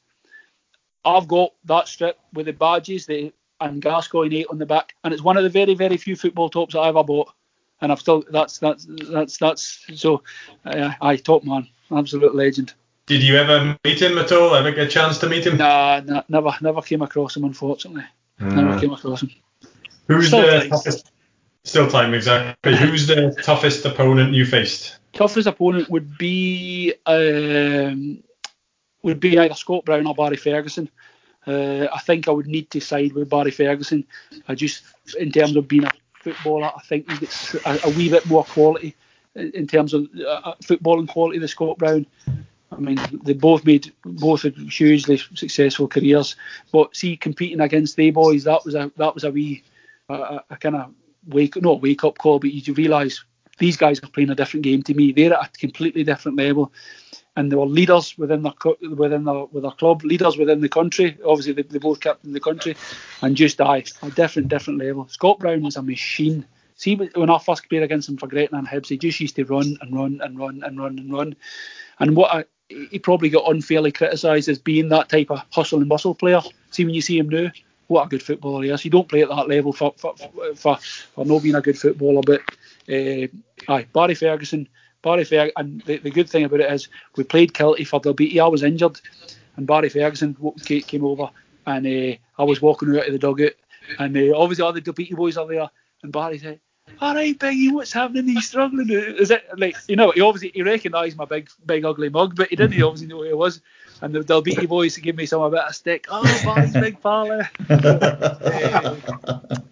I've 1.05 1.29
got 1.29 1.53
that 1.65 1.89
strip 1.89 2.19
with 2.33 2.47
the 2.47 2.53
badges 2.53 3.07
the, 3.07 3.33
and 3.61 3.81
Gascoigne 3.81 4.37
8 4.37 4.47
on 4.51 4.59
the 4.59 4.67
back, 4.67 4.95
and 5.05 5.13
it's 5.13 5.23
one 5.23 5.37
of 5.37 5.43
the 5.43 5.49
very, 5.49 5.75
very 5.75 5.97
few 5.97 6.17
football 6.17 6.49
tops 6.49 6.75
I 6.75 6.89
ever 6.89 7.05
bought. 7.05 7.33
And 7.81 7.93
I've 7.93 8.01
still 8.01 8.25
that's 8.31 8.59
that's 8.59 8.87
that's 8.89 9.37
that's 9.37 9.85
so 9.95 10.23
uh, 10.65 10.93
I 11.01 11.17
top 11.17 11.45
man, 11.45 11.69
absolute 11.91 12.35
legend. 12.35 12.73
Did 13.05 13.23
you 13.23 13.37
ever 13.37 13.77
meet 13.85 14.01
him 14.01 14.19
at 14.19 14.33
all? 14.33 14.55
Ever 14.55 14.71
get 14.71 14.87
a 14.87 14.91
chance 14.91 15.19
to 15.19 15.29
meet 15.29 15.47
him? 15.47 15.59
Nah, 15.59 16.01
nah 16.01 16.23
never 16.29 16.55
never 16.63 16.81
came 16.81 17.03
across 17.03 17.37
him 17.37 17.45
unfortunately. 17.45 18.05
Mm. 18.41 18.55
Never 18.55 18.81
came 18.81 18.93
across 18.93 19.23
him. 19.23 19.31
Who's 20.09 20.29
still 20.29 20.43
the 20.43 20.61
time. 20.61 20.71
toughest? 20.71 21.13
Still 21.65 21.89
time 21.89 22.15
exactly. 22.15 22.77
Who's 22.77 23.07
the 23.07 23.37
toughest 23.43 23.85
opponent 23.85 24.33
you 24.33 24.47
faced? 24.47 24.99
Toughest 25.13 25.47
opponent 25.47 25.91
would 25.91 26.17
be 26.17 26.95
um, 27.05 28.23
would 29.03 29.21
be 29.21 29.39
either 29.39 29.55
Scott 29.55 29.85
Brown 29.85 30.07
or 30.07 30.15
Barry 30.15 30.37
Ferguson. 30.37 30.89
Uh, 31.47 31.87
I 31.93 32.01
think 32.01 32.29
I 32.29 32.33
would 32.33 32.47
need 32.47 32.71
to 32.73 32.81
side 32.81 33.13
with 33.13 33.31
Barry 33.31 33.51
Ferguson. 33.51 34.05
I 34.49 34.55
just, 34.55 34.83
in 35.19 35.31
terms 35.31 35.55
of 35.57 35.69
being 35.69 35.85
a 35.85 35.91
footballer, 36.21 36.73
I 36.77 36.81
think 36.83 37.11
he 37.11 37.19
gets 37.19 37.55
a, 37.55 37.79
a 37.85 37.91
wee 37.91 38.11
bit 38.11 38.27
more 38.27 38.45
quality 38.45 38.95
in 39.37 39.67
terms 39.67 39.95
of 39.95 40.09
uh, 40.27 40.55
footballing 40.63 41.09
quality 41.09 41.39
than 41.39 41.49
Scott 41.49 41.79
Brown. 41.79 42.07
I 42.73 42.77
mean, 42.77 42.99
they 43.23 43.33
both 43.33 43.65
made 43.65 43.93
both 44.05 44.43
hugely 44.43 45.19
successful 45.19 45.87
careers, 45.87 46.35
but 46.73 46.97
see, 46.97 47.17
competing 47.17 47.61
against 47.61 47.97
they 47.97 48.11
boys, 48.11 48.45
that 48.45 48.65
was 48.65 48.75
a 48.75 48.91
that 48.97 49.15
was 49.15 49.25
a 49.25 49.31
wee 49.31 49.63
a, 50.09 50.41
a 50.51 50.57
kind 50.57 50.77
of 50.77 50.93
wake 51.29 51.61
not 51.63 51.81
wake 51.81 52.03
up 52.03 52.19
call, 52.19 52.41
but 52.41 52.53
you 52.53 52.75
realise 52.75 53.25
these 53.59 53.77
guys 53.77 54.03
are 54.03 54.09
playing 54.09 54.31
a 54.31 54.35
different 54.35 54.65
game 54.65 54.83
to 54.83 54.95
me. 54.95 55.13
They're 55.13 55.33
at 55.33 55.47
a 55.47 55.59
completely 55.59 56.03
different 56.03 56.39
level 56.39 56.73
and 57.37 57.53
they 57.53 57.57
were 57.57 57.67
leaders 57.67 58.17
within 58.19 58.43
their 58.43 58.55
within 58.91 59.25
their 59.25 59.45
with 59.45 59.63
their 59.63 59.73
club, 59.73 60.03
leaders 60.03 60.37
within 60.37 60.61
the 60.61 60.69
country. 60.69 61.17
Obviously, 61.25 61.53
they, 61.53 61.63
they 61.63 61.79
both 61.79 62.05
in 62.25 62.33
the 62.33 62.41
country, 62.41 62.77
and 63.23 63.37
just 63.37 63.59
die 63.59 63.85
a 64.03 64.11
different 64.11 64.49
different 64.49 64.79
level. 64.79 65.07
Scott 65.09 65.39
Brown 65.39 65.63
was 65.63 65.77
a 65.77 65.83
machine. 65.83 66.47
See, 66.77 66.95
when 66.95 67.31
I 67.31 67.39
first 67.39 67.69
played 67.69 67.83
against 67.83 68.09
him 68.09 68.19
for 68.19 68.27
Gretna 68.27 68.59
and 68.59 68.69
Hibs, 68.69 68.89
he 68.89 68.99
just 68.99 69.21
used 69.21 69.37
to 69.37 69.45
run 69.45 69.79
and 69.81 69.95
run 69.95 70.21
and 70.23 70.39
run 70.39 70.63
and 70.63 70.79
run 70.79 70.99
and 70.99 71.13
run. 71.13 71.37
And 71.99 72.17
what 72.17 72.35
I, 72.35 72.45
he 72.69 72.99
probably 72.99 73.31
got 73.31 73.51
unfairly 73.51 73.93
criticised 73.93 74.49
as 74.49 74.59
being 74.59 74.91
that 74.91 75.09
type 75.09 75.31
of 75.31 75.43
hustle 75.51 75.81
and 75.81 75.89
bustle 75.89 76.15
player. 76.15 76.43
See, 76.71 76.85
when 76.85 76.95
you 76.95 77.01
see 77.01 77.19
him 77.19 77.31
now, 77.31 77.51
what 77.87 78.07
a 78.07 78.09
good 78.09 78.23
footballer 78.23 78.65
he 78.65 78.71
is. 78.71 78.83
He 78.83 78.91
don't 78.91 79.09
play 79.09 79.23
at 79.23 79.29
that 79.29 79.49
level 79.49 79.73
for 79.73 79.95
for 79.97 80.15
for, 80.55 80.77
for 80.77 81.25
not 81.25 81.43
being 81.43 81.55
a 81.55 81.61
good 81.63 81.79
footballer, 81.79 82.23
but 82.27 82.41
uh, 82.91 83.27
aye, 83.73 83.87
Barry 83.93 84.15
Ferguson 84.15 84.69
Barry 85.07 85.23
Ferguson, 85.23 85.53
and 85.57 85.81
the, 85.83 85.99
the, 85.99 86.11
good 86.11 86.29
thing 86.29 86.45
about 86.45 86.59
it 86.59 86.73
is 86.73 86.89
we 87.15 87.23
played 87.23 87.53
Kelty 87.53 87.87
for 87.87 88.01
the 88.01 88.13
Dalbeattie. 88.13 88.43
I 88.43 88.49
was 88.49 88.65
injured, 88.65 89.01
and 89.55 89.65
Barry 89.65 89.89
Ferguson 89.89 90.37
came 90.65 91.05
over, 91.05 91.31
and 91.65 91.87
uh, 91.87 92.17
I 92.37 92.43
was 92.43 92.61
walking 92.61 92.89
out 92.97 93.07
of 93.07 93.13
the 93.13 93.19
dugout, 93.21 93.53
and 94.01 94.17
uh, 94.17 94.37
obviously 94.37 94.65
all 94.65 94.73
the 94.73 94.83
Dalbeattie 94.83 95.15
boys 95.15 95.37
are 95.37 95.47
there, 95.47 95.71
and 96.03 96.11
Barry 96.11 96.39
said, 96.39 96.59
"All 97.01 97.15
right, 97.15 97.39
Biggie, 97.39 97.73
what's 97.73 97.93
happening? 97.93 98.27
He's 98.27 98.49
struggling. 98.49 98.91
Is 98.91 99.31
it 99.31 99.45
like 99.57 99.77
you 99.87 99.95
know? 99.95 100.11
He 100.11 100.23
obviously 100.23 100.51
he 100.53 100.63
recognised 100.63 101.17
my 101.17 101.25
big, 101.25 101.51
big 101.65 101.85
ugly 101.85 102.09
mug, 102.09 102.35
but 102.35 102.49
he 102.49 102.57
didn't 102.57 102.73
He 102.73 102.83
obviously 102.83 103.07
know 103.07 103.19
who 103.19 103.31
it 103.31 103.39
was." 103.39 103.61
And 104.03 104.13
the 104.13 104.23
Dalbeattie 104.23 104.69
boys 104.77 104.97
give 104.97 105.15
me 105.15 105.27
some 105.27 105.41
a 105.41 105.51
bit 105.51 105.61
of 105.61 105.73
stick. 105.73 106.07
Oh, 106.09 106.25
Barry's 106.45 106.73
big 106.73 106.99
uh, 107.05 107.45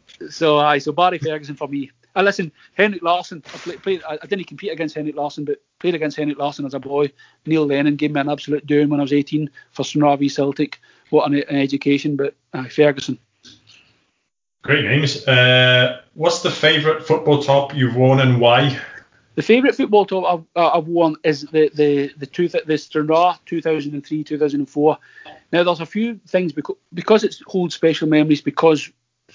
so 0.30 0.59
aye, 0.59 0.78
so 0.78 0.93
Barry 0.93 1.18
Ferguson 1.18 1.57
for 1.57 1.66
me. 1.66 1.91
I 2.15 2.23
listen, 2.23 2.53
Henrik 2.75 3.03
Larsson. 3.03 3.43
I 3.47 3.59
played, 3.59 3.83
played. 3.83 4.03
I, 4.09 4.17
didn't 4.27 4.47
compete 4.47 4.71
against 4.71 4.95
Henrik 4.95 5.17
Larsson, 5.17 5.45
but 5.45 5.61
played 5.81 5.95
against 5.95 6.17
Henrik 6.17 6.39
Larsson 6.39 6.65
as 6.65 6.75
a 6.75 6.79
boy. 6.79 7.11
Neil 7.45 7.67
Lennon 7.67 7.97
gave 7.97 8.12
me 8.12 8.21
an 8.21 8.29
absolute 8.29 8.67
doom 8.67 8.91
when 8.91 9.01
I 9.01 9.03
was 9.03 9.12
18 9.12 9.51
for 9.73 9.85
Stranraer 9.85 10.29
Celtic. 10.29 10.81
What 11.11 11.31
an, 11.31 11.35
an 11.35 11.57
education, 11.57 12.17
but 12.17 12.35
uh, 12.53 12.65
Ferguson. 12.65 13.19
Great 14.62 14.85
names. 14.85 15.27
Uh, 15.27 16.01
what's 16.15 16.41
the 16.43 16.51
favourite 16.51 17.05
football 17.05 17.43
top 17.43 17.75
you've 17.75 17.97
worn 17.97 18.21
and 18.21 18.41
why? 18.41 18.81
The 19.35 19.43
favourite 19.43 19.75
football 19.75 20.07
top 20.07 20.25
I've, 20.25 20.62
uh, 20.62 20.79
I've 20.79 20.87
worn 20.87 21.17
is 21.25 21.43
the 21.43 21.69
the 21.75 22.12
the, 22.17 22.27
two, 22.27 22.49
the 22.49 22.79
Stranraer 22.79 23.35
2003 23.47 24.25
2004. 24.25 24.99
Now 25.53 25.65
there's 25.65 25.81
a 25.81 25.87
few 25.87 26.21
things 26.29 26.53
because 26.53 26.77
because 26.95 27.25
it 27.25 27.37
holds 27.47 27.75
special 27.75 28.09
memories 28.09 28.41
because 28.41 28.91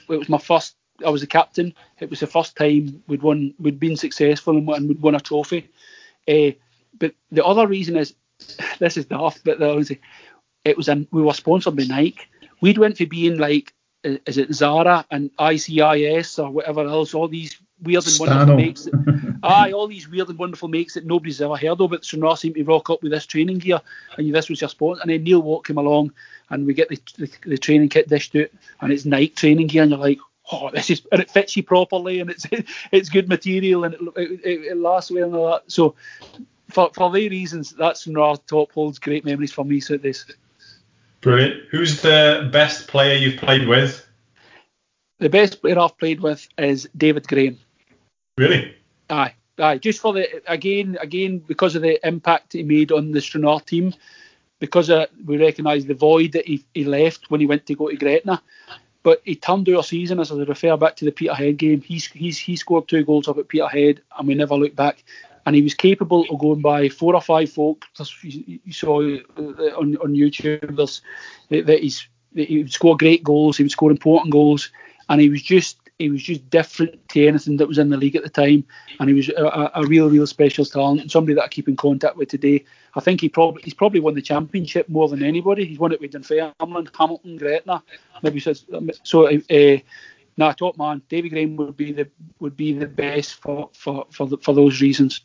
it 0.09 0.17
was 0.17 0.29
my 0.29 0.37
first 0.37 0.75
I 1.05 1.09
was 1.09 1.21
the 1.21 1.27
captain. 1.27 1.73
It 1.99 2.09
was 2.09 2.19
the 2.19 2.27
first 2.27 2.55
time 2.55 3.03
we'd 3.07 3.21
won, 3.21 3.53
we'd 3.59 3.79
been 3.79 3.97
successful 3.97 4.57
and, 4.57 4.67
and 4.69 4.87
we'd 4.89 5.01
won 5.01 5.15
a 5.15 5.19
trophy. 5.19 5.69
Uh, 6.27 6.51
but 6.97 7.13
the 7.31 7.45
other 7.45 7.67
reason 7.67 7.95
is, 7.95 8.13
this 8.79 8.97
is 8.97 9.05
daft, 9.05 9.43
but 9.43 9.61
honestly, 9.61 9.99
it 10.65 10.77
was 10.77 10.89
an, 10.89 11.07
we 11.11 11.21
were 11.21 11.33
sponsored 11.33 11.75
by 11.75 11.83
Nike. 11.83 12.21
We'd 12.61 12.77
went 12.77 12.97
to 12.97 13.05
being 13.05 13.37
like, 13.37 13.73
is 14.03 14.37
it 14.37 14.49
Xara 14.49 15.05
and 15.11 15.29
ICIS 15.37 16.39
or 16.39 16.51
whatever 16.51 16.85
else, 16.85 17.13
all 17.13 17.27
these 17.27 17.59
weird 17.81 18.05
and 18.07 18.19
wonderful 18.19 18.55
makes. 18.55 18.83
That, 18.83 19.39
aye, 19.43 19.71
all 19.71 19.87
these 19.87 20.07
weird 20.07 20.29
and 20.29 20.37
wonderful 20.37 20.67
makes 20.67 20.93
that 20.93 21.05
nobody's 21.05 21.41
ever 21.41 21.57
heard 21.57 21.81
of. 21.81 21.89
But 21.89 22.05
Stranraer 22.05 22.37
seemed 22.37 22.55
to 22.55 22.63
rock 22.63 22.89
up 22.89 23.01
with 23.01 23.11
this 23.11 23.25
training 23.25 23.59
gear, 23.59 23.81
and 24.17 24.33
this 24.33 24.49
was 24.49 24.61
your 24.61 24.69
sponsor. 24.69 25.01
And 25.01 25.11
then 25.11 25.23
Neil 25.23 25.41
Watt 25.41 25.65
came 25.65 25.77
along, 25.77 26.13
and 26.49 26.65
we 26.65 26.73
get 26.73 26.89
the, 26.89 26.99
the, 27.17 27.31
the 27.45 27.57
training 27.57 27.89
kit 27.89 28.09
dished 28.09 28.35
out, 28.35 28.49
and 28.81 28.91
it's 28.91 29.05
Nike 29.05 29.33
training 29.33 29.67
gear, 29.67 29.83
and 29.83 29.91
you're 29.91 29.99
like, 29.99 30.19
oh, 30.51 30.69
this 30.71 30.89
is, 30.89 31.01
and 31.11 31.21
it 31.21 31.29
fits 31.29 31.55
you 31.55 31.63
properly, 31.63 32.19
and 32.19 32.29
it's 32.29 32.45
it's 32.91 33.09
good 33.09 33.29
material, 33.29 33.83
and 33.83 33.95
it, 33.95 34.01
it, 34.15 34.59
it 34.71 34.77
lasts 34.77 35.11
well 35.11 35.25
and 35.25 35.35
all 35.35 35.51
that. 35.51 35.63
So, 35.67 35.95
for 36.69 36.91
for 36.93 37.11
these 37.11 37.29
reasons, 37.29 37.71
that's 37.71 38.07
our 38.07 38.37
top 38.37 38.71
holds 38.71 38.99
great 38.99 39.25
memories 39.25 39.53
for 39.53 39.65
me. 39.65 39.79
So 39.79 39.97
this. 39.97 40.25
Brilliant. 41.21 41.63
Who's 41.69 42.01
the 42.01 42.49
best 42.51 42.87
player 42.87 43.17
you've 43.17 43.39
played 43.39 43.67
with? 43.67 44.05
The 45.17 45.29
best 45.29 45.61
player 45.61 45.77
I've 45.77 45.97
played 45.97 46.21
with 46.21 46.47
is 46.57 46.87
David 46.95 47.27
Graham. 47.27 47.59
Really? 48.37 48.73
Aye, 49.09 49.33
aye. 49.57 49.77
Just 49.79 49.99
for 49.99 50.13
the 50.13 50.41
again, 50.47 50.97
again 51.01 51.39
because 51.39 51.75
of 51.75 51.81
the 51.81 52.05
impact 52.07 52.53
he 52.53 52.63
made 52.63 52.93
on 52.93 53.11
the 53.11 53.19
Stranraer 53.19 53.59
team, 53.59 53.93
because 54.59 54.89
uh, 54.89 55.07
we 55.25 55.37
recognise 55.37 55.85
the 55.85 55.93
void 55.93 56.31
that 56.33 56.45
he, 56.45 56.63
he 56.73 56.85
left 56.85 57.29
when 57.29 57.41
he 57.41 57.45
went 57.45 57.65
to 57.65 57.75
go 57.75 57.89
to 57.89 57.97
Gretna. 57.97 58.41
But 59.01 59.21
he 59.23 59.35
turned 59.35 59.69
our 59.69 59.83
season, 59.83 60.19
as 60.19 60.31
I 60.31 60.35
refer 60.35 60.75
back 60.75 60.95
to 60.97 61.05
the 61.05 61.11
Peterhead 61.11 61.57
game. 61.57 61.81
He's, 61.81 62.07
he's, 62.07 62.37
he 62.37 62.55
scored 62.55 62.87
two 62.87 63.05
goals 63.05 63.27
up 63.27 63.37
at 63.37 63.47
Peterhead, 63.47 64.01
and 64.17 64.27
we 64.27 64.35
never 64.35 64.55
looked 64.55 64.75
back. 64.75 65.03
And 65.45 65.55
he 65.55 65.61
was 65.61 65.73
capable 65.73 66.25
of 66.29 66.39
going 66.39 66.61
by 66.61 66.89
four 66.89 67.15
or 67.15 67.21
five 67.21 67.49
folk. 67.51 67.85
You 68.23 68.73
saw 68.73 69.01
uh, 69.01 69.41
on, 69.77 69.95
on 69.97 70.13
YouTube 70.13 70.75
that 71.49 71.79
he's 71.81 72.07
he 72.35 72.59
would 72.59 72.71
score 72.71 72.97
great 72.97 73.23
goals. 73.23 73.57
He 73.57 73.63
would 73.63 73.71
score 73.71 73.89
important 73.89 74.31
goals, 74.31 74.71
and 75.07 75.19
he 75.19 75.29
was 75.29 75.41
just 75.41 75.78
he 75.99 76.09
was 76.09 76.23
just 76.23 76.49
different 76.49 77.07
to 77.09 77.27
anything 77.27 77.57
that 77.57 77.67
was 77.67 77.77
in 77.77 77.89
the 77.89 77.97
league 77.97 78.15
at 78.15 78.23
the 78.23 78.29
time, 78.29 78.63
and 78.99 79.09
he 79.09 79.13
was 79.13 79.27
a, 79.29 79.69
a 79.75 79.85
real, 79.85 80.09
real 80.09 80.25
special 80.25 80.63
talent, 80.63 81.01
and 81.01 81.11
somebody 81.11 81.35
that 81.35 81.43
I 81.43 81.49
keep 81.49 81.67
in 81.67 81.75
contact 81.75 82.15
with 82.15 82.29
today. 82.29 82.63
I 82.95 83.01
think 83.01 83.21
he 83.21 83.29
probably 83.29 83.61
he's 83.61 83.73
probably 83.73 83.99
won 83.99 84.15
the 84.15 84.21
championship 84.21 84.87
more 84.87 85.09
than 85.09 85.21
anybody. 85.21 85.65
He's 85.65 85.77
won 85.77 85.91
it 85.91 85.99
with 85.99 86.11
Dunfermline, 86.11 86.87
Hamilton, 86.97 87.37
Gretna, 87.37 87.83
maybe 88.23 88.39
so. 88.39 88.53
So, 89.03 89.27
uh, 89.27 89.77
nah, 90.37 90.53
top 90.53 90.77
man, 90.77 91.01
David 91.09 91.31
Graham 91.31 91.57
would 91.57 91.75
be 91.75 91.91
the 91.91 92.07
would 92.39 92.55
be 92.55 92.71
the 92.73 92.87
best 92.87 93.33
for 93.35 93.69
for 93.73 94.07
for, 94.09 94.25
the, 94.25 94.37
for 94.37 94.55
those 94.55 94.81
reasons. 94.81 95.19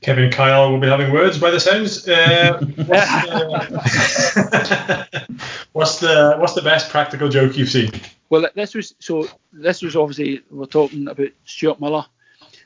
Kevin 0.00 0.30
Kyle 0.30 0.70
will 0.70 0.78
be 0.78 0.86
having 0.86 1.12
words 1.12 1.38
by 1.38 1.50
the 1.50 1.58
sounds. 1.58 2.06
Uh, 2.06 2.60
what's, 2.86 3.10
the, 3.24 5.36
what's 5.72 5.98
the 5.98 6.36
what's 6.38 6.54
the 6.54 6.62
best 6.62 6.90
practical 6.90 7.28
joke 7.28 7.56
you've 7.56 7.70
seen? 7.70 7.90
Well, 8.34 8.50
this 8.56 8.74
was 8.74 8.96
so. 8.98 9.28
This 9.52 9.80
was 9.80 9.94
obviously 9.94 10.42
we're 10.50 10.66
talking 10.66 11.06
about 11.06 11.28
Stuart 11.44 11.80
Millar. 11.80 12.04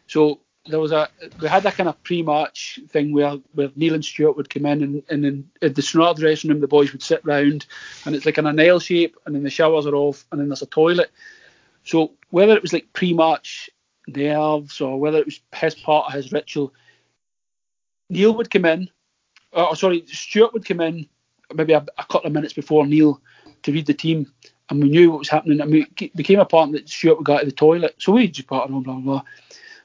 So 0.07 0.41
there 0.65 0.81
was 0.81 0.93
a 0.93 1.11
we 1.43 1.47
had 1.47 1.63
that 1.65 1.75
kind 1.75 1.91
of 1.91 2.03
pre-match 2.05 2.81
thing 2.89 3.13
where 3.13 3.37
where 3.53 3.69
Neil 3.77 3.93
and 3.93 4.03
Stuart 4.03 4.39
would 4.39 4.49
come 4.49 4.65
in 4.65 4.83
and, 4.83 5.03
and 5.11 5.23
then 5.23 5.51
at 5.61 5.75
the 5.75 5.83
Sonata 5.83 6.23
dressing 6.23 6.49
room 6.49 6.63
the 6.63 6.67
boys 6.67 6.93
would 6.93 7.03
sit 7.03 7.23
round 7.23 7.67
and 8.07 8.17
it's 8.17 8.25
like 8.25 8.39
in 8.39 8.47
an 8.47 8.59
L 8.59 8.81
shape 8.81 9.19
and 9.27 9.35
then 9.35 9.43
the 9.43 9.51
showers 9.51 9.85
are 9.85 9.95
off 9.95 10.25
and 10.33 10.41
then 10.41 10.49
there's 10.49 10.63
a 10.63 10.67
toilet. 10.67 11.11
So 11.85 12.13
whether 12.31 12.57
it 12.57 12.63
was 12.63 12.73
like 12.73 12.91
pre-match 12.95 13.69
nerves 14.07 14.81
or 14.81 14.99
whether 14.99 15.19
it 15.19 15.27
was 15.27 15.39
his 15.55 15.75
part 15.75 16.07
of 16.07 16.15
his 16.15 16.33
ritual, 16.33 16.73
Neil 18.09 18.35
would 18.39 18.51
come 18.51 18.65
in, 18.65 18.89
or 19.53 19.77
sorry, 19.77 20.03
Stuart 20.07 20.55
would 20.55 20.65
come 20.65 20.81
in 20.81 21.07
maybe 21.53 21.75
a, 21.75 21.85
a 21.99 22.05
couple 22.05 22.29
of 22.29 22.33
minutes 22.33 22.55
before 22.55 22.87
Neil 22.87 23.21
to 23.65 23.73
read 23.73 23.85
the 23.85 23.93
team, 23.93 24.33
and 24.71 24.83
we 24.83 24.89
knew 24.89 25.11
what 25.11 25.21
was 25.21 25.29
happening, 25.29 25.61
and 25.61 25.71
we 25.71 25.87
it 26.01 26.15
became 26.17 26.41
apparent 26.41 26.73
that 26.73 26.89
Stuart 26.89 27.19
would 27.19 27.27
go 27.27 27.39
to 27.39 27.45
the 27.45 27.53
toilet, 27.53 27.95
so 27.99 28.13
we 28.13 28.29
just 28.29 28.49
part 28.49 28.65
of 28.65 28.71
blah 28.71 28.81
blah 28.81 29.01
blah. 29.01 29.23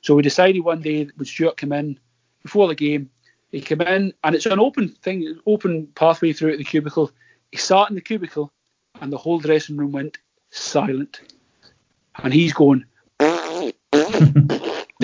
So 0.02 0.16
we 0.16 0.22
decided 0.22 0.60
one 0.62 0.82
day 0.82 1.10
would 1.18 1.28
Stuart 1.28 1.58
come 1.58 1.72
in 1.74 2.00
before 2.42 2.68
the 2.68 2.76
game. 2.76 3.10
He 3.52 3.62
came 3.62 3.82
in, 3.82 4.14
and 4.24 4.36
it's 4.36 4.46
an 4.46 4.60
open 4.60 4.90
thing, 4.90 5.40
open 5.46 5.88
pathway 5.96 6.34
through 6.34 6.58
the 6.58 6.64
cubicle. 6.64 7.12
He 7.52 7.58
sat 7.58 7.90
in 7.90 7.96
the 7.96 8.02
cubicle, 8.02 8.52
and 9.00 9.14
the 9.14 9.18
whole 9.18 9.40
dressing 9.40 9.78
room 9.78 9.92
went 9.92 10.18
silent, 10.50 11.22
and 12.24 12.34
he's 12.34 12.54
going. 12.54 12.86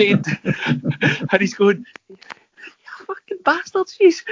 and 0.00 1.40
he's 1.40 1.54
going, 1.54 1.84
bastards. 3.44 3.92
He's, 4.00 4.24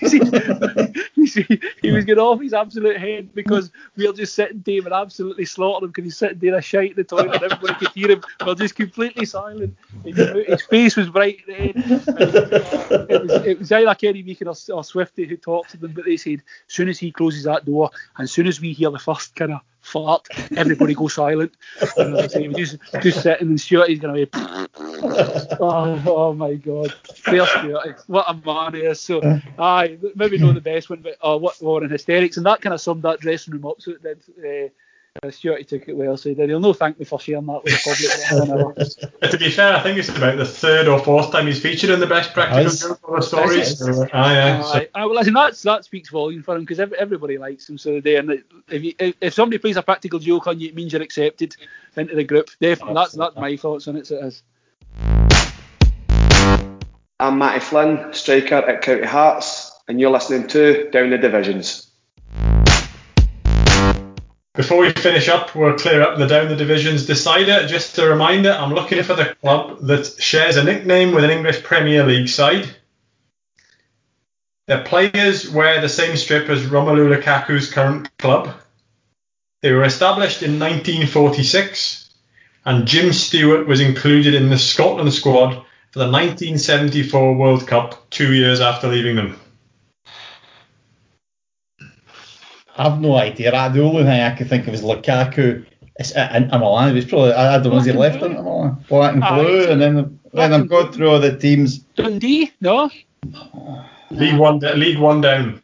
he's, 0.00 1.34
he, 1.34 1.90
was 1.90 2.04
getting 2.04 2.18
off 2.18 2.40
his 2.40 2.52
absolute 2.52 2.98
head 2.98 3.34
because 3.34 3.70
we 3.96 4.06
were 4.06 4.12
just 4.12 4.34
sitting 4.34 4.62
there 4.64 4.82
and 4.84 4.92
absolutely 4.92 5.44
slaughtering 5.44 5.88
him 5.88 5.90
because 5.90 6.04
he's 6.04 6.16
sitting 6.16 6.38
there 6.38 6.56
a 6.56 6.62
shite 6.62 6.90
in 6.90 6.96
the 6.96 7.04
toilet 7.04 7.34
and 7.34 7.52
everybody 7.52 7.74
could 7.74 7.94
hear 7.94 8.10
him. 8.10 8.22
We 8.44 8.52
are 8.52 8.54
just 8.54 8.76
completely 8.76 9.26
silent. 9.26 9.76
His 10.04 10.62
face 10.62 10.96
was 10.96 11.10
bright 11.10 11.40
red. 11.48 11.72
It 11.76 13.22
was, 13.22 13.46
it 13.46 13.58
was 13.58 13.72
either 13.72 13.94
Kenny 13.94 14.22
Meekin 14.22 14.46
or, 14.46 14.74
or 14.74 14.84
Swifty 14.84 15.26
who 15.26 15.36
talked 15.36 15.70
to 15.70 15.76
them, 15.76 15.92
but 15.92 16.04
they 16.04 16.16
said 16.16 16.42
as 16.68 16.74
soon 16.74 16.88
as 16.88 16.98
he 16.98 17.12
closes 17.12 17.44
that 17.44 17.64
door 17.64 17.90
and 18.16 18.24
as 18.24 18.32
soon 18.32 18.46
as 18.46 18.60
we 18.60 18.72
hear 18.72 18.90
the 18.90 18.98
first 18.98 19.34
kind 19.34 19.52
of 19.52 19.60
fart, 19.80 20.28
everybody 20.56 20.94
go 20.94 21.08
silent. 21.08 21.52
Just, 22.54 22.76
just 23.02 23.22
sitting 23.22 23.48
and 23.48 23.60
Stuart, 23.60 23.88
he's 23.88 24.00
going 24.00 24.14
to 24.14 24.26
be. 24.26 24.30
oh, 25.60 26.02
oh 26.06 26.34
my 26.34 26.54
God. 26.54 26.92
Fair 27.14 27.46
Stuart. 27.46 28.02
What 28.06 28.26
a 28.28 28.34
man 28.34 28.74
he 28.74 28.80
is. 28.80 29.00
So, 29.00 29.40
aye, 29.58 29.98
maybe 30.14 30.38
not 30.38 30.54
the 30.54 30.60
best 30.60 30.90
one, 30.90 31.00
but 31.00 31.16
uh, 31.22 31.38
what 31.38 31.60
were 31.60 31.84
in 31.84 31.90
hysterics. 31.90 32.36
And 32.36 32.46
that 32.46 32.60
kind 32.60 32.74
of 32.74 32.80
summed 32.80 33.02
that 33.02 33.20
dressing 33.20 33.54
room 33.54 33.66
up. 33.66 33.80
So 33.80 33.92
it 33.92 34.02
did. 34.02 34.22
Uh, 34.38 34.68
uh, 35.22 35.30
Stuart 35.30 35.58
he 35.58 35.64
took 35.64 35.88
it 35.88 35.96
well, 35.96 36.16
so 36.16 36.34
he'll 36.34 36.60
no 36.60 36.72
thank 36.72 36.98
me 36.98 37.04
for 37.04 37.18
sharing 37.18 37.46
that 37.46 37.64
with 37.64 37.72
the 37.72 38.96
public. 38.98 39.08
to 39.30 39.38
be 39.38 39.50
fair, 39.50 39.76
I 39.76 39.82
think 39.82 39.98
it's 39.98 40.08
about 40.08 40.36
the 40.36 40.44
third 40.44 40.88
or 40.88 40.98
fourth 40.98 41.32
time 41.32 41.46
he's 41.46 41.60
featured 41.60 41.90
in 41.90 42.00
the 42.00 42.06
best 42.06 42.32
practical 42.32 42.96
joke 42.96 43.22
stories. 43.22 43.78
So, 43.78 44.06
ah, 44.12 44.32
yeah. 44.32 44.62
So. 44.62 44.78
Uh, 44.78 44.84
well, 44.94 45.14
listen, 45.14 45.34
that's, 45.34 45.62
that 45.62 45.84
speaks 45.84 46.10
volume 46.10 46.42
for 46.42 46.56
him 46.56 46.62
because 46.62 46.80
everybody 46.80 47.38
likes 47.38 47.68
him. 47.68 47.78
So 47.78 48.00
they, 48.00 48.16
and 48.16 48.42
if, 48.68 48.82
you, 48.82 48.94
if 49.20 49.34
somebody 49.34 49.58
plays 49.58 49.76
a 49.76 49.82
practical 49.82 50.18
joke 50.18 50.46
on 50.46 50.60
you, 50.60 50.68
it 50.68 50.74
means 50.74 50.92
you're 50.92 51.02
accepted 51.02 51.56
into 51.96 52.14
the 52.14 52.24
group. 52.24 52.50
Definitely, 52.60 52.94
that's 52.94 53.12
that's 53.12 53.36
my 53.36 53.56
thoughts 53.56 53.88
on 53.88 53.96
it. 53.96 54.06
So 54.06 54.16
it 54.16 54.24
is. 54.24 54.42
I'm 57.20 57.38
Matty 57.38 57.60
Flynn, 57.60 58.12
striker 58.12 58.54
at 58.54 58.82
County 58.82 59.06
Hearts, 59.06 59.72
and 59.88 59.98
you're 59.98 60.10
listening 60.10 60.46
to 60.48 60.88
Down 60.90 61.10
the 61.10 61.18
Divisions. 61.18 61.87
Before 64.58 64.78
we 64.78 64.90
finish 64.90 65.28
up, 65.28 65.54
we'll 65.54 65.78
clear 65.78 66.02
up 66.02 66.18
the 66.18 66.26
down 66.26 66.48
the 66.48 66.56
divisions 66.56 67.06
decider. 67.06 67.68
Just 67.68 67.96
a 67.96 68.08
reminder, 68.08 68.50
I'm 68.50 68.74
looking 68.74 69.00
for 69.04 69.14
the 69.14 69.36
club 69.40 69.78
that 69.82 70.20
shares 70.20 70.56
a 70.56 70.64
nickname 70.64 71.14
with 71.14 71.22
an 71.22 71.30
English 71.30 71.62
Premier 71.62 72.04
League 72.04 72.28
side. 72.28 72.68
Their 74.66 74.82
players 74.82 75.48
wear 75.48 75.80
the 75.80 75.88
same 75.88 76.16
strip 76.16 76.48
as 76.48 76.66
Romelu 76.66 77.08
Lukaku's 77.08 77.70
current 77.70 78.10
club. 78.18 78.52
They 79.62 79.70
were 79.70 79.84
established 79.84 80.42
in 80.42 80.58
1946, 80.58 82.10
and 82.64 82.84
Jim 82.84 83.12
Stewart 83.12 83.68
was 83.68 83.80
included 83.80 84.34
in 84.34 84.50
the 84.50 84.58
Scotland 84.58 85.14
squad 85.14 85.50
for 85.92 86.00
the 86.00 86.10
1974 86.10 87.36
World 87.36 87.64
Cup 87.68 88.10
two 88.10 88.34
years 88.34 88.60
after 88.60 88.88
leaving 88.88 89.14
them. 89.14 89.38
I've 92.78 93.00
no 93.00 93.16
idea. 93.16 93.50
The 93.50 93.82
only 93.82 94.04
thing 94.04 94.20
I 94.20 94.34
could 94.36 94.48
think 94.48 94.68
of 94.68 94.74
is 94.74 94.82
Lukaku. 94.82 95.66
It's 95.98 96.12
in 96.12 96.48
Milan. 96.48 96.96
It's 96.96 97.10
probably 97.10 97.32
I 97.32 97.58
don't 97.58 97.72
know. 97.72 97.78
Is 97.78 97.86
he 97.86 97.92
left 97.92 98.22
in 98.22 98.34
Milan? 98.34 98.84
Black 98.88 99.14
and 99.14 99.20
blue, 99.20 99.66
uh, 99.66 99.72
and 99.72 99.82
then 99.82 100.20
then 100.32 100.54
I'm 100.54 100.68
going 100.68 100.92
through 100.92 101.10
all 101.10 101.18
the 101.18 101.36
teams. 101.36 101.78
Dundee, 101.96 102.52
no. 102.60 102.88
League 104.10 104.38
one, 104.38 104.60
League 104.60 104.98
one 104.98 105.20
down. 105.20 105.60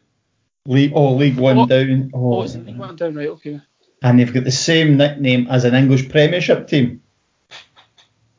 League 0.65 0.91
oh, 0.93 1.13
League 1.13 1.37
one 1.37 1.59
oh, 1.59 1.65
down. 1.65 2.11
Oh, 2.13 2.33
oh 2.33 2.39
League 2.39 2.77
one 2.77 2.95
down, 2.97 3.15
right? 3.15 3.29
Okay. 3.29 3.61
And 4.01 4.19
they've 4.19 4.33
got 4.33 4.43
the 4.43 4.51
same 4.51 4.97
nickname 4.97 5.47
as 5.49 5.63
an 5.63 5.73
English 5.73 6.09
Premiership 6.09 6.67
team. 6.67 7.01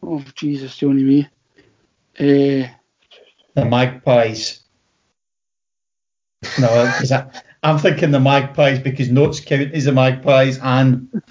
Oh 0.03 0.23
Jesus, 0.35 0.77
Johnny 0.77 1.03
me. 1.03 1.29
Uh, 2.19 2.69
the 3.55 3.65
Magpies. 3.65 4.61
No, 6.61 6.69
is 7.01 7.09
that 7.09 7.46
I'm 7.67 7.79
thinking 7.79 8.13
the 8.13 8.21
Magpies 8.21 8.79
because 8.79 9.11
Notts 9.11 9.41
County's 9.41 9.87
the 9.87 9.93
Magpies 9.93 10.59
and. 10.59 11.23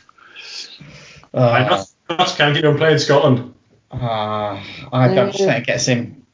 Uh, 1.34 1.86
Notts 2.10 2.36
County 2.36 2.62
don't 2.62 2.76
play 2.76 2.92
in 2.92 3.00
Scotland. 3.00 3.54
Uh, 3.90 4.62
I 4.92 5.14
don't 5.14 5.32
just 5.32 5.44
trying 5.46 5.62
to 5.62 5.66
get 5.66 5.78
the 5.78 5.80
same 5.80 6.26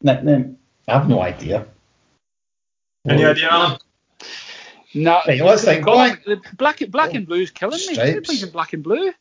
nickname. 0.00 0.56
I 0.88 0.94
have 0.94 1.08
no 1.10 1.20
idea. 1.20 1.66
Any 3.06 3.22
well, 3.22 3.32
idea, 3.32 3.48
Alan? 3.50 3.78
No. 4.94 5.20
Right, 5.26 5.40
let's 5.42 5.64
think. 5.64 5.84
Black, 5.84 6.24
black, 6.56 6.82
black 6.88 7.12
and 7.12 7.26
blue 7.26 7.42
is 7.42 7.50
killing 7.50 7.76
me. 7.76 7.94
Stripes. 7.94 8.26
plays 8.26 8.42
in 8.44 8.50
black 8.50 8.72
and 8.72 8.82
blue. 8.82 9.06
Right. 9.06 9.14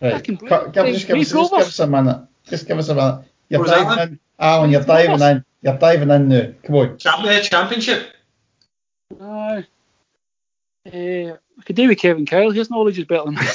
Black 0.00 0.28
and 0.28 0.38
blue. 0.38 0.48
Give, 0.48 0.86
just, 0.86 1.06
give 1.06 1.18
us, 1.18 1.30
just 1.30 1.50
give 1.52 1.60
us 1.60 1.78
a 1.80 1.86
minute. 1.86 2.26
Just 2.48 2.66
give 2.66 2.78
us 2.78 2.88
a 2.88 2.94
minute. 2.94 3.24
You're 3.50 3.64
diving 3.64 3.86
Alan? 3.86 4.08
in. 4.08 4.20
Alan, 4.38 4.70
you're 4.70 4.84
diving 4.84 5.20
in. 5.20 5.44
You're 5.60 5.78
diving 5.78 6.10
in 6.10 6.28
now. 6.28 6.52
Come 6.62 6.76
on. 6.76 6.96
Championship. 6.96 8.15
No. 9.10 9.62
Uh, 10.86 10.90
eh, 10.90 11.32
I 11.32 11.62
could 11.62 11.76
do 11.76 11.88
with 11.88 11.98
Kevin 11.98 12.26
Kyle. 12.26 12.50
His 12.50 12.70
knowledge 12.70 12.98
is 12.98 13.04
better 13.04 13.24
than 13.24 13.34
mine. 13.34 13.46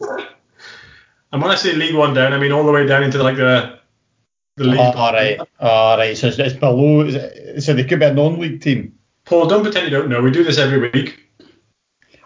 and 1.32 1.42
when 1.42 1.50
I 1.50 1.54
say 1.54 1.72
League 1.72 1.94
One 1.94 2.14
down, 2.14 2.32
I 2.32 2.38
mean 2.38 2.52
all 2.52 2.64
the 2.64 2.72
way 2.72 2.86
down 2.86 3.02
into 3.02 3.22
like 3.22 3.36
the 3.36 3.78
the 4.56 4.64
league. 4.64 4.80
Oh, 4.80 4.92
all 4.92 5.12
right, 5.12 5.40
all 5.60 5.96
right. 5.96 6.16
So 6.16 6.28
it's, 6.28 6.38
it's 6.38 6.54
below. 6.54 7.02
It, 7.02 7.62
so 7.62 7.72
they 7.72 7.84
could 7.84 8.00
be 8.00 8.06
a 8.06 8.12
non-league 8.12 8.60
team. 8.60 8.98
Paul, 9.24 9.46
don't 9.46 9.62
pretend 9.62 9.90
you 9.90 9.96
don't 9.96 10.08
know. 10.08 10.20
We 10.20 10.30
do 10.30 10.44
this 10.44 10.58
every 10.58 10.90
week. 10.90 11.20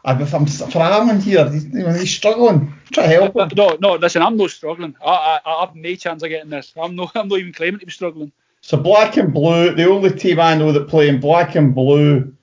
I'm, 0.04 0.22
if 0.22 0.32
I'm 0.32 0.46
for 0.46 0.78
Alan 0.78 1.20
here, 1.20 1.50
he's, 1.50 1.64
he's 1.64 2.14
struggling. 2.14 2.72
Try 2.92 3.04
to 3.04 3.08
help 3.08 3.36
him. 3.36 3.50
No, 3.56 3.76
no. 3.80 3.94
Listen, 3.96 4.22
I'm 4.22 4.36
not 4.36 4.50
struggling. 4.50 4.94
I, 5.04 5.10
I, 5.10 5.40
I 5.44 5.60
have 5.60 5.74
no 5.74 5.94
chance 5.96 6.22
of 6.22 6.28
getting 6.28 6.50
this. 6.50 6.72
I'm 6.80 6.94
not. 6.96 7.12
I'm 7.14 7.28
not 7.28 7.38
even 7.38 7.52
claiming 7.52 7.80
to 7.80 7.86
be 7.86 7.92
struggling. 7.92 8.32
So 8.60 8.76
black 8.76 9.16
and 9.16 9.32
blue, 9.32 9.74
the 9.74 9.88
only 9.88 10.10
team 10.10 10.40
I 10.40 10.56
know 10.56 10.72
that 10.72 10.88
play 10.88 11.08
in 11.08 11.20
black 11.20 11.54
and 11.54 11.74
blue 11.74 12.34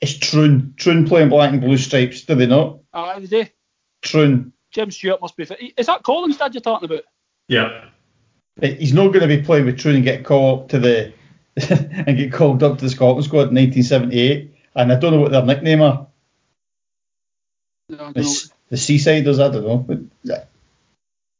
is 0.00 0.18
Troon. 0.18 0.74
Troon 0.76 1.06
playing 1.06 1.28
black 1.28 1.52
and 1.52 1.60
blue 1.60 1.76
stripes, 1.76 2.22
do 2.22 2.34
they 2.34 2.46
not? 2.46 2.78
Aye, 2.92 3.20
they 3.20 3.26
do. 3.26 3.50
Troon. 4.02 4.52
Jim 4.70 4.90
Stewart 4.90 5.20
must 5.20 5.36
be 5.36 5.44
fit. 5.44 5.74
Is 5.76 5.86
that 5.86 6.02
Collinstad 6.02 6.54
you're 6.54 6.60
talking 6.60 6.90
about? 6.90 7.04
Yeah. 7.48 7.84
He's 8.60 8.92
not 8.92 9.08
going 9.08 9.20
to 9.20 9.28
be 9.28 9.42
playing 9.42 9.66
with 9.66 9.78
Troon 9.78 9.96
and 9.96 10.04
get 10.04 10.24
called 10.24 10.62
up 10.62 10.68
to 10.70 10.78
the 10.78 11.12
and 12.06 12.16
get 12.16 12.32
called 12.32 12.62
up 12.62 12.78
to 12.78 12.84
the 12.84 12.90
Scotland 12.90 13.24
squad 13.24 13.48
in 13.48 13.54
1978. 13.54 14.54
And 14.74 14.92
I 14.92 14.96
don't 14.96 15.12
know 15.12 15.20
what 15.20 15.32
their 15.32 15.44
nickname 15.44 15.82
are. 15.82 16.06
No, 17.88 18.12
the, 18.12 18.50
the 18.68 18.76
Seasiders, 18.76 19.42
I 19.42 19.52
don't 19.52 19.64
know. 19.64 19.78
But, 19.78 19.98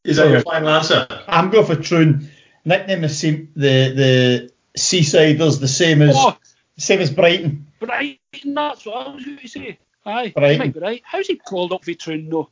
Is 0.04 0.16
that 0.16 0.22
so, 0.24 0.28
your 0.28 0.40
final 0.40 0.70
answer? 0.70 1.06
I'm 1.28 1.50
going 1.50 1.66
for 1.66 1.76
Troon 1.76 2.30
nickname 2.64 3.02
the 3.02 3.08
same, 3.08 3.52
the 3.54 3.92
the 3.94 4.52
Seasiders 4.76 5.60
the 5.60 5.68
same 5.68 6.02
as 6.02 6.14
oh, 6.16 6.36
same 6.76 7.00
as 7.00 7.10
Brighton. 7.10 7.66
Brighton, 7.80 8.54
that's 8.54 8.86
what 8.86 9.06
I 9.06 9.14
was 9.14 9.24
going 9.24 9.38
to 9.38 9.48
say. 9.48 9.78
Aye, 10.04 10.32
Brighton. 10.34 10.80
right. 10.80 11.02
How's 11.04 11.26
he 11.26 11.36
called 11.36 11.72
up 11.72 11.84
Vitrin 11.84 12.30
though? 12.30 12.50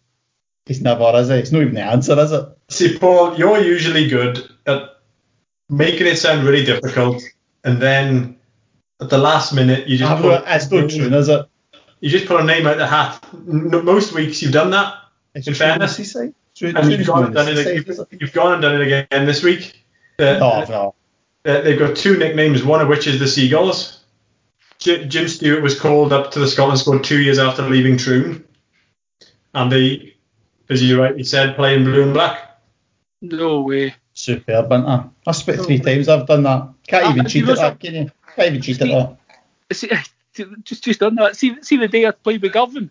He's 0.66 0.82
never, 0.82 1.12
is 1.14 1.28
he? 1.28 1.34
It's 1.34 1.52
not 1.52 1.62
even 1.62 1.74
the 1.74 1.82
answer, 1.82 2.18
is 2.18 2.32
it? 2.32 2.48
See, 2.68 2.98
Paul, 2.98 3.36
you're 3.36 3.62
usually 3.62 4.08
good 4.08 4.50
at 4.66 4.96
making 5.68 6.08
it 6.08 6.16
sound 6.16 6.44
really 6.44 6.64
difficult, 6.64 7.22
and 7.62 7.80
then 7.80 8.38
at 9.00 9.08
the 9.08 9.18
last 9.18 9.54
minute 9.54 9.86
you 9.86 9.96
just. 9.96 10.10
Ah, 10.10 10.20
put, 10.20 10.28
not, 10.28 10.44
it's 10.48 10.70
not 10.70 10.90
true, 10.90 11.16
is 11.16 11.28
it? 11.28 11.46
You 12.00 12.10
just 12.10 12.26
put 12.26 12.40
a 12.40 12.44
name 12.44 12.66
out 12.66 12.74
of 12.74 12.78
the 12.78 12.86
hat. 12.86 13.24
Most 13.32 14.12
weeks 14.12 14.42
you've 14.42 14.52
done 14.52 14.70
that. 14.70 14.96
It's 15.34 15.46
in 15.46 15.54
fairness, 15.54 15.98
and 16.16 16.34
you've 16.56 17.06
gone, 17.06 17.24
and 17.26 17.34
done 17.34 17.48
it, 17.48 17.86
you've, 17.86 18.06
you've 18.20 18.32
gone 18.32 18.54
and 18.54 18.62
done 18.62 18.80
it 18.80 19.06
again 19.08 19.26
this 19.26 19.42
week. 19.42 19.85
Uh, 20.18 20.38
oh, 20.40 20.64
no. 20.68 20.94
Uh, 21.44 21.60
they've 21.60 21.78
got 21.78 21.96
two 21.96 22.16
nicknames, 22.18 22.64
one 22.64 22.80
of 22.80 22.88
which 22.88 23.06
is 23.06 23.20
the 23.20 23.28
Seagulls. 23.28 24.00
J- 24.78 25.06
Jim 25.06 25.28
Stewart 25.28 25.62
was 25.62 25.78
called 25.78 26.12
up 26.12 26.30
to 26.32 26.38
the 26.38 26.48
Scotland 26.48 26.78
squad 26.80 27.04
two 27.04 27.20
years 27.20 27.38
after 27.38 27.62
leaving 27.62 27.96
Troon. 27.96 28.44
And 29.54 29.70
they, 29.72 30.14
as 30.68 30.82
you 30.82 31.00
rightly 31.00 31.24
said, 31.24 31.56
play 31.56 31.74
in 31.74 31.84
blue 31.84 32.02
and 32.02 32.12
black. 32.14 32.58
No 33.22 33.60
way. 33.62 33.94
Superb, 34.12 34.66
isn't 34.72 34.88
it? 34.88 35.04
I 35.26 35.32
spit 35.32 35.60
three 35.60 35.78
times. 35.78 36.08
I've 36.08 36.26
done 36.26 36.42
that. 36.44 36.68
Can't 36.86 37.04
Ah, 37.06 37.10
even 37.12 37.24
you 37.24 37.28
cheat 37.30 37.44
know 37.44 37.52
at 37.52 37.58
that, 37.58 37.80
can 37.80 37.94
you? 37.94 38.10
Can't 38.34 38.48
even 38.48 38.62
cheat 38.62 38.80
at 38.82 38.88
that. 38.88 39.16
See, 39.76 39.90
just 40.64 40.84
just 40.84 41.00
done 41.00 41.14
that. 41.16 41.36
See, 41.36 41.56
see 41.62 41.76
the 41.76 41.88
day 41.88 42.06
I 42.06 42.10
played 42.10 42.42
with 42.42 42.52
Girvan. 42.52 42.90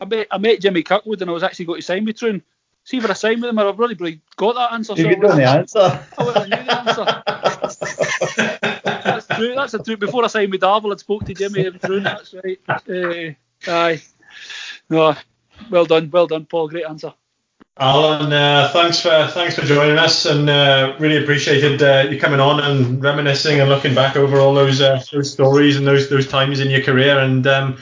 I 0.00 0.04
met 0.04 0.26
I 0.30 0.38
met 0.38 0.60
Jimmy 0.60 0.82
Kirkwood 0.82 1.20
and 1.22 1.30
I 1.30 1.34
was 1.34 1.42
actually 1.42 1.64
going 1.64 1.80
to 1.80 1.86
sign 1.86 2.04
with 2.04 2.18
Troon. 2.18 2.42
See 2.84 2.98
if 2.98 3.08
I 3.08 3.14
signed 3.14 3.40
with 3.40 3.50
him, 3.50 3.58
I've 3.58 3.78
really 3.78 3.94
probably 3.94 4.20
got 4.36 4.54
that 4.56 4.72
answer. 4.74 4.92
You 4.92 5.04
so 5.04 5.08
get 5.08 5.20
the 5.20 5.48
answer. 5.48 6.06
I 6.18 6.24
would 6.24 6.36
have 6.36 6.48
knew 6.48 6.56
the 6.56 6.80
answer. 6.80 7.22
that's 9.04 9.26
true. 9.26 9.54
That's 9.54 9.74
a 9.74 9.82
true. 9.82 9.96
Before 9.96 10.22
I 10.22 10.26
signed 10.26 10.52
with 10.52 10.60
Darvel, 10.60 10.92
I'd 10.92 11.00
spoke 11.00 11.24
to 11.24 11.34
Jimmy 11.34 11.66
and 11.66 11.80
Troon. 11.80 12.02
That's 12.02 12.34
right. 12.34 12.60
Uh, 12.68 13.70
aye. 13.70 14.02
No. 14.90 15.16
Well 15.70 15.86
done. 15.86 16.10
Well 16.10 16.26
done, 16.26 16.44
Paul. 16.44 16.68
Great 16.68 16.84
answer. 16.84 17.14
Alan, 17.78 18.32
uh, 18.32 18.70
thanks 18.72 19.00
for 19.00 19.28
thanks 19.32 19.56
for 19.56 19.62
joining 19.62 19.98
us, 19.98 20.26
and 20.26 20.48
uh, 20.48 20.94
really 21.00 21.20
appreciated 21.22 21.82
uh, 21.82 22.06
you 22.08 22.20
coming 22.20 22.38
on 22.38 22.60
and 22.60 23.02
reminiscing 23.02 23.60
and 23.60 23.68
looking 23.68 23.94
back 23.94 24.14
over 24.14 24.38
all 24.38 24.54
those 24.54 24.80
uh, 24.80 25.02
those 25.10 25.32
stories 25.32 25.76
and 25.76 25.86
those 25.86 26.08
those 26.08 26.28
times 26.28 26.60
in 26.60 26.70
your 26.70 26.82
career. 26.82 27.18
And 27.18 27.44
um, 27.46 27.78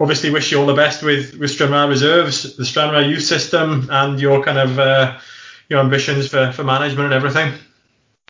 obviously, 0.00 0.30
wish 0.30 0.50
you 0.50 0.60
all 0.60 0.66
the 0.66 0.74
best 0.74 1.02
with 1.02 1.38
with 1.38 1.50
Stranraer 1.50 1.88
Reserves, 1.88 2.56
the 2.56 2.64
Stranraer 2.64 3.02
youth 3.02 3.24
system, 3.24 3.88
and 3.90 4.20
your 4.20 4.42
kind 4.42 4.58
of 4.58 4.78
uh, 4.78 5.18
your 5.68 5.80
ambitions 5.80 6.28
for, 6.28 6.52
for 6.52 6.64
management 6.64 7.12
and 7.12 7.14
everything. 7.14 7.52